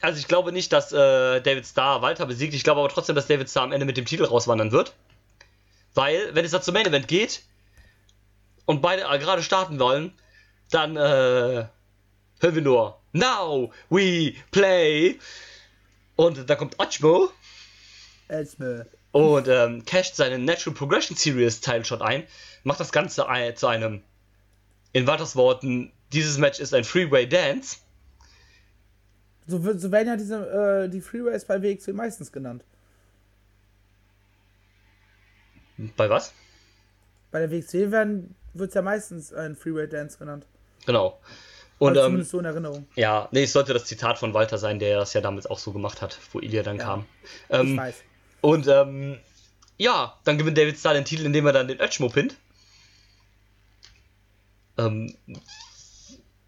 also 0.00 0.18
ich 0.18 0.28
glaube 0.28 0.52
nicht, 0.52 0.72
dass 0.72 0.92
äh, 0.92 1.40
David 1.40 1.66
Starr 1.66 2.02
Walter 2.02 2.26
besiegt. 2.26 2.54
Ich 2.54 2.64
glaube 2.64 2.80
aber 2.80 2.88
trotzdem, 2.88 3.16
dass 3.16 3.26
David 3.26 3.48
Starr 3.48 3.64
am 3.64 3.72
Ende 3.72 3.86
mit 3.86 3.96
dem 3.96 4.04
Titel 4.04 4.24
rauswandern 4.24 4.72
wird. 4.72 4.92
Weil, 5.94 6.34
wenn 6.34 6.44
es 6.44 6.52
da 6.52 6.60
zum 6.60 6.74
Main 6.74 6.86
Event 6.86 7.08
geht 7.08 7.42
und 8.66 8.82
beide 8.82 9.02
äh, 9.02 9.18
gerade 9.18 9.42
starten 9.42 9.78
wollen, 9.80 10.12
dann 10.70 10.96
äh, 10.96 11.66
hören 12.40 12.54
wir 12.54 12.62
nur 12.62 12.98
Now 13.12 13.72
we 13.90 14.34
play. 14.50 15.18
Und 16.16 16.48
da 16.50 16.56
kommt 16.56 16.78
Ochmo 16.78 17.30
Elchme. 18.28 18.86
und 19.12 19.48
ähm, 19.48 19.84
casht 19.84 20.16
seinen 20.16 20.44
Natural 20.44 20.74
Progression 20.74 21.16
Series 21.16 21.60
Teilshot 21.60 22.02
ein, 22.02 22.24
macht 22.64 22.80
das 22.80 22.92
Ganze 22.92 23.28
ein, 23.28 23.56
zu 23.56 23.68
einem, 23.68 24.02
in 24.92 25.06
Walters 25.06 25.36
Worten, 25.36 25.92
dieses 26.12 26.38
Match 26.38 26.58
ist 26.58 26.74
ein 26.74 26.84
Freeway 26.84 27.26
Dance. 27.26 27.78
So, 29.46 29.58
so 29.78 29.90
werden 29.92 30.08
ja 30.08 30.16
diese, 30.16 30.84
äh, 30.84 30.88
die 30.88 31.00
Freeways 31.00 31.44
bei 31.44 31.62
WXW 31.62 31.92
meistens 31.92 32.32
genannt. 32.32 32.64
Bei 35.96 36.10
was? 36.10 36.34
Bei 37.30 37.38
der 37.38 37.50
WXW 37.50 37.90
wird 38.54 38.68
es 38.68 38.74
ja 38.74 38.82
meistens 38.82 39.32
ein 39.32 39.54
Freeway 39.54 39.88
Dance 39.88 40.18
genannt. 40.18 40.46
Genau. 40.88 41.20
Und 41.78 41.90
Also 41.90 42.00
ähm, 42.00 42.06
zumindest 42.06 42.30
so 42.30 42.38
in 42.38 42.44
Erinnerung. 42.46 42.88
ja, 42.96 43.28
nee, 43.30 43.42
es 43.42 43.52
sollte 43.52 43.74
das 43.74 43.84
Zitat 43.84 44.18
von 44.18 44.32
Walter 44.32 44.56
sein, 44.56 44.78
der 44.78 44.98
das 44.98 45.12
ja 45.12 45.20
damals 45.20 45.46
auch 45.46 45.58
so 45.58 45.70
gemacht 45.72 46.00
hat, 46.00 46.18
wo 46.32 46.40
Ilya 46.40 46.62
dann 46.62 46.78
Ja. 46.78 46.84
kam. 46.84 47.06
Ich 47.22 47.30
Ähm, 47.50 47.76
weiß. 47.76 47.94
und 48.40 48.66
ähm, 48.68 49.18
ja, 49.76 50.18
dann 50.24 50.38
gewinnt 50.38 50.56
David 50.56 50.78
Starr 50.78 50.94
den 50.94 51.04
Titel, 51.04 51.26
indem 51.26 51.44
er 51.46 51.52
dann 51.52 51.68
den 51.68 51.78
Ötschmo 51.78 52.08
pinnt. 52.08 52.36
Ähm, 54.78 55.14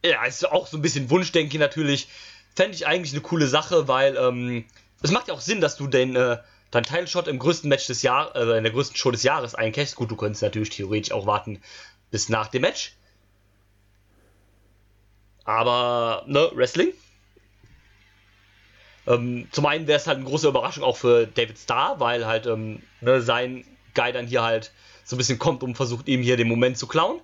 ja, 0.05 0.25
ist 0.25 0.51
auch 0.51 0.67
so 0.67 0.79
ein 0.79 0.83
bisschen 0.83 1.11
Wunschdenken 1.11 1.61
natürlich. 1.61 2.09
Fände 2.57 2.75
ich 2.75 2.87
eigentlich 2.87 3.13
eine 3.13 3.21
coole 3.23 3.47
Sache, 3.47 3.89
weil 3.89 4.17
ähm, 4.17 4.65
es 5.03 5.11
macht 5.11 5.29
ja 5.29 5.35
auch 5.35 5.41
Sinn, 5.41 5.61
dass 5.61 5.77
du 5.77 5.87
den, 5.87 6.17
äh, 6.17 6.39
dein 6.71 6.83
Title-Shot 6.85 7.29
im 7.29 7.39
größten 7.39 7.69
Match 7.69 7.87
des 7.87 8.03
Jahres, 8.03 8.35
äh, 8.35 8.57
in 8.57 8.65
der 8.65 8.73
größten 8.73 8.97
Show 8.97 9.11
des 9.11 9.23
Jahres 9.23 9.55
eincashst. 9.55 9.97
Gut, 9.97 10.11
du 10.11 10.17
könntest 10.17 10.43
natürlich 10.43 10.71
theoretisch 10.71 11.13
auch 11.13 11.27
warten 11.27 11.61
bis 12.11 12.29
nach 12.29 12.49
dem 12.49 12.63
Match. 12.63 12.95
Aber, 15.51 16.23
ne, 16.27 16.49
Wrestling. 16.55 16.93
Ähm, 19.09 19.49
zum 19.51 19.67
einen 19.67 19.89
wäre 19.89 19.99
es 19.99 20.07
halt 20.07 20.19
eine 20.19 20.27
große 20.27 20.47
Überraschung 20.47 20.85
auch 20.85 20.97
für 20.97 21.27
David 21.27 21.59
Starr, 21.59 21.99
weil 21.99 22.25
halt 22.25 22.47
ähm, 22.47 22.83
ne, 23.01 23.21
sein 23.21 23.65
Guy 23.95 24.13
dann 24.13 24.29
hier 24.29 24.43
halt 24.43 24.71
so 25.05 25.17
ein 25.17 25.19
bisschen 25.19 25.41
kommt 25.41 25.65
und 25.65 25.75
versucht 25.75 26.07
ihm 26.07 26.23
hier 26.23 26.37
den 26.37 26.47
Moment 26.47 26.79
zu 26.79 26.87
klauen. 26.87 27.21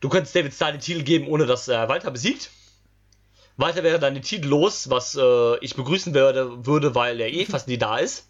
Du 0.00 0.08
könntest 0.08 0.34
David 0.34 0.54
Starr 0.54 0.72
den 0.72 0.80
Titel 0.80 1.02
geben, 1.02 1.28
ohne 1.28 1.44
dass 1.44 1.68
er 1.68 1.88
Walter 1.90 2.10
besiegt. 2.10 2.50
Walter 3.58 3.82
wäre 3.82 3.98
dann 3.98 4.14
den 4.14 4.22
Titel 4.22 4.48
los, 4.48 4.88
was 4.88 5.14
äh, 5.14 5.58
ich 5.58 5.76
begrüßen 5.76 6.14
würde, 6.14 6.64
würde, 6.64 6.94
weil 6.94 7.20
er 7.20 7.30
eh 7.30 7.44
fast 7.44 7.68
nie 7.68 7.78
da 7.78 7.98
ist. 7.98 8.26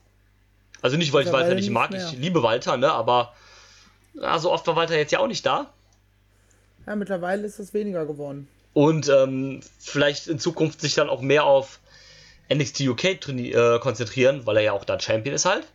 Also 0.82 0.96
nicht, 0.96 1.12
weil 1.12 1.24
ich 1.24 1.32
Walter 1.32 1.54
nicht 1.54 1.70
mag, 1.70 1.94
ich 1.94 2.18
liebe 2.18 2.42
Walter, 2.42 2.76
ne, 2.76 2.90
aber 2.90 3.32
ja, 4.14 4.38
so 4.40 4.50
oft 4.50 4.66
war 4.66 4.74
Walter 4.74 4.96
jetzt 4.96 5.12
ja 5.12 5.20
auch 5.20 5.28
nicht 5.28 5.46
da. 5.46 5.72
Ja, 6.84 6.96
mittlerweile 6.96 7.46
ist 7.46 7.60
es 7.60 7.72
weniger 7.72 8.04
geworden. 8.06 8.48
Und 8.74 9.08
ähm, 9.08 9.60
vielleicht 9.78 10.26
in 10.26 10.38
Zukunft 10.38 10.80
sich 10.80 10.94
dann 10.94 11.08
auch 11.08 11.22
mehr 11.22 11.44
auf 11.44 11.80
NXT 12.52 12.82
UK 12.82 13.04
äh, 13.04 13.78
konzentrieren, 13.78 14.44
weil 14.44 14.58
er 14.58 14.62
ja 14.62 14.72
auch 14.72 14.84
da 14.84 15.00
Champion 15.00 15.34
ist 15.34 15.46
halt 15.46 15.66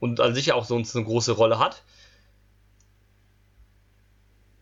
und 0.00 0.20
an 0.20 0.34
sich 0.34 0.52
auch 0.52 0.64
sonst 0.64 0.94
eine 0.94 1.04
große 1.04 1.32
Rolle 1.32 1.58
hat. 1.58 1.82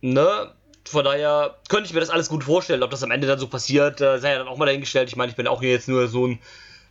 Ne? 0.03 0.53
Von 0.85 1.05
daher 1.05 1.57
könnte 1.69 1.87
ich 1.87 1.95
mir 1.95 2.01
das 2.01 2.11
alles 2.11 2.29
gut 2.29 2.45
vorstellen, 2.45 2.83
ob 2.83 2.91
das 2.91 3.03
am 3.03 3.11
Ende 3.11 3.27
dann 3.27 3.39
so 3.39 3.49
passiert, 3.49 4.01
äh, 4.01 4.19
sei 4.19 4.33
ja 4.33 4.39
dann 4.39 4.49
auch 4.49 4.59
mal 4.59 4.67
dahingestellt. 4.67 5.09
Ich 5.09 5.17
meine, 5.17 5.31
ich 5.31 5.37
bin 5.37 5.47
auch 5.47 5.61
hier 5.61 5.71
jetzt 5.71 5.89
nur 5.89 6.07
so 6.09 6.27
ein 6.27 6.41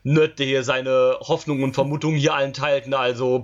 Nerd, 0.03 0.39
der 0.39 0.47
hier 0.47 0.63
seine 0.63 1.17
Hoffnungen 1.19 1.63
und 1.63 1.73
Vermutungen 1.73 2.17
hier 2.17 2.33
allen 2.33 2.53
teilt. 2.53 2.87
Ne? 2.87 2.97
Also, 2.97 3.43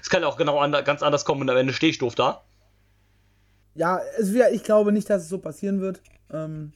es 0.00 0.08
kann 0.08 0.22
auch 0.22 0.36
genau 0.36 0.60
ander 0.60 0.82
ganz 0.82 1.02
anders 1.02 1.24
kommen 1.24 1.40
und 1.40 1.50
am 1.50 1.56
Ende 1.56 1.72
stehe 1.72 1.90
ich 1.90 1.98
doof 1.98 2.14
da. 2.14 2.42
Ja, 3.74 4.00
wär, 4.20 4.52
ich 4.52 4.62
glaube 4.62 4.92
nicht, 4.92 5.10
dass 5.10 5.22
es 5.22 5.28
so 5.28 5.38
passieren 5.38 5.80
wird. 5.80 6.00
Ähm, 6.30 6.72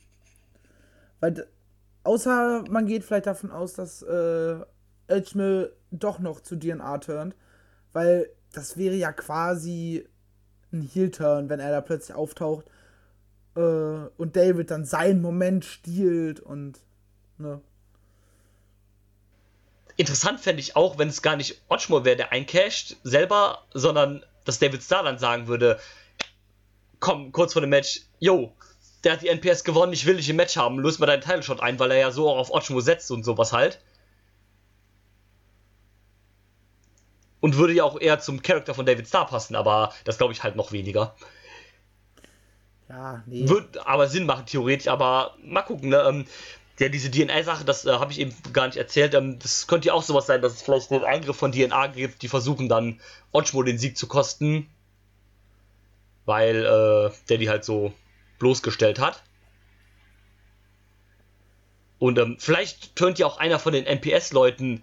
weil, 1.20 1.46
außer 2.04 2.64
man 2.68 2.86
geht 2.86 3.04
vielleicht 3.04 3.26
davon 3.26 3.50
aus, 3.50 3.74
dass 3.74 4.02
äh, 4.02 4.56
Edgemill 5.08 5.72
doch 5.90 6.18
noch 6.18 6.40
zu 6.40 6.56
DNA 6.56 6.98
turnt. 6.98 7.34
Weil 7.92 8.30
das 8.52 8.76
wäre 8.76 8.94
ja 8.94 9.12
quasi 9.12 10.06
ein 10.72 10.82
Heel-Turn, 10.82 11.48
wenn 11.48 11.60
er 11.60 11.70
da 11.70 11.80
plötzlich 11.80 12.16
auftaucht. 12.16 12.66
Äh, 13.56 13.60
und 13.60 14.36
David 14.36 14.70
dann 14.70 14.84
seinen 14.84 15.20
Moment 15.20 15.64
stiehlt 15.64 16.40
und. 16.40 16.78
Ne. 17.38 17.60
Interessant 19.96 20.40
fände 20.40 20.60
ich 20.60 20.76
auch, 20.76 20.98
wenn 20.98 21.08
es 21.08 21.20
gar 21.20 21.36
nicht 21.36 21.60
Otschmo 21.68 22.04
wäre, 22.04 22.16
der 22.16 22.32
eincasht 22.32 22.96
selber, 23.02 23.64
sondern 23.74 24.24
dass 24.44 24.58
David 24.58 24.82
Starr 24.82 25.02
dann 25.02 25.18
sagen 25.18 25.46
würde, 25.46 25.78
komm, 27.00 27.32
kurz 27.32 27.52
vor 27.52 27.60
dem 27.60 27.70
Match, 27.70 28.02
yo, 28.18 28.54
der 29.04 29.12
hat 29.12 29.22
die 29.22 29.28
NPS 29.28 29.64
gewonnen, 29.64 29.92
ich 29.92 30.06
will 30.06 30.16
dich 30.16 30.28
im 30.28 30.36
Match 30.36 30.56
haben, 30.56 30.78
löst 30.78 31.00
mal 31.00 31.06
deinen 31.06 31.22
Title 31.22 31.42
Shot 31.42 31.60
ein, 31.60 31.78
weil 31.78 31.90
er 31.90 31.98
ja 31.98 32.10
so 32.10 32.28
auch 32.28 32.38
auf 32.38 32.50
Otschmo 32.50 32.80
setzt 32.80 33.10
und 33.10 33.24
sowas 33.24 33.52
halt. 33.52 33.80
Und 37.40 37.56
würde 37.56 37.72
ja 37.72 37.84
auch 37.84 37.98
eher 37.98 38.20
zum 38.20 38.42
Charakter 38.42 38.74
von 38.74 38.84
David 38.84 39.08
Starr 39.08 39.26
passen, 39.26 39.56
aber 39.56 39.94
das 40.04 40.18
glaube 40.18 40.34
ich 40.34 40.42
halt 40.42 40.56
noch 40.56 40.72
weniger. 40.72 41.14
Ja, 42.90 43.22
nee. 43.26 43.48
Wird 43.48 43.86
aber 43.86 44.08
Sinn 44.08 44.26
machen, 44.26 44.46
theoretisch, 44.46 44.88
aber 44.88 45.36
mal 45.42 45.62
gucken, 45.62 45.90
ne? 45.90 46.02
Ähm, 46.06 46.26
ja, 46.80 46.88
diese 46.88 47.10
DNA-Sache, 47.10 47.64
das 47.64 47.84
äh, 47.84 47.92
habe 47.92 48.10
ich 48.10 48.18
eben 48.18 48.34
gar 48.52 48.66
nicht 48.66 48.78
erzählt. 48.78 49.14
Ähm, 49.14 49.38
das 49.38 49.66
könnte 49.66 49.88
ja 49.88 49.94
auch 49.94 50.02
sowas 50.02 50.26
sein, 50.26 50.42
dass 50.42 50.54
es 50.54 50.62
vielleicht 50.62 50.90
einen 50.90 51.04
Eingriff 51.04 51.36
von 51.36 51.52
DNA 51.52 51.88
gibt, 51.88 52.22
die 52.22 52.28
versuchen 52.28 52.68
dann 52.68 53.00
Otschmo 53.32 53.62
den 53.62 53.78
Sieg 53.78 53.96
zu 53.96 54.08
kosten. 54.08 54.68
Weil 56.24 56.64
äh, 56.64 57.10
der 57.28 57.38
die 57.38 57.48
halt 57.48 57.64
so 57.64 57.92
bloßgestellt 58.40 58.98
hat. 58.98 59.22
Und 62.00 62.18
ähm, 62.18 62.36
vielleicht 62.40 62.96
turnt 62.96 63.20
ja 63.20 63.26
auch 63.26 63.38
einer 63.38 63.60
von 63.60 63.72
den 63.72 63.86
NPS-Leuten 63.86 64.82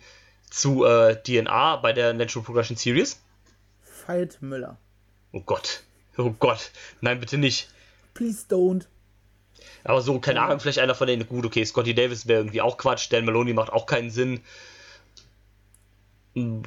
zu 0.49 0.85
äh, 0.85 1.21
DNA 1.21 1.77
bei 1.77 1.91
der 1.91 2.13
Natural 2.13 2.45
Progression 2.45 2.77
Series. 2.77 3.21
Veit 4.05 4.41
Müller. 4.41 4.77
Oh 5.33 5.41
Gott. 5.41 5.83
Oh 6.17 6.31
Gott. 6.39 6.71
Nein, 7.01 7.19
bitte 7.19 7.37
nicht. 7.37 7.69
Please 8.13 8.45
don't. 8.49 8.85
Aber 9.83 10.01
so, 10.01 10.19
keine 10.19 10.41
Ahnung, 10.41 10.59
vielleicht 10.59 10.79
einer 10.79 10.95
von 10.95 11.07
denen, 11.07 11.27
gut, 11.27 11.45
okay, 11.45 11.65
Scotty 11.65 11.93
Davis 11.93 12.27
wäre 12.27 12.41
irgendwie 12.41 12.61
auch 12.61 12.77
Quatsch, 12.77 13.11
Dan 13.11 13.25
Maloney 13.25 13.53
macht 13.53 13.71
auch 13.71 13.85
keinen 13.85 14.11
Sinn. 14.11 14.41
Hm, 16.35 16.63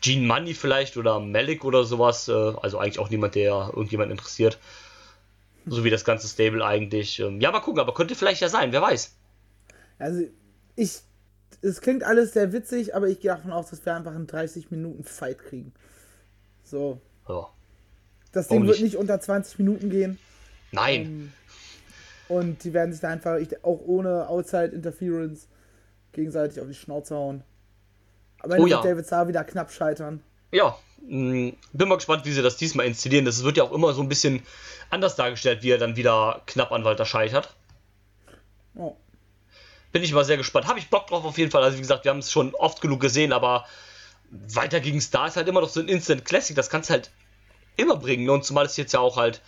Gene 0.00 0.26
Money 0.26 0.54
vielleicht 0.54 0.96
oder 0.96 1.20
Malik 1.20 1.64
oder 1.64 1.84
sowas, 1.84 2.28
äh, 2.28 2.32
also 2.32 2.78
eigentlich 2.78 2.98
auch 2.98 3.10
niemand, 3.10 3.36
der 3.36 3.70
irgendjemand 3.72 4.10
interessiert. 4.10 4.58
So 5.66 5.84
wie 5.84 5.90
das 5.90 6.04
ganze 6.04 6.26
Stable 6.28 6.64
eigentlich. 6.64 7.20
Ähm, 7.20 7.40
ja, 7.40 7.50
mal 7.50 7.60
gucken, 7.60 7.80
aber 7.80 7.94
könnte 7.94 8.14
vielleicht 8.14 8.40
ja 8.40 8.48
sein, 8.48 8.72
wer 8.72 8.82
weiß. 8.82 9.14
Also, 9.98 10.24
ich. 10.76 11.00
Es 11.64 11.80
klingt 11.80 12.02
alles 12.02 12.32
sehr 12.32 12.52
witzig, 12.52 12.96
aber 12.96 13.06
ich 13.08 13.20
gehe 13.20 13.30
davon 13.30 13.52
aus, 13.52 13.70
dass 13.70 13.84
wir 13.86 13.94
einfach 13.94 14.14
einen 14.14 14.26
30-Minuten-Fight 14.26 15.38
kriegen. 15.38 15.72
So. 16.64 17.00
Ja. 17.28 17.48
Das 18.32 18.48
Ding 18.48 18.62
wird 18.66 18.80
nicht? 18.80 18.82
nicht 18.82 18.96
unter 18.96 19.20
20 19.20 19.58
Minuten 19.58 19.90
gehen. 19.90 20.18
Nein, 20.72 21.02
Ähm, 21.02 21.32
und 22.28 22.64
die 22.64 22.72
werden 22.72 22.92
sich 22.92 23.00
da 23.02 23.08
einfach, 23.08 23.36
ich, 23.36 23.62
auch 23.62 23.80
ohne 23.84 24.28
Outside 24.28 24.74
Interference, 24.74 25.48
gegenseitig 26.12 26.60
auf 26.60 26.66
die 26.66 26.74
Schnauze 26.74 27.14
hauen. 27.14 27.44
Aber 28.38 28.58
Oh 28.58 28.66
ja. 28.66 28.80
David 28.80 29.06
Starr 29.06 29.28
wieder 29.28 29.44
knapp 29.44 29.70
scheitern. 29.70 30.22
Ja, 30.52 30.78
mh, 31.00 31.52
bin 31.72 31.88
mal 31.88 31.96
gespannt, 31.96 32.24
wie 32.24 32.32
sie 32.32 32.42
das 32.42 32.56
diesmal 32.56 32.86
inszenieren. 32.86 33.24
Das 33.24 33.42
wird 33.42 33.56
ja 33.56 33.64
auch 33.64 33.72
immer 33.72 33.92
so 33.94 34.02
ein 34.02 34.08
bisschen 34.08 34.42
anders 34.90 35.16
dargestellt, 35.16 35.62
wie 35.62 35.70
er 35.70 35.78
dann 35.78 35.96
wieder 35.96 36.42
knapp 36.46 36.70
an 36.70 36.84
Walter 36.84 37.06
scheitert. 37.06 37.54
Oh. 38.76 38.96
Bin 39.90 40.02
ich 40.02 40.12
mal 40.12 40.24
sehr 40.24 40.36
gespannt. 40.36 40.66
Habe 40.68 40.78
ich 40.78 40.88
Bock 40.88 41.08
drauf 41.08 41.24
auf 41.24 41.38
jeden 41.38 41.50
Fall. 41.50 41.62
Also 41.62 41.76
wie 41.76 41.82
gesagt, 41.82 42.04
wir 42.04 42.10
haben 42.10 42.20
es 42.20 42.30
schon 42.30 42.54
oft 42.54 42.80
genug 42.80 43.00
gesehen, 43.00 43.32
aber 43.32 43.66
weiter 44.30 44.80
gegen 44.80 45.00
Star 45.00 45.26
ist 45.26 45.36
halt 45.36 45.48
immer 45.48 45.60
noch 45.60 45.68
so 45.68 45.80
ein 45.80 45.88
Instant 45.88 46.24
Classic. 46.24 46.56
Das 46.56 46.70
kannst 46.70 46.90
halt 46.90 47.10
immer 47.76 47.96
bringen. 47.96 48.28
Und 48.30 48.44
zumal 48.44 48.66
es 48.66 48.76
jetzt 48.76 48.92
ja 48.92 49.00
auch 49.00 49.16
halt, 49.16 49.42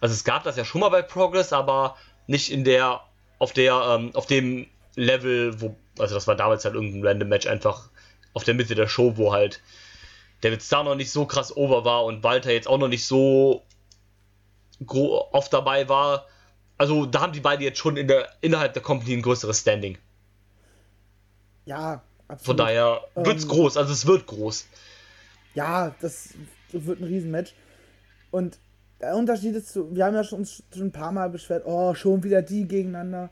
also 0.00 0.14
es 0.14 0.24
gab 0.24 0.44
das 0.44 0.56
ja 0.56 0.64
schon 0.64 0.80
mal 0.80 0.88
bei 0.88 1.02
Progress, 1.02 1.52
aber 1.52 1.96
nicht 2.26 2.50
in 2.50 2.64
der, 2.64 3.02
auf 3.38 3.52
der, 3.52 3.74
ähm, 3.74 4.14
auf 4.14 4.26
dem 4.26 4.66
Level, 4.94 5.60
wo, 5.60 5.76
also 5.98 6.14
das 6.14 6.26
war 6.26 6.36
damals 6.36 6.64
halt 6.64 6.74
irgendein 6.74 7.06
random 7.06 7.28
Match 7.28 7.46
einfach 7.46 7.88
auf 8.34 8.44
der 8.44 8.54
Mitte 8.54 8.74
der 8.74 8.88
Show, 8.88 9.16
wo 9.16 9.32
halt 9.32 9.60
David 10.42 10.62
Starr 10.62 10.84
noch 10.84 10.96
nicht 10.96 11.10
so 11.10 11.24
krass 11.24 11.56
over 11.56 11.84
war 11.84 12.04
und 12.04 12.22
Walter 12.22 12.52
jetzt 12.52 12.68
auch 12.68 12.78
noch 12.78 12.88
nicht 12.88 13.06
so 13.06 13.62
oft 14.86 15.52
dabei 15.52 15.88
war. 15.88 16.26
Also 16.76 17.06
da 17.06 17.20
haben 17.20 17.32
die 17.32 17.40
beiden 17.40 17.64
jetzt 17.64 17.78
schon 17.78 17.96
in 17.96 18.08
der, 18.08 18.28
innerhalb 18.40 18.74
der 18.74 18.82
Company 18.82 19.14
ein 19.14 19.22
größeres 19.22 19.60
Standing. 19.60 19.98
Ja, 21.64 22.02
absolut. 22.26 22.46
Von 22.46 22.56
daher 22.56 23.00
wird's 23.14 23.44
Ähm, 23.44 23.50
groß, 23.50 23.76
also 23.76 23.92
es 23.92 24.04
wird 24.04 24.26
groß. 24.26 24.66
Ja, 25.54 25.94
das 26.00 26.30
wird 26.72 27.00
ein 27.00 27.04
Riesenmatch. 27.04 27.54
Und 28.32 28.58
der 29.00 29.14
Unterschied 29.14 29.54
ist, 29.54 29.72
so, 29.72 29.94
wir 29.94 30.04
haben 30.04 30.14
ja 30.14 30.24
schon, 30.24 30.40
uns 30.40 30.64
schon 30.74 30.86
ein 30.86 30.92
paar 30.92 31.12
Mal 31.12 31.30
beschwert, 31.30 31.64
oh, 31.66 31.94
schon 31.94 32.24
wieder 32.24 32.42
die 32.42 32.66
gegeneinander. 32.66 33.30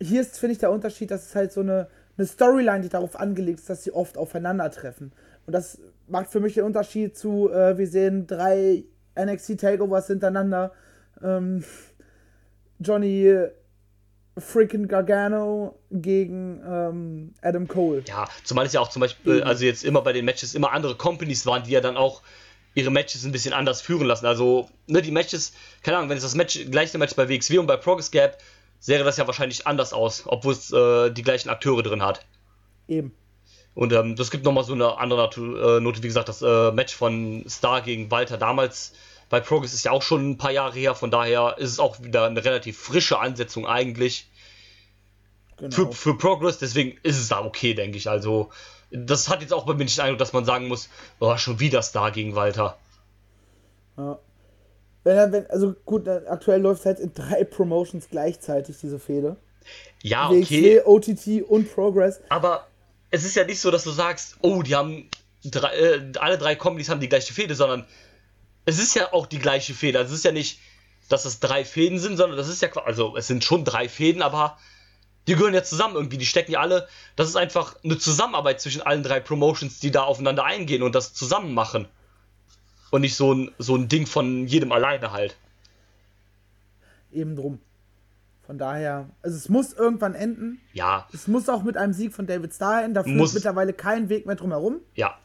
Hier 0.00 0.20
ist, 0.20 0.38
finde 0.38 0.54
ich, 0.54 0.58
der 0.58 0.72
Unterschied, 0.72 1.12
dass 1.12 1.26
es 1.26 1.34
halt 1.36 1.52
so 1.52 1.60
eine, 1.60 1.88
eine 2.16 2.26
Storyline, 2.26 2.80
die 2.80 2.88
darauf 2.88 3.14
angelegt 3.14 3.60
ist, 3.60 3.70
dass 3.70 3.84
sie 3.84 3.92
oft 3.92 4.16
aufeinandertreffen. 4.16 5.12
Und 5.46 5.52
das 5.52 5.78
macht 6.08 6.28
für 6.30 6.40
mich 6.40 6.54
den 6.54 6.64
Unterschied 6.64 7.16
zu, 7.16 7.50
äh, 7.50 7.76
wir 7.78 7.86
sehen 7.86 8.26
drei 8.26 8.84
NXT 9.18 9.60
Takeovers 9.60 10.06
hintereinander. 10.08 10.72
Ähm, 11.22 11.64
Johnny 12.80 13.34
freaking 14.36 14.88
Gargano 14.88 15.78
gegen 15.92 16.60
ähm, 16.66 17.34
Adam 17.40 17.68
Cole. 17.68 18.02
Ja, 18.08 18.26
zumal 18.42 18.66
es 18.66 18.72
ja 18.72 18.80
auch 18.80 18.88
zum 18.90 19.00
Beispiel, 19.00 19.36
Mhm. 19.36 19.42
also 19.46 19.64
jetzt 19.64 19.84
immer 19.84 20.02
bei 20.02 20.12
den 20.12 20.24
Matches 20.24 20.54
immer 20.54 20.72
andere 20.72 20.96
Companies 20.96 21.46
waren, 21.46 21.62
die 21.62 21.70
ja 21.70 21.80
dann 21.80 21.96
auch 21.96 22.22
ihre 22.74 22.90
Matches 22.90 23.24
ein 23.24 23.30
bisschen 23.30 23.52
anders 23.52 23.80
führen 23.80 24.06
lassen. 24.08 24.26
Also, 24.26 24.68
ne, 24.88 25.00
die 25.00 25.12
Matches, 25.12 25.52
keine 25.84 25.98
Ahnung, 25.98 26.10
wenn 26.10 26.16
es 26.16 26.24
das 26.24 26.34
Match, 26.34 26.58
gleiche 26.70 26.98
Match 26.98 27.14
bei 27.14 27.28
WXW 27.28 27.58
und 27.58 27.66
bei 27.68 27.76
Progress 27.76 28.10
gab, 28.10 28.38
sähe 28.80 29.02
das 29.02 29.16
ja 29.16 29.26
wahrscheinlich 29.28 29.68
anders 29.68 29.92
aus, 29.92 30.24
obwohl 30.26 30.52
es 30.54 30.72
äh, 30.72 31.10
die 31.12 31.22
gleichen 31.22 31.48
Akteure 31.48 31.84
drin 31.84 32.02
hat. 32.02 32.26
Eben. 32.88 33.12
Und 33.74 33.92
ähm, 33.92 34.16
das 34.16 34.30
gibt 34.30 34.44
nochmal 34.44 34.64
so 34.64 34.72
eine 34.72 34.98
andere 34.98 35.28
äh, 35.36 35.80
Note, 35.80 36.02
wie 36.02 36.06
gesagt, 36.06 36.28
das 36.28 36.42
äh, 36.42 36.70
Match 36.72 36.94
von 36.94 37.44
Star 37.48 37.80
gegen 37.82 38.10
Walter 38.10 38.36
damals 38.36 38.92
Bei 39.30 39.40
Progress 39.40 39.74
ist 39.74 39.84
ja 39.84 39.90
auch 39.90 40.02
schon 40.02 40.30
ein 40.30 40.38
paar 40.38 40.52
Jahre 40.52 40.78
her, 40.78 40.94
von 40.94 41.10
daher 41.10 41.56
ist 41.58 41.70
es 41.70 41.78
auch 41.80 42.00
wieder 42.02 42.26
eine 42.26 42.44
relativ 42.44 42.78
frische 42.78 43.18
Ansetzung 43.18 43.66
eigentlich 43.66 44.28
Genau. 45.56 45.74
für, 45.74 45.92
für 45.92 46.18
Progress, 46.18 46.58
deswegen 46.58 46.98
ist 47.02 47.18
es 47.18 47.28
da 47.28 47.44
okay, 47.44 47.74
denke 47.74 47.96
ich. 47.96 48.08
Also, 48.08 48.50
das 48.90 49.28
hat 49.28 49.40
jetzt 49.40 49.52
auch 49.52 49.66
bei 49.66 49.74
mir 49.74 49.84
nicht 49.84 49.96
den 49.96 50.02
Eindruck, 50.04 50.18
dass 50.18 50.32
man 50.32 50.44
sagen 50.44 50.68
muss, 50.68 50.88
oh, 51.20 51.36
schon 51.36 51.60
wieder 51.60 51.82
Star 51.82 52.10
gegen 52.10 52.34
Walter. 52.34 52.76
Ja. 53.96 54.18
Wenn, 55.04 55.32
wenn, 55.32 55.46
also 55.50 55.74
gut, 55.84 56.06
äh, 56.08 56.22
aktuell 56.28 56.60
läuft 56.60 56.86
halt 56.86 56.98
in 56.98 57.12
drei 57.14 57.44
Promotions 57.44 58.08
gleichzeitig 58.10 58.78
diese 58.80 58.98
Fehde. 58.98 59.36
Ja, 60.02 60.30
WXW, 60.30 60.80
okay, 60.80 60.82
OTT 60.84 61.48
und 61.48 61.72
Progress. 61.72 62.20
aber 62.28 62.66
es 63.14 63.24
ist 63.24 63.36
ja 63.36 63.44
nicht 63.44 63.60
so, 63.60 63.70
dass 63.70 63.84
du 63.84 63.90
sagst, 63.92 64.36
oh, 64.42 64.62
die 64.62 64.74
haben 64.74 65.08
drei, 65.44 65.72
äh, 65.74 66.12
alle 66.18 66.36
drei 66.36 66.56
Comedies 66.56 66.88
haben 66.88 67.00
die 67.00 67.08
gleiche 67.08 67.32
Fehde, 67.32 67.54
sondern 67.54 67.86
es 68.64 68.78
ist 68.78 68.94
ja 68.94 69.12
auch 69.12 69.26
die 69.26 69.38
gleiche 69.38 69.72
Fehde. 69.72 69.98
Also 69.98 70.12
es 70.12 70.18
ist 70.18 70.24
ja 70.24 70.32
nicht, 70.32 70.58
dass 71.08 71.24
es 71.24 71.38
drei 71.38 71.64
Fäden 71.64 71.98
sind, 71.98 72.16
sondern 72.16 72.36
das 72.36 72.48
ist 72.48 72.60
ja, 72.60 72.68
qua- 72.68 72.84
also 72.84 73.16
es 73.16 73.26
sind 73.28 73.44
schon 73.44 73.64
drei 73.64 73.88
Fäden, 73.88 74.20
aber 74.20 74.58
die 75.28 75.34
gehören 75.34 75.54
ja 75.54 75.62
zusammen 75.62 75.94
irgendwie, 75.94 76.18
die 76.18 76.26
stecken 76.26 76.52
ja 76.52 76.60
alle, 76.60 76.88
das 77.14 77.28
ist 77.28 77.36
einfach 77.36 77.76
eine 77.84 77.98
Zusammenarbeit 77.98 78.60
zwischen 78.60 78.82
allen 78.82 79.02
drei 79.02 79.20
Promotions, 79.20 79.78
die 79.78 79.90
da 79.92 80.02
aufeinander 80.02 80.44
eingehen 80.44 80.82
und 80.82 80.94
das 80.94 81.14
zusammen 81.14 81.54
machen. 81.54 81.86
Und 82.90 83.02
nicht 83.02 83.14
so 83.16 83.32
ein, 83.32 83.52
so 83.58 83.76
ein 83.76 83.88
Ding 83.88 84.06
von 84.06 84.46
jedem 84.46 84.72
alleine 84.72 85.12
halt. 85.12 85.36
Eben 87.12 87.36
drum. 87.36 87.60
Von 88.46 88.58
daher, 88.58 89.08
also 89.22 89.36
es 89.36 89.48
muss 89.48 89.72
irgendwann 89.72 90.14
enden. 90.14 90.60
Ja, 90.74 91.08
Es 91.12 91.26
muss 91.28 91.48
auch 91.48 91.62
mit 91.62 91.76
einem 91.78 91.92
Sieg 91.94 92.12
von 92.12 92.26
David 92.26 92.52
Starr 92.52 92.80
enden. 92.82 92.94
Da 92.94 93.02
führt 93.02 93.32
mittlerweile 93.34 93.72
kein 93.72 94.08
Weg 94.10 94.26
mehr 94.26 94.36
drum 94.36 94.50
herum. 94.50 94.80
ja, 94.94 95.18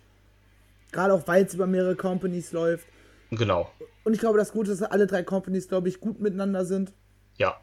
Gerade 0.92 1.14
auch, 1.14 1.28
weil 1.28 1.46
es 1.46 1.54
über 1.54 1.68
mehrere 1.68 1.96
Companies 1.96 2.52
läuft. 2.52 2.88
genau. 3.32 3.70
Und 4.06 4.14
ich 4.14 4.20
glaube, 4.20 4.38
das 4.40 4.52
Gute 4.54 4.72
ist, 4.72 4.82
dass 4.82 4.90
alle 4.90 5.06
drei 5.06 5.22
Companies, 5.22 5.68
glaube 5.68 5.90
ich, 5.90 6.00
gut 6.00 6.20
miteinander 6.20 6.66
sind. 6.66 6.94
Ja, 7.38 7.60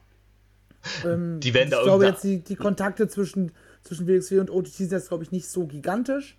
Ähm, 1.04 1.40
Die 1.40 1.52
werden 1.54 1.70
da 1.70 1.78
ich 1.78 1.84
glaube 1.84 2.06
jetzt, 2.06 2.22
die, 2.22 2.38
die 2.44 2.54
Kontakte 2.54 3.08
zwischen, 3.08 3.50
zwischen 3.82 4.06
WXW 4.06 4.38
und 4.40 4.50
OTT 4.50 4.68
sind 4.68 4.92
jetzt, 4.92 5.08
glaube 5.08 5.24
ich, 5.24 5.32
nicht 5.32 5.48
so 5.48 5.66
gigantisch. 5.66 6.36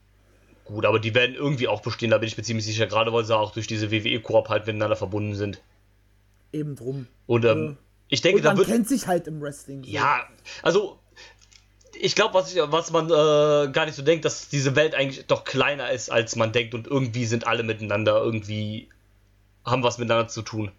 gut, 0.63 0.85
aber 0.85 0.99
die 0.99 1.13
werden 1.15 1.35
irgendwie 1.35 1.67
auch 1.67 1.81
bestehen, 1.81 2.11
da 2.11 2.19
bin 2.19 2.27
ich 2.27 2.37
mir 2.37 2.43
ziemlich 2.43 2.65
sicher, 2.65 2.85
gerade 2.87 3.11
weil 3.11 3.25
sie 3.25 3.35
auch 3.35 3.51
durch 3.51 3.67
diese 3.67 3.91
WWE-Koop 3.91 4.47
halt 4.49 4.65
miteinander 4.67 4.95
verbunden 4.95 5.33
sind. 5.35 5.61
Eben 6.53 6.75
drum. 6.75 7.07
Und 7.25 7.43
ähm, 7.43 7.77
ich 8.09 8.21
denke, 8.21 8.37
Und 8.37 8.43
da 8.43 8.49
man 8.51 8.57
wird. 8.57 8.67
kennt 8.67 8.87
sich 8.87 9.07
halt 9.07 9.27
im 9.27 9.41
Wrestling. 9.41 9.83
so. 9.83 9.89
Ja, 9.89 10.27
also 10.63 10.99
ich 11.99 12.15
glaube, 12.15 12.33
was, 12.35 12.53
ich- 12.53 12.61
was 12.63 12.91
man 12.91 13.05
äh, 13.07 13.71
gar 13.71 13.85
nicht 13.85 13.95
so 13.95 14.01
denkt, 14.03 14.23
dass 14.25 14.49
diese 14.49 14.75
Welt 14.75 14.93
eigentlich 14.95 15.25
doch 15.27 15.43
kleiner 15.43 15.91
ist, 15.91 16.09
als 16.11 16.35
man 16.35 16.51
denkt 16.51 16.73
und 16.73 16.87
irgendwie 16.87 17.25
sind 17.25 17.47
alle 17.47 17.63
miteinander, 17.63 18.21
irgendwie 18.21 18.89
haben 19.65 19.83
was 19.83 19.97
miteinander 19.97 20.27
zu 20.27 20.41
tun. 20.43 20.71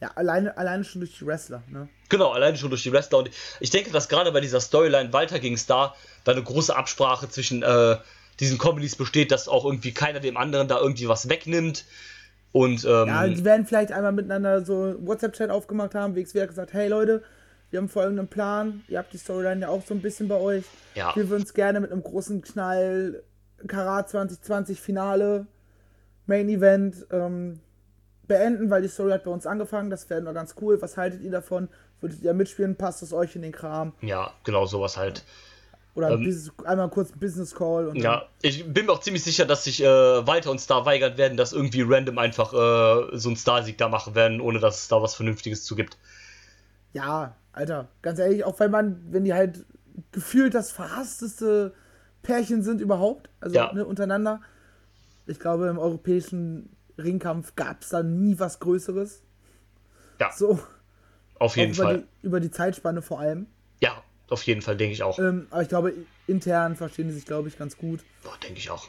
Ja, 0.00 0.10
alleine, 0.16 0.56
alleine 0.56 0.84
schon 0.84 1.00
durch 1.00 1.16
die 1.18 1.26
Wrestler, 1.26 1.62
ne? 1.70 1.88
Genau, 2.08 2.30
alleine 2.32 2.56
schon 2.56 2.70
durch 2.70 2.82
die 2.82 2.92
Wrestler. 2.92 3.18
Und 3.18 3.30
ich 3.60 3.70
denke, 3.70 3.90
dass 3.90 4.08
gerade 4.08 4.32
bei 4.32 4.40
dieser 4.40 4.60
Storyline 4.60 5.12
Walter 5.12 5.38
gegen 5.38 5.56
Star 5.56 5.94
da 6.24 6.32
eine 6.32 6.42
große 6.42 6.74
Absprache 6.74 7.28
zwischen 7.28 7.62
äh, 7.62 7.96
diesen 8.40 8.58
Comedies 8.58 8.96
besteht, 8.96 9.30
dass 9.30 9.48
auch 9.48 9.64
irgendwie 9.64 9.92
keiner 9.92 10.20
dem 10.20 10.36
anderen 10.36 10.68
da 10.68 10.78
irgendwie 10.78 11.08
was 11.08 11.28
wegnimmt. 11.28 11.84
Und 12.54 12.84
ähm, 12.84 13.08
Ja, 13.08 13.26
die 13.26 13.44
werden 13.44 13.66
vielleicht 13.66 13.90
einmal 13.90 14.12
miteinander 14.12 14.64
so 14.64 14.84
einen 14.84 15.06
WhatsApp-Chat 15.08 15.50
aufgemacht 15.50 15.96
haben. 15.96 16.14
WXW 16.14 16.42
hat 16.42 16.48
gesagt, 16.50 16.72
hey 16.72 16.86
Leute, 16.86 17.24
wir 17.70 17.80
haben 17.80 17.88
folgenden 17.88 18.28
Plan. 18.28 18.84
Ihr 18.86 18.98
habt 18.98 19.12
die 19.12 19.18
Storyline 19.18 19.62
ja 19.62 19.68
auch 19.70 19.82
so 19.84 19.92
ein 19.92 20.00
bisschen 20.00 20.28
bei 20.28 20.36
euch. 20.36 20.62
Ja. 20.94 21.16
Wir 21.16 21.28
würden 21.28 21.42
es 21.42 21.52
gerne 21.52 21.80
mit 21.80 21.90
einem 21.90 22.04
großen 22.04 22.42
Knall 22.42 23.24
Karat 23.66 24.08
2020 24.08 24.80
Finale 24.80 25.48
Main 26.26 26.48
Event 26.48 27.04
ähm, 27.10 27.58
beenden, 28.28 28.70
weil 28.70 28.82
die 28.82 28.88
Story 28.88 29.10
hat 29.10 29.24
bei 29.24 29.32
uns 29.32 29.48
angefangen. 29.48 29.90
Das 29.90 30.08
wäre 30.08 30.22
nur 30.22 30.32
ganz 30.32 30.54
cool. 30.60 30.80
Was 30.80 30.96
haltet 30.96 31.22
ihr 31.22 31.32
davon? 31.32 31.68
Würdet 32.00 32.22
ihr 32.22 32.34
mitspielen? 32.34 32.76
Passt 32.76 33.02
es 33.02 33.12
euch 33.12 33.34
in 33.34 33.42
den 33.42 33.50
Kram? 33.50 33.94
ja, 34.00 34.30
genau 34.44 34.64
sowas 34.66 34.96
halt. 34.96 35.24
Oder 35.94 36.10
Ähm, 36.10 36.24
Business, 36.24 36.52
einmal 36.64 36.88
kurz 36.90 37.12
ein 37.12 37.20
Business 37.20 37.54
Call 37.54 37.86
und 37.88 37.96
Ja, 37.96 38.26
ich 38.42 38.66
bin 38.66 38.86
mir 38.86 38.92
auch 38.92 39.00
ziemlich 39.00 39.22
sicher, 39.22 39.44
dass 39.46 39.64
sich 39.64 39.80
äh, 39.82 39.86
Walter 39.86 40.50
und 40.50 40.60
Star 40.60 40.84
weigern 40.86 41.16
werden, 41.16 41.36
dass 41.36 41.52
irgendwie 41.52 41.82
random 41.82 42.18
einfach 42.18 42.52
äh, 42.52 43.16
so 43.16 43.30
ein 43.30 43.36
Star-Sieg 43.36 43.78
da 43.78 43.88
machen 43.88 44.14
werden, 44.16 44.40
ohne 44.40 44.58
dass 44.58 44.82
es 44.82 44.88
da 44.88 45.00
was 45.00 45.14
Vernünftiges 45.14 45.64
zu 45.64 45.76
gibt. 45.76 45.96
Ja, 46.92 47.36
Alter, 47.52 47.88
ganz 48.02 48.18
ehrlich, 48.18 48.44
auch 48.44 48.58
wenn 48.58 48.70
man, 48.72 49.00
wenn 49.10 49.24
die 49.24 49.34
halt 49.34 49.64
gefühlt 50.10 50.54
das 50.54 50.72
verhassteste 50.72 51.72
Pärchen 52.22 52.62
sind 52.62 52.80
überhaupt, 52.80 53.28
also 53.40 53.54
Ja. 53.54 53.72
ne, 53.72 53.84
untereinander. 53.84 54.40
Ich 55.26 55.38
glaube, 55.38 55.68
im 55.68 55.78
europäischen 55.78 56.70
Ringkampf 56.98 57.54
gab 57.54 57.82
es 57.82 57.90
da 57.90 58.02
nie 58.02 58.38
was 58.38 58.58
Größeres. 58.58 59.22
Ja, 60.20 60.32
So, 60.32 60.58
auf 61.38 61.56
jeden 61.56 61.72
über 61.74 61.82
Fall. 61.84 61.98
die, 61.98 62.26
über 62.26 62.40
die 62.40 62.50
Zeitspanne 62.50 63.02
vor 63.02 63.20
allem. 63.20 63.46
Ja, 63.80 64.02
auf 64.30 64.42
jeden 64.44 64.62
Fall, 64.62 64.76
denke 64.76 64.92
ich 64.94 65.02
auch. 65.02 65.18
Ähm, 65.18 65.46
aber 65.50 65.62
ich 65.62 65.68
glaube, 65.68 65.92
intern 66.26 66.76
verstehen 66.76 67.08
die 67.08 67.14
sich, 67.14 67.26
glaube 67.26 67.48
ich, 67.48 67.58
ganz 67.58 67.76
gut. 67.76 68.00
Boah, 68.22 68.36
denke 68.42 68.58
ich 68.58 68.70
auch. 68.70 68.88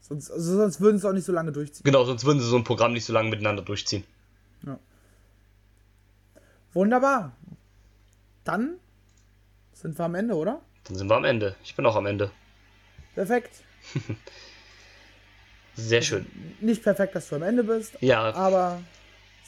Sonst, 0.00 0.30
also 0.30 0.56
sonst 0.56 0.80
würden 0.80 0.98
sie 0.98 1.08
auch 1.08 1.12
nicht 1.12 1.24
so 1.24 1.32
lange 1.32 1.52
durchziehen. 1.52 1.84
Genau, 1.84 2.04
sonst 2.04 2.24
würden 2.24 2.40
sie 2.40 2.46
so 2.46 2.56
ein 2.56 2.64
Programm 2.64 2.92
nicht 2.92 3.04
so 3.04 3.12
lange 3.12 3.30
miteinander 3.30 3.62
durchziehen. 3.62 4.04
Wunderbar. 6.74 7.32
Dann 8.44 8.78
sind 9.74 9.98
wir 9.98 10.04
am 10.06 10.14
Ende, 10.14 10.34
oder? 10.34 10.62
Dann 10.84 10.96
sind 10.96 11.08
wir 11.10 11.16
am 11.16 11.24
Ende. 11.24 11.54
Ich 11.62 11.76
bin 11.76 11.84
auch 11.84 11.96
am 11.96 12.06
Ende. 12.06 12.30
Perfekt. 13.14 13.62
Sehr 15.74 16.00
schön. 16.02 16.26
Nicht 16.60 16.82
perfekt, 16.82 17.14
dass 17.14 17.28
du 17.28 17.36
am 17.36 17.42
Ende 17.42 17.64
bist, 17.64 17.92
Ja, 18.00 18.32
aber 18.34 18.80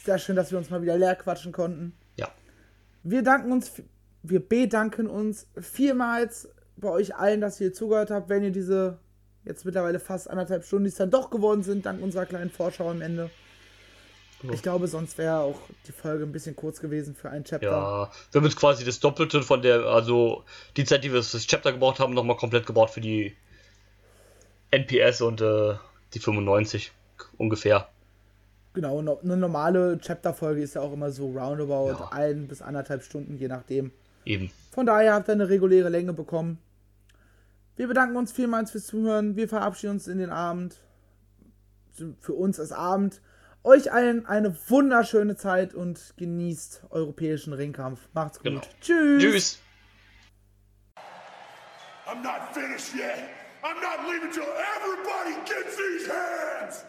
sehr 0.03 0.17
schön, 0.17 0.35
dass 0.35 0.51
wir 0.51 0.57
uns 0.57 0.69
mal 0.71 0.81
wieder 0.81 0.97
leer 0.97 1.15
quatschen 1.15 1.51
konnten. 1.51 1.93
ja. 2.15 2.29
Wir 3.03 3.21
danken 3.21 3.51
uns, 3.51 3.71
wir 4.29 4.47
bedanken 4.47 5.07
uns 5.07 5.47
vielmals 5.59 6.49
bei 6.77 6.89
euch 6.89 7.15
allen, 7.15 7.41
dass 7.41 7.59
ihr 7.61 7.73
zugehört 7.73 8.11
habt, 8.11 8.29
wenn 8.29 8.43
ihr 8.43 8.51
diese 8.51 8.97
jetzt 9.43 9.65
mittlerweile 9.65 9.99
fast 9.99 10.29
anderthalb 10.29 10.65
Stunden, 10.65 10.85
die 10.85 10.89
es 10.89 10.95
dann 10.95 11.11
doch 11.11 11.29
geworden 11.29 11.63
sind, 11.63 11.85
dank 11.85 12.01
unserer 12.01 12.25
kleinen 12.25 12.49
Vorschau 12.49 12.89
am 12.89 13.01
Ende. 13.01 13.29
Ich 14.51 14.61
glaube, 14.61 14.87
sonst 14.87 15.17
wäre 15.17 15.39
auch 15.39 15.59
die 15.87 15.91
Folge 15.91 16.23
ein 16.23 16.31
bisschen 16.31 16.55
kurz 16.55 16.79
gewesen 16.79 17.15
für 17.15 17.29
ein 17.29 17.43
Chapter. 17.45 17.67
Ja, 17.67 18.11
wir 18.31 18.39
haben 18.39 18.45
jetzt 18.45 18.57
quasi 18.57 18.83
das 18.85 18.99
Doppelte 18.99 19.41
von 19.41 19.61
der, 19.61 19.85
also 19.85 20.43
die 20.77 20.83
Zeit, 20.85 21.03
die 21.03 21.11
wir 21.11 21.23
fürs 21.23 21.47
Chapter 21.47 21.71
gebraucht 21.71 21.99
haben, 21.99 22.13
nochmal 22.13 22.35
komplett 22.37 22.67
gebraucht 22.67 22.91
für 22.93 23.01
die 23.01 23.35
NPS 24.71 25.21
und 25.21 25.41
äh, 25.41 25.75
die 26.13 26.19
95 26.19 26.91
ungefähr. 27.37 27.87
Genau, 28.73 28.99
eine 28.99 29.37
normale 29.37 29.97
Chapter-Folge 29.99 30.61
ist 30.61 30.75
ja 30.75 30.81
auch 30.81 30.93
immer 30.93 31.09
so 31.11 31.27
roundabout 31.31 31.91
Ja. 31.97 32.09
ein 32.11 32.47
bis 32.47 32.61
anderthalb 32.61 33.03
Stunden, 33.03 33.37
je 33.37 33.47
nachdem. 33.47 33.91
Eben. 34.25 34.51
Von 34.71 34.85
daher 34.85 35.13
habt 35.13 35.29
ihr 35.29 35.33
eine 35.33 35.49
reguläre 35.49 35.89
Länge 35.89 36.13
bekommen. 36.13 36.57
Wir 37.77 37.87
bedanken 37.87 38.17
uns 38.17 38.31
vielmals 38.31 38.71
fürs 38.71 38.87
Zuhören. 38.87 39.35
Wir 39.35 39.47
verabschieden 39.47 39.93
uns 39.93 40.07
in 40.07 40.17
den 40.17 40.29
Abend. 40.29 40.81
Für 42.19 42.33
uns 42.33 42.59
ist 42.59 42.71
Abend. 42.71 43.21
Euch 43.63 43.91
allen 43.91 44.25
eine 44.25 44.55
wunderschöne 44.69 45.35
Zeit 45.35 45.73
und 45.73 46.13
genießt 46.17 46.83
europäischen 46.89 47.53
Ringkampf. 47.53 47.99
Macht's 48.13 48.37
gut. 48.39 48.45
Genau. 48.45 48.61
Tschüss. 48.81 49.23
Tschüss. 49.23 49.59
I'm 52.07 52.21
not 52.21 52.53
finished 52.53 52.93
yet. 52.93 53.29
I'm 53.63 53.81
not 53.81 54.07
leaving 54.07 54.31
till 54.31 54.43
everybody 54.43 55.33
gets 55.45 55.75
these 55.75 56.07
hands. 56.07 56.85